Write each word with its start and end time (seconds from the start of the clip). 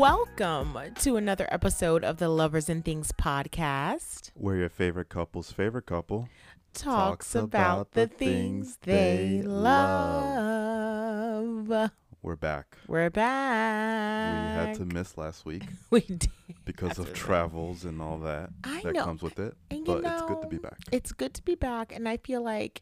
Welcome 0.00 0.78
to 1.00 1.16
another 1.16 1.46
episode 1.52 2.04
of 2.04 2.16
the 2.16 2.30
Lovers 2.30 2.70
and 2.70 2.82
Things 2.82 3.12
podcast. 3.12 4.30
Where 4.32 4.56
your 4.56 4.70
favorite 4.70 5.10
couple's 5.10 5.52
favorite 5.52 5.84
couple 5.84 6.30
Talks, 6.72 7.34
about, 7.34 7.92
the 7.92 8.06
things 8.06 8.78
they 8.80 9.42
love. 9.42 10.70
We're 12.22 12.36
back. 12.36 12.78
We're 12.88 13.10
back. 13.10 14.32
We 14.32 14.68
had 14.68 14.74
to 14.76 14.86
miss 14.86 15.18
last 15.18 15.44
week 15.44 15.64
We 15.90 16.00
did. 16.00 16.30
because 16.64 16.98
of 16.98 17.12
travels 17.12 17.84
and 17.84 18.00
all 18.00 18.20
that 18.20 18.48
I 18.64 18.80
that 18.80 18.94
know. 18.94 19.04
comes 19.04 19.20
with 19.20 19.38
it. 19.38 19.54
And 19.70 19.84
But 19.84 20.02
it's 20.02 20.22
good 20.22 20.40
to 20.40 20.48
be 20.48 20.56
back. 20.56 20.78
It's 20.90 21.12
good 21.12 21.34
to 21.34 21.42
be 21.42 21.56
back, 21.56 21.94
and 21.94 22.08
I 22.08 22.16
feel 22.16 22.40
like 22.42 22.80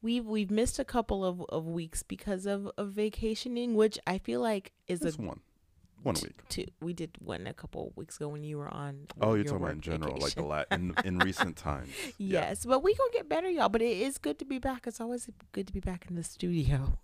we've 0.00 0.24
we've 0.24 0.50
missed 0.50 0.78
a 0.78 0.84
couple 0.86 1.22
of, 1.22 1.44
of 1.50 1.66
weeks 1.66 2.02
because 2.02 2.46
of, 2.46 2.70
of 2.78 2.92
vacationing, 2.92 3.74
which 3.74 3.98
I 4.06 4.16
feel 4.16 4.40
like 4.40 4.72
is 4.88 5.02
It's 5.02 5.18
a 5.18 5.20
one. 5.22 5.40
One 6.02 6.14
t- 6.14 6.26
week. 6.26 6.48
two. 6.48 6.66
We 6.80 6.92
did 6.92 7.10
one 7.20 7.46
a 7.46 7.54
couple 7.54 7.88
of 7.88 7.96
weeks 7.96 8.16
ago 8.16 8.28
when 8.28 8.44
you 8.44 8.58
were 8.58 8.72
on. 8.72 9.06
Oh, 9.20 9.28
you're 9.30 9.38
your 9.38 9.44
talking 9.46 9.62
about 9.64 9.72
in 9.74 9.80
general, 9.80 10.12
like 10.20 10.34
the 10.34 10.42
vacation. 10.42 10.48
la- 10.48 10.64
in, 10.70 10.94
in 11.04 11.18
recent 11.18 11.56
times. 11.56 11.88
Yeah. 12.18 12.40
Yes, 12.40 12.64
but 12.64 12.82
we 12.82 12.94
gonna 12.94 13.10
get 13.12 13.28
better, 13.28 13.50
y'all. 13.50 13.68
But 13.68 13.82
it 13.82 13.96
is 13.96 14.18
good 14.18 14.38
to 14.38 14.44
be 14.44 14.58
back. 14.58 14.86
It's 14.86 15.00
always 15.00 15.28
good 15.52 15.66
to 15.66 15.72
be 15.72 15.80
back 15.80 16.06
in 16.08 16.14
the 16.16 16.22
studio. 16.24 16.98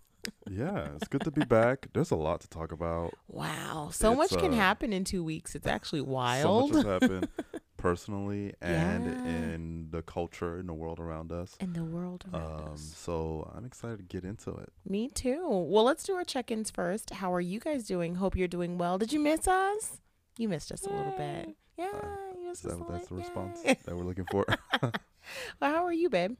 Yeah, 0.49 0.89
it's 0.95 1.07
good 1.07 1.21
to 1.23 1.31
be 1.31 1.43
back. 1.45 1.87
There's 1.93 2.11
a 2.11 2.15
lot 2.15 2.41
to 2.41 2.47
talk 2.49 2.71
about. 2.71 3.13
Wow, 3.27 3.89
so 3.91 4.11
It's, 4.21 4.31
much 4.31 4.41
can 4.41 4.53
uh, 4.53 4.57
happen 4.57 4.93
in 4.93 5.03
two 5.03 5.23
weeks. 5.23 5.55
It's 5.55 5.67
actually 5.67 6.01
wild. 6.01 6.69
So 6.71 6.75
much 6.77 6.85
has 6.85 7.01
happened 7.01 7.27
personally 7.77 8.53
and 8.61 9.05
Yeah. 9.05 9.25
in 9.53 9.87
the 9.91 10.01
culture 10.01 10.59
in 10.59 10.67
the 10.67 10.73
world 10.73 10.99
around 10.99 11.31
us. 11.31 11.55
in 11.59 11.73
the 11.73 11.83
world 11.83 12.25
around 12.33 12.61
Um, 12.67 12.73
us. 12.73 12.93
so 12.95 13.51
I'm 13.55 13.65
excited 13.65 13.97
to 13.97 14.03
get 14.03 14.23
into 14.23 14.51
it. 14.51 14.71
Me 14.87 15.09
too. 15.09 15.45
Well, 15.49 15.83
let's 15.83 16.03
do 16.03 16.13
our 16.13 16.23
check-ins 16.23 16.71
first. 16.71 17.09
How 17.11 17.33
are 17.33 17.41
you 17.41 17.59
guys 17.59 17.85
doing? 17.85 18.15
Hope 18.15 18.35
you're 18.35 18.47
doing 18.47 18.77
well. 18.77 18.97
Did 18.97 19.11
you 19.11 19.19
miss 19.19 19.47
us? 19.47 19.99
You 20.37 20.47
missed 20.49 20.71
us 20.71 20.85
a 20.85 20.89
little 20.89 21.13
bit. 21.17 21.55
Yeah, 21.77 21.87
you 22.41 22.51
Is 22.51 22.61
that 22.61 22.73
a 22.79 22.85
that's 22.89 23.07
the 23.07 23.15
lot. 23.15 23.23
response 23.23 23.59
Yay. 23.65 23.77
that 23.85 23.95
we're 23.95 24.03
looking 24.03 24.25
for? 24.31 24.45
well, 24.81 24.91
how 25.61 25.85
are 25.85 25.93
you, 25.93 26.09
babe? 26.09 26.37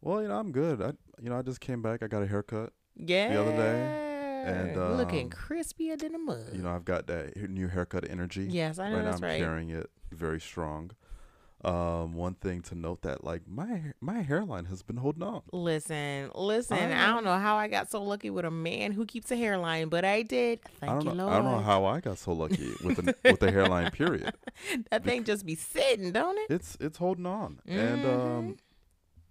well, 0.00 0.22
you 0.22 0.28
know, 0.28 0.38
I'm 0.38 0.52
good. 0.52 0.80
I 0.82 0.92
you 1.22 1.30
know, 1.30 1.38
I 1.38 1.42
just 1.42 1.60
came 1.60 1.80
back. 1.82 2.02
I 2.02 2.06
got 2.08 2.22
a 2.22 2.26
haircut. 2.26 2.72
Yeah. 2.96 3.32
The 3.32 3.40
other 3.40 3.52
day, 3.56 4.00
and, 4.46 4.96
looking 4.98 5.26
um, 5.26 5.30
crispier 5.30 5.98
than 5.98 6.14
a 6.14 6.18
mug. 6.18 6.48
You 6.52 6.62
know, 6.62 6.70
I've 6.74 6.84
got 6.84 7.06
that 7.06 7.36
new 7.50 7.68
haircut 7.68 8.08
energy. 8.10 8.46
yes, 8.50 8.78
I 8.78 8.90
know 8.90 8.96
right 8.96 9.04
now 9.04 9.10
that's 9.12 9.22
I'm 9.22 9.28
right. 9.28 9.40
carrying 9.40 9.70
it 9.70 9.90
very 10.12 10.40
strong. 10.40 10.90
Um, 11.64 12.12
one 12.12 12.34
thing 12.34 12.60
to 12.64 12.74
note 12.74 13.00
that 13.02 13.24
like 13.24 13.48
my 13.48 13.94
my 14.02 14.20
hairline 14.20 14.66
has 14.66 14.82
been 14.82 14.98
holding 14.98 15.22
on. 15.22 15.40
Listen, 15.50 16.30
listen. 16.34 16.76
I, 16.76 17.04
I- 17.04 17.06
don't 17.14 17.24
know 17.24 17.38
how 17.38 17.56
I 17.56 17.68
got 17.68 17.90
so 17.90 18.02
lucky 18.02 18.28
with 18.28 18.44
a 18.44 18.50
man 18.50 18.92
who 18.92 19.06
keeps 19.06 19.30
a 19.30 19.36
hairline, 19.36 19.88
but 19.88 20.04
I 20.04 20.20
did. 20.20 20.60
Thank 20.78 20.92
I 20.92 20.94
don't 20.96 21.06
you, 21.06 21.14
know. 21.14 21.24
Lord. 21.24 21.32
I 21.34 21.42
don't 21.42 21.50
know 21.52 21.60
how 21.62 21.86
I 21.86 22.00
got 22.00 22.18
so 22.18 22.32
lucky 22.32 22.70
with 22.84 22.96
the 22.96 23.16
with 23.24 23.40
the 23.40 23.50
hairline. 23.50 23.90
Period. 23.92 24.34
that 24.90 25.04
thing 25.04 25.24
just 25.24 25.46
be 25.46 25.54
sitting, 25.54 26.12
don't 26.12 26.36
it? 26.36 26.50
It's 26.50 26.76
it's 26.80 26.98
holding 26.98 27.24
on, 27.24 27.60
and 27.66 28.04
Mhm. 28.04 28.20
um, 28.38 28.56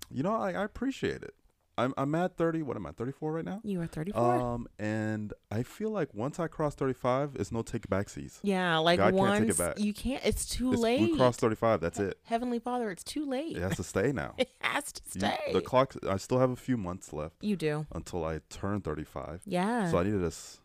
you 0.10 0.24
know, 0.24 0.34
I, 0.36 0.54
I 0.54 0.64
appreciate 0.64 1.22
it. 1.22 1.36
I'm 1.78 1.94
I'm 1.98 2.14
at 2.16 2.38
30. 2.38 2.62
What 2.62 2.78
am 2.78 2.86
I? 2.86 2.92
34 2.92 3.32
right 3.32 3.46
now. 3.46 3.60
You 3.64 3.82
are 3.82 3.88
34. 3.88 4.22
Um, 4.36 4.68
and 4.78 5.34
I 5.50 5.64
feel 5.64 5.90
like 5.90 6.14
once 6.14 6.40
I 6.40 6.48
cross 6.48 6.76
35, 6.76 7.36
it's 7.40 7.52
no 7.52 7.62
take 7.64 7.88
backsies. 7.88 8.40
yeah, 8.44 8.78
like 8.78 9.00
God 9.00 9.16
can't 9.16 9.32
take 9.34 9.42
it 9.42 9.46
once 9.48 9.58
back. 9.58 9.80
you 9.80 9.94
can't. 9.94 10.24
It's 10.26 10.46
too 10.46 10.74
It's, 10.74 10.82
late. 10.82 11.02
we 11.02 11.18
cross 11.18 11.38
35. 11.38 11.82
That's 11.82 12.00
it. 12.00 12.18
Heavenly 12.26 12.60
Father, 12.60 12.92
it's 12.92 13.04
too 13.04 13.26
late. 13.26 13.58
It 13.58 13.62
has 13.62 13.78
to 13.78 13.84
stay 13.84 14.12
now. 14.12 14.36
It 14.38 14.50
has 14.60 14.92
to 14.94 15.02
You- 15.16 15.20
stay. 15.22 15.40
the 15.54 15.62
clock. 15.62 15.96
I 16.08 16.18
still 16.18 16.40
have 16.40 16.52
a 16.52 16.56
few 16.56 16.78
months 16.78 17.12
left 17.14 17.36
you 17.42 17.56
do. 17.56 17.86
until 17.94 18.24
I 18.24 18.40
turn 18.50 18.82
35. 18.82 19.42
Yeah. 19.46 19.90
So 19.90 19.98
I 19.98 20.04
need 20.04 20.12
to 20.12 20.20
just 20.20 20.60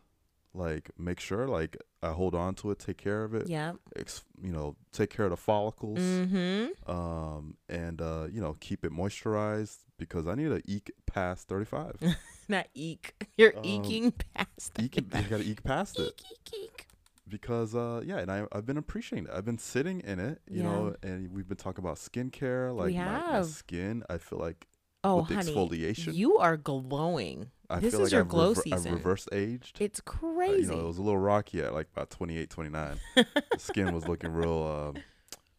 like 0.53 0.89
make 0.97 1.19
sure 1.19 1.47
like 1.47 1.77
I 2.01 2.11
hold 2.11 2.33
on 2.35 2.55
to 2.55 2.71
it, 2.71 2.79
take 2.79 2.97
care 2.97 3.23
of 3.23 3.33
it. 3.35 3.47
yeah. 3.49 3.73
Ex- 3.95 4.23
you 4.41 4.51
know, 4.51 4.75
take 4.91 5.09
care 5.09 5.25
of 5.25 5.31
the 5.31 5.37
follicles. 5.37 5.99
Mm-hmm. 5.99 6.89
Um, 6.91 7.57
and 7.67 8.01
uh, 8.01 8.27
you 8.31 8.41
know, 8.41 8.55
keep 8.59 8.83
it 8.85 8.91
moisturized 8.91 9.77
because 9.99 10.25
I 10.27 10.33
need 10.35 10.49
to 10.49 10.61
eke 10.65 10.91
past 11.05 11.47
35. 11.47 11.97
Not 12.49 12.67
eek. 12.73 13.13
You're 13.37 13.55
Um, 13.55 13.63
eking 13.63 14.11
past. 14.33 14.71
eke, 14.79 14.95
you 14.97 15.01
gotta 15.29 15.43
eke 15.43 15.63
past 15.63 15.99
it. 15.99 16.07
Eek, 16.07 16.31
eek, 16.31 16.59
eek. 16.63 16.87
because 17.27 17.75
uh 17.75 18.01
yeah 18.03 18.17
and 18.17 18.31
I, 18.31 18.47
i've 18.51 18.65
been 18.65 18.77
appreciating 18.77 19.27
it 19.27 19.33
i've 19.35 19.45
been 19.45 19.59
sitting 19.59 19.99
in 19.99 20.19
it 20.19 20.41
you 20.49 20.63
know 20.63 20.95
and 21.03 21.31
we've 21.31 21.47
been 21.47 21.57
talking 21.57 21.83
about 21.83 21.97
skincare 21.97 22.75
like 22.75 22.95
my, 22.95 23.21
my 23.33 23.41
skin 23.43 24.03
i 24.09 24.17
feel 24.17 24.39
like 24.39 24.65
Oh, 25.03 25.21
honey, 25.21 25.35
exfoliation 25.53 26.13
you 26.15 26.39
are 26.39 26.57
glowing. 26.57 27.51
i 27.69 27.79
this 27.79 27.93
feel 27.93 28.01
is 28.01 28.05
like 28.07 28.11
your 28.13 28.21
I've, 28.21 28.27
glow 28.29 28.49
rever- 28.49 28.61
I've 28.71 28.79
season. 28.81 28.93
reverse 28.93 29.27
aged 29.31 29.79
It's 29.79 29.99
Uh, 29.99 30.03
crazy. 30.11 30.61
you 30.63 30.67
know 30.71 30.79
it 30.79 30.87
was 30.87 30.97
a 30.97 31.03
little 31.03 31.19
rocky 31.19 31.61
at 31.61 31.71
like 31.73 31.87
about 31.95 32.09
28 32.09 32.49
29 32.49 32.97
the 33.15 33.25
skin 33.59 33.93
was 33.93 34.07
looking 34.07 34.31
real 34.31 34.63
um 34.95 35.03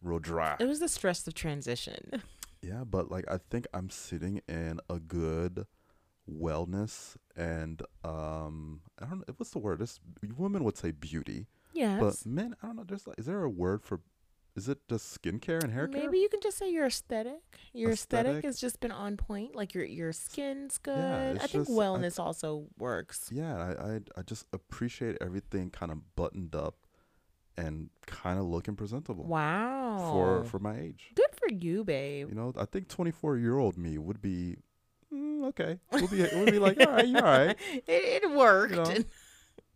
real 0.03 0.19
dry 0.19 0.57
it 0.59 0.65
was 0.65 0.79
the 0.79 0.89
stress 0.89 1.25
of 1.25 1.33
transition. 1.33 2.21
Yeah 2.61 2.83
but 2.83 3.09
like 3.11 3.25
i 3.29 3.37
think 3.49 3.65
i'm 3.73 3.89
sitting 3.89 4.41
in 4.47 4.79
a 4.89 4.99
good 4.99 5.65
wellness 6.29 7.15
and 7.35 7.81
um 8.03 8.81
i 9.01 9.05
don't 9.05 9.19
know 9.27 9.33
what's 9.37 9.51
the 9.51 9.59
word 9.59 9.79
this 9.79 9.99
women 10.37 10.63
would 10.63 10.77
say 10.77 10.91
beauty 10.91 11.47
Yes. 11.73 11.99
but 11.99 12.29
men 12.29 12.55
i 12.61 12.67
don't 12.67 12.75
know 12.75 12.83
there's 12.87 13.07
like 13.07 13.19
is 13.19 13.25
there 13.25 13.43
a 13.43 13.49
word 13.49 13.81
for 13.83 14.01
is 14.55 14.67
it 14.67 14.79
just 14.89 15.21
skincare 15.21 15.63
and 15.63 15.71
hair 15.71 15.87
care 15.87 16.01
Maybe 16.03 16.19
you 16.19 16.27
can 16.27 16.41
just 16.41 16.57
say 16.57 16.69
your 16.69 16.85
aesthetic. 16.87 17.39
Your 17.71 17.91
aesthetic, 17.91 18.31
Aesthetic? 18.31 18.43
has 18.43 18.59
just 18.59 18.81
been 18.81 18.91
on 18.91 19.15
point. 19.15 19.55
Like 19.55 19.73
your 19.73 19.85
your 19.85 20.11
skin's 20.11 20.77
good. 20.77 20.97
Yeah, 20.97 21.41
I 21.41 21.47
think 21.47 21.51
just- 21.67 21.69
I- 21.69 21.73
wellness 21.73 22.19
also 22.19 22.67
works. 22.77 23.29
yeah 23.31 23.55
I, 23.55 23.93
I 23.93 23.99
i 24.17 24.21
just 24.23 24.45
appreciate 24.51 25.17
everything 25.21 25.69
kind 25.69 25.89
of 25.89 25.99
buttoned 26.17 26.53
up 26.53 26.75
and 27.57 27.89
kind 28.05 28.39
of 28.39 28.45
looking 28.45 28.75
presentable 28.75 29.25
Wow. 29.25 30.09
for 30.11 30.43
for 30.45 30.59
my 30.59 30.77
age 30.79 31.11
good 31.15 31.27
for 31.33 31.49
you, 31.51 31.83
babe. 31.83 32.29
you 32.29 32.35
know 32.35 32.53
i 32.57 32.65
think 32.65 32.87
24 32.87 33.37
year 33.37 33.57
old 33.57 33.77
me 33.77 33.97
would 33.97 34.21
be 34.21 34.55
mm, 35.13 35.45
okay 35.47 35.79
we'll 35.91 36.07
be 36.07 36.21
we'll 36.33 36.45
be 36.45 36.59
like 36.59 36.79
all 36.79 36.91
right 36.93 37.07
you're 37.07 37.17
all 37.25 37.37
right 37.47 37.57
it, 37.87 38.23
it 38.23 38.31
worked. 38.31 38.73
know, 38.75 38.93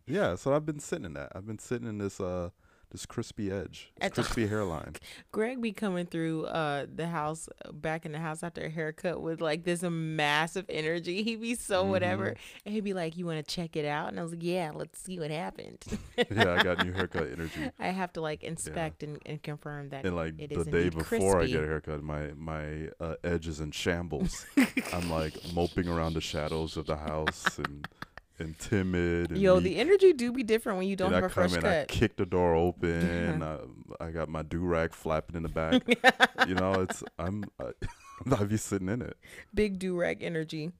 yeah 0.08 0.36
so 0.36 0.54
i've 0.56 0.66
been 0.66 0.80
sitting 0.80 1.06
in 1.06 1.14
that 1.14 1.32
i've 1.36 1.46
been 1.48 1.60
sitting 1.60 1.88
in 1.88 1.98
this 1.98 2.20
uh 2.22 2.50
this 2.96 3.06
crispy 3.06 3.52
edge 3.52 3.92
this 4.00 4.06
At 4.08 4.14
the- 4.16 4.22
crispy 4.24 4.48
hairline 4.54 4.94
Greg 5.34 5.62
be 5.62 5.74
coming 5.74 6.06
through 6.06 6.46
uh 6.46 6.86
the 6.94 7.08
house 7.08 7.50
back 7.74 8.06
in 8.06 8.14
the 8.14 8.20
house 8.20 8.42
after 8.42 8.64
a 8.64 8.70
haircut 8.70 9.22
with 9.22 9.42
like 9.42 9.64
this 9.66 9.84
massive 9.84 10.66
energy. 10.70 11.24
He'd 11.24 11.42
be 11.42 11.56
so 11.56 11.84
whatever, 11.84 12.26
Mm-hmm. 12.32 12.60
and 12.66 12.74
he'd 12.76 12.84
be 12.84 12.94
like, 12.94 13.18
"You 13.18 13.26
want 13.26 13.46
to 13.46 13.56
check 13.56 13.76
it 13.76 13.86
out?" 13.86 14.08
And 14.10 14.20
I 14.20 14.24
was 14.24 14.32
like, 14.32 14.44
"Yeah, 14.44 14.72
let's 14.74 14.98
see 15.00 15.20
what 15.20 15.30
happened." 15.32 15.84
yeah 16.18 16.54
i 16.54 16.64
got 16.64 16.86
new 16.86 16.94
haircut 16.94 17.30
energy 17.32 17.70
I 17.80 17.90
have 17.90 18.14
to 18.14 18.22
like 18.22 18.44
inspect 18.44 19.04
and, 19.04 19.20
and 19.26 19.42
confirm 19.44 19.90
that 19.90 20.06
and 20.06 20.16
like 20.16 20.38
the 20.38 20.64
day 20.64 20.90
before 20.90 21.42
I 21.42 21.48
get 21.48 21.64
a 21.64 21.68
haircut, 21.68 22.02
my 22.02 22.32
my 22.38 22.90
uh, 23.00 23.16
edge 23.24 23.48
is 23.48 23.60
in 23.60 23.72
shambles. 23.72 24.46
I'm 24.94 25.10
like 25.10 25.36
moping 25.54 25.88
around 25.88 26.14
the 26.14 26.22
shadows 26.22 26.78
of 26.78 26.86
the 26.86 26.98
house 26.98 27.58
and 27.58 27.88
and 28.40 28.58
timid. 28.60 29.32
And 29.32 29.40
Yo, 29.40 29.56
meek. 29.56 29.64
the 29.64 29.76
energy 29.78 30.14
do 30.14 30.32
be 30.32 30.44
different 30.44 30.78
when 30.78 30.88
you 30.88 30.96
don't 30.96 31.14
and 31.14 31.16
have 31.16 31.24
I 31.24 31.28
a 31.28 31.30
fresh 31.30 31.56
come 31.56 31.66
in, 31.66 31.72
I 31.72 31.86
kick 31.86 32.18
the 32.18 32.26
door 32.26 32.56
open. 32.56 33.42
I, 33.44 33.60
I 34.00 34.12
got 34.12 34.30
my 34.30 34.42
do 34.42 34.62
rag 34.62 34.94
flapping 34.94 35.36
in 35.36 35.44
the 35.44 35.50
back. 35.50 35.84
you 36.48 36.56
know, 36.56 36.74
it's 36.82 37.04
I'm 37.20 37.44
I, 37.60 37.72
I 38.40 38.44
be 38.44 38.58
sitting 38.58 38.90
in 38.90 39.02
it. 39.02 39.18
Big 39.54 39.80
do 39.80 39.96
rag 39.98 40.24
energy. 40.24 40.72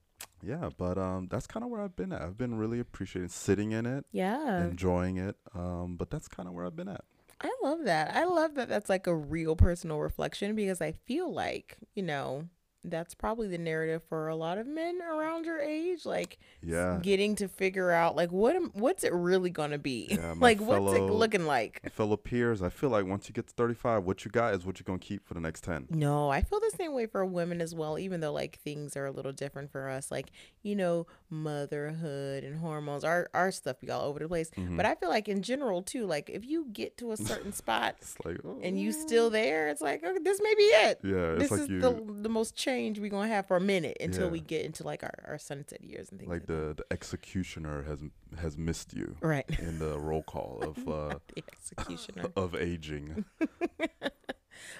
Yeah, 0.42 0.70
but 0.76 0.96
um, 0.98 1.28
that's 1.30 1.46
kind 1.46 1.64
of 1.64 1.70
where 1.70 1.80
I've 1.82 1.96
been 1.96 2.12
at. 2.12 2.22
I've 2.22 2.38
been 2.38 2.56
really 2.56 2.78
appreciating 2.80 3.28
sitting 3.30 3.72
in 3.72 3.84
it, 3.86 4.04
Yeah. 4.12 4.64
enjoying 4.64 5.16
it. 5.16 5.36
Um, 5.54 5.96
but 5.98 6.10
that's 6.10 6.28
kind 6.28 6.48
of 6.48 6.54
where 6.54 6.64
I've 6.66 6.76
been 6.76 6.88
at. 6.88 7.02
I 7.40 7.50
love 7.62 7.84
that. 7.84 8.14
I 8.16 8.24
love 8.24 8.54
that 8.54 8.68
that's 8.68 8.88
like 8.88 9.06
a 9.06 9.14
real 9.14 9.56
personal 9.56 9.98
reflection 9.98 10.54
because 10.54 10.80
I 10.80 10.92
feel 10.92 11.30
like, 11.32 11.76
you 11.94 12.02
know, 12.02 12.48
that's 12.90 13.14
probably 13.14 13.48
the 13.48 13.58
narrative 13.58 14.02
for 14.08 14.28
a 14.28 14.36
lot 14.36 14.58
of 14.58 14.66
men 14.66 15.00
around 15.02 15.44
your 15.44 15.58
age 15.60 16.06
like 16.06 16.38
Yeah. 16.62 16.98
getting 17.02 17.34
to 17.36 17.48
figure 17.48 17.90
out 17.90 18.16
like 18.16 18.30
what 18.32 18.54
am, 18.56 18.70
what's 18.74 19.04
it 19.04 19.12
really 19.12 19.50
going 19.50 19.70
to 19.72 19.78
be? 19.78 20.08
Yeah, 20.10 20.34
like 20.40 20.60
what's 20.60 20.96
it 20.96 21.02
looking 21.02 21.46
like? 21.46 21.80
Fellow 21.92 22.16
peers, 22.16 22.62
I 22.62 22.68
feel 22.68 22.90
like 22.90 23.06
once 23.06 23.28
you 23.28 23.32
get 23.34 23.46
to 23.48 23.54
35, 23.54 24.04
what 24.04 24.24
you 24.24 24.30
got 24.30 24.54
is 24.54 24.64
what 24.66 24.78
you're 24.78 24.84
gonna 24.84 24.98
keep 24.98 25.26
for 25.26 25.34
the 25.34 25.40
next 25.40 25.64
10. 25.64 25.86
No, 25.90 26.28
I 26.30 26.40
feel 26.42 26.60
the 26.60 26.72
same 26.76 26.92
way 26.94 27.06
for 27.06 27.24
women 27.24 27.60
as 27.60 27.74
well, 27.74 27.98
even 27.98 28.20
though 28.20 28.32
like 28.32 28.58
things 28.60 28.96
are 28.96 29.06
a 29.06 29.10
little 29.10 29.32
different 29.32 29.70
for 29.72 29.88
us. 29.88 30.10
Like, 30.10 30.30
you 30.62 30.76
know, 30.76 31.06
motherhood 31.30 32.44
and 32.44 32.58
hormones, 32.58 33.04
our 33.04 33.28
our 33.34 33.50
stuff 33.50 33.80
be 33.80 33.90
all 33.90 34.02
over 34.02 34.18
the 34.18 34.28
place. 34.28 34.50
Mm-hmm. 34.56 34.76
But 34.76 34.86
I 34.86 34.94
feel 34.94 35.08
like 35.08 35.28
in 35.28 35.42
general 35.42 35.82
too, 35.82 36.06
like 36.06 36.30
if 36.30 36.44
you 36.44 36.66
get 36.72 36.96
to 36.98 37.12
a 37.12 37.16
certain 37.30 37.52
spot 37.52 37.96
like, 38.24 38.38
oh, 38.44 38.58
and 38.62 38.78
you 38.80 38.92
still 38.92 39.30
there, 39.30 39.68
it's 39.68 39.80
like, 39.80 40.04
okay, 40.04 40.18
this 40.22 40.40
may 40.42 40.54
be 40.54 40.62
it. 40.64 41.00
yeah, 41.02 41.14
it's 41.32 41.42
This 41.42 41.50
like 41.50 41.60
is 41.62 41.68
you 41.68 41.80
the 41.80 41.92
the 42.22 42.28
most 42.28 42.54
change 42.56 42.75
we're 42.84 43.08
gonna 43.10 43.28
have 43.28 43.46
for 43.46 43.56
a 43.56 43.60
minute 43.60 43.96
until 44.00 44.24
Yeah. 44.26 44.30
we 44.30 44.40
get 44.40 44.64
into 44.64 44.82
like 44.84 45.02
our, 45.02 45.14
our 45.26 45.38
sunset 45.38 45.82
years 45.82 46.10
and 46.10 46.18
things 46.20 46.28
like, 46.30 46.40
like 46.40 46.46
the 46.46 46.74
the 46.76 46.84
executioner 46.90 47.82
has 47.84 48.00
has 48.40 48.56
missed 48.56 48.94
you. 48.94 49.16
Right. 49.20 49.44
in 49.58 49.78
the 49.78 49.98
roll 49.98 50.22
call 50.22 50.58
of 50.62 50.78
uh 50.88 51.18
the 51.34 51.42
executioner. 51.52 52.26
of 52.36 52.54
aging. 52.54 53.24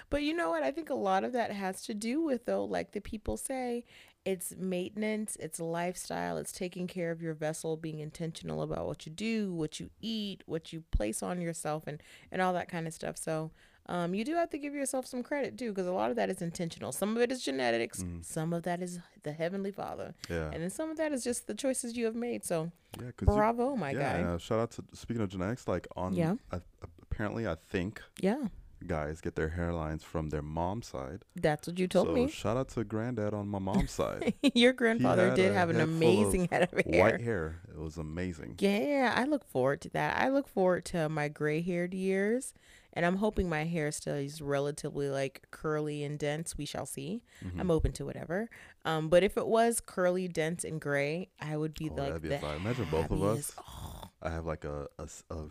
But 0.09 0.23
you 0.23 0.33
know 0.33 0.49
what? 0.49 0.63
I 0.63 0.71
think 0.71 0.89
a 0.89 0.95
lot 0.95 1.23
of 1.23 1.33
that 1.33 1.51
has 1.51 1.83
to 1.83 1.93
do 1.93 2.19
with, 2.21 2.45
though, 2.45 2.65
like 2.65 2.93
the 2.93 3.01
people 3.01 3.37
say, 3.37 3.85
it's 4.25 4.55
maintenance, 4.57 5.37
it's 5.39 5.59
lifestyle, 5.59 6.37
it's 6.37 6.51
taking 6.51 6.87
care 6.87 7.11
of 7.11 7.21
your 7.21 7.33
vessel, 7.35 7.77
being 7.77 7.99
intentional 7.99 8.61
about 8.63 8.87
what 8.87 9.05
you 9.05 9.11
do, 9.11 9.53
what 9.53 9.79
you 9.79 9.91
eat, 10.01 10.41
what 10.47 10.73
you 10.73 10.83
place 10.91 11.21
on 11.21 11.41
yourself, 11.41 11.83
and 11.87 12.01
and 12.31 12.41
all 12.41 12.53
that 12.53 12.69
kind 12.69 12.87
of 12.87 12.93
stuff. 12.93 13.17
So. 13.17 13.51
Um, 13.89 14.13
you 14.13 14.25
do 14.25 14.35
have 14.35 14.49
to 14.49 14.57
give 14.57 14.73
yourself 14.73 15.05
some 15.05 15.23
credit 15.23 15.57
too, 15.57 15.69
because 15.71 15.87
a 15.87 15.91
lot 15.93 16.09
of 16.09 16.17
that 16.17 16.29
is 16.29 16.41
intentional. 16.41 16.91
Some 16.91 17.15
of 17.15 17.21
it 17.21 17.31
is 17.31 17.41
genetics, 17.43 18.03
Mm. 18.03 18.23
some 18.25 18.51
of 18.53 18.63
that 18.63 18.81
is 18.81 18.99
the 19.23 19.31
Heavenly 19.31 19.71
Father, 19.71 20.13
Yeah. 20.29 20.49
and 20.51 20.61
then 20.61 20.69
some 20.69 20.89
of 20.91 20.97
that 20.97 21.11
is 21.13 21.23
just 21.23 21.47
the 21.47 21.53
choices 21.53 21.95
you 21.95 22.05
have 22.05 22.15
made. 22.15 22.43
So, 22.43 22.71
Yeah. 22.99 23.11
'cause 23.15 23.27
you- 23.29 23.35
bravo, 23.35 23.75
my 23.77 23.91
yeah. 23.91 23.99
guy. 23.99 24.17
and, 24.19 24.27
uh, 24.29 24.37
shout 24.37 24.59
out 24.59 24.71
to 24.71 24.83
speaking 24.93 25.23
of 25.23 25.29
genetics. 25.29 25.67
Like 25.67 25.87
on. 25.95 26.13
Yeah. 26.13 26.35
I, 26.51 26.59
apparently, 27.01 27.47
I 27.47 27.55
think 27.55 28.01
Yeah, 28.21 28.47
guys 28.85 29.21
get 29.21 29.35
their 29.35 29.49
hairlines 29.57 30.01
from 30.03 30.29
their 30.29 30.41
mom's 30.41 30.87
side. 30.87 31.23
that's 31.35 31.65
what 31.67 31.79
you 31.79 31.87
told 31.87 32.07
so 32.07 32.13
me. 32.13 32.27
shout 32.27 32.57
out 32.57 32.67
to 32.69 32.83
granddad 32.83 33.33
on 33.33 33.47
my 33.47 33.59
mom's 33.59 33.91
side. 33.91 34.33
Your 34.53 34.73
grandfather 34.73 35.33
did 35.35 35.53
have 35.53 35.69
an 35.69 35.77
head 35.77 35.87
full 35.87 35.93
of 35.93 35.95
amazing 36.01 36.47
head 36.51 36.63
of 36.71 36.85
hair. 36.85 37.03
White 37.03 37.21
hair. 37.21 37.61
It 37.69 37.77
was 37.79 37.97
amazing. 37.97 38.55
Yeah, 38.59 39.13
I 39.15 39.23
look 39.23 39.45
forward 39.45 39.79
to 39.81 39.89
that. 39.91 40.17
I 40.21 40.27
look 40.29 40.47
forward 40.47 40.83
to 40.85 41.07
my 41.09 41.27
gray 41.29 41.61
haired 41.61 41.93
years, 41.93 42.53
and 42.97 43.05
I'm 43.05 43.17
hoping 43.17 43.47
my 43.47 43.63
hair 43.65 43.91
stays 43.91 44.41
relatively 44.41 45.07
like 45.09 45.45
curly 45.51 46.03
and 46.03 46.17
dense. 46.17 46.57
We 46.57 46.65
shall 46.65 46.87
see. 46.87 47.21
Mhm. 47.45 47.59
I'm 47.59 47.69
open 47.71 47.91
to 47.93 48.05
whatever. 48.05 48.49
Um, 48.85 49.07
but 49.07 49.21
if 49.23 49.37
it 49.37 49.45
was 49.47 49.79
curly, 49.79 50.27
dense, 50.27 50.63
and 50.63 50.81
gray, 50.81 51.29
I 51.39 51.55
would 51.57 51.75
be 51.75 51.89
Oh, 51.91 51.95
like 51.95 52.21
be 52.21 52.29
the 52.29 52.39
a. 52.39 52.55
Imagine 52.55 52.87
both 52.89 53.11
of 53.11 53.23
us. 53.23 53.53
Oh, 53.59 54.09
I 54.21 54.31
have 54.31 54.45
like 54.45 54.65
a 54.65 54.87
a 55.29 55.45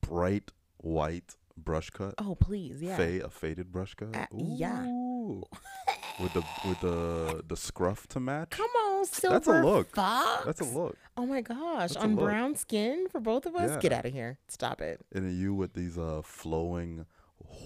bright 0.00 0.52
white 0.78 1.34
brush 1.56 1.90
cut. 1.90 2.14
oh, 2.18 2.34
please, 2.36 2.80
yeah. 2.80 2.96
Fade, 2.96 3.22
a 3.22 3.28
faded 3.30 3.70
brush 3.72 3.94
cut. 3.94 4.14
Uh, 4.14 4.26
yeah. 4.32 4.86
With 6.20 6.32
the 6.34 6.42
with 6.68 6.80
the 6.80 7.42
the 7.48 7.56
scruff 7.56 8.06
to 8.08 8.20
match. 8.20 8.50
Come 8.50 8.68
on, 8.70 9.06
silver 9.06 9.34
That's 9.36 9.46
a 9.48 9.62
look. 9.62 9.94
fox. 9.94 10.44
That's 10.44 10.60
a 10.60 10.64
look. 10.64 10.96
Oh 11.16 11.24
my 11.24 11.40
gosh, 11.40 11.92
That's 11.92 11.96
a 11.96 12.00
on 12.00 12.14
look. 12.16 12.24
brown 12.26 12.54
skin 12.56 13.06
for 13.10 13.20
both 13.20 13.46
of 13.46 13.56
us. 13.56 13.70
Yeah. 13.70 13.78
Get 13.78 13.92
out 13.92 14.04
of 14.04 14.12
here. 14.12 14.38
Stop 14.48 14.80
it. 14.82 15.00
And 15.14 15.24
then 15.24 15.36
you 15.38 15.54
with 15.54 15.72
these 15.72 15.96
uh 15.96 16.20
flowing 16.22 17.06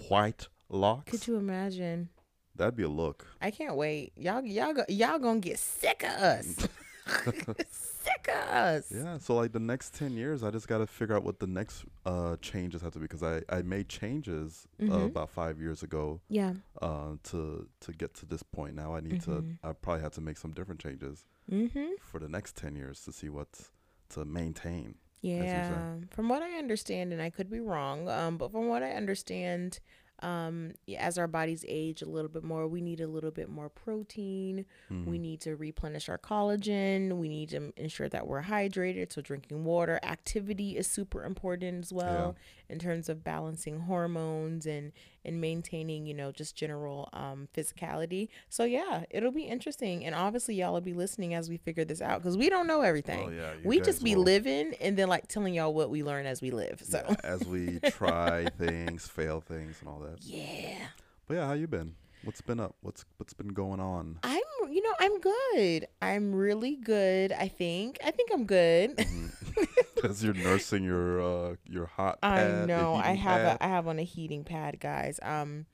white 0.08 0.48
locks. 0.68 1.10
Could 1.10 1.26
you 1.26 1.36
imagine? 1.36 2.10
That'd 2.56 2.76
be 2.76 2.84
a 2.84 2.88
look. 2.88 3.26
I 3.42 3.50
can't 3.50 3.74
wait. 3.74 4.12
Y'all, 4.16 4.40
y'all, 4.44 4.72
go, 4.72 4.84
y'all 4.88 5.18
gonna 5.18 5.40
get 5.40 5.58
sick 5.58 6.04
of 6.04 6.10
us. 6.22 6.68
sick 7.70 8.28
us. 8.50 8.90
Yeah. 8.94 9.18
So 9.18 9.34
like 9.36 9.52
the 9.52 9.60
next 9.60 9.94
ten 9.94 10.12
years, 10.16 10.42
I 10.42 10.50
just 10.50 10.68
got 10.68 10.78
to 10.78 10.86
figure 10.86 11.14
out 11.16 11.24
what 11.24 11.38
the 11.40 11.46
next 11.46 11.84
uh 12.06 12.36
changes 12.40 12.82
have 12.82 12.92
to 12.92 12.98
be 12.98 13.04
because 13.04 13.22
I 13.22 13.42
I 13.48 13.62
made 13.62 13.88
changes 13.88 14.66
uh, 14.80 14.84
Mhm. 14.84 15.04
about 15.06 15.30
five 15.30 15.60
years 15.60 15.82
ago 15.82 16.20
Yeah. 16.28 16.54
uh 16.82 17.16
to 17.24 17.68
to 17.80 17.92
get 17.92 18.14
to 18.14 18.26
this 18.26 18.42
point. 18.42 18.74
Now 18.74 18.94
I 18.94 19.00
need 19.00 19.20
Mhm. 19.22 19.24
to 19.24 19.44
I 19.68 19.72
probably 19.72 20.02
have 20.02 20.12
to 20.12 20.20
make 20.20 20.36
some 20.38 20.52
different 20.52 20.80
changes 20.80 21.26
Mm-hmm. 21.50 21.96
for 22.00 22.18
the 22.18 22.28
next 22.28 22.56
ten 22.56 22.74
years 22.74 23.02
to 23.04 23.12
see 23.12 23.28
what's 23.28 23.70
to 24.10 24.24
maintain. 24.24 24.94
Yeah. 25.20 25.96
From 26.10 26.28
what 26.28 26.42
I 26.42 26.58
understand, 26.58 27.12
and 27.12 27.20
I 27.22 27.30
could 27.30 27.50
be 27.50 27.60
wrong, 27.60 28.08
um, 28.10 28.36
but 28.36 28.52
from 28.52 28.68
what 28.68 28.82
I 28.82 28.92
understand, 28.92 29.80
um, 30.22 30.72
as 30.98 31.18
our 31.18 31.26
bodies 31.26 31.64
age 31.68 32.00
a 32.02 32.08
little 32.08 32.28
bit 32.30 32.44
more, 32.44 32.66
we 32.68 32.80
need 32.80 33.00
a 33.00 33.06
little 33.06 33.30
bit 33.30 33.48
more 33.48 33.68
protein. 33.68 34.64
We 34.90 35.18
Mhm. 35.18 35.20
need 35.20 35.40
to 35.42 35.56
replenish 35.56 36.08
our 36.08 36.18
collagen. 36.18 37.18
We 37.18 37.28
need 37.28 37.50
to 37.50 37.72
ensure 37.76 38.08
that 38.08 38.26
we're 38.26 38.42
hydrated. 38.44 39.12
So 39.12 39.20
drinking 39.22 39.64
water, 39.64 39.98
activity 40.02 40.76
is 40.76 40.86
super 40.86 41.24
important 41.24 41.84
as 41.84 41.92
well 41.92 42.36
in 42.68 42.78
terms 42.78 43.08
of 43.08 43.24
balancing 43.24 43.80
hormones 43.80 44.66
and 44.66 44.92
and 45.24 45.40
maintaining, 45.40 46.06
you 46.06 46.14
know, 46.14 46.32
just 46.32 46.56
general 46.56 47.08
um, 47.12 47.48
physicality. 47.56 48.28
So 48.48 48.64
yeah, 48.64 49.04
it'll 49.10 49.32
be 49.32 49.44
interesting, 49.44 50.04
and 50.04 50.14
obviously 50.14 50.54
y'all 50.54 50.72
will 50.72 50.80
be 50.80 50.92
listening 50.92 51.34
as 51.34 51.48
we 51.48 51.56
figure 51.56 51.84
this 51.84 52.00
out 52.02 52.20
because 52.22 52.36
we 52.36 52.48
don't 52.48 52.66
know 52.66 52.82
everything. 52.82 53.28
Oh 53.28 53.30
yeah. 53.30 53.52
we 53.64 53.80
just 53.80 54.02
be 54.02 54.14
will- 54.16 54.24
living 54.24 54.74
and 54.80 54.96
then 54.96 55.08
like 55.08 55.28
telling 55.28 55.54
y'all 55.54 55.74
what 55.74 55.90
we 55.90 56.02
learn 56.02 56.26
as 56.26 56.40
we 56.42 56.50
live. 56.50 56.82
So 56.84 57.02
yeah, 57.08 57.16
as 57.24 57.44
we 57.44 57.80
try 57.90 58.46
things, 58.58 59.08
fail 59.08 59.40
things, 59.40 59.76
and 59.80 59.88
all 59.88 60.00
that. 60.00 60.22
yeah. 60.24 60.76
But 61.26 61.34
yeah, 61.34 61.46
how 61.46 61.54
you 61.54 61.66
been? 61.66 61.94
What's 62.24 62.40
been 62.40 62.60
up? 62.60 62.74
What's 62.80 63.04
what's 63.18 63.34
been 63.34 63.48
going 63.48 63.80
on? 63.80 64.18
I'm, 64.22 64.40
you 64.70 64.82
know, 64.82 64.94
I'm 64.98 65.20
good. 65.20 65.86
I'm 66.00 66.34
really 66.34 66.76
good. 66.76 67.32
I 67.32 67.48
think. 67.48 67.98
I 68.04 68.10
think 68.10 68.30
I'm 68.32 68.46
good. 68.46 68.98
Because 69.94 70.22
you're 70.22 70.34
nursing 70.34 70.84
your 70.84 71.22
uh 71.22 71.54
your 71.64 71.86
hot. 71.86 72.18
I 72.22 72.44
know. 72.66 72.94
I 72.94 73.12
have 73.14 73.40
pad. 73.42 73.56
a, 73.60 73.64
I 73.64 73.68
have 73.68 73.88
on 73.88 73.98
a 73.98 74.02
heating 74.02 74.44
pad, 74.44 74.78
guys. 74.80 75.18
Um, 75.22 75.64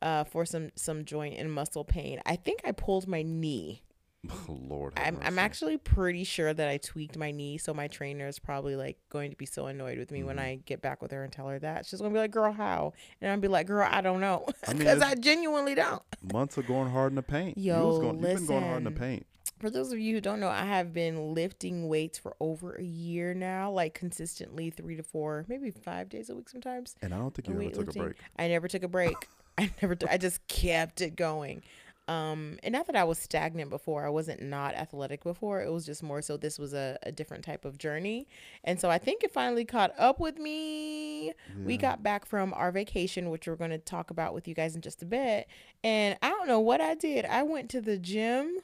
uh, 0.00 0.22
for 0.24 0.44
some 0.46 0.70
some 0.76 1.04
joint 1.04 1.36
and 1.38 1.52
muscle 1.52 1.84
pain. 1.84 2.20
I 2.26 2.36
think 2.36 2.60
I 2.64 2.70
pulled 2.72 3.08
my 3.08 3.22
knee. 3.22 3.82
Lord. 4.48 4.92
I'm 4.96 5.18
I'm 5.22 5.36
actually 5.40 5.78
pretty 5.78 6.22
sure 6.22 6.54
that 6.54 6.68
I 6.68 6.76
tweaked 6.76 7.16
my 7.18 7.32
knee. 7.32 7.58
So 7.58 7.74
my 7.74 7.88
trainer 7.88 8.28
is 8.28 8.38
probably 8.38 8.76
like 8.76 8.98
going 9.10 9.32
to 9.32 9.36
be 9.36 9.46
so 9.46 9.66
annoyed 9.66 9.98
with 9.98 10.12
me 10.12 10.22
when 10.22 10.36
Mhm. 10.36 10.40
I 10.42 10.60
get 10.64 10.80
back 10.80 11.02
with 11.02 11.10
her 11.10 11.24
and 11.24 11.32
tell 11.32 11.48
her 11.48 11.58
that. 11.58 11.84
She's 11.86 12.00
gonna 12.00 12.14
be 12.14 12.20
like, 12.20 12.30
"Girl, 12.30 12.52
how?" 12.52 12.92
And 13.20 13.32
I'll 13.32 13.38
be 13.40 13.48
like, 13.48 13.66
"Girl, 13.66 13.88
I 13.90 14.00
don't 14.00 14.20
know," 14.20 14.46
I 14.68 14.74
mean, 14.74 14.78
because 14.78 15.02
I 15.02 15.16
genuinely 15.16 15.74
don't. 15.74 16.02
months 16.32 16.56
of 16.56 16.68
going 16.68 16.90
hard 16.90 17.10
in 17.10 17.16
the 17.16 17.22
paint. 17.22 17.58
you 17.58 17.72
Yo, 17.72 17.86
was 17.88 17.98
going, 17.98 18.20
you've 18.22 18.36
been 18.36 18.46
going 18.46 18.62
hard 18.62 18.78
in 18.78 18.84
the 18.84 18.90
paint. 18.92 19.26
For 19.62 19.70
those 19.70 19.92
of 19.92 20.00
you 20.00 20.16
who 20.16 20.20
don't 20.20 20.40
know, 20.40 20.48
I 20.48 20.64
have 20.64 20.92
been 20.92 21.34
lifting 21.34 21.86
weights 21.86 22.18
for 22.18 22.34
over 22.40 22.74
a 22.74 22.82
year 22.82 23.32
now, 23.32 23.70
like 23.70 23.94
consistently 23.94 24.70
three 24.70 24.96
to 24.96 25.04
four, 25.04 25.44
maybe 25.46 25.70
five 25.70 26.08
days 26.08 26.28
a 26.30 26.34
week 26.34 26.48
sometimes. 26.48 26.96
And 27.00 27.14
I 27.14 27.18
don't 27.18 27.32
think 27.32 27.46
you 27.46 27.54
ever 27.54 27.70
took 27.70 27.88
a 27.90 27.92
break. 27.98 28.16
I 28.36 28.48
never 28.48 28.66
took 28.66 28.82
a 28.82 28.88
break. 28.88 29.28
I 29.58 29.70
never. 29.80 29.94
T- 29.94 30.08
I 30.10 30.16
just 30.18 30.44
kept 30.48 31.00
it 31.00 31.14
going. 31.14 31.62
Um, 32.08 32.58
and 32.64 32.72
not 32.72 32.86
that 32.86 32.96
I 32.96 33.04
was 33.04 33.20
stagnant 33.20 33.70
before. 33.70 34.04
I 34.04 34.08
wasn't 34.08 34.42
not 34.42 34.74
athletic 34.74 35.22
before. 35.22 35.62
It 35.62 35.70
was 35.70 35.86
just 35.86 36.02
more 36.02 36.20
so 36.20 36.36
this 36.36 36.58
was 36.58 36.74
a, 36.74 36.98
a 37.04 37.12
different 37.12 37.44
type 37.44 37.64
of 37.64 37.78
journey. 37.78 38.26
And 38.64 38.80
so 38.80 38.90
I 38.90 38.98
think 38.98 39.22
it 39.22 39.30
finally 39.32 39.64
caught 39.64 39.92
up 39.96 40.18
with 40.18 40.38
me. 40.38 41.32
We 41.64 41.76
got 41.76 42.02
back 42.02 42.26
from 42.26 42.52
our 42.54 42.72
vacation, 42.72 43.30
which 43.30 43.46
we're 43.46 43.54
going 43.54 43.70
to 43.70 43.78
talk 43.78 44.10
about 44.10 44.34
with 44.34 44.48
you 44.48 44.54
guys 44.54 44.74
in 44.74 44.82
just 44.82 45.02
a 45.02 45.06
bit. 45.06 45.46
And 45.84 46.18
I 46.20 46.30
don't 46.30 46.48
know 46.48 46.58
what 46.58 46.80
I 46.80 46.96
did. 46.96 47.24
I 47.26 47.44
went 47.44 47.70
to 47.70 47.80
the 47.80 47.96
gym, 47.98 48.58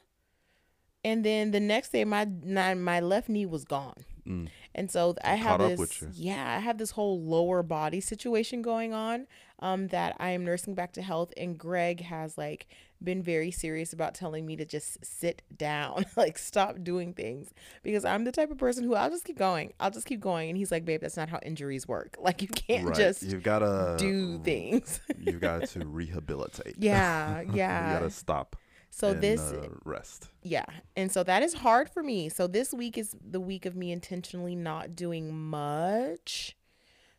and 1.08 1.24
then 1.24 1.50
the 1.50 1.60
next 1.60 1.90
day, 1.90 2.04
my 2.04 2.24
my, 2.24 3.00
left 3.00 3.28
knee 3.28 3.46
was 3.46 3.64
gone. 3.64 4.04
Mm. 4.26 4.48
And 4.74 4.90
so 4.90 5.16
I 5.24 5.34
have 5.36 5.58
this, 5.60 6.04
yeah, 6.12 6.56
I 6.56 6.60
have 6.60 6.76
this 6.78 6.90
whole 6.92 7.20
lower 7.20 7.62
body 7.62 8.00
situation 8.00 8.60
going 8.62 8.92
on 8.92 9.26
um, 9.60 9.88
that 9.88 10.14
I 10.20 10.30
am 10.30 10.44
nursing 10.44 10.74
back 10.74 10.92
to 10.92 11.02
health. 11.02 11.32
And 11.36 11.56
Greg 11.58 12.02
has 12.02 12.36
like 12.36 12.66
been 13.02 13.22
very 13.22 13.50
serious 13.50 13.92
about 13.92 14.14
telling 14.14 14.44
me 14.44 14.54
to 14.56 14.66
just 14.66 15.02
sit 15.04 15.40
down, 15.56 16.04
like 16.16 16.36
stop 16.36 16.84
doing 16.84 17.14
things 17.14 17.50
because 17.82 18.04
I'm 18.04 18.24
the 18.24 18.32
type 18.32 18.50
of 18.50 18.58
person 18.58 18.84
who 18.84 18.94
I'll 18.94 19.08
just 19.10 19.24
keep 19.24 19.38
going. 19.38 19.72
I'll 19.80 19.90
just 19.90 20.06
keep 20.06 20.20
going. 20.20 20.50
And 20.50 20.58
he's 20.58 20.70
like, 20.70 20.84
babe, 20.84 21.00
that's 21.00 21.16
not 21.16 21.30
how 21.30 21.40
injuries 21.42 21.88
work. 21.88 22.16
Like 22.28 22.42
you 22.42 22.48
can't 22.48 22.88
Right. 22.88 22.96
just 22.96 23.22
You've 23.22 23.42
got 23.42 23.60
to 23.60 23.96
do 23.98 24.38
things. 24.40 25.00
you've 25.18 25.40
got 25.40 25.66
to 25.68 25.86
rehabilitate. 25.86 26.74
yeah, 26.78 27.40
yeah. 27.40 27.94
you 27.94 27.98
got 28.00 28.04
to 28.04 28.10
stop. 28.10 28.56
So 28.90 29.10
and, 29.10 29.20
this 29.20 29.40
uh, 29.52 29.68
rest. 29.84 30.28
Yeah. 30.42 30.64
And 30.96 31.10
so 31.12 31.22
that 31.24 31.42
is 31.42 31.54
hard 31.54 31.88
for 31.88 32.02
me. 32.02 32.28
So 32.28 32.46
this 32.46 32.72
week 32.72 32.98
is 32.98 33.14
the 33.22 33.40
week 33.40 33.64
of 33.66 33.76
me 33.76 33.92
intentionally 33.92 34.54
not 34.56 34.96
doing 34.96 35.34
much, 35.36 36.56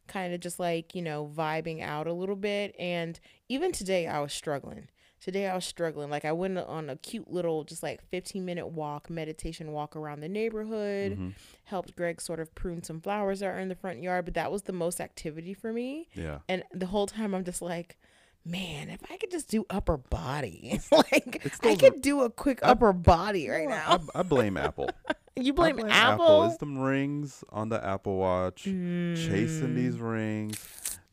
kind 0.08 0.34
of 0.34 0.40
just 0.40 0.60
like, 0.60 0.96
you 0.96 1.02
know, 1.02 1.30
vibing 1.34 1.82
out 1.82 2.08
a 2.08 2.14
little 2.14 2.36
bit. 2.36 2.76
And 2.80 3.20
even 3.48 3.72
today, 3.72 4.08
I 4.08 4.20
was 4.20 4.34
struggling. 4.34 4.90
Today, 5.22 5.48
I 5.48 5.56
was 5.56 5.66
struggling. 5.66 6.10
Like, 6.10 6.24
I 6.24 6.32
went 6.32 6.58
on 6.58 6.90
a 6.90 6.96
cute 6.96 7.30
little, 7.30 7.66
just 7.66 7.84
like 7.84 8.02
15 8.10 8.46
minute 8.46 8.68
walk, 8.70 9.10
meditation 9.10 9.74
walk 9.74 9.96
around 9.96 10.22
the 10.22 10.30
neighborhood, 10.30 11.18
Mhm. 11.18 11.34
helped 11.66 11.96
Greg 11.96 12.22
sort 12.22 12.40
of 12.40 12.56
prune 12.56 12.84
some 12.84 13.02
flowers 13.02 13.42
that 13.42 13.48
are 13.48 13.60
in 13.60 13.68
the 13.68 13.76
front 13.76 14.02
yard. 14.02 14.24
But 14.26 14.34
that 14.36 14.50
was 14.52 14.64
the 14.64 14.72
most 14.74 15.02
activity 15.02 15.54
for 15.54 15.74
me. 15.74 16.08
Yeah. 16.14 16.40
And 16.48 16.64
the 16.74 16.86
whole 16.88 17.06
time, 17.06 17.36
I'm 17.36 17.44
just 17.44 17.62
like, 17.62 17.98
man, 18.50 18.90
if 18.90 19.00
I 19.12 19.18
could 19.18 19.32
just 19.32 19.50
do 19.50 19.66
upper 19.70 19.98
body, 19.98 20.80
like 20.92 21.50
I 21.64 21.76
could 21.76 22.02
do 22.02 22.22
a 22.22 22.30
quick 22.30 22.60
I- 22.64 22.70
upper 22.70 22.94
body 22.94 23.50
right 23.50 23.68
now. 23.70 24.00
I, 24.16 24.20
I 24.20 24.24
blame 24.24 24.58
Apple. 24.58 24.90
You 25.36 25.54
I 25.54 25.72
blame, 25.72 25.80
Apple? 25.90 26.48
It's 26.48 26.58
them 26.58 26.78
rings 26.80 27.46
on 27.50 27.70
the 27.70 27.82
Apple 27.86 28.18
Watch, 28.18 28.64
chasing 28.64 29.74
these 29.74 29.98
rings, 29.98 30.58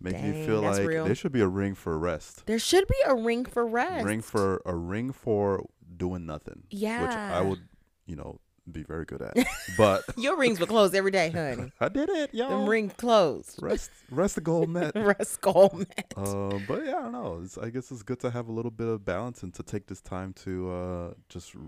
making 0.00 0.20
Mm. 0.20 0.32
Dang, 0.32 0.38
you 0.40 0.46
feel 0.46 0.60
like 0.62 0.84
real. 0.84 1.04
there 1.04 1.14
should 1.14 1.30
be 1.30 1.42
a 1.42 1.46
ring 1.46 1.76
for 1.76 1.96
rest. 1.96 2.44
There 2.46 2.58
should 2.58 2.88
be 2.88 2.96
a 3.06 3.14
ring 3.14 3.44
for 3.44 3.64
rest. 3.64 4.04
Ring 4.04 4.20
for 4.22 4.62
a 4.66 4.74
ring 4.74 5.12
for 5.12 5.64
doing 5.96 6.26
nothing. 6.26 6.64
Yeah. 6.70 7.02
Which 7.02 7.12
I 7.12 7.40
would, 7.42 7.60
you 8.06 8.16
know, 8.16 8.40
be 8.70 8.82
very 8.82 9.04
good 9.04 9.23
at. 9.23 9.37
But 9.76 10.04
Your 10.16 10.37
rings 10.37 10.58
were 10.61 10.66
closed 10.66 10.94
every 10.94 11.11
day, 11.11 11.30
honey. 11.30 11.73
I 11.80 11.88
did 11.88 12.08
it, 12.08 12.32
Them 12.32 12.50
y'all. 12.50 12.66
rings 12.66 12.92
closed. 12.96 13.58
Rest, 13.62 13.90
rest 14.11 14.35
the 14.37 14.40
gold 14.40 14.68
net. 14.70 14.92
Rest 14.94 15.40
gold 15.40 15.78
met. 15.78 16.14
Uh, 16.16 16.58
but 16.66 16.85
yeah, 16.85 16.99
I 16.99 17.02
don't 17.02 17.12
know. 17.12 17.40
It's, 17.42 17.58
I 17.58 17.70
guess 17.70 17.90
it's 17.90 18.02
good 18.02 18.20
to 18.20 18.30
have 18.30 18.49
a 18.49 18.52
little 18.52 18.70
bit 18.70 18.88
of 18.88 19.04
balance 19.04 19.42
and 19.42 19.52
to 19.54 19.62
take 19.62 19.87
this 19.87 20.00
time 20.00 20.32
to 20.44 20.70
uh, 20.70 21.14
just 21.28 21.54
r- 21.54 21.62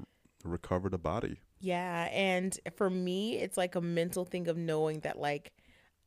recover 0.44 0.88
the 0.88 0.98
body. 0.98 1.40
Yeah, 1.60 2.08
and 2.12 2.58
for 2.76 2.88
me, 2.88 3.36
it's 3.38 3.56
like 3.56 3.74
a 3.74 3.80
mental 3.80 4.24
thing 4.24 4.46
of 4.48 4.56
knowing 4.56 5.00
that 5.00 5.18
like 5.18 5.52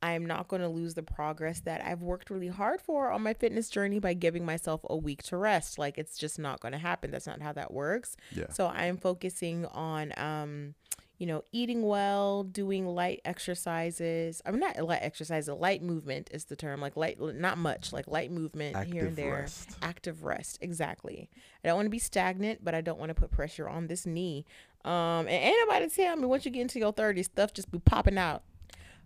I'm 0.03 0.25
not 0.25 0.47
going 0.47 0.61
to 0.63 0.67
lose 0.69 0.95
the 0.95 1.03
progress 1.03 1.59
that 1.61 1.83
I've 1.85 2.01
worked 2.01 2.29
really 2.31 2.47
hard 2.47 2.81
for 2.81 3.11
on 3.11 3.21
my 3.21 3.33
fitness 3.35 3.69
journey 3.69 3.99
by 3.99 4.13
giving 4.13 4.45
myself 4.45 4.81
a 4.89 4.97
week 4.97 5.21
to 5.23 5.37
rest. 5.37 5.77
Like 5.77 5.97
it's 5.99 6.17
just 6.17 6.39
not 6.39 6.59
going 6.59 6.71
to 6.71 6.77
happen. 6.79 7.11
That's 7.11 7.27
not 7.27 7.41
how 7.41 7.53
that 7.53 7.71
works. 7.71 8.17
Yeah. 8.31 8.49
So 8.49 8.67
I'm 8.67 8.97
focusing 8.97 9.65
on 9.67 10.13
um 10.17 10.73
you 11.21 11.27
know, 11.27 11.43
eating 11.51 11.83
well, 11.83 12.41
doing 12.41 12.87
light 12.87 13.21
exercises. 13.25 14.41
I'm 14.43 14.57
not 14.59 14.75
light 14.83 15.03
exercise, 15.03 15.47
light 15.47 15.83
movement 15.83 16.31
is 16.33 16.45
the 16.45 16.55
term. 16.55 16.81
Like 16.81 16.97
light 16.97 17.19
not 17.21 17.59
much, 17.59 17.93
like 17.93 18.07
light 18.07 18.31
movement 18.31 18.75
here 18.77 19.01
and 19.05 19.09
Active 19.09 19.15
there. 19.15 19.33
rest. 19.35 19.77
Active 19.83 20.23
rest, 20.23 20.57
exactly. 20.61 21.29
I 21.63 21.67
don't 21.67 21.75
want 21.77 21.85
to 21.85 21.91
be 21.91 21.99
stagnant, 21.99 22.63
but 22.65 22.73
I 22.73 22.81
don't 22.81 22.97
want 22.97 23.09
to 23.09 23.13
put 23.13 23.29
pressure 23.29 23.69
on 23.69 23.85
this 23.85 24.07
knee. 24.07 24.45
Um 24.83 25.27
and 25.27 25.29
anybody 25.29 25.89
tell 25.89 26.15
me 26.15 26.25
once 26.25 26.43
you 26.43 26.49
get 26.49 26.61
into 26.61 26.79
your 26.79 26.91
30s, 26.91 27.25
stuff 27.25 27.53
just 27.53 27.69
be 27.69 27.77
popping 27.77 28.17
out. 28.17 28.41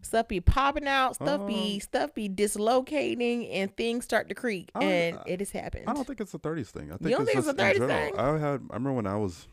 Stuff 0.01 0.29
be 0.29 0.39
popping 0.39 0.87
out, 0.87 1.15
stuff 1.15 1.45
be 1.45 1.73
Um, 1.75 1.79
stuff 1.81 2.13
be 2.13 2.29
dislocating 2.29 3.45
and 3.49 3.75
things 3.75 4.05
start 4.05 4.29
to 4.29 4.35
creak. 4.35 4.69
And 4.75 5.17
I- 5.17 5.23
it 5.27 5.39
has 5.41 5.51
happened. 5.51 5.83
I 5.89 5.93
don't 5.93 6.05
think 6.07 6.21
it's 6.21 6.33
a 6.33 6.39
30s 6.39 6.69
thing. 6.69 6.93
I 6.93 6.97
think 6.97 7.09
don't 7.11 7.23
it's 7.23 7.31
think 7.31 7.37
it's 7.39 7.47
just 7.47 7.59
a 7.59 7.61
30s 7.61 7.73
general. 7.73 7.89
thing? 8.11 8.17
I 8.19 8.37
had 8.37 8.61
I 8.69 8.73
remember 8.75 8.93
when 8.93 9.07
I 9.07 9.17
was 9.17 9.47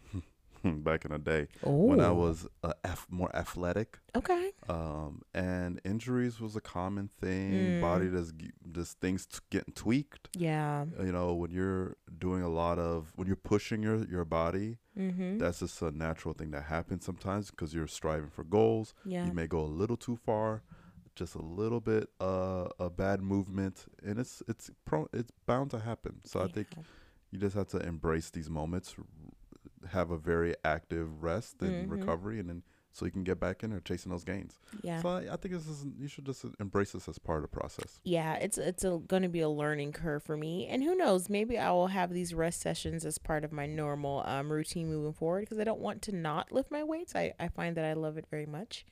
back 0.85 1.05
in 1.05 1.11
the 1.13 1.19
day 1.19 1.47
when 1.63 2.01
I 2.01 2.11
was 2.11 2.47
uh, 2.63 2.73
more 3.11 3.35
athletic 3.35 3.99
Okay. 4.15 4.51
um 4.69 5.23
and 5.35 5.81
injuries 5.85 6.41
was 6.41 6.55
a 6.57 6.61
common 6.61 7.09
thing 7.21 7.81
body 7.81 8.07
Mm. 8.07 8.13
just 8.19 8.37
g- 8.39 8.53
just 8.71 9.01
things 9.01 9.27
t- 9.27 9.39
getting 9.51 9.75
tweaked 9.75 10.29
Yeah. 10.37 10.85
you 11.01 11.13
know 11.13 11.35
when 11.35 11.51
you're 11.51 11.97
doing 12.19 12.43
a 12.43 12.49
lot 12.49 12.79
of 12.79 13.13
when 13.17 13.27
you're 13.27 13.37
pushing 13.55 13.83
your 13.83 14.05
your 14.07 14.25
body 14.25 14.79
Mm-hmm. 14.99 15.39
that's 15.39 15.61
just 15.61 15.81
a 15.81 15.91
natural 15.91 16.35
thing 16.35 16.51
that 16.51 16.65
happens 16.65 17.05
sometimes 17.07 17.51
because 17.51 17.73
you're 17.75 17.87
striving 17.87 18.29
for 18.29 18.45
goals 18.45 18.93
Yeah. 19.07 19.25
you 19.27 19.33
may 19.33 19.47
go 19.47 19.61
a 19.61 19.73
little 19.81 19.97
too 19.97 20.17
far 20.17 20.63
just 21.17 21.35
a 21.35 21.43
little 21.43 21.81
bit 21.81 22.09
uh 22.21 22.69
a 22.79 22.89
bad 22.91 23.21
movement 23.23 23.87
and 24.07 24.19
it's 24.19 24.43
it's 24.49 24.71
pro 24.85 25.09
it's 25.13 25.31
bound 25.47 25.71
to 25.71 25.79
happen 25.79 26.21
so 26.25 26.41
i 26.43 26.47
think 26.47 26.69
you 27.31 27.39
just 27.39 27.57
have 27.57 27.69
to 27.69 27.79
embrace 27.79 28.29
these 28.31 28.51
moments 28.51 28.95
have 29.91 30.11
a 30.11 30.19
very 30.19 30.55
active 30.65 31.23
rest 31.23 31.61
and 31.63 31.89
Mhm. 31.89 31.91
recovery 31.91 32.39
and 32.39 32.49
then 32.49 32.63
so 32.95 33.07
you 33.07 33.11
can 33.11 33.25
get 33.25 33.41
back 33.41 33.63
in 33.65 33.71
there 33.71 33.81
chasing 33.81 34.11
those 34.13 34.23
gains 34.23 34.61
Yeah. 34.83 35.01
so 35.01 35.09
I, 35.09 35.33
I 35.33 35.37
think 35.37 35.55
this 35.55 35.67
is 35.67 35.87
you 35.99 36.09
should 36.09 36.27
just 36.27 36.45
embrace 36.61 36.93
this 36.93 37.09
as 37.09 37.19
part 37.19 37.39
of 37.43 37.51
the 37.51 37.57
process. 37.57 38.01
yeah, 38.05 38.35
it's 38.35 38.59
it's 38.59 38.85
a, 38.85 38.99
going 39.07 39.23
to 39.23 39.29
be 39.31 39.41
a 39.41 39.49
learning 39.49 39.93
curve 39.93 40.23
for 40.23 40.37
me, 40.37 40.67
and 40.67 40.83
who 40.83 40.95
knows, 40.95 41.31
maybe 41.31 41.57
I 41.59 41.71
will 41.71 41.87
have 41.89 42.13
these 42.13 42.35
rest 42.35 42.61
sessions 42.61 43.07
as 43.07 43.17
part 43.19 43.45
of 43.45 43.53
my 43.53 43.67
normal 43.67 44.23
um, 44.27 44.53
routine 44.53 44.89
moving 44.89 45.15
forward 45.15 45.41
because 45.41 45.59
I 45.59 45.65
don't 45.65 45.81
want 45.81 46.03
to 46.03 46.13
not 46.15 46.53
lift 46.53 46.71
my 46.71 46.83
weights. 46.85 47.15
I, 47.17 47.33
I 47.41 47.49
find 47.49 47.77
that 47.77 47.85
I 47.87 47.95
love 47.95 48.19
it 48.19 48.27
very 48.31 48.47
much. 48.47 48.85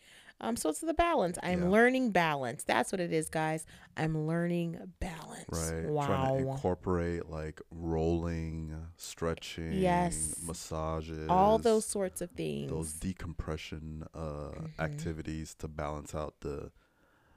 Um, 0.43 0.57
so 0.57 0.71
it's 0.71 0.81
the 0.81 0.95
balance. 0.95 1.39
I'm 1.43 1.63
Yeah. 1.65 1.69
learning 1.69 2.13
balance. 2.13 2.65
That's 2.65 2.93
what 2.93 3.01
it 3.01 3.13
is, 3.13 3.29
guys. 3.29 3.67
I'm 3.97 4.27
learning 4.27 4.79
balance. 4.99 5.45
Right. 5.49 5.85
Trying 6.07 6.35
to 6.37 6.41
incorporate 6.51 7.29
like 7.29 7.61
rolling, 7.71 8.75
stretching, 8.97 9.73
Yes. 9.73 10.41
massages, 10.47 11.29
All 11.29 11.59
those 11.59 11.85
sorts 11.85 12.21
of 12.21 12.31
things. 12.31 12.71
those 12.71 12.93
decompression 12.95 14.05
uh, 14.15 14.19
Mhm. 14.53 14.71
activities 14.79 15.55
to 15.57 15.69
balance 15.69 16.15
out 16.15 16.41
the, 16.41 16.71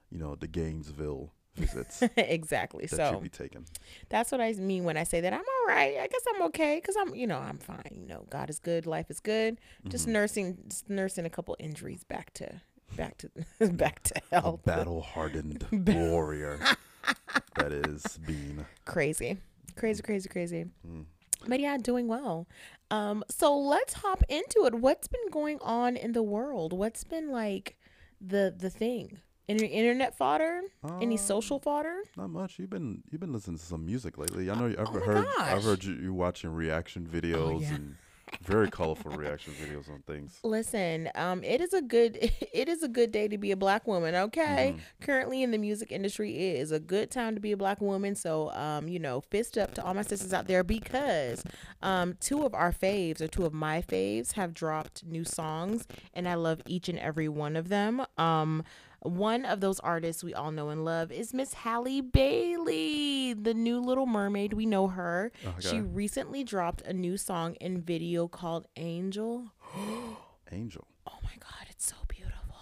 you 0.10 0.18
know, 0.18 0.36
the 0.36 0.48
Gainesville 0.48 1.34
visits 1.56 2.02
exactly. 2.18 2.86
that 2.88 2.96
so 2.98 3.20
be 3.20 3.30
taking. 3.30 3.66
That's 4.10 4.32
what 4.32 4.40
I 4.42 4.54
mean 4.54 4.86
when 4.86 4.98
I 4.98 5.04
say 5.04 5.20
that 5.22 5.34
I'm 5.34 5.40
all 5.42 5.68
right. 5.68 5.98
I 6.00 6.08
guess 6.08 6.24
I'm 6.34 6.42
okay 6.44 6.78
because 6.78 6.96
I'm, 6.96 7.14
you 7.16 7.28
know, 7.28 7.38
I'm 7.38 7.58
fine. 7.60 7.98
You 8.00 8.08
know, 8.08 8.26
God 8.30 8.50
is 8.50 8.60
good, 8.60 8.86
life 8.88 9.12
is 9.12 9.20
good. 9.20 9.60
Just 9.90 10.08
Mhm. 10.08 10.12
nursing, 10.14 10.58
just 10.70 10.90
nursing 10.90 11.26
a 11.26 11.30
couple 11.30 11.56
injuries 11.60 12.04
back 12.06 12.34
to, 12.36 12.62
back 12.96 13.18
to, 13.18 13.30
back 13.72 14.04
to 14.04 14.22
health. 14.32 14.64
battle 14.64 15.02
hardened 15.02 15.66
warrior 15.72 16.60
that 17.56 17.72
is 17.72 18.18
Bean. 18.26 18.66
Crazy, 18.86 19.38
crazy, 19.76 20.02
crazy, 20.02 20.30
crazy. 20.30 20.66
Mm. 20.88 21.06
But 21.48 21.60
yeah, 21.60 21.78
doing 21.78 22.08
well. 22.08 22.48
Um, 22.90 23.24
so 23.30 23.58
let's 23.58 23.94
hop 23.96 24.24
into 24.30 24.66
it. 24.66 24.76
What's 24.76 25.08
been 25.08 25.30
going 25.32 25.60
on 25.62 25.98
in 25.98 26.14
the 26.14 26.24
world? 26.24 26.72
What's 26.74 27.04
been 27.04 27.32
like 27.32 27.76
the 28.22 28.54
the 28.58 28.70
thing? 28.70 29.20
Any 29.50 29.66
internet 29.68 30.16
fodder? 30.18 30.62
Any 31.02 31.16
Um, 31.16 31.18
social 31.18 31.60
fodder? 31.60 31.98
Not 32.16 32.30
much. 32.30 32.60
You've 32.60 32.70
been 32.70 33.04
you've 33.12 33.20
been 33.20 33.34
listening 33.34 33.58
to 33.58 33.64
some 33.66 33.86
music 33.86 34.18
lately. 34.18 34.50
I 34.50 34.56
know 34.56 34.68
you, 34.68 34.78
I've 34.80 34.88
oh 34.88 35.00
heard 35.00 35.26
gosh. 35.26 35.36
Oh, 35.38 35.44
I've 35.58 35.64
heard 35.64 35.84
you, 35.84 35.96
you 35.96 36.14
watching 36.14 36.52
reaction 36.54 37.06
videos 37.06 37.64
yeah. 37.64 37.76
and 37.76 37.96
very 38.42 38.70
colorful 38.70 39.12
reaction 39.12 39.54
videos 39.54 39.90
on 39.90 40.02
things. 40.08 40.40
Listen, 40.44 41.10
um, 41.16 41.44
it 41.44 41.62
is 41.62 41.74
a 41.74 41.82
good 41.82 42.18
it 42.54 42.68
is 42.68 42.84
a 42.84 42.88
good 42.88 43.12
day 43.12 43.28
to 43.28 43.38
be 43.38 43.52
a 43.52 43.56
black 43.58 43.88
woman. 43.88 44.16
Okay, 44.16 44.76
Mhm. 44.76 44.80
currently 45.02 45.44
in 45.44 45.52
the 45.52 45.58
music 45.58 45.92
industry, 45.92 46.36
it 46.36 46.60
is 46.60 46.72
a 46.72 46.80
good 46.80 47.10
time 47.12 47.36
to 47.36 47.42
be 47.42 47.52
a 47.52 47.58
black 47.58 47.80
woman. 47.82 48.16
So, 48.16 48.52
um, 48.52 48.88
you 48.88 49.00
know, 49.00 49.22
fist 49.22 49.58
up 49.58 49.74
to 49.76 49.84
all 49.84 49.94
my 49.94 50.02
sisters 50.02 50.34
out 50.34 50.48
there 50.48 50.64
because 50.64 51.44
um, 51.82 52.16
two 52.20 52.44
of 52.46 52.54
our 52.54 52.72
faves 52.72 53.22
or 53.22 53.28
two 53.28 53.46
of 53.46 53.54
my 53.54 53.82
faves 53.82 54.34
have 54.34 54.54
dropped 54.54 55.06
new 55.06 55.24
songs, 55.24 55.86
and 56.14 56.28
I 56.28 56.36
love 56.36 56.62
each 56.66 56.90
and 56.90 57.00
every 57.00 57.28
one 57.30 57.56
of 57.56 57.70
them. 57.70 58.04
Um, 58.18 58.64
one 59.04 59.46
of 59.46 59.60
those 59.60 59.80
artists 59.82 60.24
we 60.24 60.34
all 60.34 60.52
know 60.52 60.70
and 60.70 60.86
love 60.86 61.12
is 61.12 61.34
Miss 61.34 61.54
Halle 61.54 62.02
Bailey, 62.02 63.34
the 63.34 63.54
new 63.54 63.80
Little 63.80 64.06
Mermaid. 64.06 64.54
We 64.54 64.66
know 64.66 64.88
her. 64.88 65.32
Oh, 65.46 65.56
she 65.60 65.80
recently 65.80 66.44
dropped 66.44 66.82
a 66.82 66.94
new 66.94 67.18
song 67.18 67.58
and 67.60 67.86
video 67.86 68.28
called 68.28 68.68
Angel. 68.78 69.52
Angel. 70.52 70.88
Oh 71.08 71.20
my 71.24 71.36
god, 71.40 71.68
it's 71.70 71.86
so 71.88 71.96
beautiful. 72.08 72.56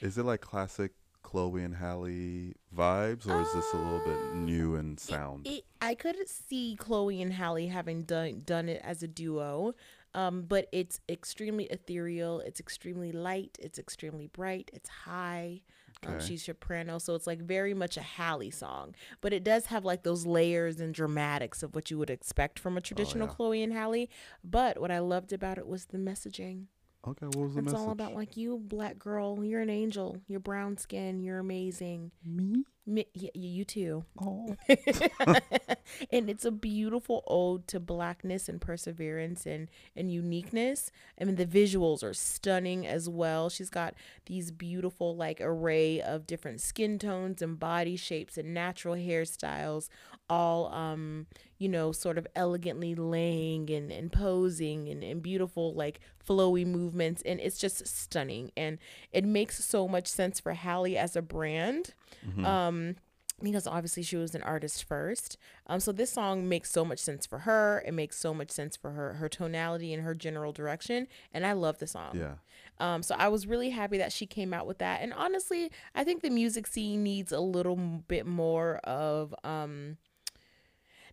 Is 0.00 0.18
it 0.18 0.24
like 0.24 0.40
classic 0.40 0.92
Chloe 1.22 1.62
and 1.62 1.74
Halle 1.74 2.54
vibes, 2.74 3.28
or 3.28 3.42
is 3.42 3.52
this 3.52 3.72
a 3.74 3.76
little 3.76 3.98
bit 3.98 4.16
um, 4.16 4.46
new 4.46 4.76
in 4.76 4.96
sound? 4.96 5.46
It, 5.46 5.64
I 5.80 5.94
could 5.94 6.16
see 6.26 6.74
Chloe 6.78 7.20
and 7.20 7.34
Halle 7.34 7.66
having 7.66 8.04
done 8.04 8.42
done 8.46 8.68
it 8.68 8.80
as 8.82 9.02
a 9.02 9.08
duo, 9.08 9.74
um, 10.18 10.42
but 10.48 10.66
it's 10.72 11.00
extremely 11.08 11.64
ethereal. 11.66 12.40
It's 12.40 12.60
extremely 12.60 13.12
light. 13.12 13.56
It's 13.60 13.78
extremely 13.78 14.26
bright. 14.26 14.70
It's 14.72 14.88
high. 15.06 15.60
Um, 16.06 16.14
Okay. 16.14 16.24
she's 16.26 16.44
soprano, 16.44 16.98
so 16.98 17.14
it's 17.16 17.26
like 17.26 17.40
very 17.42 17.74
much 17.74 17.96
a 17.96 18.02
Halle 18.02 18.50
song, 18.50 18.94
but 19.20 19.32
it 19.32 19.42
does 19.42 19.66
have 19.66 19.84
like 19.84 20.02
those 20.04 20.24
layers 20.26 20.78
and 20.78 20.94
dramatics 20.94 21.62
of 21.64 21.74
what 21.74 21.90
you 21.90 21.98
would 21.98 22.10
expect 22.10 22.58
from 22.60 22.76
a 22.76 22.80
traditional 22.80 23.24
Oh, 23.26 23.30
yeah. 23.30 23.34
Chloe 23.34 23.62
and 23.64 23.72
Halle. 23.72 24.08
But 24.44 24.80
what 24.80 24.92
I 24.92 25.00
loved 25.00 25.32
about 25.32 25.58
it 25.58 25.66
was 25.66 25.86
the 25.86 25.98
messaging. 25.98 26.66
okay, 27.06 27.26
what 27.26 27.36
was 27.36 27.54
the 27.54 27.62
messaging? 27.62 27.64
It's 27.64 27.72
message? 27.72 27.86
all 27.86 27.90
about 27.90 28.14
like 28.14 28.36
you, 28.36 28.58
black 28.62 28.96
girl. 28.98 29.42
You're 29.44 29.62
an 29.62 29.70
angel. 29.70 30.18
You're 30.28 30.38
brown 30.50 30.76
skin. 30.76 31.18
You're 31.20 31.40
amazing. 31.40 32.12
me. 32.24 32.62
Me, 32.86 33.04
yeah, 33.14 33.30
you 33.34 33.64
too. 33.64 34.04
Oh, 34.20 34.54
and 36.12 36.28
it's 36.30 36.44
a 36.44 36.50
beautiful 36.50 37.22
ode 37.26 37.66
to 37.68 37.80
blackness 37.80 38.48
and 38.48 38.60
perseverance 38.60 39.46
and 39.46 39.68
and 39.96 40.12
uniqueness. 40.12 40.90
I 41.20 41.24
mean, 41.24 41.36
the 41.36 41.46
visuals 41.46 42.02
are 42.02 42.14
stunning 42.14 42.86
as 42.86 43.08
well. 43.08 43.48
She's 43.48 43.70
got 43.70 43.94
these 44.26 44.50
beautiful 44.50 45.16
like 45.16 45.40
array 45.40 46.00
of 46.00 46.26
different 46.26 46.60
skin 46.60 46.98
tones 46.98 47.42
and 47.42 47.58
body 47.58 47.96
shapes 47.96 48.36
and 48.38 48.52
natural 48.54 48.94
hairstyles, 48.94 49.88
all 50.30 50.66
um 50.72 51.26
you 51.58 51.68
know 51.68 51.90
sort 51.90 52.18
of 52.18 52.26
elegantly 52.36 52.94
laying 52.94 53.68
and, 53.70 53.90
and 53.90 54.12
posing 54.12 54.88
and, 54.88 55.02
and 55.02 55.22
beautiful 55.22 55.74
like 55.74 55.98
flowy 56.24 56.64
movements 56.64 57.20
and 57.26 57.40
it's 57.40 57.58
just 57.58 57.84
stunning 57.86 58.52
and 58.56 58.78
it 59.12 59.24
makes 59.24 59.64
so 59.64 59.88
much 59.88 60.06
sense 60.06 60.38
for 60.38 60.52
Halle 60.52 60.96
as 60.96 61.16
a 61.16 61.22
brand 61.22 61.94
Mhm. 62.26 62.44
um 62.44 62.96
because 63.42 63.66
obviously 63.66 64.02
she 64.02 64.16
was 64.16 64.34
an 64.34 64.42
artist 64.42 64.84
first. 64.84 65.36
Um 65.66 65.80
so 65.80 65.92
this 65.92 66.12
song 66.12 66.48
makes 66.48 66.70
so 66.70 66.84
much 66.84 66.98
sense 66.98 67.26
for 67.26 67.40
her. 67.40 67.82
It 67.86 67.92
makes 67.94 68.16
so 68.18 68.34
much 68.34 68.50
sense 68.50 68.76
for 68.76 68.90
her 68.92 69.14
her 69.14 69.28
tonality 69.28 69.92
and 69.94 70.02
her 70.02 70.14
general 70.14 70.52
direction. 70.52 71.06
And 71.32 71.46
i 71.46 71.52
love 71.52 71.78
the 71.78 71.86
song. 71.86 72.16
Yeah. 72.16 72.34
um 72.78 73.02
so 73.02 73.14
i 73.18 73.28
was 73.28 73.46
really 73.46 73.70
happy 73.70 73.98
that 73.98 74.12
she 74.12 74.26
came 74.26 74.52
out 74.52 74.66
with 74.66 74.78
that. 74.78 75.02
And 75.02 75.12
honestly 75.12 75.70
i 75.94 76.04
think 76.04 76.22
the 76.22 76.30
music 76.30 76.66
scene 76.66 77.02
needs 77.02 77.32
a 77.32 77.40
little 77.40 77.76
bit 77.76 78.26
more 78.26 78.78
of 78.84 79.34
um 79.44 79.98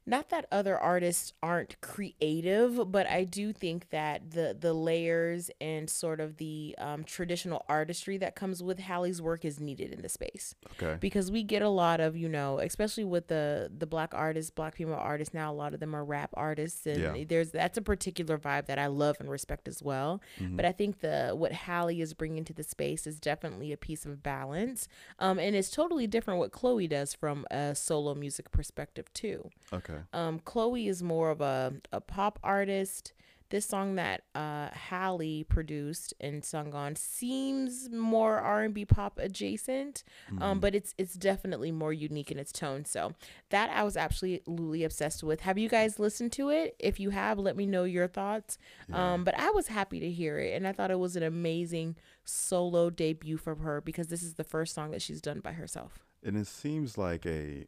not 0.07 0.29
that 0.29 0.45
other 0.51 0.77
artists 0.77 1.33
aren't 1.41 1.79
creative, 1.81 2.91
but 2.91 3.07
I 3.09 3.24
do 3.24 3.51
think 3.51 3.89
that 3.89 4.31
the 4.31 4.55
the 4.59 4.74
layers 4.74 5.50
and 5.59 5.89
sort 5.89 6.19
of 6.19 6.38
the 6.38 6.75
um, 6.77 7.03
traditional 7.03 7.65
artistry 7.67 8.17
that 8.19 8.35
comes 8.35 8.62
with 8.62 8.79
Halle's 8.79 9.21
work 9.21 9.43
is 9.45 9.59
needed 9.59 9.91
in 9.91 10.01
the 10.01 10.09
space 10.09 10.55
Okay. 10.74 10.97
because 11.00 11.31
we 11.31 11.43
get 11.43 11.62
a 11.62 11.69
lot 11.69 12.00
of 12.00 12.15
you 12.15 12.29
know 12.29 12.59
especially 12.59 13.03
with 13.03 13.27
the 13.27 13.71
the 13.75 13.88
black 13.88 14.13
artists 14.13 14.51
black 14.51 14.75
female 14.75 14.95
artists 14.95 15.33
now 15.33 15.51
a 15.51 15.55
lot 15.55 15.74
of 15.74 15.79
them 15.79 15.95
are 15.95 16.03
rap 16.05 16.29
artists 16.35 16.85
and 16.85 17.17
Yeah. 17.17 17.24
there's 17.27 17.51
that's 17.51 17.77
a 17.77 17.81
particular 17.81 18.38
vibe 18.38 18.65
that 18.67 18.77
i 18.79 18.88
love 18.88 19.17
and 19.19 19.29
respect 19.29 19.67
as 19.67 19.81
well 19.81 20.21
Mhm. 20.39 20.55
but 20.57 20.65
i 20.65 20.71
think 20.71 21.00
the 21.00 21.31
what 21.35 21.51
Halle 21.51 22.00
is 22.00 22.13
bringing 22.13 22.43
to 22.45 22.53
the 22.53 22.63
space 22.63 23.07
is 23.07 23.19
definitely 23.19 23.71
a 23.71 23.77
piece 23.77 24.05
of 24.05 24.21
balance 24.24 24.88
um 25.19 25.39
and 25.39 25.55
it's 25.55 25.69
totally 25.71 26.07
different 26.07 26.39
what 26.39 26.51
chloe 26.51 26.88
does 26.88 27.13
from 27.13 27.45
a 27.51 27.74
solo 27.75 28.13
music 28.13 28.51
perspective 28.51 29.12
too 29.13 29.50
okay. 29.74 29.94
Um, 30.13 30.39
Chloe 30.39 30.87
is 30.87 31.01
more 31.03 31.29
of 31.31 31.41
a, 31.41 31.73
a 31.91 32.01
pop 32.01 32.39
artist 32.43 33.13
this 33.51 33.67
song 33.67 33.93
that 33.95 34.23
uh 34.33 34.69
Halle 34.71 35.43
produced 35.43 36.15
and 36.19 36.43
sung 36.43 36.73
on 36.73 36.95
seems 36.95 37.89
more 37.91 38.39
R&B 38.39 38.85
pop 38.85 39.19
adjacent, 39.21 40.03
Mm-hmm. 40.31 40.41
um, 40.41 40.59
but 40.59 40.73
it's 40.73 40.95
it's 40.97 41.13
definitely 41.13 41.71
more 41.71 41.93
unique 41.93 42.31
in 42.31 42.39
its 42.39 42.51
tone. 42.51 42.85
So 42.85 43.13
that 43.51 43.69
I 43.69 43.83
was 43.83 43.95
absolutely 43.95 44.83
obsessed 44.83 45.23
with. 45.23 45.41
Have 45.41 45.59
you 45.59 45.69
guys 45.69 45.99
listened 45.99 46.31
to 46.33 46.49
it? 46.49 46.75
If 46.79 46.99
you 46.99 47.11
have, 47.11 47.37
let 47.37 47.55
me 47.55 47.67
know 47.67 47.83
your 47.83 48.07
thoughts. 48.07 48.57
Um, 48.91 49.23
but 49.23 49.37
I 49.37 49.51
was 49.51 49.67
happy 49.67 49.99
to 49.99 50.09
hear 50.09 50.39
it, 50.39 50.55
and 50.55 50.67
I 50.67 50.71
thought 50.71 50.89
it 50.89 50.99
was 50.99 51.15
an 51.15 51.23
amazing 51.23 51.97
solo 52.23 52.89
debut 52.89 53.37
from 53.37 53.59
her 53.59 53.79
because 53.79 54.07
this 54.07 54.23
is 54.23 54.33
the 54.33 54.43
first 54.43 54.73
song 54.73 54.89
that 54.91 55.03
she's 55.03 55.21
done 55.21 55.39
by 55.39 55.51
herself. 55.53 56.03
and 56.23 56.35
it 56.35 56.47
seems 56.47 56.97
like 56.97 57.25
a 57.27 57.67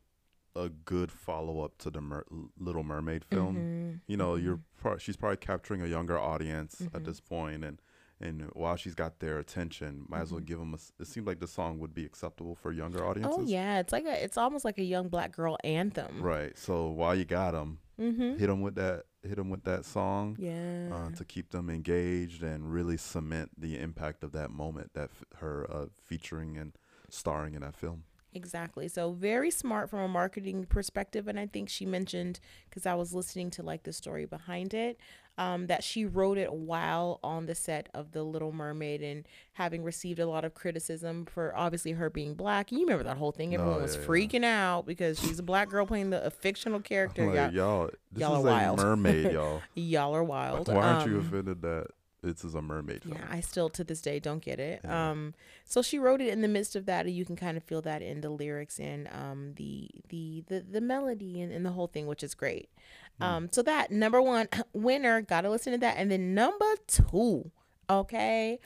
a 0.65 0.69
good 0.69 1.11
follow 1.11 1.61
up 1.61 1.77
to 1.79 1.89
the 1.89 2.01
Mer- 2.01 2.25
Little 2.59 2.83
Mermaid 2.83 3.23
film. 3.25 3.55
Mm-hmm. 3.55 4.11
You 4.11 4.17
know, 4.17 4.35
you're 4.35 4.59
pro- 4.77 4.97
she's 4.97 5.15
probably 5.17 5.37
capturing 5.37 5.81
a 5.81 5.87
younger 5.87 6.17
audience 6.19 6.81
at 6.93 7.03
this 7.05 7.19
point, 7.19 7.63
and 7.63 7.81
and 8.19 8.49
while 8.53 8.75
she's 8.75 8.95
got 8.95 9.19
their 9.19 9.37
attention, 9.37 10.05
might 10.09 10.21
as 10.21 10.31
well 10.31 10.41
give 10.41 10.57
them. 10.57 10.73
A, 10.73 10.77
it 11.01 11.07
seems 11.07 11.27
like 11.27 11.39
the 11.39 11.47
song 11.47 11.77
would 11.79 11.93
be 11.93 12.03
acceptable 12.05 12.55
for 12.55 12.71
younger 12.71 13.05
audiences. 13.05 13.37
Oh 13.39 13.45
yeah, 13.45 13.79
it's 13.79 13.93
like 13.93 14.05
a 14.05 14.23
it's 14.23 14.37
almost 14.37 14.65
like 14.65 14.77
a 14.79 14.83
young 14.83 15.07
black 15.09 15.31
girl 15.35 15.55
anthem. 15.63 16.21
Right. 16.21 16.57
So 16.57 16.87
while 16.87 17.15
you 17.15 17.25
got 17.25 17.51
them, 17.51 17.79
Mm-hmm. 17.99 18.37
hit 18.37 18.47
them 18.47 18.61
with 18.61 18.75
that. 18.75 19.03
Hit 19.23 19.35
them 19.37 19.49
with 19.49 19.63
that 19.65 19.83
song. 19.85 20.37
Yeah. 20.39 20.89
Uh, 20.93 21.09
to 21.17 21.25
keep 21.25 21.49
them 21.51 21.69
engaged 21.69 22.43
and 22.43 22.71
really 22.71 22.95
cement 22.97 23.51
the 23.59 23.77
impact 23.77 24.23
of 24.23 24.31
that 24.33 24.51
moment 24.51 24.91
that 24.93 25.09
f- 25.11 25.39
her 25.39 25.67
uh, 25.69 25.85
featuring 26.05 26.57
and 26.57 26.77
starring 27.09 27.53
in 27.55 27.61
that 27.61 27.75
film. 27.75 28.03
Exactly. 28.37 28.87
So 28.87 29.11
very 29.11 29.49
smart 29.51 29.89
from 29.89 29.99
a 29.99 30.07
marketing 30.07 30.65
perspective, 30.69 31.27
and 31.27 31.39
I 31.39 31.47
think 31.47 31.67
she 31.69 31.85
mentioned 31.85 32.39
because 32.69 32.85
I 32.85 32.93
was 32.93 33.13
listening 33.13 33.49
to 33.51 33.63
like 33.63 33.83
the 33.83 33.91
story 33.91 34.25
behind 34.25 34.73
it, 34.75 34.97
um, 35.39 35.67
that 35.67 35.83
she 35.83 36.05
wrote 36.05 36.37
it 36.37 36.51
while 36.53 37.19
on 37.23 37.45
the 37.47 37.53
set 37.55 37.89
of 37.93 38.11
The 38.11 38.23
Little 38.23 38.51
Mermaid 38.51 39.01
and 39.03 39.23
having 39.53 39.83
received 39.83 40.19
a 40.19 40.25
lot 40.27 40.45
of 40.45 40.53
criticism 40.53 41.25
for 41.25 41.55
obviously 41.55 41.91
her 41.93 42.09
being 42.09 42.33
black. 42.35 42.71
You 42.71 42.79
remember 42.81 43.03
that 43.03 43.17
whole 43.17 43.31
thing? 43.31 43.53
Everyone 43.53 43.81
was 43.81 43.95
yeah, 43.95 44.01
yeah. 44.01 44.07
freaking 44.07 44.43
out 44.45 44.85
because 44.85 45.19
she's 45.19 45.39
a 45.39 45.43
black 45.43 45.69
girl 45.69 45.85
playing 45.85 46.09
the 46.11 46.23
a 46.25 46.29
fictional 46.31 46.79
character. 46.79 47.25
Like, 47.25 47.53
y'all, 47.53 47.53
y'all, 47.53 47.89
this 48.11 48.21
y'all 48.21 48.39
is 48.39 48.45
are 48.45 48.47
a 48.47 48.51
wild. 48.51 48.77
mermaid, 48.79 49.31
y'all. 49.33 49.61
y'all 49.75 50.15
are 50.15 50.23
wild. 50.23 50.67
Why 50.67 50.75
aren't 50.75 51.09
you 51.09 51.17
Um, 51.19 51.27
offended 51.27 51.61
that 51.63 51.87
this 52.27 52.43
is 52.43 52.55
a 52.55 52.61
mermaid 52.61 53.03
film? 53.03 53.15
Yeah, 53.17 53.27
I 53.29 53.39
still 53.39 53.69
to 53.69 53.83
this 53.83 54.01
day 54.01 54.19
don't 54.19 54.41
get 54.43 54.59
it. 54.59 54.81
Yeah. 54.83 55.11
Um, 55.11 55.33
so 55.63 55.81
she 55.81 55.97
wrote 55.97 56.21
it 56.21 56.29
in 56.29 56.41
the 56.41 56.47
midst 56.47 56.75
of 56.75 56.85
that, 56.85 57.05
and 57.05 57.15
you 57.15 57.25
can 57.25 57.35
kind 57.35 57.57
of 57.57 57.63
feel 57.63 57.81
that 57.83 58.01
in 58.01 58.21
the 58.21 58.29
lyrics 58.29 58.79
and 58.79 59.07
um 59.13 59.53
the 59.55 59.89
the 60.09 60.43
the, 60.47 60.65
the 60.69 60.81
melody 60.81 61.41
and, 61.41 61.51
and 61.51 61.65
the 61.65 61.71
whole 61.71 61.87
thing, 61.87 62.07
which 62.07 62.23
is 62.23 62.33
great. 62.33 62.69
Um, 63.19 63.49
so 63.51 63.63
that 63.63 63.89
number 63.89 64.21
one 64.21 64.47
winner, 64.73 65.21
gotta 65.21 65.49
listen 65.49 65.73
to 65.73 65.79
that, 65.79 65.95
and 65.97 66.11
then 66.11 66.35
number 66.35 66.75
two, 66.85 67.49
okay, 67.89 68.59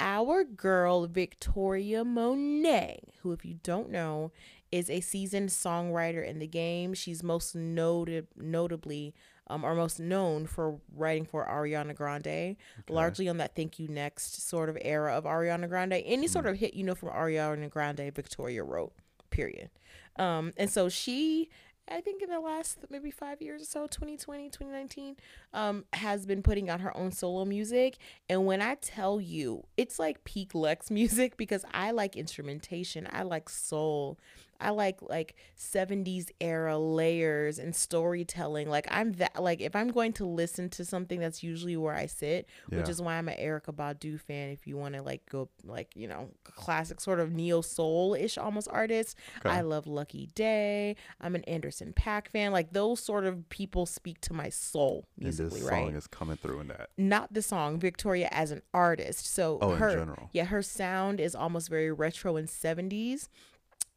our 0.00 0.44
girl 0.44 1.06
Victoria 1.06 2.04
Monet, 2.04 3.00
who 3.22 3.32
if 3.32 3.44
you 3.44 3.58
don't 3.62 3.90
know, 3.90 4.30
is 4.70 4.90
a 4.90 5.00
seasoned 5.00 5.50
songwriter 5.50 6.26
in 6.26 6.38
the 6.40 6.46
game. 6.46 6.94
She's 6.94 7.22
most 7.22 7.54
noted 7.54 8.26
notably 8.36 9.14
um, 9.48 9.64
or 9.64 9.74
most 9.74 10.00
known 10.00 10.46
for 10.46 10.78
writing 10.94 11.24
for 11.24 11.46
Ariana 11.46 11.94
Grande, 11.94 12.56
largely 12.88 13.28
on 13.28 13.36
that 13.38 13.54
Thank 13.54 13.78
You 13.78 13.88
Next 13.88 14.48
sort 14.48 14.68
of 14.68 14.78
era 14.80 15.12
of 15.14 15.24
Ariana 15.24 15.68
Grande. 15.68 15.94
Any 16.04 16.26
sort 16.26 16.46
of 16.46 16.56
hit 16.56 16.74
you 16.74 16.84
know 16.84 16.94
from 16.94 17.10
Ariana 17.10 17.68
Grande, 17.70 18.12
Victoria 18.14 18.64
wrote, 18.64 18.92
period. 19.30 19.70
Um, 20.16 20.52
and 20.56 20.70
so 20.70 20.88
she, 20.88 21.50
I 21.90 22.00
think 22.00 22.22
in 22.22 22.30
the 22.30 22.40
last 22.40 22.78
maybe 22.88 23.10
five 23.10 23.42
years 23.42 23.62
or 23.62 23.66
so, 23.66 23.86
2020, 23.86 24.48
2019, 24.48 25.16
um, 25.54 25.84
has 25.94 26.26
been 26.26 26.42
putting 26.42 26.68
out 26.68 26.80
her 26.80 26.94
own 26.96 27.12
solo 27.12 27.44
music. 27.44 27.96
And 28.28 28.44
when 28.44 28.60
I 28.60 28.74
tell 28.74 29.20
you, 29.20 29.64
it's 29.76 29.98
like 29.98 30.24
peak 30.24 30.54
Lex 30.54 30.90
music 30.90 31.36
because 31.36 31.64
I 31.72 31.92
like 31.92 32.16
instrumentation, 32.16 33.08
I 33.10 33.22
like 33.22 33.48
soul. 33.48 34.18
I 34.60 34.70
like 34.70 35.02
like 35.02 35.34
70s 35.58 36.30
era 36.40 36.78
layers 36.78 37.58
and 37.58 37.74
storytelling. 37.74 38.68
Like 38.68 38.86
I'm 38.90 39.12
that 39.14 39.42
like 39.42 39.60
if 39.60 39.74
I'm 39.76 39.88
going 39.88 40.12
to 40.14 40.26
listen 40.26 40.68
to 40.70 40.84
something 40.84 41.20
that's 41.20 41.42
usually 41.42 41.76
where 41.76 41.94
I 41.94 42.06
sit, 42.06 42.48
which 42.78 42.88
is 42.88 43.02
why 43.02 43.16
I'm 43.16 43.28
an 43.28 43.36
Erykah 43.36 43.74
Badu 43.74 44.18
fan 44.20 44.50
if 44.50 44.66
you 44.66 44.76
want 44.76 44.94
to 44.94 45.02
like 45.02 45.28
go 45.28 45.48
like, 45.64 45.90
you 45.94 46.08
know, 46.08 46.30
classic 46.44 47.00
sort 47.00 47.20
of 47.20 47.32
neo 47.32 47.60
soul-ish 47.60 48.38
almost 48.38 48.68
artist. 48.70 49.16
I 49.44 49.60
love 49.62 49.86
Lucky 49.86 50.30
Daye. 50.34 50.96
I'm 51.20 51.34
an 51.34 51.44
Anderson 51.44 51.92
.Paak 51.92 52.28
fan. 52.28 52.52
Like 52.52 52.72
those 52.72 53.00
sort 53.00 53.24
of 53.26 53.48
people 53.50 53.86
speak 53.86 54.20
to 54.22 54.32
my 54.32 54.48
soul 54.48 55.06
and 55.40 55.43
this 55.50 55.62
right? 55.62 55.84
song 55.86 55.94
is 55.94 56.06
coming 56.06 56.36
through 56.36 56.60
in 56.60 56.68
that. 56.68 56.90
not 56.96 57.32
the 57.32 57.42
song 57.42 57.78
Victoria 57.78 58.28
as 58.32 58.50
an 58.50 58.62
artist. 58.72 59.26
So 59.32 59.58
Oh, 59.60 59.72
in 59.72 59.78
her 59.78 59.90
general. 59.96 60.30
yeah, 60.32 60.44
her 60.44 60.62
sound 60.62 61.20
is 61.20 61.34
almost 61.34 61.68
very 61.68 61.90
retro 61.92 62.36
and 62.36 62.48
70s. 62.48 63.28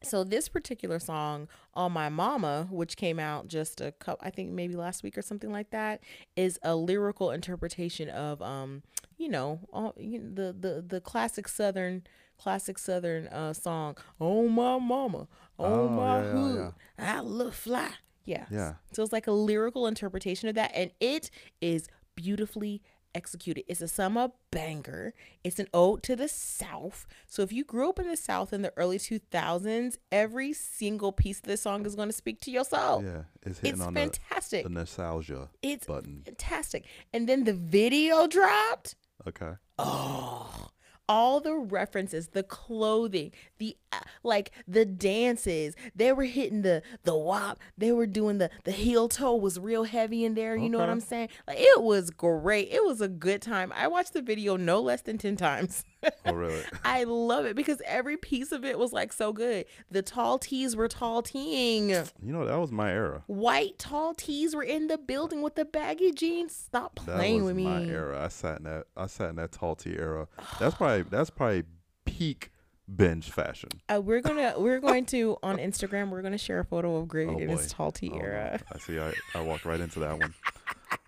So 0.00 0.22
this 0.22 0.48
particular 0.48 1.00
song 1.00 1.48
on 1.74 1.90
my 1.90 2.08
mama, 2.08 2.68
which 2.70 2.96
came 2.96 3.18
out 3.18 3.48
just 3.48 3.80
a 3.80 3.90
couple 3.90 4.24
I 4.24 4.30
think 4.30 4.50
maybe 4.52 4.74
last 4.76 5.02
week 5.02 5.18
or 5.18 5.22
something 5.22 5.50
like 5.50 5.70
that, 5.70 6.02
is 6.36 6.56
a 6.62 6.76
lyrical 6.76 7.32
interpretation 7.32 8.08
of 8.08 8.40
um, 8.40 8.82
you 9.16 9.28
know, 9.28 9.58
all, 9.72 9.94
you 9.98 10.20
know 10.20 10.30
the 10.32 10.52
the 10.52 10.84
the 10.86 11.00
classic 11.00 11.48
southern 11.48 12.04
classic 12.36 12.78
southern 12.78 13.26
uh 13.28 13.52
song, 13.52 13.96
"Oh 14.20 14.46
my 14.48 14.78
mama, 14.78 15.26
oh, 15.58 15.64
Oh, 15.64 15.88
my 15.88 16.18
yeah, 16.18 16.22
yeah, 16.22 16.30
hood, 16.30 16.72
I 16.96 17.20
look 17.20 17.54
fly." 17.54 17.90
Yeah. 18.28 18.44
Yeah. 18.50 18.74
So 18.92 19.02
it's 19.02 19.12
like 19.12 19.26
a 19.26 19.32
lyrical 19.32 19.86
interpretation 19.86 20.48
of 20.48 20.54
that, 20.56 20.70
and 20.74 20.90
it 21.00 21.30
is 21.60 21.88
beautifully 22.14 22.82
executed. 23.14 23.64
It's 23.68 23.80
a 23.80 23.88
summer 23.88 24.28
banger. 24.50 25.14
It's 25.42 25.58
an 25.58 25.66
ode 25.72 26.02
to 26.04 26.14
the 26.14 26.28
South. 26.28 27.06
So 27.26 27.42
if 27.42 27.50
you 27.52 27.64
grew 27.64 27.88
up 27.88 27.98
in 27.98 28.06
the 28.06 28.16
South 28.16 28.52
in 28.52 28.62
the 28.62 28.72
early 28.76 28.98
2000s, 28.98 29.96
every 30.12 30.52
single 30.52 31.10
piece 31.10 31.38
of 31.38 31.44
this 31.44 31.62
song 31.62 31.86
is 31.86 31.94
going 31.96 32.10
to 32.10 32.14
speak 32.14 32.40
to 32.42 32.50
your 32.50 32.64
soul. 32.64 33.02
Yeah, 33.02 33.22
it's 33.42 33.60
hitting 33.60 33.78
It's 33.78 33.82
on 33.82 33.94
fantastic. 33.94 34.62
the, 34.64 34.68
the 34.68 34.74
nostalgia 34.74 35.48
it's 35.62 35.86
button. 35.86 36.22
fantastic. 36.24 36.84
And 37.14 37.28
then 37.28 37.44
the 37.44 37.54
video 37.54 38.26
dropped. 38.26 38.94
Okay. 39.26 39.52
Oh, 39.78 40.68
all 41.08 41.40
the 41.40 41.54
references, 41.54 42.28
the 42.28 42.42
clothing, 42.42 43.32
the 43.58 43.76
uh, 43.92 44.00
like 44.22 44.50
the 44.66 44.84
dances. 44.84 45.74
They 45.94 46.12
were 46.12 46.24
hitting 46.24 46.62
the 46.62 46.82
the 47.04 47.16
wop. 47.16 47.58
They 47.76 47.92
were 47.92 48.06
doing 48.06 48.38
the 48.38 48.50
the 48.64 48.72
heel 48.72 49.08
toe 49.08 49.34
was 49.36 49.58
real 49.58 49.84
heavy 49.84 50.24
in 50.24 50.34
there. 50.34 50.56
You 50.56 50.68
know 50.68 50.78
what 50.78 50.90
I'm 50.90 51.00
saying? 51.00 51.30
Like 51.46 51.58
it 51.58 51.82
was 51.82 52.10
great. 52.10 52.68
It 52.70 52.84
was 52.84 53.00
a 53.00 53.08
good 53.08 53.40
time. 53.42 53.72
I 53.74 53.88
watched 53.88 54.12
the 54.12 54.22
video 54.22 54.56
no 54.56 54.80
less 54.80 55.02
than 55.02 55.18
10 55.18 55.36
times. 55.36 55.84
Oh, 56.26 56.32
really? 56.32 56.62
I 56.84 57.04
love 57.04 57.44
it 57.46 57.56
because 57.56 57.80
every 57.86 58.16
piece 58.16 58.52
of 58.52 58.64
it 58.64 58.78
was 58.78 58.92
like 58.92 59.12
so 59.12 59.32
good. 59.32 59.64
The 59.90 60.02
tall 60.02 60.38
tees 60.38 60.76
were 60.76 60.88
tall 60.88 61.22
teeing. 61.22 61.88
you 61.88 62.04
know, 62.20 62.44
that 62.44 62.56
was 62.58 62.70
my 62.70 62.92
era. 62.92 63.22
White 63.26 63.78
tall 63.78 64.14
tees 64.14 64.54
were 64.54 64.62
in 64.62 64.86
the 64.88 64.98
building 64.98 65.42
with 65.42 65.54
the 65.54 65.64
baggy 65.64 66.12
jeans. 66.12 66.54
Stop 66.54 66.96
playing 66.96 67.44
with 67.44 67.56
me. 67.56 67.64
my 67.64 67.82
era. 67.84 68.22
I 68.24 68.28
sat 68.28 68.58
in 68.58 68.64
that. 68.64 68.84
I 68.96 69.06
sat 69.06 69.30
in 69.30 69.36
that 69.36 69.52
tall 69.52 69.74
tee 69.74 69.96
era. 69.98 70.28
That's 70.60 70.74
probably 70.76 70.97
that's 71.02 71.30
probably 71.30 71.64
peak 72.04 72.50
binge 72.94 73.30
fashion. 73.30 73.68
Uh, 73.88 74.00
we're 74.02 74.20
gonna 74.20 74.54
we're 74.56 74.80
going 74.80 75.04
to 75.06 75.36
on 75.42 75.58
Instagram. 75.58 76.10
We're 76.10 76.22
gonna 76.22 76.38
share 76.38 76.60
a 76.60 76.64
photo 76.64 76.96
of 76.96 77.08
Greg 77.08 77.28
Oh, 77.28 77.38
in 77.38 77.48
his 77.48 77.70
tall 77.72 77.92
tee 77.92 78.10
Oh, 78.14 78.18
era. 78.18 78.60
I 78.72 78.78
see. 78.78 78.98
I, 78.98 79.12
I 79.34 79.40
walked 79.42 79.64
right 79.64 79.80
into 79.80 80.00
that 80.00 80.18
one. 80.18 80.34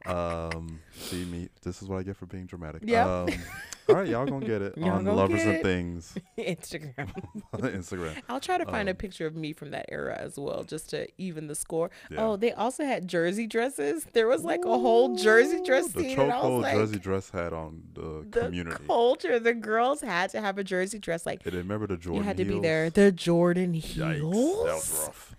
Um, 0.06 0.80
see 0.92 1.24
me. 1.26 1.48
This 1.62 1.82
is 1.82 1.88
what 1.88 1.98
I 1.98 2.02
get 2.02 2.16
for 2.16 2.24
being 2.26 2.46
dramatic. 2.46 2.82
Yep. 2.84 3.06
Um, 3.06 3.28
all 3.88 3.96
right, 3.96 4.08
y'all 4.08 4.26
gonna 4.26 4.46
get 4.46 4.62
it 4.62 4.74
Y'all 4.76 4.90
on 4.90 5.04
gonna 5.04 5.16
lovers 5.16 5.38
get 5.38 5.46
and 5.46 5.56
it. 5.56 5.62
things 5.62 6.14
Instagram. 6.38 7.10
on 7.52 7.60
Instagram. 7.60 8.22
I'll 8.28 8.40
try 8.40 8.58
to 8.58 8.64
find 8.66 8.88
a 8.88 8.92
Um, 8.92 8.96
picture 8.96 9.26
of 9.26 9.34
me 9.34 9.52
from 9.52 9.70
that 9.72 9.86
era 9.88 10.16
as 10.18 10.38
well, 10.38 10.62
just 10.64 10.90
to 10.90 11.08
even 11.18 11.46
the 11.48 11.54
score. 11.54 11.90
Yeah. 12.10 12.18
Oh, 12.24 12.36
they 12.36 12.52
also 12.52 12.84
had 12.84 13.08
jersey 13.08 13.46
dresses. 13.46 14.06
There 14.12 14.28
was 14.28 14.42
like 14.44 14.64
a 14.64 14.78
whole 14.78 15.16
jersey 15.16 15.62
dress 15.64 15.88
The 15.88 16.00
scene, 16.02 16.18
and 16.20 16.32
I 16.32 16.36
was 16.36 16.44
chokehold 16.44 16.62
like, 16.62 16.74
jersey 16.74 16.98
dress 16.98 17.30
hat 17.30 17.52
on 17.52 17.82
the, 17.94 18.26
the 18.30 18.40
community. 18.46 18.84
culture. 18.86 19.38
The 19.40 19.54
girls 19.54 20.00
had 20.00 20.30
to 20.30 20.40
have 20.40 20.58
a 20.58 20.64
jersey 20.64 20.98
dress. 20.98 21.26
Like 21.26 21.42
Hey, 21.42 21.50
remember 21.50 21.86
the 21.86 21.96
Jordan 21.96 22.22
you 22.22 22.26
had 22.28 22.36
to 22.36 22.44
be 22.44 22.52
heels? 22.54 22.62
there. 22.62 22.90
The 22.90 23.10
Jordan 23.12 23.74
Yikes, 23.74 23.82
heels. 23.82 24.64
that 24.66 24.74
was 24.74 25.04
rough. 25.06 25.36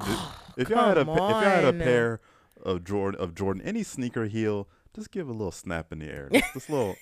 Did- 0.56 0.62
if 0.62 0.68
y'all 0.68 0.84
had 0.88 0.98
a 0.98 1.04
pa- 1.04 1.12
if 1.12 1.18
y'all 1.18 1.40
had 1.40 1.64
a 1.64 1.68
on. 1.68 1.78
pair 1.78 2.20
of 2.62 2.84
Jordan 2.84 3.20
of 3.20 3.34
Jordan 3.34 3.62
any 3.64 3.82
sneaker 3.82 4.26
heel, 4.26 4.68
just 4.94 5.10
give 5.10 5.28
a 5.28 5.32
little 5.32 5.52
snap 5.52 5.92
in 5.92 6.00
the 6.00 6.06
air. 6.06 6.28
Just, 6.32 6.52
just 6.54 6.68
a 6.68 6.72
little. 6.72 6.96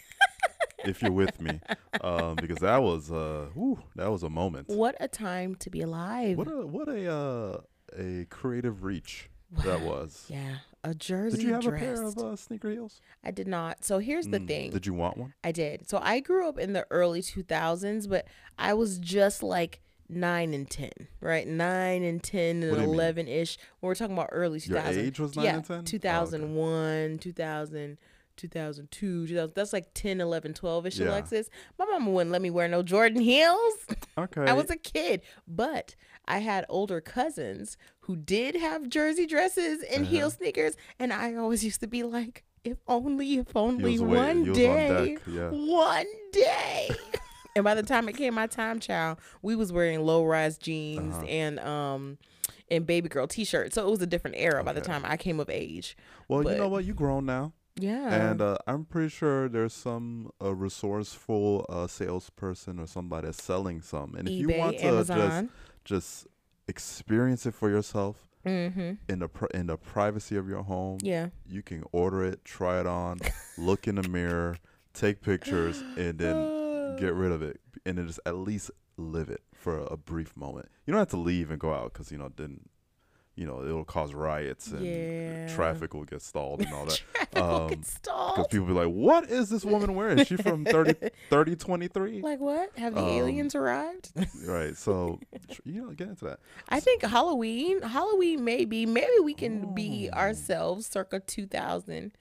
If 0.85 1.03
you're 1.03 1.13
with 1.13 1.41
me, 1.41 1.61
um, 2.01 2.37
because 2.37 2.61
that 2.61 2.83
was 2.83 3.11
uh, 3.11 3.49
whew, 3.55 3.83
that 3.97 4.11
was 4.11 4.23
a 4.23 4.31
moment. 4.31 4.69
What 4.69 4.97
a 5.01 5.09
time 5.09 5.55
to 5.57 5.71
be 5.71 5.81
alive. 5.83 6.37
What 6.39 6.49
a 6.49 6.67
what 6.67 6.89
a 6.89 7.13
uh, 7.13 7.61
a 7.97 8.27
creative 8.27 8.85
reach 8.85 9.29
that 9.65 9.81
was. 9.81 10.27
yeah, 10.29 10.57
a 10.85 10.95
jersey 10.95 11.39
Did 11.39 11.47
you 11.47 11.53
have 11.55 11.63
dress. 11.63 11.83
a 11.83 11.85
pair 11.85 12.03
of 12.07 12.19
uh, 12.19 12.37
sneaker 12.37 12.71
heels? 12.71 13.01
I 13.25 13.31
did 13.31 13.49
not. 13.49 13.85
So 13.85 13.99
here's 13.99 14.27
the 14.29 14.39
Mm, 14.39 14.47
thing. 14.47 14.71
Did 14.71 14.87
you 14.87 14.95
want 14.95 15.17
one? 15.17 15.33
I 15.43 15.53
did. 15.53 15.89
So 15.89 15.99
I 16.03 16.21
grew 16.21 16.49
up 16.49 16.59
in 16.59 16.73
the 16.75 16.87
early 16.91 17.23
2000s, 17.23 18.09
but 18.09 18.27
I 18.59 18.75
was 18.75 18.99
just 18.99 19.43
like 19.43 19.81
9 20.11 20.55
and 20.55 20.69
10, 20.71 20.91
right? 21.21 21.47
9 21.47 22.03
and 22.03 22.23
10 22.23 22.63
and 22.63 22.63
do 22.63 22.69
you 22.69 22.77
mean? 22.77 22.95
11 22.95 23.29
ish. 23.29 23.59
When 23.81 23.89
we're 23.89 23.95
talking 23.95 24.15
about 24.17 24.29
early 24.33 24.61
2000s. 24.61 24.69
Your 24.69 25.05
age 25.05 25.19
was 25.21 25.37
9 25.37 25.45
yeah, 25.45 25.55
and 25.57 25.65
10? 25.65 25.77
Oh, 25.77 25.81
okay. 25.81 25.91
2001, 25.91 27.19
2000, 27.19 27.99
2002, 28.39 29.27
2000. 29.27 29.53
That's 29.55 29.73
like 29.73 29.93
10, 29.95 30.21
11, 30.21 30.55
12 30.55 30.87
ish 30.87 30.99
Yeah. 30.99 31.09
Alexis. 31.09 31.51
My 31.79 31.85
mama 31.85 32.11
wouldn't 32.11 32.31
let 32.33 32.41
me 32.43 32.51
wear 32.51 32.69
no 32.69 32.83
Jordan 32.83 33.21
heels. 33.21 33.75
Okay. 34.19 34.41
I 34.47 34.53
was 34.53 34.69
a 34.69 34.77
kid, 34.77 35.21
but 35.47 35.95
I 36.27 36.39
had 36.39 36.65
older 36.69 37.01
cousins 37.01 37.77
who 38.01 38.17
did 38.17 38.57
have 38.57 38.89
jersey 38.89 39.27
dresses 39.27 39.81
and 39.93 40.03
Uh-huh. 40.03 40.11
heel 40.11 40.31
sneakers, 40.31 40.75
and 40.99 41.13
I 41.13 41.37
always 41.37 41.63
used 41.63 41.81
to 41.83 41.87
be 41.87 42.03
like, 42.03 42.43
if 42.65 42.79
only, 42.89 43.35
if 43.39 43.55
only 43.57 43.97
waiting. 44.01 44.09
one 44.09 44.49
on 44.49 44.53
day, 44.55 45.15
deck. 45.15 45.23
Yeah. 45.29 45.51
one 45.51 46.07
day. 46.33 46.89
and 47.55 47.63
by 47.65 47.75
the 47.77 47.85
time 47.85 48.09
it 48.09 48.17
came 48.17 48.35
my 48.35 48.49
time, 48.49 48.81
child, 48.81 49.19
we 49.41 49.55
was 49.55 49.73
wearing 49.73 50.01
low 50.05 50.25
rise 50.25 50.59
jeans 50.59 51.15
Uh-huh. 51.15 51.27
and 51.27 51.61
um 51.61 52.19
and 52.71 52.85
baby 52.85 53.09
girl 53.09 53.29
t-shirts. 53.29 53.77
So 53.77 53.87
it 53.87 53.91
was 53.91 54.03
a 54.03 54.07
different 54.07 54.37
era 54.37 54.65
by 54.65 54.73
the 54.73 54.81
time 54.81 55.03
I 55.05 55.17
came 55.17 55.39
of 55.39 55.49
age. 55.49 55.97
Well, 56.27 56.43
you 56.43 56.59
know 56.59 56.69
what? 56.69 56.85
You 56.85 56.93
grown 56.93 57.25
now. 57.25 57.53
Yeah. 57.79 58.13
And 58.13 58.41
uh, 58.41 58.59
I'm 58.67 58.85
pretty 58.85 59.09
sure 59.09 59.49
there's 59.49 59.73
some 59.73 60.31
uh, 60.43 60.55
resourceful 60.55 61.67
uh, 61.69 61.87
salesperson 61.87 62.79
or 62.79 62.87
somebody 62.87 63.27
that's 63.27 63.43
selling 63.43 63.83
some. 63.83 64.15
And 64.15 64.29
if 64.29 64.35
you 64.35 64.49
want 64.49 64.79
to 64.79 64.83
just 64.83 65.11
Amazon. 65.11 65.51
just 65.85 66.27
experience 66.67 67.47
it 67.47 67.55
for 67.55 67.71
yourself 67.71 68.27
mm-hmm. 68.45 68.93
in 69.09 69.19
the 69.19 69.29
pri- 69.29 69.49
in 69.55 69.67
the 69.67 69.77
privacy 69.77 70.37
of 70.37 70.49
your 70.49 70.63
home, 70.63 70.99
Yeah. 71.03 71.29
you 71.47 71.63
can 71.63 71.85
order 71.93 72.25
it, 72.25 72.45
try 72.45 72.81
it 72.81 72.87
on, 72.87 73.19
look 73.57 73.89
in 73.89 73.97
the 73.97 74.09
mirror, 74.09 74.57
take 74.95 75.23
pictures, 75.23 75.83
and 75.97 76.19
then 76.19 76.97
get 76.99 77.15
rid 77.15 77.33
of 77.33 77.43
it, 77.43 77.61
and 77.87 77.99
then 77.99 78.07
just 78.07 78.21
at 78.27 78.37
least 78.37 78.71
live 78.97 79.29
it 79.31 79.43
for 79.55 79.79
a 79.91 79.97
brief 79.97 80.37
moment. 80.37 80.69
You 80.87 80.93
don't 80.93 80.99
have 80.99 81.09
to 81.11 81.17
leave 81.17 81.51
and 81.51 81.59
go 81.61 81.73
out 81.73 81.93
because 81.93 82.11
you 82.11 82.19
know 82.19 82.31
then, 82.37 82.61
you 83.39 83.47
know 83.47 83.63
it'll 83.65 83.85
cause 83.85 84.13
riots 84.15 84.73
and 84.73 84.85
Yeah. 84.85 85.47
traffic 85.55 85.95
will 85.95 86.05
get 86.05 86.21
stalled 86.23 86.61
and 86.61 86.73
all 86.75 86.85
that. 86.87 86.99
Traffic 87.15 87.35
will 87.35 87.43
Um, 87.43 87.69
Because 88.35 88.47
people 88.51 88.67
be 88.67 88.73
like, 88.73 88.89
"What 88.89 89.31
is 89.31 89.49
this 89.49 89.65
woman 89.65 89.95
wearing? 89.95 90.19
Is 90.19 90.27
she 90.27 90.37
from 90.37 90.65
30, 90.65 90.95
3023?" 91.31 92.23
Like 92.23 92.41
what? 92.41 92.77
Have 92.77 92.95
the 92.95 93.01
Um, 93.01 93.07
aliens 93.09 93.55
arrived? 93.55 94.11
right. 94.45 94.77
So 94.77 95.21
you 95.65 95.83
know, 95.83 95.91
get 95.93 96.09
into 96.09 96.25
that. 96.25 96.41
I 96.69 96.81
think 96.81 97.03
Halloween, 97.05 97.81
Halloween 97.83 98.45
maybe, 98.45 98.87
maybe 98.87 99.19
we 99.23 99.35
can 99.35 99.73
be 99.75 100.11
ourselves 100.13 100.87
circa 100.87 101.21
2000 101.21 102.13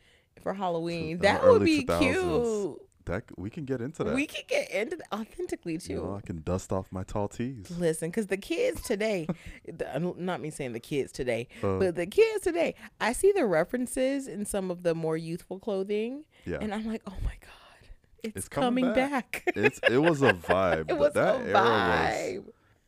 for 0.41 0.53
Halloween. 0.53 1.17
uh, 1.17 1.21
That 1.23 1.43
would 1.43 1.63
be 1.63 1.81
2000s. 1.85 1.99
cute. 1.99 2.81
That 3.07 3.23
we 3.37 3.49
can 3.49 3.65
get 3.65 3.81
into 3.81 4.03
that. 4.03 4.13
We 4.13 4.25
can 4.25 4.43
get 4.47 4.69
into 4.71 4.97
that 4.97 5.07
authentically 5.13 5.73
you 5.73 5.79
too. 5.79 5.95
know, 5.95 6.15
I 6.15 6.21
can 6.21 6.41
dust 6.43 6.71
off 6.71 6.91
my 6.91 7.03
tall 7.03 7.27
tees. 7.27 7.69
Listen, 7.71 8.09
because 8.09 8.27
the 8.27 8.37
kids 8.37 8.81
today, 8.83 9.27
the- 9.65 10.13
not 10.17 10.39
me 10.41 10.49
saying 10.49 10.73
the 10.73 10.79
kids 10.79 11.11
today, 11.11 11.47
Uh, 11.63 11.79
but 11.79 11.95
the 11.95 12.05
kids 12.05 12.43
today, 12.43 12.75
I 13.01 13.13
see 13.13 13.31
the 13.31 13.45
references 13.45 14.27
in 14.27 14.45
some 14.45 14.69
of 14.71 14.83
the 14.83 14.93
more 14.95 15.17
youthful 15.17 15.59
clothing, 15.59 16.23
yeah, 16.45 16.57
and 16.61 16.73
I'm 16.73 16.85
like, 16.85 17.01
oh 17.07 17.17
my 17.23 17.35
god, 17.41 17.89
it's, 18.23 18.35
It's 18.37 18.49
coming 18.49 18.85
coming, 18.85 18.95
back. 18.95 19.43
back. 19.45 19.53
it's 19.55 19.79
it 19.89 19.97
was 19.99 20.21
a 20.21 20.33
vibe. 20.33 20.89
it 20.91 20.97
was 20.97 21.13
that 21.13 21.35
a 21.35 21.43
era 21.43 21.53
was 21.53 21.63
vibe. 22.11 22.43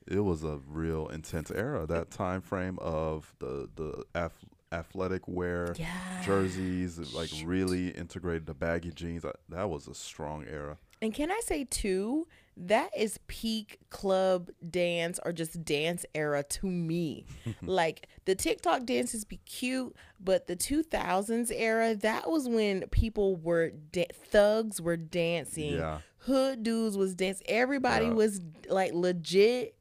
it 0.08 0.20
was 0.20 0.44
a 0.44 0.60
real 0.68 1.08
intense 1.08 1.52
era. 1.52 1.86
That 1.86 2.12
time 2.12 2.42
frame 2.42 2.78
of 2.80 3.34
the 3.40 3.70
the 3.76 4.04
ath- 4.16 4.34
athletic 4.72 5.28
wear, 5.28 5.74
yeah. 5.78 6.22
jerseys, 6.24 7.00
like 7.14 7.30
Shoot. 7.30 7.46
really 7.46 7.90
integrated 7.90 8.46
the 8.46 8.54
baggy 8.54 8.92
jeans. 8.92 9.26
That 9.50 9.70
was 9.70 9.88
a 9.88 9.94
strong 9.96 10.46
era. 10.48 10.78
And 11.02 11.14
can 11.14 11.32
I 11.32 11.40
say 11.44 11.64
too, 11.64 12.28
that 12.58 12.90
is 12.98 13.20
peak 13.28 13.80
club 13.90 14.50
dance 14.70 15.18
or 15.24 15.32
just 15.32 15.64
dance 15.64 16.06
era 16.14 16.44
to 16.44 16.68
me. 16.68 17.26
like 17.62 18.08
the 18.26 18.36
TikTok 18.36 18.86
dances 18.86 19.24
be 19.24 19.38
cute, 19.46 19.96
but 20.20 20.48
the 20.48 20.58
2000s 20.58 21.52
era, 21.56 21.96
that 21.96 22.30
was 22.30 22.50
when 22.50 22.82
people 22.90 23.38
were 23.38 23.70
da- 23.70 24.12
thugs 24.14 24.82
were 24.82 24.98
dancing. 24.98 25.76
Yeah, 25.76 26.00
Hood 26.24 26.64
dudes 26.64 26.98
was 26.98 27.16
dancing. 27.16 27.46
Everybody 27.48 28.08
Yeah. 28.08 28.12
was 28.14 28.42
like 28.70 28.92
legit 28.94 29.76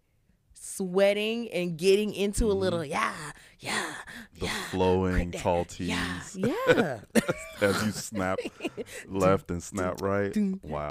sweating 0.55 1.51
and 1.51 1.77
getting 1.77 2.13
into 2.15 2.51
a 2.51 2.55
Mhm. 2.55 2.59
little 2.59 2.85
yeah, 2.85 3.15
yeah, 3.61 3.95
the 4.39 4.47
yeah. 4.47 4.63
flowing 4.71 5.31
that. 5.33 5.41
tall 5.41 5.65
tees 5.65 5.89
Yeah, 5.89 6.21
yeah. 6.37 7.01
as 7.61 7.85
you 7.85 7.93
snap 7.93 8.39
left 9.09 9.51
and 9.51 9.63
snap 9.63 10.01
right. 10.01 10.37
Wow. 10.63 10.89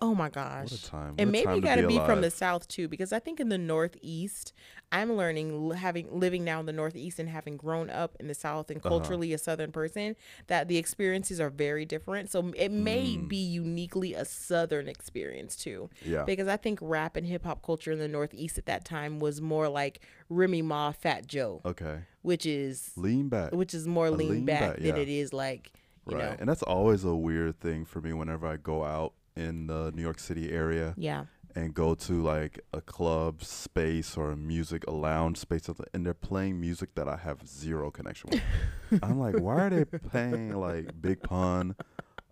Oh 0.00 0.14
my 0.14 0.28
gosh. 0.28 0.70
what 0.70 0.80
a 0.80 0.84
time! 0.84 1.10
What 1.14 1.20
and 1.20 1.28
a 1.28 1.32
maybe 1.32 1.44
time 1.46 1.56
you 1.56 1.62
got 1.62 1.76
to 1.76 1.88
be, 1.88 1.98
from 1.98 2.20
the 2.20 2.30
south 2.30 2.68
too 2.68 2.86
because 2.86 3.12
i 3.12 3.18
think 3.18 3.40
in 3.40 3.48
the 3.48 3.58
northeast 3.58 4.52
i'm 4.92 5.12
learning 5.14 5.72
having 5.72 6.06
living 6.20 6.44
now 6.44 6.60
in 6.60 6.66
the 6.66 6.72
northeast 6.72 7.18
and 7.18 7.28
having 7.28 7.56
grown 7.56 7.90
up 7.90 8.16
in 8.20 8.28
the 8.28 8.34
south 8.34 8.70
and 8.70 8.78
Uh-huh. 8.78 8.88
culturally 8.88 9.32
a 9.32 9.38
southern 9.38 9.72
person 9.72 10.14
that 10.46 10.68
the 10.68 10.76
experiences 10.76 11.40
are 11.40 11.50
very 11.50 11.84
different 11.84 12.30
so 12.30 12.52
it 12.56 12.70
may 12.70 13.16
Mm. 13.16 13.28
be 13.28 13.36
uniquely 13.36 14.14
a 14.14 14.24
southern 14.24 14.86
experience 14.88 15.56
too 15.56 15.90
yeah. 16.04 16.22
because 16.22 16.46
i 16.46 16.56
think 16.56 16.78
rap 16.80 17.16
and 17.16 17.26
hip-hop 17.26 17.60
culture 17.62 17.90
in 17.90 17.98
the 17.98 18.06
northeast 18.08 18.56
at 18.58 18.66
that 18.66 18.84
time 18.84 19.18
was 19.18 19.40
more 19.40 19.68
like 19.68 20.00
remy 20.28 20.62
ma 20.62 20.92
fat 20.92 21.26
joe 21.26 21.60
Okay, 21.64 21.98
which 22.22 22.46
is 22.46 22.92
lean 22.96 23.28
back. 23.28 23.52
which 23.52 23.74
is 23.74 23.86
more 23.86 24.10
lean, 24.10 24.30
lean 24.30 24.44
back, 24.44 24.60
back, 24.60 24.76
than 24.78 24.96
yeah. 24.96 25.02
it 25.02 25.08
is 25.08 25.32
like 25.32 25.72
you 26.08 26.16
right, 26.16 26.24
know 26.24 26.36
and 26.38 26.48
that's 26.48 26.62
always 26.62 27.04
a 27.04 27.14
weird 27.14 27.58
thing 27.60 27.84
for 27.84 28.00
me 28.00 28.12
whenever 28.12 28.46
I 28.46 28.56
go 28.56 28.84
out 28.84 29.12
in 29.36 29.66
the 29.66 29.90
New 29.94 30.02
York 30.02 30.18
City 30.18 30.50
area 30.52 30.94
yeah 30.96 31.24
and 31.56 31.72
go 31.72 31.94
to 31.94 32.20
like 32.22 32.58
a 32.72 32.80
club 32.80 33.42
space 33.44 34.16
or 34.16 34.32
a 34.32 34.36
music, 34.36 34.84
a 34.88 34.90
lounge 34.90 35.38
space, 35.38 35.62
something, 35.64 35.86
and 35.94 36.04
they're 36.04 36.12
playing 36.12 36.60
music 36.60 36.94
that 36.96 37.08
I 37.08 37.16
have 37.16 37.46
zero 37.46 37.92
connection 37.92 38.30
with. 38.90 39.00
I'm 39.04 39.20
like, 39.20 39.38
why 39.38 39.66
are 39.66 39.70
they 39.70 39.84
playing 39.84 40.58
like 40.58 41.00
Big 41.00 41.22
Pun, 41.22 41.76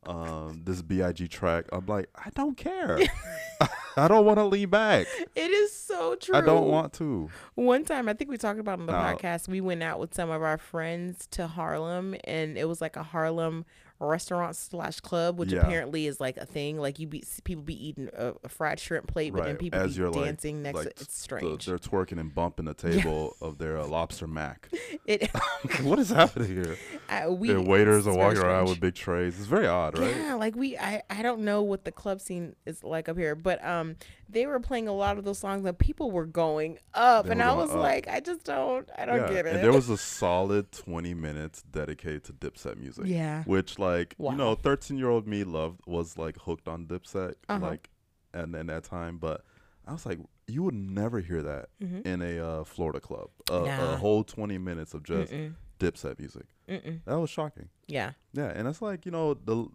um, 0.04 0.62
this 0.64 0.82
Big 0.82 1.30
track? 1.30 1.66
I'm 1.72 1.86
like, 1.86 2.08
I 2.14 2.30
don't 2.34 2.56
care. 2.56 2.98
I 3.96 4.08
don't 4.08 4.24
want 4.24 4.38
to 4.38 4.44
lean 4.44 4.70
back. 4.70 5.06
it 5.36 5.50
is 5.50 5.72
so 5.72 6.14
true 6.16 6.34
I 6.34 6.40
don't 6.40 6.68
want 6.68 6.92
to. 6.94 7.28
One 7.54 7.84
time, 7.84 8.08
I 8.08 8.14
think 8.14 8.30
we 8.30 8.36
talked 8.36 8.58
about 8.58 8.80
on 8.80 8.86
the 8.86 8.92
Now- 8.92 9.14
podcast, 9.14 9.48
we 9.48 9.60
went 9.60 9.82
out 9.82 10.00
with 10.00 10.14
some 10.14 10.30
of 10.30 10.42
our 10.42 10.58
friends 10.58 11.26
to 11.32 11.46
Harlem, 11.46 12.16
and 12.24 12.56
it 12.56 12.66
was 12.68 12.80
like 12.80 12.96
a 12.96 13.02
Harlem 13.02 13.64
restaurant 14.06 14.56
slash 14.56 15.00
club, 15.00 15.38
which 15.38 15.52
Yeah. 15.52 15.60
apparently 15.60 16.06
is 16.06 16.20
like 16.20 16.36
a 16.36 16.46
thing. 16.46 16.78
Like 16.78 16.98
you 16.98 17.06
be 17.06 17.22
people 17.44 17.62
be 17.64 17.88
eating 17.88 18.08
a, 18.16 18.34
a 18.44 18.48
fried 18.48 18.78
shrimp 18.80 19.06
plate, 19.06 19.32
but 19.32 19.44
then 19.44 19.56
people 19.56 19.78
as 19.80 19.94
be 19.94 20.00
you're, 20.00 20.10
like- 20.10 20.24
dancing 20.24 20.62
next. 20.62 20.76
like, 20.76 20.84
to 20.94 21.02
It's 21.02 21.06
The- 21.06 21.12
strange. 21.12 21.66
they're 21.66 21.78
twerking 21.78 22.18
and 22.20 22.34
bumping 22.34 22.66
the 22.66 22.74
table 22.74 23.36
of 23.40 23.58
their 23.58 23.78
uh, 23.78 23.86
lobster 23.86 24.26
mac. 24.26 24.68
it 25.06 25.30
what 25.82 25.98
is 25.98 26.10
happening 26.10 26.48
here? 26.48 26.76
I, 27.08 27.28
we 27.28 27.48
Their 27.48 27.60
waiters 27.60 28.06
are 28.06 28.14
walking 28.16 28.40
around 28.42 28.68
with 28.68 28.80
big 28.80 28.94
trays. 28.94 29.38
It's 29.38 29.46
very 29.46 29.66
odd, 29.66 29.98
right? 29.98 30.14
Yeah, 30.16 30.34
like 30.34 30.56
we 30.56 30.76
I 30.78 31.02
I 31.10 31.22
don't 31.22 31.40
know 31.40 31.62
what 31.62 31.84
the 31.84 31.92
club 31.92 32.20
scene 32.20 32.56
is 32.66 32.82
like 32.84 33.08
up 33.08 33.16
here, 33.16 33.34
but 33.34 33.64
um 33.64 33.96
they 34.32 34.46
were 34.46 34.58
playing 34.60 34.88
a 34.88 34.92
lot 34.92 35.18
of 35.18 35.24
those 35.24 35.38
songs 35.38 35.64
and 35.64 35.78
people 35.78 36.10
were 36.10 36.26
going 36.26 36.78
up 36.94 37.26
They 37.26 37.32
and 37.32 37.42
I 37.42 37.52
was 37.54 37.70
up. 37.70 37.76
like 37.76 38.08
I 38.08 38.20
just 38.20 38.44
don't 38.44 38.88
I 38.98 39.04
don't 39.04 39.18
yeah. 39.20 39.28
get 39.32 39.46
it. 39.46 39.54
And 39.54 39.62
there 39.62 39.72
was 39.72 39.88
a 39.90 39.96
solid 40.20 40.72
20 40.72 41.14
minutes 41.14 41.62
dedicated 41.62 42.24
to 42.24 42.32
Dipset 42.32 42.76
music. 42.78 43.04
yeah. 43.06 43.44
Which, 43.44 43.78
like, 43.78 44.14
Wow. 44.18 44.30
you 44.32 44.36
know, 44.38 44.54
13 44.54 44.96
year 44.98 45.08
old 45.10 45.26
me 45.28 45.44
loved, 45.44 45.80
was 45.86 46.16
like 46.18 46.36
hooked 46.38 46.66
on 46.68 46.86
Dipset, 46.86 47.34
Uh-huh. 47.48 47.64
like, 47.64 47.90
and 48.34 48.54
in 48.56 48.66
that 48.66 48.84
time. 48.84 49.18
But 49.18 49.44
I 49.86 49.92
was 49.92 50.06
like, 50.06 50.18
you 50.48 50.62
would 50.64 50.74
never 50.74 51.20
hear 51.20 51.42
that 51.42 51.68
Mm-hmm. 51.82 52.06
in 52.06 52.22
a 52.22 52.38
uh, 52.40 52.64
Florida 52.64 53.00
club. 53.00 53.28
A, 53.50 53.60
Nah. 53.60 53.92
a 53.92 53.96
whole 53.96 54.24
20 54.24 54.58
minutes 54.58 54.94
of 54.94 55.02
just 55.02 55.32
Mm-mm. 55.32 55.54
Dipset 55.78 56.18
music. 56.18 56.46
Mm-mm. 56.68 57.00
That 57.04 57.18
was 57.18 57.28
shocking. 57.30 57.68
Yeah. 57.86 58.12
Yeah. 58.32 58.52
And 58.54 58.66
it's 58.68 58.80
like, 58.82 59.04
you 59.04 59.12
know, 59.12 59.34
the. 59.34 59.66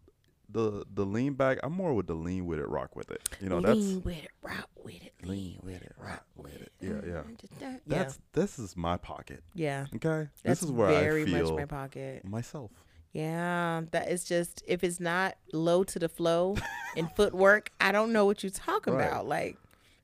The 0.50 0.86
the 0.94 1.06
lean 1.06 1.34
back, 1.34 1.58
I'm 1.62 1.74
more 1.74 1.94
with 1.94 2.08
the 2.08 2.14
lean 2.14 2.46
with 2.46 2.60
it, 2.60 2.68
rock 2.70 2.96
with 2.96 3.12
it. 3.12 3.22
You 3.42 3.50
know, 3.50 3.60
that's 3.60 3.78
lean 3.78 4.02
with 4.04 4.24
it, 4.24 4.30
rock 4.42 4.70
with 4.82 5.04
it, 5.04 5.14
lean 5.26 5.60
with 5.62 5.82
it, 5.82 5.94
rock 6.00 6.24
with 6.38 6.56
it. 6.56 6.72
Yeah, 6.80 6.90
yeah. 7.06 7.24
Mm, 7.24 7.38
yeah, 7.60 7.78
That's 7.86 8.18
this 8.32 8.58
is 8.58 8.78
my 8.78 8.96
pocket. 8.98 9.44
yeah. 9.56 9.88
Okay, 9.96 10.30
That's 10.44 10.62
this 10.62 10.64
is 10.64 10.72
where 10.72 10.88
very 10.88 11.24
I 11.24 11.26
feel 11.26 11.50
much 11.52 11.58
my 11.60 11.66
pocket. 11.66 12.24
myself. 12.26 12.72
Yeah, 13.12 13.82
that 13.92 14.10
is 14.10 14.24
just 14.24 14.64
if 14.68 14.84
it's 14.84 15.00
not 15.02 15.36
low 15.52 15.84
to 15.84 16.00
the 16.00 16.08
flow 16.10 16.56
and 16.96 17.12
footwork, 17.16 17.72
I 17.82 17.92
don't 17.92 18.14
know 18.14 18.26
what 18.26 18.42
you're 18.44 18.50
talking 18.50 18.94
Right. 18.94 19.06
about. 19.08 19.28
Like 19.28 19.58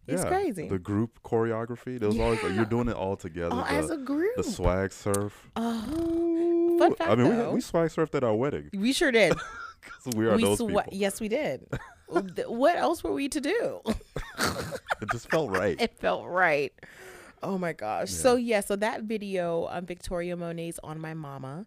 it's 0.08 0.24
Yeah, 0.24 0.28
crazy. 0.30 0.68
The 0.68 0.80
group 0.80 1.22
choreography, 1.24 2.00
there 2.00 2.10
was 2.10 2.20
always 2.20 2.44
like 2.44 2.54
you're 2.54 2.66
doing 2.66 2.90
it 2.90 2.96
all 2.96 3.16
together. 3.16 3.56
oh, 3.56 3.64
the, 3.64 3.72
as 3.72 3.90
a 3.92 3.98
group. 3.98 4.36
the 4.36 4.44
swag 4.44 4.92
surf. 4.92 5.50
oh, 5.56 6.76
Fun 6.80 6.96
fact, 6.96 7.10
I 7.12 7.16
mean, 7.16 7.30
though. 7.38 7.50
we, 7.50 7.56
we 7.56 7.62
swag 7.62 7.90
surfed 7.92 8.14
at 8.16 8.24
our 8.26 8.36
wedding 8.36 8.70
we 8.74 8.92
sure 8.92 9.12
did. 9.12 9.34
'cause 9.86 10.14
we 10.16 10.28
are 10.28 10.36
we 10.36 10.44
those 10.44 10.58
people. 10.60 10.84
yes, 10.92 11.20
we 11.22 11.28
did. 11.28 11.68
What 12.48 12.76
else 12.76 13.04
were 13.04 13.14
we 13.14 13.28
to 13.30 13.42
do? 13.42 13.82
It 15.02 15.10
just 15.12 15.30
felt 15.32 15.50
right. 15.50 15.80
it 15.82 15.98
felt 15.98 16.28
right. 16.28 16.72
Oh 17.42 17.58
my 17.58 17.74
gosh. 17.74 18.12
So 18.12 18.36
yeah, 18.36 18.60
so 18.62 18.76
that 18.76 19.04
video 19.04 19.64
on 19.66 19.86
Victoria 19.86 20.38
Monet's 20.38 20.80
on 20.84 21.00
my 21.00 21.14
mama 21.16 21.66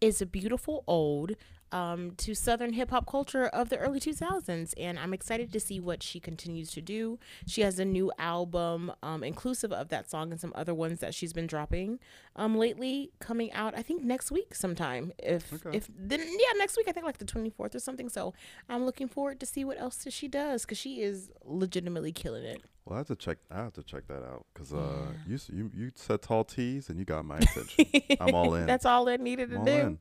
is 0.00 0.20
a 0.20 0.26
beautiful 0.26 0.82
ode 0.88 1.36
um, 1.72 2.12
to 2.18 2.34
Southern 2.34 2.72
hip 2.72 2.90
hop 2.90 3.06
culture 3.06 3.46
of 3.46 3.68
the 3.68 3.76
early 3.78 4.00
2000s. 4.00 4.74
And 4.76 4.98
I'm 4.98 5.12
excited 5.12 5.52
to 5.52 5.60
see 5.60 5.80
what 5.80 6.02
she 6.02 6.20
continues 6.20 6.70
to 6.72 6.80
do. 6.80 7.18
She 7.46 7.60
has 7.62 7.78
a 7.78 7.84
new 7.84 8.10
album, 8.18 8.92
um, 9.02 9.22
inclusive 9.24 9.72
of 9.72 9.88
that 9.88 10.10
song 10.10 10.30
and 10.30 10.40
some 10.40 10.52
other 10.54 10.74
ones 10.74 11.00
that 11.00 11.14
she's 11.14 11.32
been 11.32 11.46
dropping 11.46 11.98
um, 12.36 12.56
lately, 12.56 13.10
coming 13.20 13.52
out, 13.52 13.74
I 13.76 13.82
think, 13.82 14.02
next 14.02 14.30
week 14.30 14.54
sometime. 14.54 15.12
If, 15.18 15.52
Okay. 15.52 15.76
if 15.76 15.88
then, 15.98 16.20
yeah, 16.20 16.52
next 16.58 16.76
week, 16.76 16.86
I 16.88 16.92
think 16.92 17.04
like 17.06 17.18
the 17.18 17.24
24th 17.24 17.74
or 17.74 17.78
something. 17.80 18.08
So 18.08 18.34
I'm 18.68 18.84
looking 18.86 19.08
forward 19.08 19.40
to 19.40 19.46
see 19.46 19.64
what 19.64 19.78
else 19.78 20.06
she 20.08 20.28
does 20.28 20.62
because 20.62 20.78
she 20.78 21.02
is 21.02 21.30
legitimately 21.44 22.12
killing 22.12 22.44
it. 22.44 22.62
Well, 22.84 22.94
I 22.94 22.98
have 23.00 23.08
to 23.08 23.16
check. 23.16 23.36
I 23.50 23.56
have 23.58 23.74
to 23.74 23.82
check 23.82 24.06
that 24.08 24.22
out 24.24 24.46
because 24.54 24.72
uh, 24.72 24.78
Yeah. 24.78 25.34
you 25.34 25.38
you 25.52 25.70
you 25.74 25.90
said 25.94 26.22
tall 26.22 26.42
tees 26.44 26.88
and 26.88 26.98
you 26.98 27.04
got 27.04 27.22
my 27.26 27.36
attention. 27.36 27.84
I'm 28.20 28.34
all 28.34 28.54
in. 28.54 28.64
That's 28.66 28.86
all 28.86 29.06
I 29.10 29.16
needed 29.16 29.50
to 29.50 29.56
I'm 29.56 29.60
all 29.60 29.66
do. 29.66 29.72
in. 29.72 29.98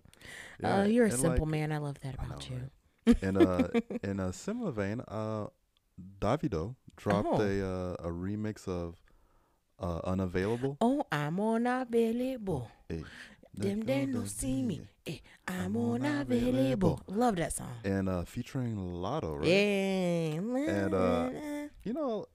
Uh, 0.64 0.86
you're 0.90 1.06
a 1.06 1.12
simple 1.12 1.46
like, 1.46 1.52
man. 1.52 1.72
I 1.72 1.78
love 1.78 2.00
that 2.02 2.16
about 2.16 2.50
know, 2.50 2.56
you. 2.56 2.62
right? 3.06 3.24
in 3.24 3.38
a 3.38 3.72
in 4.10 4.20
a 4.20 4.34
similar 4.34 4.72
vein, 4.72 5.02
uh, 5.08 5.48
Davido 6.20 6.76
dropped 6.96 7.28
Oh. 7.30 7.42
a 7.42 7.62
uh, 7.62 7.94
a 8.08 8.12
remix 8.12 8.68
of 8.68 8.96
uh, 9.80 10.00
"Unavailable." 10.04 10.78
Oh, 10.82 11.04
I'm 11.12 11.40
unavailable. 11.40 12.70
Hey, 12.90 13.04
Them 13.54 13.82
they 13.82 14.06
no 14.06 14.26
see 14.26 14.62
me. 14.62 14.82
Eh, 15.06 15.18
I'm 15.48 15.76
unavailable. 15.78 17.02
Love 17.08 17.38
that 17.38 17.54
song. 17.54 17.74
and 17.84 18.10
uh, 18.10 18.24
featuring 18.24 18.76
Latto, 18.78 19.38
right? 19.40 19.48
Yeah. 19.48 20.74
And, 20.74 20.94
uh, 20.94 21.30
You 21.84 21.94
know, 21.94 22.26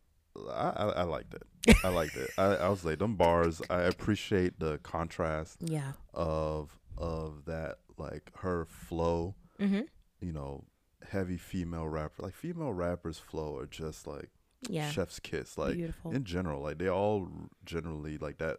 I 0.50 0.70
I, 0.70 0.84
I 0.88 1.02
liked 1.02 1.34
it. 1.34 1.42
I 1.84 1.88
liked 1.90 2.16
it. 2.16 2.30
I, 2.38 2.44
I 2.66 2.68
was 2.70 2.84
like, 2.84 2.98
them 2.98 3.14
bars. 3.16 3.60
I 3.70 3.82
appreciate 3.82 4.58
the 4.58 4.78
contrast 4.82 5.58
yeah. 5.60 5.92
of 6.14 6.76
of 7.02 7.44
that, 7.46 7.78
like 7.98 8.30
her 8.38 8.64
flow. 8.64 9.34
Mm-hmm. 9.60 9.82
You 10.20 10.32
know, 10.32 10.64
heavy 11.10 11.36
female 11.36 11.88
rapper. 11.88 12.22
Like 12.22 12.34
female 12.34 12.72
rappers' 12.72 13.18
flow 13.18 13.56
are 13.58 13.66
just 13.66 14.06
like 14.06 14.30
Yeah. 14.68 14.88
chef's 14.90 15.18
kiss. 15.18 15.58
Like 15.58 15.74
Beautiful. 15.74 16.12
in 16.12 16.24
general, 16.24 16.62
like 16.62 16.78
they 16.78 16.88
all 16.88 17.28
generally 17.64 18.18
like 18.18 18.38
that. 18.38 18.58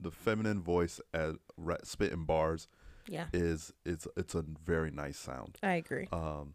The 0.00 0.10
feminine 0.10 0.60
voice 0.62 1.00
at 1.14 1.36
ra- 1.56 1.76
spitting 1.84 2.24
bars 2.24 2.68
yeah. 3.08 3.26
is 3.32 3.72
it's 3.84 4.06
it's 4.16 4.34
a 4.34 4.44
very 4.64 4.90
nice 4.90 5.16
sound. 5.18 5.56
I 5.62 5.74
agree. 5.74 6.08
Um, 6.12 6.54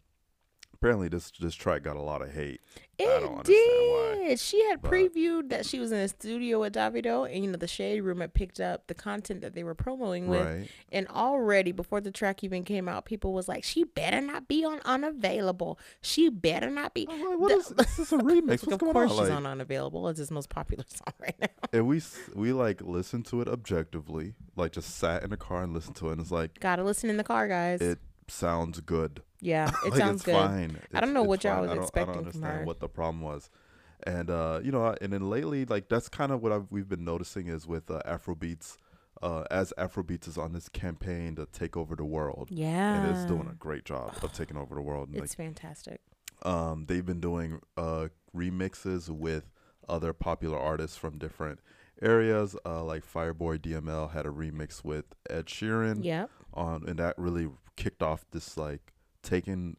apparently 0.74 1.08
this 1.08 1.30
this 1.40 1.54
track 1.54 1.82
got 1.82 1.96
a 1.96 2.02
lot 2.02 2.22
of 2.22 2.32
hate. 2.32 2.60
It 2.98 3.06
don't 3.06 3.38
understand 3.38 3.56
why, 4.18 4.24
did. 4.28 4.40
She 4.40 4.62
had 4.66 4.82
but- 4.82 4.90
previewed 4.90 5.48
that 5.48 5.64
she 5.64 5.78
was 5.80 5.90
in 5.90 5.98
a 6.00 6.08
studio 6.08 6.60
with 6.60 6.74
Davido, 6.74 7.24
and 7.32 7.42
you 7.42 7.50
know 7.50 7.56
the 7.56 7.66
Shade 7.66 8.00
Room 8.02 8.20
had 8.20 8.34
picked 8.34 8.60
up 8.60 8.88
the 8.88 8.94
content 8.94 9.40
that 9.40 9.54
they 9.54 9.64
were 9.64 9.74
promoting 9.74 10.26
with, 10.28 10.44
Right. 10.46 10.68
and 10.92 11.08
already 11.08 11.72
before 11.72 12.02
the 12.02 12.10
track 12.10 12.44
even 12.44 12.62
came 12.62 12.88
out, 12.88 13.06
people 13.06 13.32
was 13.32 13.48
like, 13.48 13.64
"She 13.64 13.84
better 13.84 14.20
not 14.20 14.48
be 14.48 14.66
on 14.66 14.80
unavailable. 14.84 15.78
She 16.02 16.28
better 16.28 16.68
not 16.68 16.92
be." 16.92 17.06
Oh, 17.08 17.14
was 17.16 17.22
like, 17.30 17.38
what 17.38 17.48
The- 17.48 17.54
is 17.56 17.68
this? 17.96 17.98
Is 17.98 18.12
a 18.12 18.16
remix? 18.22 18.66
What's 18.66 18.72
of 18.74 18.80
course 18.80 19.10
on? 19.12 19.18
she's 19.18 19.28
Like, 19.30 19.32
on 19.38 19.46
unavailable. 19.46 20.06
It's 20.08 20.18
his 20.18 20.30
most 20.30 20.50
popular 20.50 20.84
song 20.88 21.14
right 21.20 21.36
now. 21.40 21.48
and 21.72 21.86
we 21.86 22.02
we 22.34 22.52
like 22.52 22.82
listened 22.82 23.24
to 23.26 23.40
it 23.40 23.48
objectively, 23.48 24.34
like 24.56 24.72
just 24.72 24.96
sat 24.98 25.22
in 25.22 25.30
the 25.30 25.36
car 25.38 25.62
and 25.62 25.72
listened 25.72 25.96
to 25.96 26.08
it, 26.10 26.12
and 26.12 26.20
it's 26.20 26.30
like 26.30 26.60
Gotta 26.60 26.84
listen 26.84 27.08
in 27.08 27.16
the 27.16 27.24
car, 27.24 27.48
guys. 27.48 27.80
it 27.80 27.98
sounds 28.30 28.80
good. 28.80 29.22
yeah, 29.40 29.70
it 29.84 29.90
like, 29.92 29.98
sounds 29.98 30.16
it's 30.16 30.24
good. 30.24 30.34
Fine. 30.34 30.78
I 30.94 31.00
don't 31.00 31.12
know 31.12 31.22
what 31.22 31.44
y'all 31.44 31.62
was 31.62 31.72
expecting 31.72 32.02
I 32.02 32.04
from 32.04 32.12
don't 32.14 32.18
understand 32.26 32.58
her. 32.60 32.64
what 32.64 32.80
the 32.80 32.88
problem 32.88 33.20
was, 33.22 33.50
and 34.06 34.30
uh, 34.30 34.60
you 34.62 34.72
know, 34.72 34.94
and 35.00 35.12
then 35.12 35.28
lately, 35.30 35.64
like 35.64 35.88
that's 35.88 36.08
kind 36.08 36.32
of 36.32 36.42
what 36.42 36.52
I've, 36.52 36.66
we've 36.70 36.88
been 36.88 37.04
noticing 37.04 37.48
is 37.48 37.66
with 37.66 37.90
uh, 37.90 38.00
Afrobeats, 38.06 38.76
uh, 39.22 39.44
as 39.50 39.72
Afrobeats 39.78 40.26
is 40.28 40.38
on 40.38 40.52
this 40.52 40.68
campaign 40.68 41.34
to 41.36 41.46
take 41.46 41.76
over 41.76 41.94
the 41.96 42.04
world, 42.04 42.48
Yeah, 42.50 42.94
and 42.94 43.06
it's 43.06 43.24
doing 43.24 43.48
a 43.50 43.54
great 43.54 43.84
job 43.84 44.12
of 44.22 44.32
taking 44.32 44.56
over 44.56 44.74
the 44.74 44.82
world. 44.82 45.08
And, 45.08 45.16
like, 45.16 45.24
It's 45.24 45.34
fantastic. 45.34 46.00
um, 46.42 46.86
they've 46.86 47.04
been 47.04 47.20
doing 47.20 47.60
uh, 47.76 48.08
remixes 48.34 49.08
with 49.10 49.50
other 49.88 50.12
popular 50.12 50.58
artists 50.58 50.96
from 50.96 51.18
different 51.18 51.58
areas. 52.00 52.56
Uh, 52.64 52.82
like 52.84 53.04
Fireboy 53.04 53.58
DML 53.58 54.12
had 54.12 54.24
a 54.24 54.30
remix 54.30 54.84
with 54.84 55.04
Ed 55.28 55.46
Sheeran 55.46 56.04
Yeah, 56.04 56.26
on, 56.54 56.84
and 56.88 56.98
that 56.98 57.14
really 57.18 57.48
kicked 57.82 58.02
off 58.02 58.24
this 58.30 58.56
like 58.56 58.92
taking 59.22 59.76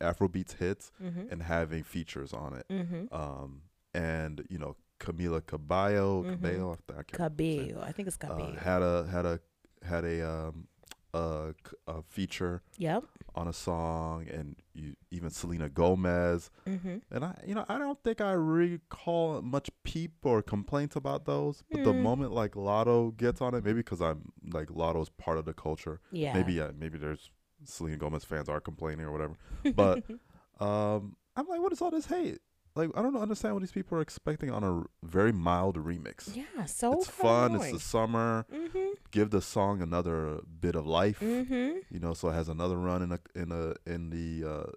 Afrobeats 0.00 0.56
hits 0.56 0.92
mm-hmm. 1.02 1.30
and 1.30 1.42
having 1.42 1.82
features 1.84 2.32
on 2.32 2.54
it. 2.54 2.66
Mm-hmm. 2.70 3.14
Um, 3.14 3.62
and 3.94 4.44
you 4.48 4.58
know 4.58 4.76
Camila 5.00 5.44
Cabello, 5.44 6.22
Mhm. 6.24 6.30
Cabello, 6.32 6.78
I 6.98 7.02
Cabello. 7.02 7.82
I 7.82 7.92
think 7.92 8.08
it's 8.08 8.18
uh, 8.20 8.26
Cabello. 8.28 8.56
had 8.58 8.82
a 8.82 9.06
had 9.06 9.26
a 9.26 9.40
had 9.82 10.04
a 10.04 10.16
um 10.28 10.66
a, 11.14 11.54
a 11.86 12.02
feature 12.02 12.62
yep. 12.76 13.04
on 13.34 13.46
a 13.48 13.52
song, 13.52 14.26
and 14.30 14.56
you 14.74 14.94
even 15.10 15.30
Selena 15.30 15.68
Gomez. 15.68 16.50
Mm-hmm. 16.66 16.96
And 17.10 17.24
I, 17.24 17.34
you 17.46 17.54
know, 17.54 17.64
I 17.68 17.78
don't 17.78 18.02
think 18.02 18.20
I 18.20 18.32
recall 18.32 19.40
much 19.42 19.70
peep 19.84 20.12
or 20.24 20.42
complaints 20.42 20.96
about 20.96 21.24
those. 21.24 21.62
But 21.70 21.84
the 21.84 21.92
Mm. 21.92 22.02
moment 22.02 22.32
like 22.32 22.52
Latto 22.52 23.16
gets 23.16 23.40
on 23.40 23.54
it, 23.54 23.64
maybe 23.64 23.78
because 23.78 24.02
I'm 24.02 24.32
like 24.52 24.68
Latto's 24.68 25.10
part 25.10 25.38
of 25.38 25.44
the 25.44 25.54
culture. 25.54 26.00
Yeah. 26.10 26.34
Maybe 26.34 26.54
yeah, 26.54 26.70
maybe 26.76 26.98
there's 26.98 27.30
Selena 27.64 27.96
Gomez 27.96 28.24
fans 28.24 28.48
are 28.48 28.60
complaining 28.60 29.06
or 29.06 29.12
whatever. 29.12 29.34
But 29.74 30.02
um, 30.60 31.16
I'm 31.36 31.46
like, 31.46 31.60
what 31.60 31.72
is 31.72 31.80
all 31.80 31.90
this 31.90 32.06
hate? 32.06 32.40
Like, 32.76 32.90
I 32.96 33.02
don't 33.02 33.16
understand 33.16 33.54
what 33.54 33.60
these 33.60 33.70
people 33.72 33.96
are 33.98 34.00
expecting 34.00 34.50
on 34.50 34.64
a 34.64 34.78
r- 34.80 34.86
very 35.04 35.30
mild 35.32 35.76
remix. 35.76 36.34
yeah, 36.36 36.64
so 36.66 36.92
it's 36.94 37.08
fun. 37.08 37.54
It's 37.54 37.70
the 37.70 37.78
summer. 37.78 38.46
Mm-hmm. 38.52 38.94
Give 39.12 39.30
the 39.30 39.40
song 39.40 39.80
another 39.80 40.40
bit 40.60 40.74
of 40.74 40.84
life. 40.84 41.20
Mm-hmm. 41.20 41.78
You 41.90 42.00
know, 42.00 42.14
so 42.14 42.30
it 42.30 42.32
has 42.34 42.48
another 42.48 42.76
run 42.76 43.02
in 43.02 43.12
a 43.12 43.20
in 43.36 43.52
a 43.52 43.74
in 43.88 44.10
the 44.10 44.48
uh, 44.50 44.70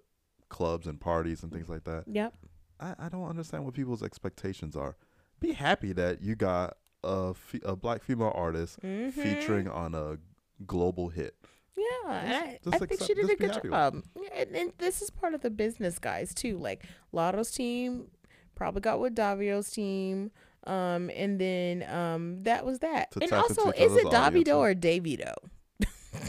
clubs 0.48 0.86
and 0.86 1.00
parties 1.00 1.42
and 1.42 1.50
things 1.52 1.68
like 1.68 1.82
that. 1.84 2.04
Yep. 2.06 2.34
I, 2.78 2.94
I 3.00 3.08
don't 3.08 3.28
understand 3.28 3.64
what 3.64 3.74
people's 3.74 4.04
expectations 4.04 4.76
are. 4.76 4.96
Be 5.40 5.52
happy 5.52 5.92
that 5.94 6.22
you 6.22 6.36
got 6.36 6.76
a 7.02 7.34
fe- 7.34 7.60
a 7.64 7.74
black 7.74 8.04
female 8.04 8.32
artist 8.32 8.78
Mm-hmm. 8.82 9.20
featuring 9.20 9.66
on 9.68 9.94
a 9.96 10.18
global 10.66 11.08
hit. 11.08 11.34
Yeah, 11.78 12.12
and 12.20 12.32
I, 12.34 12.58
just 12.64 12.74
I 12.74 12.78
think 12.78 12.90
accept- 12.92 13.06
she 13.06 13.14
did 13.14 13.30
a 13.30 13.36
good 13.36 13.62
job. 13.62 14.02
And, 14.36 14.56
and 14.56 14.72
this 14.78 15.00
is 15.00 15.10
part 15.10 15.34
of 15.34 15.42
the 15.42 15.50
business, 15.50 15.98
guys, 15.98 16.34
too. 16.34 16.58
Like 16.58 16.84
Latto's 17.14 17.50
team 17.52 18.08
probably 18.54 18.80
got 18.80 18.98
with 19.00 19.14
Davido's 19.14 19.70
team, 19.70 20.32
um, 20.66 21.10
and 21.14 21.40
then 21.40 21.84
um, 21.88 22.42
that 22.42 22.66
was 22.66 22.80
that. 22.80 23.12
To 23.12 23.22
and 23.22 23.32
also, 23.32 23.70
is 23.70 23.94
it. 23.96 24.06
Davido 24.06 24.56
or 24.58 24.74
Davido? 24.74 25.34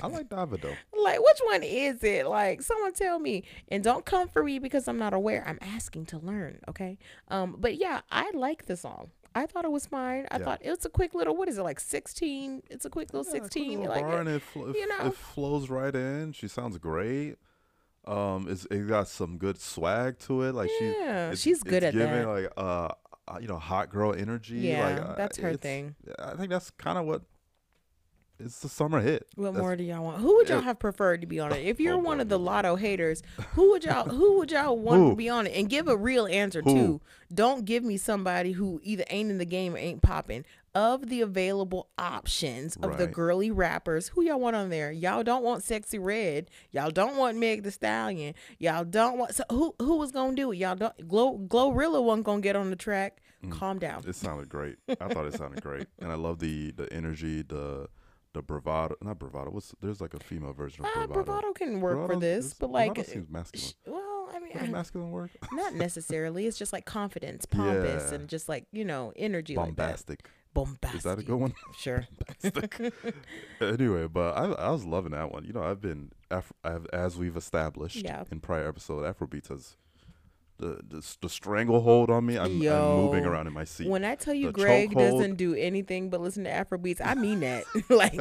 I 0.03 0.07
like 0.07 0.29
Davido. 0.29 0.75
Like, 1.01 1.19
which 1.25 1.39
one 1.45 1.63
is 1.63 2.03
it? 2.03 2.27
Like, 2.27 2.62
someone 2.62 2.91
tell 2.93 3.19
me. 3.19 3.45
And 3.69 3.81
don't 3.81 4.05
come 4.05 4.27
for 4.27 4.43
me 4.43 4.59
because 4.59 4.88
I'm 4.88 4.99
not 4.99 5.13
aware. 5.13 5.43
I'm 5.47 5.57
asking 5.62 6.07
to 6.07 6.19
learn, 6.19 6.59
okay? 6.67 6.97
Um, 7.29 7.55
but 7.57 7.77
yeah, 7.77 8.01
I 8.12 8.29
like 8.33 8.65
the 8.65 8.75
song. 8.75 9.12
I 9.36 9.46
thought 9.46 9.65
it 9.65 9.72
was 9.72 9.86
fine. 9.86 10.28
I 10.32 10.38
Yeah. 10.39 10.46
thought 10.46 10.60
it 10.63 10.70
was 10.70 10.86
a 10.86 10.89
quick 10.89 11.13
little. 11.13 11.36
What 11.36 11.48
is 11.50 11.58
it 11.58 11.63
like? 11.63 11.80
Sixteen. 11.80 12.63
It's 12.70 12.86
a 12.86 12.89
quick 12.89 13.13
little 13.13 13.26
Yeah, 13.32 13.39
quick 13.39 13.52
sixteen. 13.54 13.80
little 13.82 13.96
like 13.96 14.06
it. 14.06 14.20
and 14.20 14.30
it, 14.30 14.42
fl- 14.42 14.72
you 14.72 14.88
know? 14.88 15.06
it 15.08 15.15
flows 15.15 15.70
right 15.70 15.94
in. 15.96 16.32
She 16.34 16.48
sounds 16.48 16.78
great. 16.78 17.36
Um, 18.06 18.48
it's, 18.50 18.65
it 18.72 18.88
got 18.88 19.08
some 19.08 19.38
good 19.38 19.60
swag 19.60 20.18
to 20.20 20.42
it. 20.44 20.56
Like 20.56 20.70
she, 20.80 20.86
yeah, 20.86 21.26
it's- 21.28 21.39
she's 21.39 21.62
good 21.62 21.84
at 21.84 21.94
giving 21.94 22.10
that. 22.24 22.28
like 22.28 22.52
uh, 22.58 22.89
uh, 23.28 23.38
you 23.39 23.48
know, 23.48 23.60
hot 23.60 23.89
girl 23.92 24.13
energy. 24.13 24.58
Yeah, 24.58 24.88
like, 24.89 25.04
uh, 25.10 25.15
that's 25.15 25.38
her 25.38 25.56
thing. 25.56 25.96
I 26.18 26.34
think 26.36 26.50
that's 26.50 26.72
kind 26.72 26.98
of 26.98 27.06
what. 27.06 27.22
It's 28.39 28.60
the 28.60 28.69
summer 28.69 29.02
hit. 29.02 29.28
What 29.36 29.45
That's- 29.54 29.62
more 29.62 29.75
do 29.75 29.84
y'all 29.84 30.04
want? 30.04 30.21
Who 30.21 30.36
would 30.38 30.47
y'all 30.49 30.62
have 30.62 30.80
preferred 30.80 31.21
to 31.21 31.28
be 31.28 31.39
on 31.39 31.52
it? 31.52 31.65
If 31.65 31.80
you're 31.80 31.95
Oh, 31.95 31.99
one 31.99 32.19
of 32.21 32.30
the 32.30 32.39
Latto 32.39 32.80
haters, 32.80 33.21
who 33.54 33.71
would 33.71 33.84
y'all 33.84 34.08
who 34.10 34.38
would 34.38 34.52
y'all 34.52 34.78
want 34.80 35.02
Who? 35.02 35.10
to 35.12 35.15
be 35.15 35.28
on 35.30 35.45
it? 35.47 35.54
And 35.56 35.69
give 35.69 35.88
a 35.88 35.97
real 35.97 36.25
answer 36.28 36.62
Who? 36.62 36.73
too. 36.73 37.02
Don't 37.34 37.65
give 37.65 37.84
me 37.84 37.97
somebody 37.97 38.54
who 38.54 38.80
either 38.84 39.04
ain't 39.10 39.30
in 39.30 39.38
the 39.39 39.45
game 39.45 39.75
or 39.75 39.78
ain't 39.78 40.02
popping. 40.02 40.45
Of 40.75 41.10
the 41.10 41.21
available 41.21 41.89
options 41.97 42.75
of 42.78 42.97
the 42.99 43.08
girly 43.08 43.49
rappers, 43.49 44.10
who 44.10 44.21
y'all 44.21 44.39
want 44.39 44.56
on 44.56 44.69
there? 44.69 44.91
Y'all 44.91 45.23
don't 45.23 45.43
want 45.43 45.63
Sexyy 45.63 45.97
Red. 45.99 46.49
Y'all 46.71 46.91
don't 46.91 47.17
want 47.17 47.38
Meg 47.38 47.63
the 47.63 47.71
Stallion. 47.71 48.36
Y'all 48.60 48.86
don't 48.86 49.17
want 49.17 49.34
so 49.34 49.43
who 49.49 49.73
who 49.80 49.97
was 49.97 50.12
gonna 50.12 50.36
do 50.36 50.52
it? 50.52 50.58
Y'all 50.58 50.75
don't 50.75 51.08
Glow 51.08 51.39
Glorilla 51.39 52.02
wasn't 52.04 52.25
gonna 52.28 52.41
get 52.41 52.56
on 52.56 52.69
the 52.69 52.75
track. 52.75 53.19
Mm. 53.43 53.52
Calm 53.52 53.80
down. 53.80 54.04
It 54.08 54.15
sounded 54.15 54.47
great. 54.47 54.75
I 54.88 55.08
thought 55.08 55.25
it 55.25 55.34
sounded 55.34 55.62
great, 55.63 55.88
and 55.97 56.12
I 56.12 56.15
love 56.15 56.38
the 56.39 56.71
the 56.71 56.91
energy, 56.93 57.41
the 57.41 57.88
the 58.34 58.42
bravado. 58.42 58.96
Not 59.02 59.20
bravado. 59.20 59.52
What's 59.52 59.74
there's 59.82 60.02
like 60.02 60.13
a 60.13 60.20
female 60.20 60.54
version 60.54 60.86
of 60.86 60.92
Ah, 60.96 61.06
bravado. 61.08 61.24
bravado 61.24 61.54
can 61.54 61.82
work 61.82 62.08
for 62.08 62.15
this, 62.18 62.46
is- 62.48 62.54
but 62.54 62.72
like, 62.72 62.94
bravado 62.96 63.12
seems 63.13 63.30
masculine. 63.30 63.68
sh- 63.70 63.74
well, 63.88 64.30
I 64.34 64.39
mean, 64.39 64.52
a 64.58 64.68
masculine 64.68 65.12
work 65.12 65.32
not 65.54 65.74
necessarily. 65.74 66.46
It's 66.46 66.58
just 66.58 66.72
like 66.74 66.86
confidence, 66.86 67.46
pompous, 67.50 68.10
Yeah. 68.12 68.15
and 68.15 68.28
just 68.30 68.48
like 68.50 68.65
you 68.72 68.86
know, 68.86 69.12
energy 69.15 69.56
like 69.56 69.76
Bombastic. 69.76 70.24
that. 70.24 70.30
Bombastic. 70.54 70.98
Is 70.98 71.04
that 71.04 71.20
a 71.20 71.24
good 71.24 71.36
one? 71.38 71.54
Sure. 71.78 72.08
anyway, 73.62 74.08
but 74.08 74.36
I 74.38 74.46
I 74.54 74.70
was 74.72 74.84
loving 74.86 75.12
that 75.12 75.32
one. 75.32 75.46
You 75.46 75.54
know, 75.54 75.63
I've 75.63 75.82
been 75.82 76.12
Af- 76.32 76.54
I've, 76.63 76.86
as 76.94 77.18
we've 77.18 77.38
established 77.38 77.98
Yeah. 78.04 78.24
in 78.32 78.39
prior 78.39 78.68
episode, 78.68 79.04
Afrobeats 79.04 79.50
has 79.50 79.76
the 80.60 80.80
the, 80.88 81.15
the 81.22 81.30
stranglehold 81.30 82.10
on 82.10 82.26
me. 82.26 82.38
I'm, 82.38 82.62
I'm 82.62 82.95
moving 82.98 83.26
around 83.26 83.48
in 83.48 83.54
my 83.54 83.63
seat. 83.63 83.88
When 83.88 84.04
I 84.06 84.15
tell 84.15 84.34
you 84.34 84.48
The 84.48 84.54
Greg 84.54 84.93
doesn't 84.93 85.36
do 85.36 85.56
anything 85.56 86.10
but 86.10 86.22
listen 86.22 86.43
to 86.43 86.52
Afrobeats, 86.52 87.02
I 87.04 87.15
mean 87.15 87.39
that. 87.39 87.63
like 87.89 88.13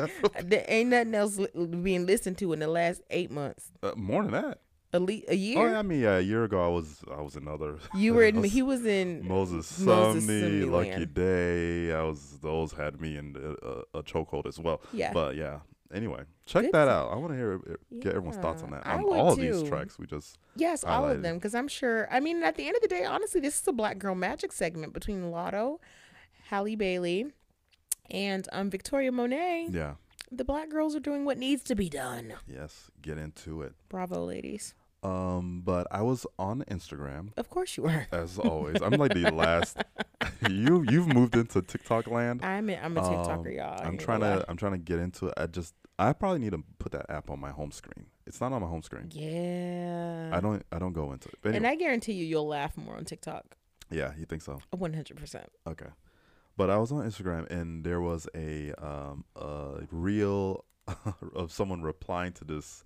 there 0.43 0.65
ain't 0.69 0.91
nothing 0.91 1.15
else 1.15 1.39
being 1.83 2.07
listened 2.07 2.39
to 2.39 2.53
in 2.53 2.61
the 2.61 2.69
last 2.69 3.03
eight 3.11 3.31
months. 3.31 3.71
uh, 3.83 3.93
more 3.97 4.23
than 4.23 4.33
that. 4.33 4.61
A, 4.95 4.99
le- 4.99 5.21
a 5.29 5.35
year. 5.35 5.59
Oh, 5.59 5.71
yeah, 5.71 5.79
I 5.79 5.83
mean, 5.83 6.01
yeah, 6.01 6.17
a 6.17 6.21
year 6.21 6.45
ago 6.45 6.65
I 6.65 6.69
was 6.69 7.03
I 7.15 7.21
was 7.21 7.37
another. 7.37 7.79
You 7.95 8.15
were 8.15 8.23
in. 8.23 8.37
was 8.41 8.53
He 8.53 8.63
was 8.63 8.87
in. 8.87 9.27
Moses 9.29 9.79
Moses 9.81 10.25
Sumney, 10.25 10.43
Sumney 10.43 10.71
Lucky. 10.71 11.05
Day. 11.07 11.93
I 11.93 12.03
was 12.05 12.39
those 12.41 12.73
had 12.73 12.99
me 12.99 13.19
in 13.19 13.37
a, 13.63 13.99
a 13.99 14.03
chokehold 14.03 14.47
as 14.47 14.59
well. 14.59 14.81
Yeah. 14.93 15.13
But 15.13 15.37
yeah. 15.37 15.59
Anyway, 15.93 16.23
check 16.45 16.65
Good 16.65 16.73
that 16.73 16.89
out. 16.89 17.11
I 17.11 17.17
want 17.17 17.33
to 17.33 17.37
hear 17.37 17.55
uh, 17.55 17.75
get 18.01 18.15
everyone's 18.15 18.37
thoughts 18.37 18.63
on 18.63 18.71
that. 18.73 18.87
On 18.87 19.05
all 19.05 19.33
of 19.33 19.39
these 19.39 19.63
tracks 19.63 19.99
we 19.99 20.07
just 20.07 20.39
Yes, 20.57 20.85
all 20.85 21.09
of 21.09 21.23
them. 21.23 21.37
Because 21.37 21.55
I'm 21.55 21.69
sure. 21.69 22.07
I 22.11 22.21
mean, 22.21 22.43
at 22.43 22.57
the 22.57 22.67
end 22.67 22.77
of 22.77 22.83
the 22.83 22.89
day, 22.89 23.05
honestly, 23.05 23.41
this 23.41 23.61
is 23.61 23.67
a 23.69 23.73
Black 23.73 23.99
Girl 23.99 24.15
Magic 24.15 24.53
segment 24.53 24.93
between 24.93 25.31
Latto, 25.31 25.79
Halle 26.49 26.77
Bailey, 26.77 27.33
and 28.11 28.47
um 28.53 28.71
Victoria 28.71 29.13
Monet. 29.13 29.69
yeah. 29.71 29.95
The 30.31 30.45
Black 30.45 30.69
girls 30.69 30.95
are 30.95 31.01
doing 31.01 31.25
what 31.25 31.39
needs 31.39 31.63
to 31.65 31.75
be 31.75 31.89
done. 31.89 32.35
Yes, 32.47 32.91
get 33.01 33.17
into 33.17 33.63
it. 33.63 33.73
Bravo, 33.89 34.27
ladies. 34.27 34.75
Um, 35.03 35.63
but 35.65 35.87
I 35.93 36.03
was 36.03 36.27
on 36.39 36.65
Instagram 36.69 37.29
Of 37.37 37.49
course 37.51 37.77
you 37.77 37.85
were. 37.85 38.07
as 38.11 38.39
always. 38.39 38.83
I'm 38.83 38.93
like 38.93 39.15
the 39.15 39.31
last. 39.35 39.77
you 40.51 40.85
you've 40.91 41.07
moved 41.13 41.37
into 41.37 41.63
TikTok 41.63 42.09
land. 42.09 42.45
I'm 42.45 42.69
a, 42.69 42.77
I'm 42.77 42.97
a 42.97 43.01
TikToker, 43.03 43.47
Um, 43.47 43.53
y'all. 43.53 43.81
I'm 43.87 43.97
trying 43.99 44.21
to 44.21 44.45
I'm 44.49 44.57
trying 44.57 44.73
to 44.73 44.79
get 44.79 44.99
into 44.99 45.27
it. 45.29 45.35
I 45.37 45.47
just 45.47 45.75
I 46.01 46.13
probably 46.13 46.41
need 46.41 46.51
to 46.53 46.63
put 46.79 46.93
that 46.93 47.07
app 47.11 47.31
on 47.31 47.39
my 47.41 47.51
home 47.51 47.71
screen. 47.71 48.07
It's 48.27 48.41
not 48.41 48.53
on 48.53 48.61
my 48.61 48.67
home 48.69 48.83
screen. 48.83 49.09
Yeah. 49.13 50.31
I 50.33 50.41
don't 50.41 50.65
I 50.73 50.79
don't 50.81 50.93
go 50.93 51.13
into 51.13 51.29
it. 51.29 51.37
But 51.43 51.55
And 51.55 51.67
I 51.67 51.77
guarantee 51.77 52.13
you, 52.15 52.25
you'll 52.25 52.49
laugh 52.49 52.77
more 52.77 52.97
on 52.97 53.05
TikTok. 53.05 53.57
yeah, 53.91 54.13
you 54.19 54.25
think 54.27 54.43
so? 54.43 54.59
One 54.77 54.95
hundred 54.95 55.17
percent. 55.17 55.47
Okay. 55.67 55.87
But 56.57 56.71
I 56.71 56.77
was 56.79 56.91
on 56.91 57.09
Instagram 57.09 57.49
and 57.53 57.85
there 57.85 58.01
was 58.01 58.29
a 58.35 58.73
um 58.85 59.25
a 59.37 59.83
reel 59.93 60.65
of 61.37 61.53
someone 61.53 61.83
replying 61.83 62.33
to 62.33 62.45
this 62.45 62.83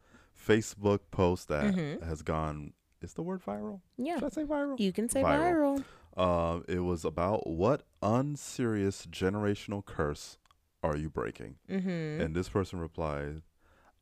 Facebook 0.47 1.01
post 1.11 1.49
that 1.49 1.75
Mhm. 1.75 2.03
has 2.03 2.23
gone 2.23 2.73
is 3.01 3.15
the 3.15 3.23
word 3.23 3.43
viral? 3.45 3.81
Yeah. 3.97 4.15
Should 4.17 4.25
I 4.25 4.29
say 4.31 4.45
viral? 4.45 4.79
You 4.81 4.93
can 4.93 5.09
say 5.09 5.23
Viral. 5.23 5.79
viral. 5.79 5.85
Uh, 6.17 6.61
it 6.69 6.81
was 6.81 7.05
about 7.05 7.47
what 7.47 7.83
unserious 8.03 9.07
generational 9.07 9.85
curse 9.85 10.39
are 10.83 10.97
you 10.97 11.09
breaking? 11.09 11.57
Mm-hmm. 11.69 12.21
And 12.23 12.35
this 12.35 12.49
person 12.49 12.79
replied, 12.81 13.43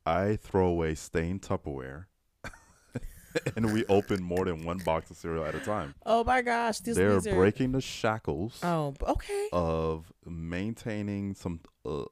I 0.05 0.37
throw 0.37 0.67
away 0.69 0.95
stained 0.97 1.43
Tupperware 1.43 2.07
and 3.57 3.73
we 3.73 3.85
open 3.87 4.23
more 4.23 4.45
than 4.45 4.65
one 4.65 4.79
box 4.79 5.11
of 5.11 5.17
cereal 5.17 5.45
at 5.45 5.55
a 5.55 5.61
time. 5.61 5.95
oh 6.05 6.25
my 6.25 6.43
gosh, 6.43 6.81
They're 6.81 7.15
these 7.15 7.27
are- 7.29 7.35
breaking 7.35 7.73
the 7.73 7.81
shackles 7.81 8.59
Oh, 8.63 8.95
okay. 9.07 9.49
of 9.53 10.13
maintaining 10.27 11.35
some 11.35 11.61
uh, 11.87 12.05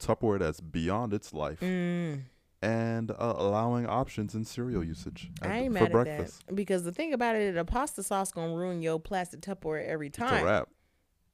Tupperware 0.00 0.38
that's 0.40 0.60
beyond 0.60 1.12
its 1.14 1.32
life 1.32 1.60
Mm, 1.60 2.22
and 2.66 3.10
uh, 3.12 3.34
allowing 3.36 3.86
options 3.86 4.34
in 4.34 4.44
cereal 4.44 4.82
usage 4.84 5.30
at 5.42 5.50
I 5.50 5.56
ain't 5.58 5.74
for 5.76 5.84
mad 5.84 5.92
breakfast. 5.92 6.40
at 6.42 6.46
that 6.48 6.54
because 6.56 6.82
the 6.84 6.92
thing 6.92 7.12
about 7.12 7.36
it, 7.36 7.54
the 7.54 7.64
pasta 7.64 8.02
sauce 8.02 8.32
gonna 8.32 8.54
ruin 8.54 8.82
your 8.82 8.98
plastic 8.98 9.40
Tupperware 9.40 9.86
every 9.86 10.10
time. 10.10 10.34
It's 10.34 10.42
a 10.42 10.44
wrap. 10.46 10.68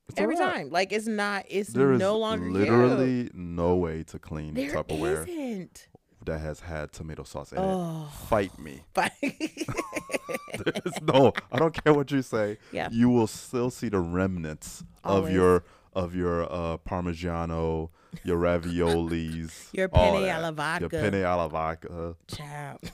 It's 0.09 0.18
a 0.18 0.23
Every 0.23 0.37
wrap. 0.37 0.53
time, 0.55 0.71
like 0.71 0.92
it's 0.92 1.07
not. 1.07 1.45
It's 1.49 1.71
There 1.71 1.92
no 1.97 2.18
longer 2.18 2.47
you. 2.47 2.53
literally 2.53 3.31
no 3.33 3.77
way 3.77 4.03
to 4.05 4.18
clean 4.18 4.53
There 4.55 4.71
Tupperware 4.71 5.27
isn't. 5.29 5.88
that 6.27 6.38
has 6.40 6.61
had 6.61 6.92
tomato 6.92 7.23
sauce 7.23 7.53
in 7.53 7.59
it. 7.59 7.62
Oh, 7.64 8.09
Fight 8.29 8.57
me. 8.59 8.83
but 8.95 9.12
There's 9.23 11.01
no, 11.03 11.33
I 11.51 11.59
don't 11.59 11.73
care 11.85 11.95
what 11.95 12.11
you 12.11 12.23
say. 12.23 12.59
yeah. 12.73 12.88
You 12.92 13.09
will 13.09 13.27
still 13.27 13.71
see 13.71 13.88
the 13.88 14.01
remnants 14.01 14.85
of 15.05 15.31
your 15.31 15.64
of 15.95 16.14
your 16.14 16.45
uh, 16.51 16.79
Parmigiano, 16.79 17.90
your 18.25 18.38
raviolis, 18.38 19.68
Your 19.72 19.88
penne 19.88 20.29
alla 20.31 20.53
vodka. 20.53 20.81
your 20.90 20.90
penne 20.90 21.25
alla 21.25 21.48
vodka, 21.48 22.16
Child. 22.29 22.92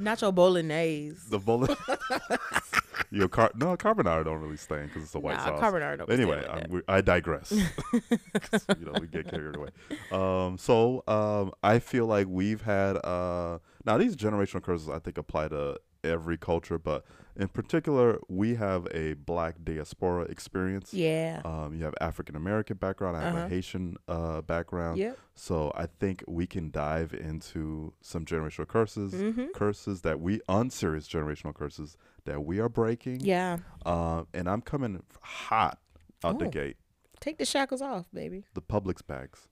Nacho 0.00 0.32
bolognese. 0.34 1.28
the 1.28 1.38
bullet. 1.38 1.76
your 3.10 3.28
car 3.28 3.50
no 3.54 3.76
carbonara 3.76 4.24
don't 4.24 4.40
really 4.40 4.56
stain 4.56 4.86
because 4.86 5.02
it's 5.02 5.14
a 5.14 5.18
white 5.18 5.36
nah, 5.36 5.46
sauce. 5.46 5.60
carbonara 5.60 5.98
don't 5.98 6.10
anyway, 6.10 6.42
stand 6.42 6.56
like 6.56 6.64
I'm, 6.64 6.70
we, 6.70 6.82
I 6.88 7.00
digress. 7.00 7.52
you 7.92 8.84
know, 8.84 8.92
we 9.00 9.06
get 9.06 9.28
carried 9.28 9.56
away. 9.56 9.70
Um, 10.10 10.58
so 10.58 11.02
um, 11.06 11.52
I 11.62 11.78
feel 11.78 12.06
like 12.06 12.26
we've 12.28 12.62
had 12.62 12.96
uh, 13.04 13.58
now 13.84 13.98
these 13.98 14.16
generational 14.16 14.62
curses 14.62 14.88
I 14.88 14.98
think 14.98 15.18
apply 15.18 15.48
to 15.48 15.78
every 16.02 16.36
culture, 16.36 16.78
but 16.78 17.04
in 17.36 17.48
particular, 17.48 18.18
we 18.28 18.54
have 18.54 18.86
a 18.92 19.14
black 19.14 19.56
diaspora 19.64 20.24
experience. 20.24 20.94
yeah. 20.94 21.40
Um, 21.44 21.74
you 21.74 21.84
have 21.84 21.94
African 22.00 22.36
American 22.36 22.76
background. 22.76 23.16
I 23.16 23.22
have 23.22 23.34
Uh-huh. 23.34 23.44
a 23.46 23.48
Haitian 23.48 23.96
uh, 24.08 24.40
background. 24.42 24.98
Yep. 24.98 25.18
So 25.34 25.72
I 25.74 25.86
think 25.86 26.22
we 26.28 26.46
can 26.46 26.70
dive 26.70 27.12
into 27.12 27.92
some 28.00 28.24
generational 28.24 28.68
curses, 28.68 29.12
Mm-hmm. 29.14 29.46
curses 29.54 30.02
that 30.02 30.20
we 30.20 30.40
unserious 30.48 31.08
generational 31.08 31.54
curses 31.54 31.96
that 32.24 32.44
we 32.44 32.60
are 32.60 32.68
breaking. 32.68 33.20
Yeah. 33.20 33.58
Um, 33.84 34.28
and 34.32 34.48
I'm 34.48 34.60
coming 34.60 35.02
hot 35.22 35.78
out 36.22 36.38
the 36.38 36.46
Oh. 36.46 36.50
gate. 36.50 36.76
Take 37.20 37.38
the 37.38 37.44
shackles 37.46 37.80
off, 37.82 38.06
baby. 38.12 38.44
The 38.54 38.60
Publix 38.62 39.04
bags, 39.06 39.48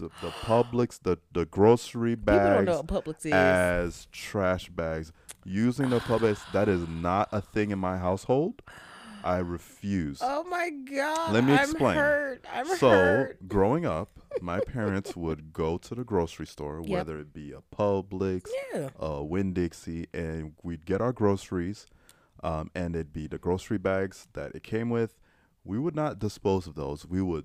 the 0.00 0.10
the 0.22 0.30
Publix, 0.30 1.00
the 1.02 1.18
the 1.32 1.44
grocery 1.46 2.16
People 2.16 2.34
don't 2.36 2.64
know 2.64 2.82
bags 2.82 2.90
what 2.92 3.04
Publix 3.04 3.26
is. 3.26 3.32
as 3.32 4.08
trash 4.12 4.68
bags. 4.70 5.12
Using 5.44 5.90
the 5.90 6.00
Publix 6.00 6.40
that 6.52 6.68
is 6.68 6.86
not 6.88 7.28
a 7.32 7.40
thing 7.40 7.70
in 7.70 7.78
my 7.78 7.96
household. 7.98 8.62
I 9.22 9.38
refuse. 9.38 10.18
oh 10.22 10.44
my 10.44 10.70
god. 10.70 11.32
Let 11.34 11.44
me 11.44 11.52
I'm 11.52 11.60
explain. 11.60 11.96
hurt. 11.96 12.44
I'm 12.52 12.66
so 12.78 12.88
hurt. 12.90 13.46
growing 13.48 13.84
up, 13.84 14.18
my 14.40 14.60
parents 14.60 15.14
would 15.14 15.52
go 15.52 15.76
to 15.76 15.94
the 15.94 16.04
grocery 16.04 16.46
store, 16.46 16.80
Yep. 16.82 16.88
whether 16.90 17.18
it 17.18 17.34
be 17.34 17.52
a 17.52 17.60
Publix, 17.74 18.48
Yeah. 18.72 18.88
uh, 18.98 19.22
Winn 19.22 19.52
Dixie, 19.52 20.06
and 20.14 20.52
we'd 20.62 20.86
get 20.86 21.02
our 21.02 21.12
groceries, 21.12 21.86
um, 22.42 22.70
and 22.74 22.94
it'd 22.96 23.12
be 23.12 23.26
the 23.26 23.36
grocery 23.38 23.76
bags 23.76 24.26
that 24.32 24.54
it 24.54 24.62
came 24.62 24.88
with. 24.88 25.18
We 25.64 25.78
would 25.78 25.94
not 25.94 26.18
dispose 26.18 26.66
of 26.66 26.74
those. 26.74 27.04
We 27.06 27.20
would 27.20 27.44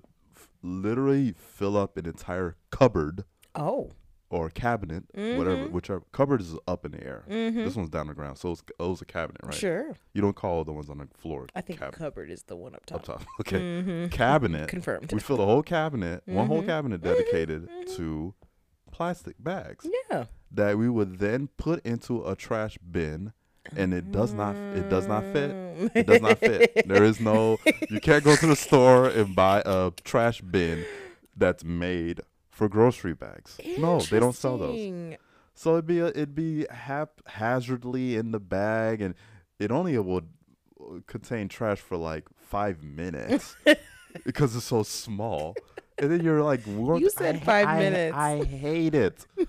literally 0.66 1.32
fill 1.32 1.76
up 1.76 1.96
an 1.96 2.06
entire 2.06 2.56
cupboard 2.70 3.24
Oh. 3.54 3.90
or 4.28 4.50
cabinet, 4.50 5.04
whatever. 5.14 5.68
Mhm. 5.68 5.70
Whichever 5.70 6.02
cupboard 6.12 6.40
is 6.40 6.54
up 6.66 6.84
in 6.84 6.92
the 6.92 7.02
air. 7.04 7.24
Mm-hmm. 7.28 7.58
This 7.64 7.76
one's 7.76 7.88
down 7.90 8.08
the 8.08 8.14
ground, 8.14 8.36
so 8.38 8.50
it's, 8.52 8.62
oh, 8.80 8.92
it's 8.92 9.00
a 9.02 9.04
cabinet, 9.06 9.40
right? 9.44 9.54
Sure. 9.54 9.94
You 10.14 10.20
don't 10.20 10.34
call 10.36 10.64
the 10.64 10.72
ones 10.72 10.90
on 10.90 10.98
the 10.98 11.06
floor. 11.16 11.46
I 11.54 11.60
think 11.60 11.78
cabinet. 11.78 11.96
cupboard 11.98 12.30
is 12.30 12.42
the 12.42 12.56
one 12.56 12.74
up 12.74 12.84
top. 12.86 12.98
up 12.98 13.04
top. 13.20 13.22
Okay, 13.40 13.58
Mm-hmm. 13.60 14.06
cabinet. 14.08 14.68
Confirmed. 14.68 15.12
We 15.12 15.20
fill 15.20 15.36
the 15.36 15.46
whole 15.46 15.62
cabinet, 15.62 16.22
one 16.26 16.48
whole 16.48 16.62
Mhm. 16.62 16.66
cabinet 16.66 17.00
dedicated 17.02 17.68
Mhm. 17.68 17.96
to 17.96 18.34
plastic 18.90 19.36
bags 19.38 19.86
Yeah. 20.10 20.24
that 20.50 20.76
we 20.78 20.88
would 20.88 21.18
then 21.18 21.48
put 21.56 21.84
into 21.86 22.24
a 22.26 22.34
trash 22.34 22.78
bin 22.78 23.32
and 23.76 23.92
it 23.94 24.12
does 24.12 24.32
not 24.32 24.54
it 24.56 24.88
does 24.88 25.06
not 25.06 25.22
fit. 25.32 25.50
It 25.94 26.06
does 26.06 26.20
not 26.22 26.38
fit. 26.38 26.86
There 26.88 27.04
is 27.04 27.20
no 27.20 27.58
you 27.90 28.00
can't 28.00 28.22
go 28.24 28.36
to 28.36 28.46
the 28.46 28.56
store 28.56 29.08
and 29.08 29.34
buy 29.34 29.62
a 29.66 29.92
trash 30.04 30.40
bin 30.40 30.84
that's 31.36 31.64
made 31.64 32.20
for 32.50 32.68
grocery 32.68 33.14
bags. 33.14 33.58
No, 33.78 34.00
they 34.00 34.20
don't 34.20 34.34
sell 34.34 34.56
those. 34.58 35.16
So 35.54 35.72
it'd 35.72 35.86
be 35.86 36.00
a, 36.00 36.06
it'd 36.08 36.34
be 36.34 36.66
haphazardly 36.70 38.16
in 38.16 38.30
the 38.32 38.40
bag 38.40 39.00
and 39.00 39.14
it 39.58 39.70
only 39.70 39.96
would 39.98 40.28
uh, 40.80 41.00
contain 41.06 41.48
trash 41.48 41.78
for 41.78 41.96
like 41.96 42.24
5 42.36 42.82
minutes 42.82 43.56
because 44.24 44.54
it's 44.56 44.66
so 44.66 44.82
small. 44.82 45.54
And 45.98 46.10
then 46.10 46.22
you're 46.22 46.42
like? 46.42 46.66
You 46.66 47.08
said 47.08 47.36
I 47.36 47.40
five 47.40 47.68
I- 47.68 47.78
minutes. 47.78 48.16
I 48.16 48.44
hate 48.44 48.94
it. 48.94 49.26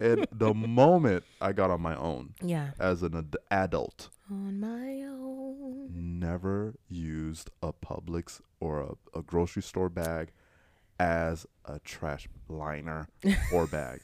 and 0.00 0.26
the 0.32 0.54
moment 0.54 1.24
I 1.40 1.52
got 1.52 1.70
on 1.70 1.80
my 1.80 1.94
own 1.96 2.34
Yeah. 2.42 2.70
as 2.78 3.02
an 3.02 3.16
ad- 3.16 3.36
adult, 3.50 4.08
On 4.30 4.58
my 4.60 5.02
own. 5.02 5.88
never 6.20 6.74
used 6.88 7.50
a 7.62 7.72
Publix 7.72 8.40
or 8.60 8.80
a, 8.80 9.18
a 9.18 9.22
grocery 9.22 9.62
store 9.62 9.88
bag 9.88 10.30
as 11.00 11.46
a 11.64 11.78
trash 11.80 12.28
liner 12.48 13.08
or 13.52 13.66
bag. 13.66 14.00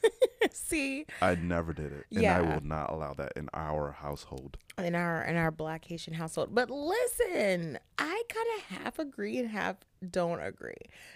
See, 0.51 1.05
I 1.21 1.35
never 1.35 1.73
did 1.73 1.91
it. 1.93 2.05
And 2.11 2.25
I 2.25 2.41
will 2.41 2.61
not 2.63 2.89
allow 2.91 3.13
that 3.15 3.33
in 3.35 3.49
our 3.53 3.91
household. 3.91 4.57
in 4.77 4.95
our 4.95 5.21
in 5.23 5.35
our 5.35 5.51
black 5.51 5.85
Haitian 5.85 6.13
household. 6.13 6.53
But 6.53 6.69
listen, 6.69 7.77
I 7.97 8.23
kind 8.29 8.47
of 8.57 8.77
half 8.83 8.99
agree 8.99 9.37
and 9.37 9.49
half 9.49 9.77
don't 10.09 10.41
agree 10.41 10.75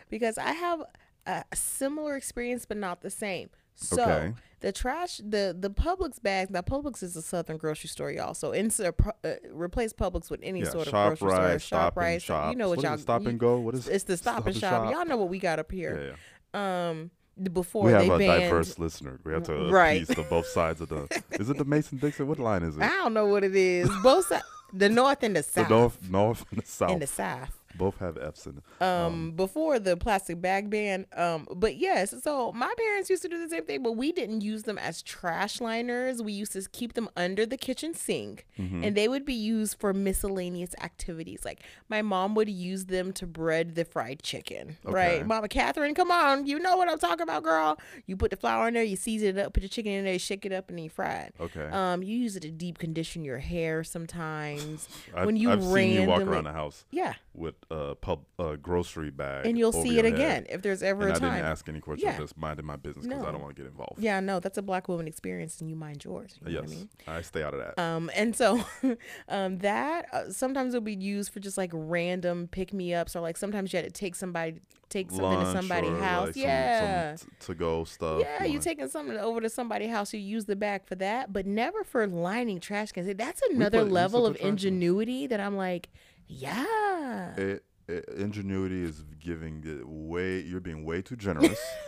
because 0.10 0.38
I 0.38 0.52
have 0.52 0.84
a 1.26 1.44
similar 1.54 2.16
experience, 2.18 2.66
but 2.66 2.78
not 2.78 3.02
the 3.02 3.10
same. 3.10 3.50
So 3.76 4.02
Okay. 4.02 4.34
the 4.60 4.72
trash, 4.72 5.18
the 5.18 5.56
the 5.60 5.70
Publix 5.70 6.22
bags. 6.22 6.50
Now 6.52 6.62
Publix 6.62 7.02
is 7.04 7.16
a 7.16 7.22
Southern 7.22 7.58
grocery 7.58 7.90
store, 7.90 8.12
y'all. 8.12 8.34
So 8.34 8.52
insert 8.52 8.96
uh, 9.24 9.34
replace 9.52 9.94
Publix 9.94 10.30
with 10.30 10.40
any 10.44 10.60
yeah, 10.60 10.70
sort 10.70 10.88
of 10.88 10.92
shop 10.92 11.20
grocery 11.20 11.60
store. 11.60 11.80
ShopRite, 11.92 12.22
stop 12.22 12.22
shop. 12.22 12.52
You 12.54 12.58
know 12.58 12.70
what, 12.70 12.78
is 12.80 12.84
y'all 12.84 12.98
stop 12.98 13.24
you- 13.24 13.30
and 13.30 13.40
go. 13.40 13.58
What 13.60 13.76
is 13.76 13.88
It's 13.88 14.04
the 14.06 14.18
stop, 14.18 14.46
and 14.48 14.56
shop. 14.56 14.92
Y'all 14.92 15.06
know 15.06 15.18
what 15.18 15.30
we 15.30 15.40
got 15.40 15.60
up 15.60 15.72
here. 15.72 16.16
yeah. 16.54 16.90
Um, 16.90 17.10
before 17.52 17.86
we 17.86 17.92
have 17.92 18.04
a 18.08 18.18
banned. 18.20 18.42
diverse 18.44 18.78
listener. 18.78 19.20
We 19.24 19.34
have 19.34 19.42
to 19.44 19.70
Right. 19.72 20.04
appease 20.04 20.16
the 20.16 20.22
both 20.24 20.46
sides 20.46 20.82
of 20.82 20.90
the. 20.90 21.08
Is 21.40 21.50
it 21.50 21.58
the 21.58 21.66
Mason 21.66 21.98
Dixon? 21.98 22.28
What 22.28 22.38
line 22.38 22.62
is 22.62 22.78
it? 22.78 22.84
I 22.84 22.90
don't 22.90 23.16
know 23.16 23.26
what 23.26 23.44
it 23.44 23.56
is. 23.56 23.90
Both 24.04 24.28
sides, 24.28 24.46
the 24.72 24.88
north 24.88 25.24
and 25.24 25.36
the 25.36 25.42
south. 25.42 25.68
the 25.68 25.74
north, 25.76 25.98
north, 26.12 26.46
and 26.52 26.62
the 26.62 26.66
south. 26.68 26.92
and 26.92 27.02
the 27.02 27.08
south. 27.08 27.60
Both 27.76 27.98
have 28.00 28.18
F's 28.18 28.46
in 28.46 28.58
it. 28.58 28.84
um, 28.84 29.32
before 29.32 29.80
the 29.80 29.98
plastic 29.98 30.40
bag 30.42 30.70
ban. 30.70 31.06
Um, 31.16 31.48
but 31.56 31.76
yes, 31.78 32.14
so 32.24 32.52
my 32.52 32.74
parents 32.78 33.10
used 33.10 33.22
to 33.24 33.30
do 33.30 33.40
the 33.40 33.50
same 33.50 33.66
thing, 33.66 33.84
but 33.84 33.94
we 33.94 34.12
didn't 34.12 34.42
use 34.42 34.64
them 34.64 34.78
as 34.78 35.02
trash 35.02 35.60
liners. 35.62 36.22
We 36.22 36.34
used 36.34 36.54
to 36.54 36.62
keep 36.72 36.94
them 36.94 37.10
under 37.18 37.46
the 37.46 37.58
kitchen 37.58 37.94
sink, 37.94 38.46
Mm-hmm. 38.60 38.84
and 38.84 38.96
they 38.96 39.08
would 39.08 39.26
be 39.26 39.34
used 39.34 39.80
for 39.80 39.94
miscellaneous 39.94 40.76
activities. 40.82 41.42
Like 41.44 41.62
my 41.90 42.02
mom 42.02 42.36
would 42.36 42.50
use 42.50 42.86
them 42.86 43.12
to 43.14 43.26
bread 43.28 43.76
the 43.76 43.84
fried 43.86 44.22
chicken. 44.22 44.78
Okay. 44.86 44.94
Right, 44.94 45.26
Mama 45.28 45.48
Catherine, 45.48 45.96
come 45.96 46.12
on, 46.12 46.46
you 46.46 46.60
know 46.60 46.78
what 46.78 46.88
I'm 46.90 47.00
talking 47.00 47.24
about, 47.24 47.44
girl. 47.44 47.80
You 48.06 48.16
put 48.16 48.30
the 48.32 48.38
flour 48.38 48.68
in 48.68 48.74
there, 48.76 48.84
you 48.84 48.96
season 48.96 49.38
it 49.38 49.46
up, 49.46 49.54
put 49.54 49.64
the 49.64 49.70
chicken 49.70 49.92
in 49.92 50.06
there, 50.06 50.20
shake 50.20 50.46
it 50.46 50.52
up, 50.52 50.70
and 50.70 50.78
then 50.78 50.84
you 50.84 50.90
fry 50.90 51.14
it. 51.28 51.36
Okay. 51.40 51.66
Um, 51.72 52.04
you 52.04 52.16
use 52.18 52.36
it 52.36 52.42
to 52.42 52.52
deep 52.52 52.78
condition 52.78 53.26
your 53.26 53.40
hair 53.40 53.84
sometimes. 53.84 54.88
When 55.24 55.36
you 55.38 55.52
I've 55.52 55.64
seen 55.64 56.02
you 56.02 56.08
walk 56.08 56.22
around 56.22 56.46
the 56.46 56.52
house 56.52 56.86
Yeah, 56.92 57.14
with 57.34 57.56
a 57.76 57.96
pub, 57.96 58.24
a 58.38 58.56
grocery 58.56 59.10
bag, 59.10 59.46
and 59.48 59.58
you'll 59.58 59.72
see 59.74 59.98
it 59.98 60.06
head. 60.06 60.14
again 60.14 60.46
if 60.50 60.62
there's 60.62 60.84
ever 60.84 61.02
And 61.08 61.14
a 61.14 61.16
I 61.16 61.20
time. 61.20 61.34
didn't 61.34 61.46
ask 61.48 61.68
any 61.68 61.80
questions. 61.80 62.14
Yeah. 62.14 62.20
Just 62.20 62.38
minded 62.38 62.64
my 62.66 62.76
business 62.76 63.08
because 63.08 63.24
I 63.24 63.32
don't 63.32 63.42
want 63.42 63.56
to 63.56 63.62
get 63.62 63.70
involved. 63.70 64.00
Yeah, 64.00 64.20
no, 64.20 64.40
that's 64.40 64.58
a 64.58 64.62
black 64.62 64.88
woman 64.88 65.08
experience, 65.08 65.60
and 65.60 65.70
you 65.70 65.76
mind 65.76 66.04
yours. 66.06 66.38
You 66.40 66.54
know 66.54 66.60
Yes, 66.62 66.70
what 66.70 66.72
I 66.72 66.76
mean? 66.78 66.90
I 67.08 67.22
stay 67.22 67.42
out 67.44 67.54
of 67.56 67.60
that. 67.62 67.82
Um, 67.82 68.12
and 68.16 68.36
so, 68.36 68.64
um, 69.30 69.58
that 69.60 70.06
uh, 70.14 70.30
sometimes 70.30 70.74
will 70.74 70.82
be 70.82 70.94
used 70.96 71.34
for 71.34 71.40
just 71.40 71.58
like 71.58 71.72
random 71.74 72.48
pick 72.48 72.74
me 72.74 72.94
ups, 72.94 73.16
or 73.16 73.22
like 73.22 73.38
sometimes 73.38 73.74
you 73.74 73.78
had 73.78 73.86
to 73.86 73.92
take 73.92 74.16
somebody, 74.16 74.60
take 74.90 75.10
something 75.10 75.40
to 75.40 75.52
somebody's 75.52 75.98
house. 76.00 76.28
like, 76.28 76.34
some- 76.36 76.44
yeah. 76.44 77.16
some, 77.16 77.32
to 77.40 77.56
go 77.56 77.84
stuff. 77.86 78.22
yeah, 78.22 78.44
you 78.44 78.52
wanna- 78.52 78.62
taking 78.62 78.88
something 78.90 79.18
over 79.18 79.42
to 79.42 79.50
somebody's 79.50 79.90
house, 79.90 80.14
you 80.14 80.20
use 80.20 80.46
the 80.46 80.56
bag 80.56 80.86
for 80.86 80.96
that, 80.96 81.34
but 81.34 81.46
never 81.48 81.84
for 81.84 82.06
lining 82.08 82.60
trash 82.60 82.92
cans. 82.92 83.10
That's 83.16 83.42
another 83.50 83.84
level 83.84 84.26
of 84.28 84.34
put 84.34 84.42
trash 84.42 84.52
cans. 84.52 84.64
ingenuity 84.66 85.26
that 85.28 85.40
I'm 85.40 85.58
like, 85.58 85.90
yeah. 86.28 87.36
it, 87.36 87.64
it, 87.88 88.06
ingenuity 88.18 88.84
is 88.84 89.04
giving 89.20 89.64
it 89.66 89.88
way. 89.88 90.40
You're 90.42 90.60
being 90.60 90.86
way 90.86 91.02
too 91.02 91.16
generous. 91.16 91.60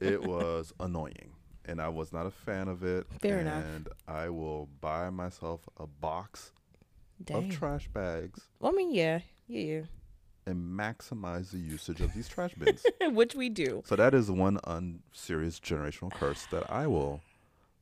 it 0.00 0.22
was 0.22 0.72
annoying, 0.80 1.32
and 1.64 1.80
I 1.80 1.88
was 1.88 2.12
not 2.12 2.26
a 2.26 2.30
fan 2.30 2.68
of 2.68 2.84
it. 2.84 3.06
Fair 3.20 3.38
and 3.38 3.48
enough. 3.48 3.92
I 4.06 4.28
will 4.28 4.68
buy 4.80 5.10
myself 5.10 5.68
a 5.78 5.86
box 5.86 6.52
Dang. 7.22 7.50
of 7.50 7.50
trash 7.50 7.88
bags 7.88 8.48
I 8.62 8.70
mean, 8.70 8.92
yeah, 8.92 9.20
yeah, 9.46 9.82
and 10.46 10.78
maximize 10.78 11.50
the 11.50 11.58
usage 11.58 12.00
of 12.00 12.12
these 12.14 12.28
trash 12.28 12.54
bins. 12.54 12.84
Which 13.14 13.34
we 13.34 13.48
do. 13.48 13.82
So 13.86 13.96
that 13.96 14.14
is 14.14 14.30
one 14.30 14.58
unserious 14.64 15.60
generational 15.60 16.12
curse 16.12 16.46
that 16.50 16.70
I 16.70 16.86
will 16.86 17.20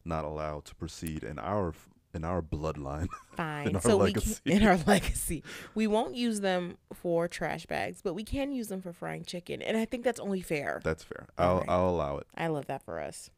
not 0.05 0.25
allow 0.25 0.61
to 0.61 0.75
proceed 0.75 1.23
in 1.23 1.39
our 1.39 1.73
in 2.15 2.25
our 2.25 2.43
bloodline. 2.43 3.09
Fine. 3.37 3.69
in 3.69 3.77
our 3.77 3.83
so 3.83 3.97
legacy. 3.99 4.41
we 4.45 4.53
can, 4.53 4.63
in 4.63 4.69
our 4.69 4.77
legacy, 4.87 5.43
we 5.75 5.87
won't 5.87 6.15
use 6.17 6.41
them 6.41 6.77
for 6.93 7.29
trash 7.29 7.67
bags, 7.67 8.01
but 8.03 8.15
we 8.15 8.25
can 8.25 8.51
use 8.53 8.69
them 8.69 8.81
for 8.83 8.93
frying 8.93 9.25
chicken, 9.25 9.63
and 9.63 9.77
I 9.77 9.85
think 9.85 10.05
that's 10.05 10.21
only 10.21 10.41
fair. 10.41 10.81
That's 10.85 11.03
fair. 11.05 11.27
I'll 11.37 11.53
Alright. 11.55 11.69
I'll 11.69 11.89
allow 11.91 12.17
it. 12.19 12.27
I 12.37 12.47
love 12.49 12.67
that 12.67 12.83
for 12.83 12.99
us. 13.01 13.31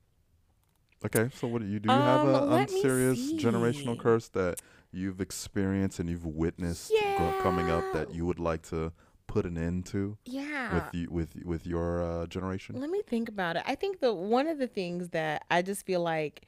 Okay, 1.05 1.31
so 1.35 1.49
what 1.49 1.63
do 1.63 1.69
you 1.69 1.81
do? 1.81 1.89
You 1.91 1.95
have 1.99 2.27
Um, 2.29 2.35
a 2.53 2.57
unserious 2.57 3.33
generational 3.33 3.99
curse 3.99 4.29
that 4.29 4.61
you've 4.93 5.21
experienced 5.21 5.99
and 5.99 6.11
you've 6.11 6.27
witnessed 6.27 6.93
gro- 7.17 7.41
coming 7.43 7.71
up 7.71 7.85
that 7.95 8.15
you 8.15 8.27
would 8.27 8.39
like 8.39 8.63
to 8.69 8.93
put 9.27 9.47
an 9.47 9.57
end 9.57 9.87
to 9.87 10.19
Yeah. 10.27 10.75
with 10.75 10.95
you 10.95 11.09
with 11.11 11.37
with 11.45 11.67
your 11.67 12.03
uh, 12.03 12.27
generation. 12.27 12.79
Let 12.81 12.91
me 12.91 13.01
think 13.07 13.29
about 13.31 13.57
it. 13.57 13.63
I 13.65 13.77
think 13.77 14.01
the 14.01 14.13
one 14.13 14.47
of 14.47 14.59
the 14.59 14.67
things 14.67 15.11
that 15.11 15.45
I 15.51 15.63
just 15.63 15.87
feel 15.87 16.01
like 16.03 16.43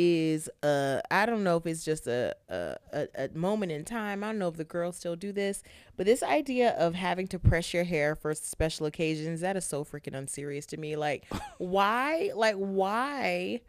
is 0.00 0.48
uh 0.62 1.00
I 1.10 1.26
don't 1.26 1.44
know 1.44 1.56
if 1.58 1.66
it's 1.66 1.84
just 1.84 2.06
a 2.06 2.34
a, 2.48 2.76
a 2.92 3.08
a 3.16 3.28
moment 3.34 3.72
in 3.72 3.84
time. 3.84 4.24
I 4.24 4.28
don't 4.28 4.38
know 4.38 4.48
if 4.48 4.56
the 4.56 4.64
girls 4.64 4.96
still 4.96 5.16
do 5.16 5.32
this, 5.32 5.62
but 5.96 6.06
this 6.06 6.22
idea 6.22 6.70
of 6.70 6.94
having 6.94 7.26
to 7.28 7.38
press 7.38 7.74
your 7.74 7.84
hair 7.84 8.14
for 8.14 8.34
special 8.34 8.86
occasions 8.86 9.40
that 9.42 9.56
is 9.56 9.64
so 9.64 9.84
freaking 9.84 10.14
unserious 10.14 10.64
to 10.66 10.76
me. 10.78 10.96
Like 10.96 11.24
why 11.58 12.30
like 12.34 12.56
why 12.56 13.60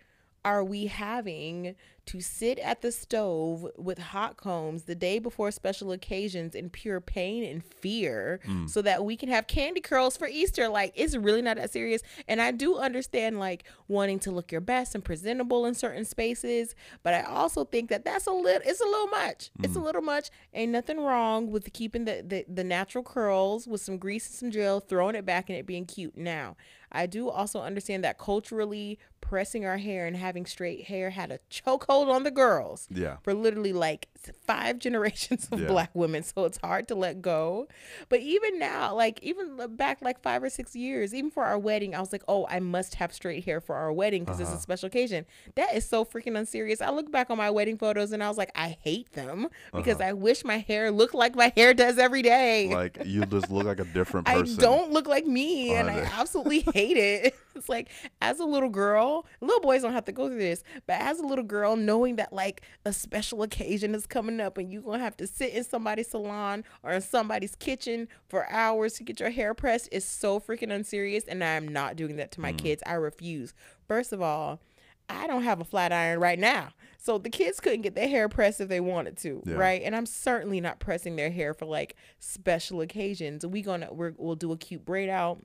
are 0.43 0.63
we 0.63 0.87
having 0.87 1.75
to 2.03 2.19
sit 2.19 2.57
at 2.59 2.81
the 2.81 2.91
stove 2.91 3.67
with 3.77 3.99
hot 3.99 4.35
combs 4.35 4.83
the 4.83 4.95
day 4.95 5.19
before 5.19 5.51
special 5.51 5.91
occasions 5.91 6.55
in 6.55 6.69
pure 6.69 6.99
pain 6.99 7.43
and 7.43 7.63
fear 7.63 8.39
mm. 8.47 8.67
so 8.67 8.81
that 8.81 9.05
we 9.05 9.15
can 9.15 9.29
have 9.29 9.45
candy 9.45 9.79
curls 9.79 10.17
for 10.17 10.27
Easter? 10.27 10.67
Like, 10.67 10.93
it's 10.95 11.15
really 11.15 11.43
not 11.43 11.57
that 11.57 11.71
serious. 11.71 12.01
And 12.27 12.41
I 12.41 12.51
do 12.51 12.77
understand, 12.77 13.39
like, 13.39 13.65
wanting 13.87 14.17
to 14.21 14.31
look 14.31 14.51
your 14.51 14.61
best 14.61 14.95
and 14.95 15.05
presentable 15.05 15.65
in 15.65 15.75
certain 15.75 16.03
spaces, 16.03 16.75
but 17.03 17.13
I 17.13 17.21
also 17.21 17.65
think 17.65 17.89
that 17.89 18.03
that's 18.03 18.25
a 18.25 18.31
little, 18.31 18.61
it's 18.65 18.81
a 18.81 18.85
little 18.85 19.07
much. 19.07 19.51
It's 19.63 19.75
a 19.75 19.79
mm. 19.79 19.83
little 19.83 20.01
much. 20.01 20.31
Ain't 20.55 20.71
nothing 20.71 20.99
wrong 20.99 21.51
with 21.51 21.71
keeping 21.71 22.05
the, 22.05 22.23
the, 22.27 22.45
the 22.51 22.63
natural 22.63 23.03
curls 23.03 23.67
with 23.67 23.81
some 23.81 23.97
grease 23.97 24.25
and 24.27 24.35
some 24.35 24.51
gel, 24.51 24.79
throwing 24.79 25.15
it 25.15 25.25
back 25.25 25.49
and 25.49 25.57
it 25.57 25.67
being 25.67 25.85
cute. 25.85 26.17
Now, 26.17 26.57
I 26.91 27.05
do 27.05 27.29
also 27.29 27.61
understand 27.61 28.03
that 28.03 28.17
culturally, 28.17 28.99
pressing 29.21 29.65
our 29.65 29.77
hair 29.77 30.07
and 30.07 30.17
having 30.17 30.45
straight 30.45 30.85
hair 30.85 31.11
had 31.11 31.31
a 31.31 31.39
chokehold 31.49 32.09
on 32.09 32.23
the 32.23 32.31
girls 32.31 32.87
Yeah. 32.91 33.17
for 33.23 33.33
literally 33.33 33.71
like 33.71 34.09
five 34.45 34.77
generations 34.85 35.47
of 35.51 35.61
Yeah. 35.61 35.67
black 35.67 35.91
women. 35.93 36.23
So 36.23 36.43
it's 36.45 36.57
hard 36.61 36.87
to 36.89 36.95
let 36.95 37.21
go. 37.21 37.67
But 38.09 38.19
even 38.21 38.59
now, 38.59 38.93
like 38.95 39.19
even 39.21 39.57
back 39.75 40.01
like 40.01 40.21
five 40.21 40.43
or 40.43 40.49
six 40.49 40.75
years, 40.75 41.13
even 41.13 41.29
for 41.31 41.43
our 41.45 41.57
wedding, 41.57 41.95
I 41.95 41.99
was 42.01 42.11
like, 42.11 42.23
oh, 42.27 42.45
I 42.49 42.59
must 42.59 42.95
have 42.95 43.13
straight 43.13 43.45
hair 43.45 43.61
for 43.61 43.75
our 43.75 43.93
wedding 43.93 44.23
because 44.25 44.41
Uh-huh. 44.41 44.51
it's 44.51 44.59
a 44.59 44.63
special 44.63 44.87
occasion. 44.87 45.25
That 45.55 45.75
is 45.75 45.87
so 45.87 46.03
freaking 46.03 46.37
unserious. 46.37 46.81
I 46.81 46.89
look 46.89 47.09
back 47.11 47.29
on 47.29 47.37
my 47.37 47.51
wedding 47.51 47.77
photos 47.77 48.11
and 48.11 48.23
I 48.23 48.27
was 48.27 48.37
like, 48.37 48.51
I 48.55 48.77
hate 48.83 49.13
them 49.13 49.47
because 49.73 50.01
I 50.01 50.13
wish 50.13 50.43
my 50.43 50.57
hair 50.57 50.91
looked 50.91 51.13
like 51.15 51.35
my 51.35 51.53
hair 51.55 51.73
does 51.73 51.97
every 51.99 52.23
day. 52.23 52.65
Uh-huh. 52.67 52.75
Like 52.75 52.97
you 53.05 53.25
just 53.27 53.49
look 53.49 53.65
like 53.65 53.79
a 53.79 53.85
different 53.85 54.25
person. 54.27 54.57
I 54.57 54.61
don't 54.61 54.91
look 54.91 55.07
like 55.07 55.25
me, 55.25 55.73
and 55.75 55.89
I 55.89 55.99
absolutely 56.19 56.61
hate 56.73 56.80
it. 56.89 57.35
It's 57.53 57.67
like 57.67 57.89
as 58.21 58.39
a 58.39 58.45
little 58.45 58.69
girl, 58.69 59.25
little 59.41 59.59
boys 59.59 59.81
don't 59.81 59.91
have 59.91 60.05
to 60.05 60.13
go 60.13 60.29
through 60.29 60.39
this, 60.39 60.63
but 60.87 60.93
as 61.01 61.19
a 61.19 61.23
little 61.23 61.43
girl, 61.43 61.75
knowing 61.75 62.15
that 62.15 62.31
like 62.31 62.61
a 62.85 62.93
special 62.93 63.43
occasion 63.43 63.93
is 63.93 64.07
coming 64.07 64.39
up 64.39 64.57
and 64.57 64.71
you're 64.71 64.81
gonna 64.81 65.03
have 65.03 65.17
to 65.17 65.27
sit 65.27 65.53
in 65.53 65.63
somebody's 65.65 66.07
salon 66.09 66.63
or 66.81 66.93
in 66.93 67.01
somebody's 67.01 67.53
kitchen 67.55 68.07
for 68.29 68.49
hours 68.49 68.93
to 68.93 69.03
get 69.03 69.19
your 69.19 69.29
hair 69.31 69.53
pressed 69.53 69.89
is 69.91 70.05
so 70.05 70.39
freaking 70.39 70.71
unserious, 70.71 71.25
and 71.25 71.43
I'm 71.43 71.67
not 71.67 71.97
doing 71.97 72.15
that 72.15 72.31
to 72.31 72.41
my 72.41 72.53
Mm. 72.53 72.57
kids. 72.57 72.83
I 72.85 72.93
refuse. 72.93 73.53
First 73.87 74.13
of 74.13 74.21
all. 74.21 74.61
I 75.09 75.27
don't 75.27 75.43
have 75.43 75.59
a 75.59 75.65
flat 75.65 75.91
iron 75.91 76.21
right 76.21 76.39
now. 76.39 76.69
So 76.97 77.17
the 77.17 77.29
kids 77.29 77.59
couldn't 77.59 77.81
get 77.81 77.95
their 77.95 78.07
hair 78.07 78.29
pressed 78.29 78.61
if 78.61 78.69
they 78.69 78.79
wanted 78.79 79.17
to, 79.17 79.43
Yeah. 79.45 79.55
right? 79.55 79.81
And 79.83 79.93
I'm 79.93 80.05
certainly 80.05 80.61
not 80.61 80.79
pressing 80.79 81.17
their 81.17 81.29
hair 81.31 81.53
for 81.53 81.65
like 81.65 81.97
special 82.19 82.79
occasions. 82.79 83.45
We 83.45 83.61
gonna 83.61 83.89
we're, 83.91 84.13
we'll 84.17 84.35
do 84.35 84.53
a 84.53 84.57
cute 84.57 84.85
braid 84.85 85.09
out. 85.09 85.43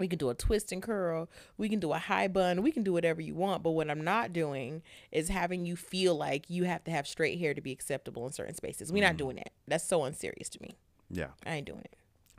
We 0.00 0.08
can 0.08 0.18
do 0.18 0.30
a 0.30 0.34
twist 0.34 0.72
and 0.72 0.82
curl. 0.82 1.28
We 1.58 1.68
can 1.68 1.78
do 1.78 1.92
a 1.92 1.98
high 1.98 2.26
bun. 2.26 2.62
We 2.62 2.72
can 2.72 2.82
do 2.82 2.92
whatever 2.92 3.20
you 3.20 3.34
want. 3.34 3.62
But 3.62 3.72
what 3.72 3.90
I'm 3.90 4.02
not 4.02 4.32
doing 4.32 4.82
is 5.12 5.28
having 5.28 5.66
you 5.66 5.76
feel 5.76 6.16
like 6.16 6.48
you 6.48 6.64
have 6.64 6.82
to 6.84 6.90
have 6.90 7.06
straight 7.06 7.38
hair 7.38 7.54
to 7.54 7.60
be 7.60 7.70
acceptable 7.70 8.26
in 8.26 8.32
certain 8.32 8.54
spaces. 8.54 8.90
We're 8.90 9.04
not 9.04 9.18
doing 9.18 9.36
that. 9.36 9.52
That's 9.68 9.84
so 9.84 10.04
unserious 10.04 10.48
to 10.48 10.62
me. 10.62 10.74
Yeah. 11.10 11.28
I 11.46 11.56
ain't 11.56 11.66
doing 11.66 11.82
it. 11.82 11.96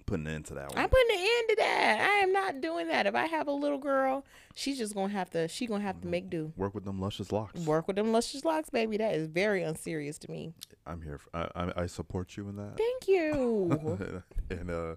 Putting 0.07 0.25
an 0.27 0.33
end 0.33 0.45
to 0.47 0.55
that 0.55 0.69
one. 0.69 0.77
I'm 0.77 0.89
putting 0.89 1.15
an 1.15 1.21
end 1.21 1.49
to 1.49 1.55
that. 1.59 2.01
I 2.01 2.13
am 2.23 2.33
not 2.33 2.59
doing 2.59 2.87
that. 2.87 3.05
If 3.05 3.15
I 3.15 3.27
have 3.27 3.47
a 3.47 3.51
little 3.51 3.77
girl, 3.77 4.25
she's 4.55 4.77
just 4.77 4.93
gonna 4.93 5.13
have 5.13 5.29
to. 5.29 5.47
She 5.47 5.67
gonna 5.67 5.83
have 5.83 6.01
to 6.01 6.07
make 6.07 6.29
do. 6.29 6.51
Work 6.57 6.73
with 6.73 6.83
them 6.83 6.99
luscious 6.99 7.31
locks. 7.31 7.61
Work 7.61 7.87
with 7.87 7.95
them 7.95 8.11
luscious 8.11 8.43
locks, 8.43 8.69
baby. 8.69 8.97
That 8.97 9.13
is 9.13 9.27
very 9.27 9.63
unserious 9.63 10.17
to 10.17 10.31
me. 10.31 10.53
I'm 10.85 11.01
here. 11.01 11.19
For, 11.19 11.29
I, 11.33 11.47
I 11.55 11.83
I 11.83 11.85
support 11.85 12.35
you 12.35 12.49
in 12.49 12.57
that. 12.57 12.77
Thank 12.77 13.07
you. 13.07 14.23
and 14.49 14.69
uh 14.71 14.95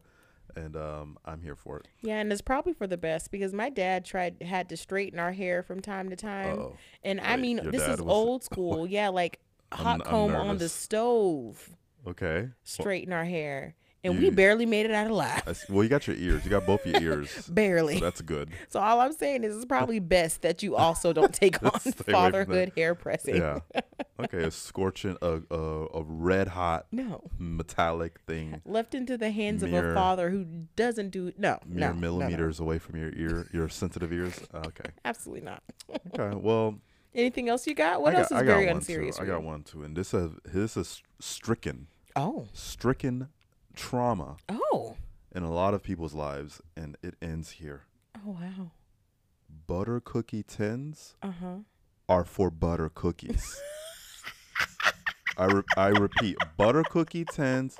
and 0.56 0.76
um 0.76 1.18
I'm 1.24 1.40
here 1.40 1.56
for 1.56 1.78
it. 1.78 1.88
yeah, 2.02 2.16
and 2.20 2.32
it's 2.32 2.42
probably 2.42 2.72
for 2.72 2.86
the 2.86 2.96
best 2.96 3.30
because 3.30 3.52
my 3.52 3.70
dad 3.70 4.04
tried 4.04 4.42
had 4.42 4.68
to 4.70 4.76
straighten 4.76 5.18
our 5.18 5.32
hair 5.32 5.62
from 5.62 5.80
time 5.80 6.10
to 6.10 6.16
time, 6.16 6.58
Uh-oh. 6.58 6.76
and 7.02 7.20
I 7.20 7.36
mean 7.36 7.58
your 7.62 7.72
this 7.72 7.82
dad 7.82 7.94
is 7.94 8.02
was- 8.02 8.12
old 8.14 8.44
school. 8.50 8.86
Yeah, 8.86 9.08
like 9.08 9.40
hot 9.72 9.94
I'm 9.94 10.00
comb 10.00 10.34
on 10.34 10.46
the 10.48 10.52
nervous. 10.54 10.72
stove, 10.72 11.76
Okay. 12.06 12.48
straighten 12.64 13.12
our 13.12 13.24
hair, 13.24 13.74
and 14.04 14.14
you- 14.14 14.28
we 14.28 14.30
barely 14.30 14.66
made 14.66 14.86
it 14.86 14.92
out 14.92 15.10
alive. 15.10 15.64
Well, 15.68 15.82
you 15.82 15.88
got 15.88 16.06
your 16.06 16.16
ears. 16.16 16.44
You 16.44 16.50
got 16.50 16.66
both 16.66 16.86
your 16.86 17.00
ears. 17.02 17.30
so 17.30 17.52
barely. 17.52 17.98
that's 17.98 18.20
good. 18.20 18.50
So 18.68 18.80
all 18.80 19.00
I'm 19.00 19.12
saying 19.12 19.44
is 19.44 19.56
it's 19.56 19.64
probably 19.64 19.98
best 20.16 20.42
that 20.42 20.62
you 20.62 20.76
also 20.76 21.12
don't 21.12 21.32
take 21.44 21.62
on 21.62 21.70
fatherhood 21.80 22.72
hair 22.76 22.94
pressing. 22.94 23.36
Yeah. 23.36 23.58
Okay. 24.20 24.44
A 24.44 24.50
scorching, 24.50 25.16
a 25.22 25.40
a, 25.50 25.86
a 25.94 26.02
red 26.04 26.48
hot 26.48 26.86
No. 26.92 27.22
metallic 27.38 28.20
thing, 28.26 28.60
Left 28.64 28.94
into 28.94 29.16
the 29.18 29.30
hands 29.30 29.62
of 29.62 29.72
a 29.72 29.94
father 29.94 30.30
who 30.30 30.44
doesn't 30.76 31.10
do 31.10 31.32
no, 31.36 31.58
mere 31.66 31.80
no, 31.80 31.86
no, 31.88 31.92
no. 31.94 32.00
millimeters 32.00 32.60
away 32.60 32.78
from 32.78 32.96
your 32.96 33.10
ear, 33.14 33.48
your 33.52 33.68
sensitive 33.68 34.12
ears. 34.12 34.38
Okay. 34.54 34.90
Absolutely 35.04 35.44
not. 35.44 35.62
Okay. 36.18 36.36
Well, 36.36 36.78
Anything 37.16 37.48
else 37.48 37.64
you 37.66 37.74
got? 37.76 38.02
What 38.02 38.14
I 38.16 38.18
else 38.18 38.26
is 38.32 38.38
got 38.38 38.44
very 38.44 38.66
unserious? 38.66 39.20
I 39.20 39.24
got 39.24 39.44
one 39.44 39.62
too, 39.62 39.84
and 39.84 39.96
this 39.96 40.12
is 40.12 40.32
this 40.44 40.76
is 40.76 41.00
stricken, 41.20 41.86
Oh. 42.16 42.48
stricken 42.52 43.28
trauma 43.74 44.36
Oh. 44.48 44.96
in 45.34 45.42
a 45.42 45.50
lot 45.52 45.74
of 45.74 45.82
people's 45.82 46.14
lives, 46.14 46.60
and 46.76 46.96
it 47.02 47.14
ends 47.22 47.52
here. 47.52 47.82
Oh 48.16 48.30
wow. 48.40 48.70
butter 49.66 50.00
cookie 50.00 50.42
tins 50.42 51.14
Uh 51.22 51.32
huh. 51.40 51.56
are 52.08 52.24
for 52.24 52.50
butter 52.50 52.88
cookies. 52.88 53.60
I 55.36 55.46
re- 55.46 55.62
I 55.76 55.88
repeat, 55.88 56.36
butter 56.56 56.84
cookie 56.88 57.24
tins 57.24 57.76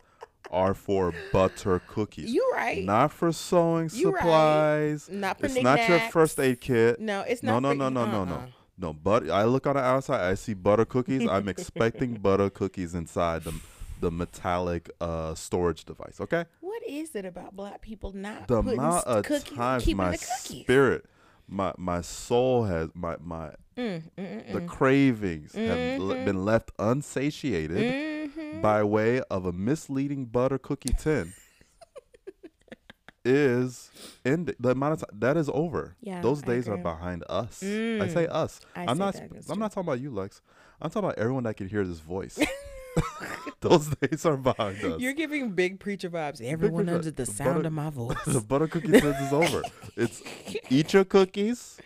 are 0.50 0.74
for 0.74 1.12
butter 1.32 1.80
cookies. 1.86 2.30
You 2.32 2.50
right. 2.52 2.84
Not 2.84 3.12
for 3.12 3.32
sewing 3.32 3.90
You 3.92 4.10
right. 4.10 4.20
supplies. 4.20 5.08
Not 5.08 5.38
for 5.38 5.46
It's 5.46 5.60
not 5.62 5.88
your 5.88 6.00
first 6.10 6.38
aid 6.40 6.60
kit. 6.60 6.98
No, 7.00 7.20
it's 7.20 7.42
No, 7.42 7.60
not. 7.60 7.76
no, 7.76 7.88
no, 7.88 8.04
no, 8.04 8.10
no, 8.10 8.24
no. 8.24 8.34
uh-uh. 8.34 8.46
No, 8.76 8.92
but 8.92 9.30
I 9.30 9.44
look 9.44 9.68
on 9.68 9.76
the 9.76 9.82
outside, 9.82 10.20
I 10.28 10.34
see 10.34 10.54
butter 10.54 10.84
cookies. 10.84 11.28
I'm 11.28 11.48
expecting 11.54 12.14
butter 12.14 12.50
cookies 12.50 12.94
inside 12.94 13.44
the 13.44 13.52
the 14.00 14.10
metallic 14.10 14.90
uh 15.00 15.34
storage 15.34 15.84
device. 15.84 16.20
Okay. 16.20 16.44
What 16.60 16.82
is 16.86 17.14
it 17.14 17.24
about 17.24 17.54
black 17.56 17.80
people 17.80 18.12
not 18.12 18.48
The 18.48 18.62
putting 18.62 18.78
amount 18.78 19.06
of 19.06 19.24
cookies, 19.24 19.56
times 19.56 19.84
keeping 19.84 19.96
my 19.98 20.10
the 20.12 20.18
cookies? 20.18 20.64
spirit, 20.64 21.06
my 21.48 21.72
my 21.78 22.00
soul 22.00 22.64
has 22.64 22.90
my 22.94 23.16
my 23.20 23.52
Mm, 23.76 24.02
mm, 24.16 24.52
the 24.52 24.60
mm, 24.60 24.68
cravings 24.68 25.52
have 25.56 25.80
le- 25.98 26.14
Mhm. 26.14 26.24
been 26.24 26.44
left 26.44 26.70
unsatiated 26.78 27.86
mm. 27.92 28.30
Mhm. 28.30 28.60
by 28.62 28.84
way 28.84 29.20
of 29.22 29.44
a 29.46 29.52
misleading 29.52 30.26
butter 30.26 30.58
cookie 30.58 30.92
tin. 30.96 31.34
is 33.24 33.90
in 34.24 34.44
the 34.60 34.70
amount 34.70 34.92
of 34.92 35.00
time 35.08 35.18
that 35.18 35.36
is 35.36 35.48
over. 35.52 35.96
Yeah, 36.00 36.20
those 36.20 36.42
days 36.42 36.68
are 36.68 36.76
behind 36.76 37.24
us. 37.28 37.62
I 37.62 38.06
say 38.06 38.26
Mm. 38.26 38.32
us. 38.34 38.60
I 38.76 38.82
I'm 38.82 38.96
say 38.96 38.98
not. 38.98 39.14
that 39.14 39.22
sp- 39.26 39.32
goes 39.34 39.48
I'm 39.50 39.54
too. 39.56 39.60
not 39.60 39.72
talking 39.72 39.88
about 39.88 40.00
you, 40.00 40.10
Lex. 40.10 40.40
I'm 40.80 40.90
talking 40.90 41.08
about 41.08 41.18
everyone 41.18 41.44
that 41.44 41.56
can 41.56 41.68
hear 41.68 41.84
this 41.84 42.00
voice. 42.00 42.38
those 43.60 43.88
days 43.96 44.24
are 44.26 44.36
behind 44.36 44.82
us. 44.84 45.00
You're 45.00 45.12
giving 45.12 45.50
big 45.52 45.80
preacher 45.80 46.10
vibes. 46.10 46.40
Everyone 46.40 46.84
preacher- 46.84 46.96
under 46.98 47.10
the 47.10 47.24
the 47.24 47.26
sound 47.26 47.54
butter- 47.56 47.66
of 47.68 47.72
my 47.72 47.90
voice. 47.90 48.16
the 48.26 48.40
butter 48.40 48.66
cookie 48.68 48.88
tins 48.88 49.18
is 49.20 49.32
over. 49.32 49.62
It's 49.96 50.22
eat 50.70 50.92
your 50.92 51.04
cookies, 51.04 51.78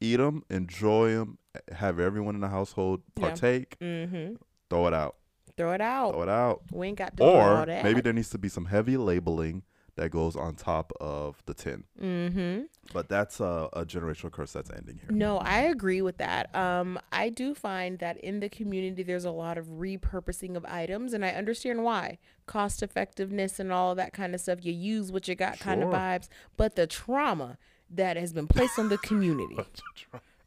eat 0.00 0.16
them, 0.16 0.42
enjoy 0.50 1.12
them, 1.14 1.38
have 1.72 1.98
everyone 1.98 2.34
in 2.34 2.40
the 2.40 2.48
household 2.48 3.02
Yeah. 3.16 3.28
partake, 3.28 3.76
mm-hmm. 3.80 4.34
throw 4.70 4.86
it 4.86 4.94
out, 4.94 5.16
Throw 5.56 5.72
it 5.72 5.80
out. 5.80 6.12
throw 6.12 6.22
it 6.22 6.28
out. 6.28 6.62
We 6.72 6.86
ain't 6.88 6.98
got 6.98 7.10
to 7.12 7.16
do 7.16 7.24
all 7.24 7.62
Or 7.62 7.66
that. 7.66 7.82
maybe 7.84 8.00
there 8.00 8.12
needs 8.12 8.30
to 8.30 8.38
be 8.38 8.48
some 8.48 8.66
heavy 8.66 8.96
labeling 8.96 9.62
that 9.98 10.10
goes 10.10 10.36
on 10.36 10.54
top 10.54 10.92
of 11.00 11.42
the 11.46 11.54
tin. 11.54 11.84
Mm-hmm. 12.00 12.62
But 12.92 13.08
that's 13.08 13.40
a, 13.40 13.68
a 13.72 13.84
generational 13.84 14.30
curse 14.30 14.52
that's 14.52 14.70
ending 14.70 15.00
here. 15.00 15.10
No, 15.10 15.38
I 15.38 15.58
agree 15.62 16.00
with 16.02 16.18
that. 16.18 16.54
Um, 16.54 17.00
I 17.12 17.28
do 17.28 17.52
find 17.54 17.98
that 17.98 18.16
in 18.18 18.38
the 18.38 18.48
community 18.48 19.02
there's 19.02 19.24
a 19.24 19.32
lot 19.32 19.58
of 19.58 19.66
repurposing 19.66 20.56
of 20.56 20.64
items, 20.66 21.12
and 21.12 21.24
I 21.24 21.30
understand 21.30 21.82
why. 21.82 22.18
Cost 22.46 22.82
effectiveness 22.82 23.58
and 23.58 23.72
all 23.72 23.94
that 23.96 24.12
kind 24.12 24.34
of 24.34 24.40
stuff. 24.40 24.64
You 24.64 24.72
use 24.72 25.10
what 25.10 25.26
you 25.26 25.34
got 25.34 25.58
kind 25.58 25.82
of 25.82 25.90
vibes, 25.90 26.28
but 26.56 26.76
the 26.76 26.86
trauma 26.86 27.58
that 27.90 28.16
has 28.16 28.32
been 28.32 28.46
placed 28.46 28.78
on 28.78 28.88
the 28.88 28.98
community 29.02 29.56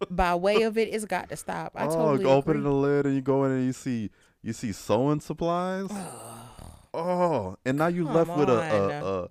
by 0.09 0.33
way 0.33 0.63
of 0.63 0.77
it 0.77 0.89
is 0.89 1.05
got 1.05 1.29
to 1.29 1.35
stop. 1.35 1.73
I 1.75 1.85
oh, 1.85 1.89
totally 1.89 2.23
go 2.23 2.31
open 2.31 2.51
agree. 2.51 2.63
the 2.63 2.71
lid 2.71 3.05
and 3.05 3.15
you 3.15 3.21
go 3.21 3.43
in 3.43 3.51
and 3.51 3.65
you 3.65 3.73
see 3.73 4.09
you 4.41 4.53
see 4.53 4.71
sewing 4.71 5.19
supplies. 5.19 5.89
oh, 6.93 7.57
and 7.65 7.77
now 7.77 7.87
you 7.87 8.07
left 8.07 8.35
with 8.35 8.49
a 8.49 8.53
a, 8.53 9.23
a 9.23 9.29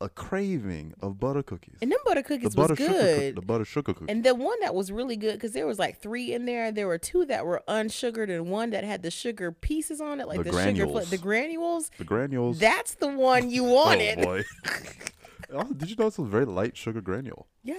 a 0.00 0.08
craving 0.08 0.94
of 1.00 1.18
butter 1.18 1.42
cookies. 1.42 1.74
and 1.82 1.90
them 1.90 1.98
butter 2.04 2.22
cookies 2.22 2.50
the 2.50 2.56
butter 2.56 2.72
was 2.74 2.78
sugar 2.78 2.92
coo- 2.92 2.98
good. 2.98 3.34
the 3.36 3.40
butter 3.42 3.64
sugar 3.64 3.92
cookies. 3.94 4.08
And 4.08 4.22
the 4.24 4.34
one 4.34 4.58
that 4.60 4.74
was 4.74 4.92
really 4.92 5.16
good 5.16 5.34
because 5.34 5.52
there 5.52 5.66
was 5.66 5.78
like 5.78 6.00
three 6.00 6.32
in 6.32 6.44
there. 6.46 6.70
There 6.70 6.86
were 6.86 6.98
two 6.98 7.24
that 7.26 7.44
were 7.44 7.62
unsugared 7.66 8.30
and 8.30 8.48
one 8.48 8.70
that 8.70 8.84
had 8.84 9.02
the 9.02 9.10
sugar 9.10 9.50
pieces 9.50 10.00
on 10.00 10.20
it, 10.20 10.28
like 10.28 10.38
The 10.38 10.44
the, 10.44 10.50
sugar, 10.50 10.86
granules. 10.86 11.10
the 11.10 11.18
granules. 11.18 11.90
the 11.98 12.04
granules. 12.04 12.58
That's 12.60 12.94
the 12.94 13.08
one 13.08 13.50
you 13.50 13.66
oh 13.66 13.74
wanted. 13.74 14.22
boy. 14.22 14.44
oh, 15.52 15.64
did 15.72 15.90
you 15.90 15.96
know 15.98 16.06
it's 16.06 16.18
a 16.18 16.24
very 16.24 16.44
light 16.44 16.76
sugar 16.76 17.00
granule? 17.00 17.46
yeah, 17.64 17.74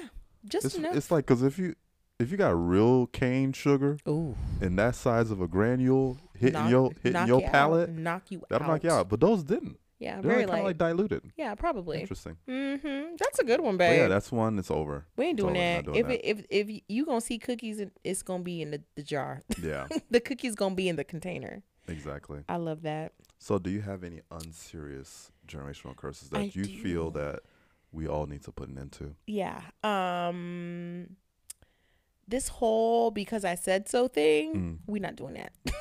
just 0.45 0.65
It's, 0.65 0.75
enough. 0.75 0.95
it's 0.95 1.11
like 1.11 1.25
because 1.25 1.41
if 1.43 1.57
you 1.57 1.75
if 2.19 2.31
you 2.31 2.37
got 2.37 2.49
real 2.49 3.07
cane 3.07 3.53
sugar 3.53 3.97
Ooh, 4.07 4.35
in 4.61 4.75
that 4.75 4.95
size 4.95 5.31
of 5.31 5.39
a 5.41 5.47
granule 5.47 6.17
hitting 6.35 6.53
knock- 6.53 6.69
your 6.69 6.91
hitting 7.01 7.27
your 7.27 7.39
you 7.39 7.45
out, 7.45 7.51
palate, 7.51 7.89
knock 7.91 8.23
you 8.29 8.41
that'll 8.49 8.65
out. 8.65 8.71
knock 8.71 8.83
you 8.83 8.91
out. 8.91 9.07
But 9.09 9.21
those 9.21 9.43
didn't. 9.43 9.77
Yeah, 9.99 10.21
They're 10.21 10.31
very 10.31 10.43
of 10.43 10.49
light. 10.49 10.63
like 10.63 10.77
diluted. 10.77 11.23
yeah, 11.35 11.53
probably. 11.55 11.99
Interesting. 11.99 12.37
Mm-hmm. 12.47 13.15
That's 13.19 13.39
a 13.39 13.43
good 13.43 13.59
one, 13.59 13.75
But 13.75 13.89
babe. 13.89 13.99
yeah, 13.99 14.07
that's 14.07 14.31
one. 14.31 14.57
It's 14.57 14.71
over. 14.71 15.05
we 15.17 15.25
ain't 15.25 15.37
doing 15.37 15.55
that. 15.55 15.85
doing 15.85 15.97
If 15.97 16.07
that. 16.07 16.29
it, 16.29 16.45
if 16.49 16.67
if 16.69 16.81
you 16.87 17.05
gonna 17.05 17.19
see 17.19 17.37
cookies, 17.37 17.81
it's 18.03 18.21
gonna 18.23 18.43
be 18.43 18.61
in 18.61 18.71
the, 18.71 18.81
the 18.95 19.03
jar. 19.03 19.41
Yeah, 19.61 19.87
the 20.09 20.21
cookies 20.21 20.55
gonna 20.55 20.75
be 20.75 20.87
in 20.87 20.95
the 20.95 21.03
container. 21.03 21.63
exactly. 21.87 22.39
I 22.47 22.55
love 22.55 22.83
that. 22.83 23.11
So, 23.39 23.59
do 23.59 23.69
you 23.69 23.81
have 23.81 24.03
any 24.05 24.21
unserious 24.31 25.31
generational 25.47 25.95
curses 25.97 26.29
that 26.29 26.39
I 26.39 26.51
you 26.53 26.63
feel 26.63 27.11
that 27.11 27.39
we 27.91 28.07
all 28.07 28.25
need 28.25 28.43
to 28.43 28.51
put 28.53 28.69
an 28.69 28.77
end 28.77 28.93
to? 28.93 29.15
Yeah. 29.27 29.61
Um 29.83 31.15
this 32.27 32.47
whole 32.47 33.11
because 33.11 33.43
I 33.43 33.55
said 33.55 33.89
so 33.89 34.07
thing, 34.07 34.53
Mm. 34.55 34.77
we 34.87 34.99
not 34.99 35.15
doing 35.15 35.33
that. 35.33 35.51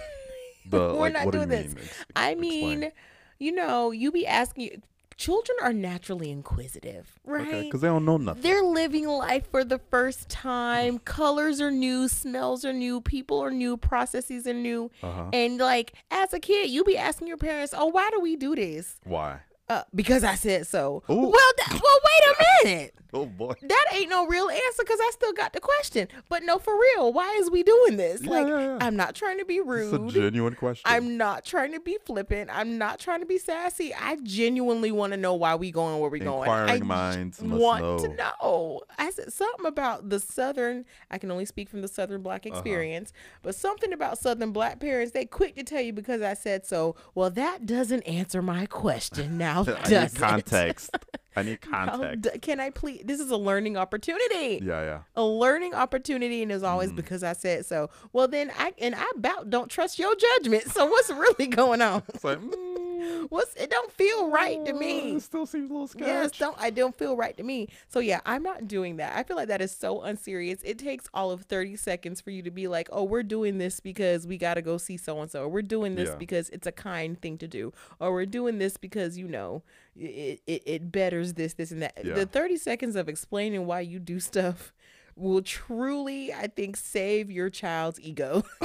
The 0.71 0.79
We're 0.93 1.09
like, 1.09 1.13
not 1.15 1.25
do 1.27 1.31
doing 1.31 1.51
you 1.51 1.57
this. 1.57 1.75
mean? 1.75 1.85
I 2.15 2.31
explain. 2.33 2.81
mean, 2.81 2.93
you 3.39 3.53
know, 3.53 3.91
you 3.91 4.11
be 4.11 4.27
asking 4.27 4.83
children 5.19 5.59
are 5.61 5.73
naturally 5.73 6.31
inquisitive, 6.31 7.19
right? 7.25 7.49
okay, 7.49 7.63
because 7.65 7.83
they 7.83 7.89
don't 7.89 8.05
know 8.05 8.17
nothing. 8.17 8.43
They're 8.43 8.63
living 8.63 9.07
life 9.07 9.51
for 9.51 9.65
the 9.65 9.79
first 9.91 10.29
time. 10.29 11.01
Colors 11.01 11.61
are 11.61 11.73
new, 11.73 12.09
smells 12.09 12.65
are 12.65 12.73
new, 12.73 13.01
people 13.01 13.41
are 13.41 13.51
new, 13.51 13.77
processes 13.77 14.47
are 14.47 14.55
new. 14.55 14.91
Uh 15.03 15.13
huh. 15.13 15.31
And 15.33 15.59
like 15.59 15.93
as 16.11 16.33
a 16.33 16.41
kid, 16.41 16.71
you 16.71 16.85
be 16.85 16.97
asking 16.97 17.29
your 17.29 17.37
parents, 17.37 17.75
"Oh, 17.77 17.87
why 17.87 18.09
do 18.11 18.21
we 18.21 18.37
do 18.37 18.55
this?" 18.55 18.97
Why? 19.05 19.41
Uh, 19.69 19.83
because 19.95 20.25
I 20.25 20.35
said 20.35 20.67
so. 20.67 21.03
Ooh. 21.11 21.15
Well, 21.15 21.33
that, 21.59 21.81
well, 21.83 21.99
wait 22.05 22.37
a 22.65 22.65
minute. 22.69 22.95
Oh 23.15 23.25
boy. 23.25 23.55
that 23.63 23.87
ain't 23.95 24.11
no 24.11 24.27
real 24.27 24.51
answer 24.51 24.83
because 24.83 24.99
I 25.01 25.11
still 25.15 25.33
got 25.33 25.55
the 25.55 25.61
question. 25.61 26.09
But 26.29 26.43
no, 26.43 26.59
for 26.59 26.79
real, 26.79 27.11
why 27.11 27.39
is 27.41 27.51
we 27.51 27.63
doing 27.63 27.97
this? 27.97 28.21
Yeah, 28.23 28.31
like, 28.31 28.47
yeah, 28.47 28.59
yeah. 28.61 28.79
I'm 28.83 28.97
not 28.97 29.15
trying 29.15 29.39
to 29.39 29.47
be 29.47 29.61
rude. 29.61 29.95
It's 29.95 30.15
a 30.15 30.21
genuine 30.21 30.55
question. 30.55 30.83
I'm 30.85 31.17
not 31.17 31.47
trying 31.47 31.73
to 31.73 31.81
be 31.81 31.97
flippant. 32.05 32.51
I'm 32.53 32.77
not 32.77 32.99
trying 33.01 33.21
to 33.21 33.27
be 33.27 33.39
sassy. 33.39 33.95
I 33.95 34.17
genuinely 34.25 34.93
want 34.93 35.15
to 35.15 35.17
know 35.17 35.33
why 35.33 35.55
we 35.55 35.71
going 35.71 35.99
where 36.01 36.11
we 36.11 36.19
going. 36.19 36.41
Inquiring 36.51 36.83
I 36.83 36.85
minds 36.85 37.41
must 37.43 37.59
want 37.63 38.01
to 38.03 38.09
know. 38.09 38.33
know. 38.43 38.83
I 38.99 39.09
said 39.09 39.33
something 39.33 39.65
about 39.65 40.11
the 40.11 40.21
southern. 40.21 40.85
I 41.11 41.17
can 41.17 41.31
only 41.31 41.47
speak 41.47 41.71
from 41.71 41.81
the 41.81 41.89
southern 41.89 42.21
black 42.21 42.45
Uh-huh. 42.45 42.57
experience, 42.59 43.15
but 43.41 43.55
something 43.55 43.95
about 43.95 44.19
southern 44.19 44.53
black 44.53 44.81
parents. 44.81 45.13
They 45.13 45.25
quick 45.25 45.57
to 45.57 45.63
tell 45.63 45.81
you 45.81 45.95
because 45.95 46.21
I 46.21 46.35
said 46.35 46.67
so. 46.67 46.95
Well, 47.15 47.31
that 47.31 47.65
doesn't 47.65 48.03
answer 48.03 48.43
my 48.43 48.67
question. 48.67 49.39
Now, 49.49 49.58
Need 49.67 49.89
does 49.89 50.15
context. 50.15 50.91
I 51.37 51.43
need 51.43 51.61
context. 51.63 52.23
d- 52.23 52.39
Can 52.41 52.59
I 52.61 52.71
please? 52.71 53.03
This 53.05 53.21
is 53.21 53.31
a 53.31 53.37
learning 53.37 53.77
opportunity 53.77 54.61
Yeah, 54.65 54.83
yeah. 54.83 54.99
a 55.17 55.25
learning 55.25 55.75
opportunity 55.75 56.43
and 56.43 56.51
Mm-hmm. 56.51 56.65
always 56.65 56.93
because 56.93 57.23
I 57.23 57.33
said 57.35 57.67
so. 57.67 57.91
Well 58.13 58.27
then 58.29 58.51
I 58.59 58.73
and 58.79 58.95
I 58.95 59.05
about 59.15 59.51
don't 59.51 59.71
trust 59.71 59.99
your 59.99 60.15
judgment. 60.17 60.65
So 60.65 60.87
what's 60.87 61.11
really 61.11 61.47
going 61.49 61.81
on? 61.83 62.03
It's 62.09 62.25
like, 62.25 62.39
mm, 62.41 62.87
What's 63.29 63.55
it 63.55 63.71
don't 63.71 63.93
feel 63.93 64.31
right 64.31 64.65
to 64.67 64.73
me. 64.73 65.13
It 65.17 65.23
still 65.23 65.47
seems 65.47 65.71
a 65.71 65.73
little 65.73 65.87
sketch. 65.87 66.07
Yes, 66.07 66.33
don't 66.39 66.57
I 66.59 66.71
don't 66.71 66.97
feel 66.97 67.17
right 67.17 67.37
to 67.37 67.43
me. 67.45 67.69
So 67.89 68.01
yeah, 68.01 68.21
I'm 68.27 68.43
not 68.43 68.67
doing 68.67 68.97
that. 68.97 69.17
I 69.17 69.23
feel 69.23 69.37
like 69.37 69.49
that 69.49 69.61
is 69.61 69.71
so 69.71 70.03
unserious. 70.03 70.61
It 70.65 70.79
takes 70.79 71.05
all 71.15 71.31
of 71.31 71.43
30 71.43 71.77
seconds 71.77 72.21
for 72.21 72.31
you 72.31 72.43
to 72.43 72.51
be 72.51 72.67
like, 72.67 72.89
"Oh, 72.91 73.05
we're 73.05 73.23
doing 73.23 73.59
this 73.59 73.79
because 73.81 74.27
we 74.27 74.37
got 74.39 74.55
to 74.55 74.63
go 74.63 74.79
see 74.79 74.97
so 74.97 75.21
and 75.21 75.31
so. 75.31 75.43
Or 75.43 75.49
we're 75.49 75.63
doing 75.63 75.95
this 75.95 76.09
Yeah. 76.09 76.17
because 76.17 76.49
it's 76.51 76.67
a 76.67 76.73
kind 76.73 77.21
thing 77.21 77.39
to 77.39 77.47
do. 77.47 77.73
Or 78.01 78.13
we're 78.13 78.27
doing 78.27 78.59
this 78.59 78.77
because, 78.77 79.17
you 79.17 79.29
know, 79.29 79.63
it 79.99 80.41
it, 80.47 80.63
it 80.67 80.93
betters 80.93 81.35
this 81.35 81.55
this 81.55 81.71
and 81.71 81.83
that." 81.83 81.95
Yeah. 82.05 82.15
The 82.15 82.27
30 82.27 82.57
seconds 82.57 82.97
of 82.97 83.09
explaining 83.09 83.67
why 83.67 83.81
you 83.81 83.99
do 83.99 84.21
stuff 84.21 84.73
will 85.17 85.43
truly, 85.43 86.33
I 86.33 86.47
think, 86.47 86.77
save 86.77 87.31
your 87.31 87.51
child's 87.51 88.01
ego. 88.01 88.45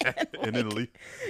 and 0.42 0.56
it, 0.56 0.66
le- 0.66 0.86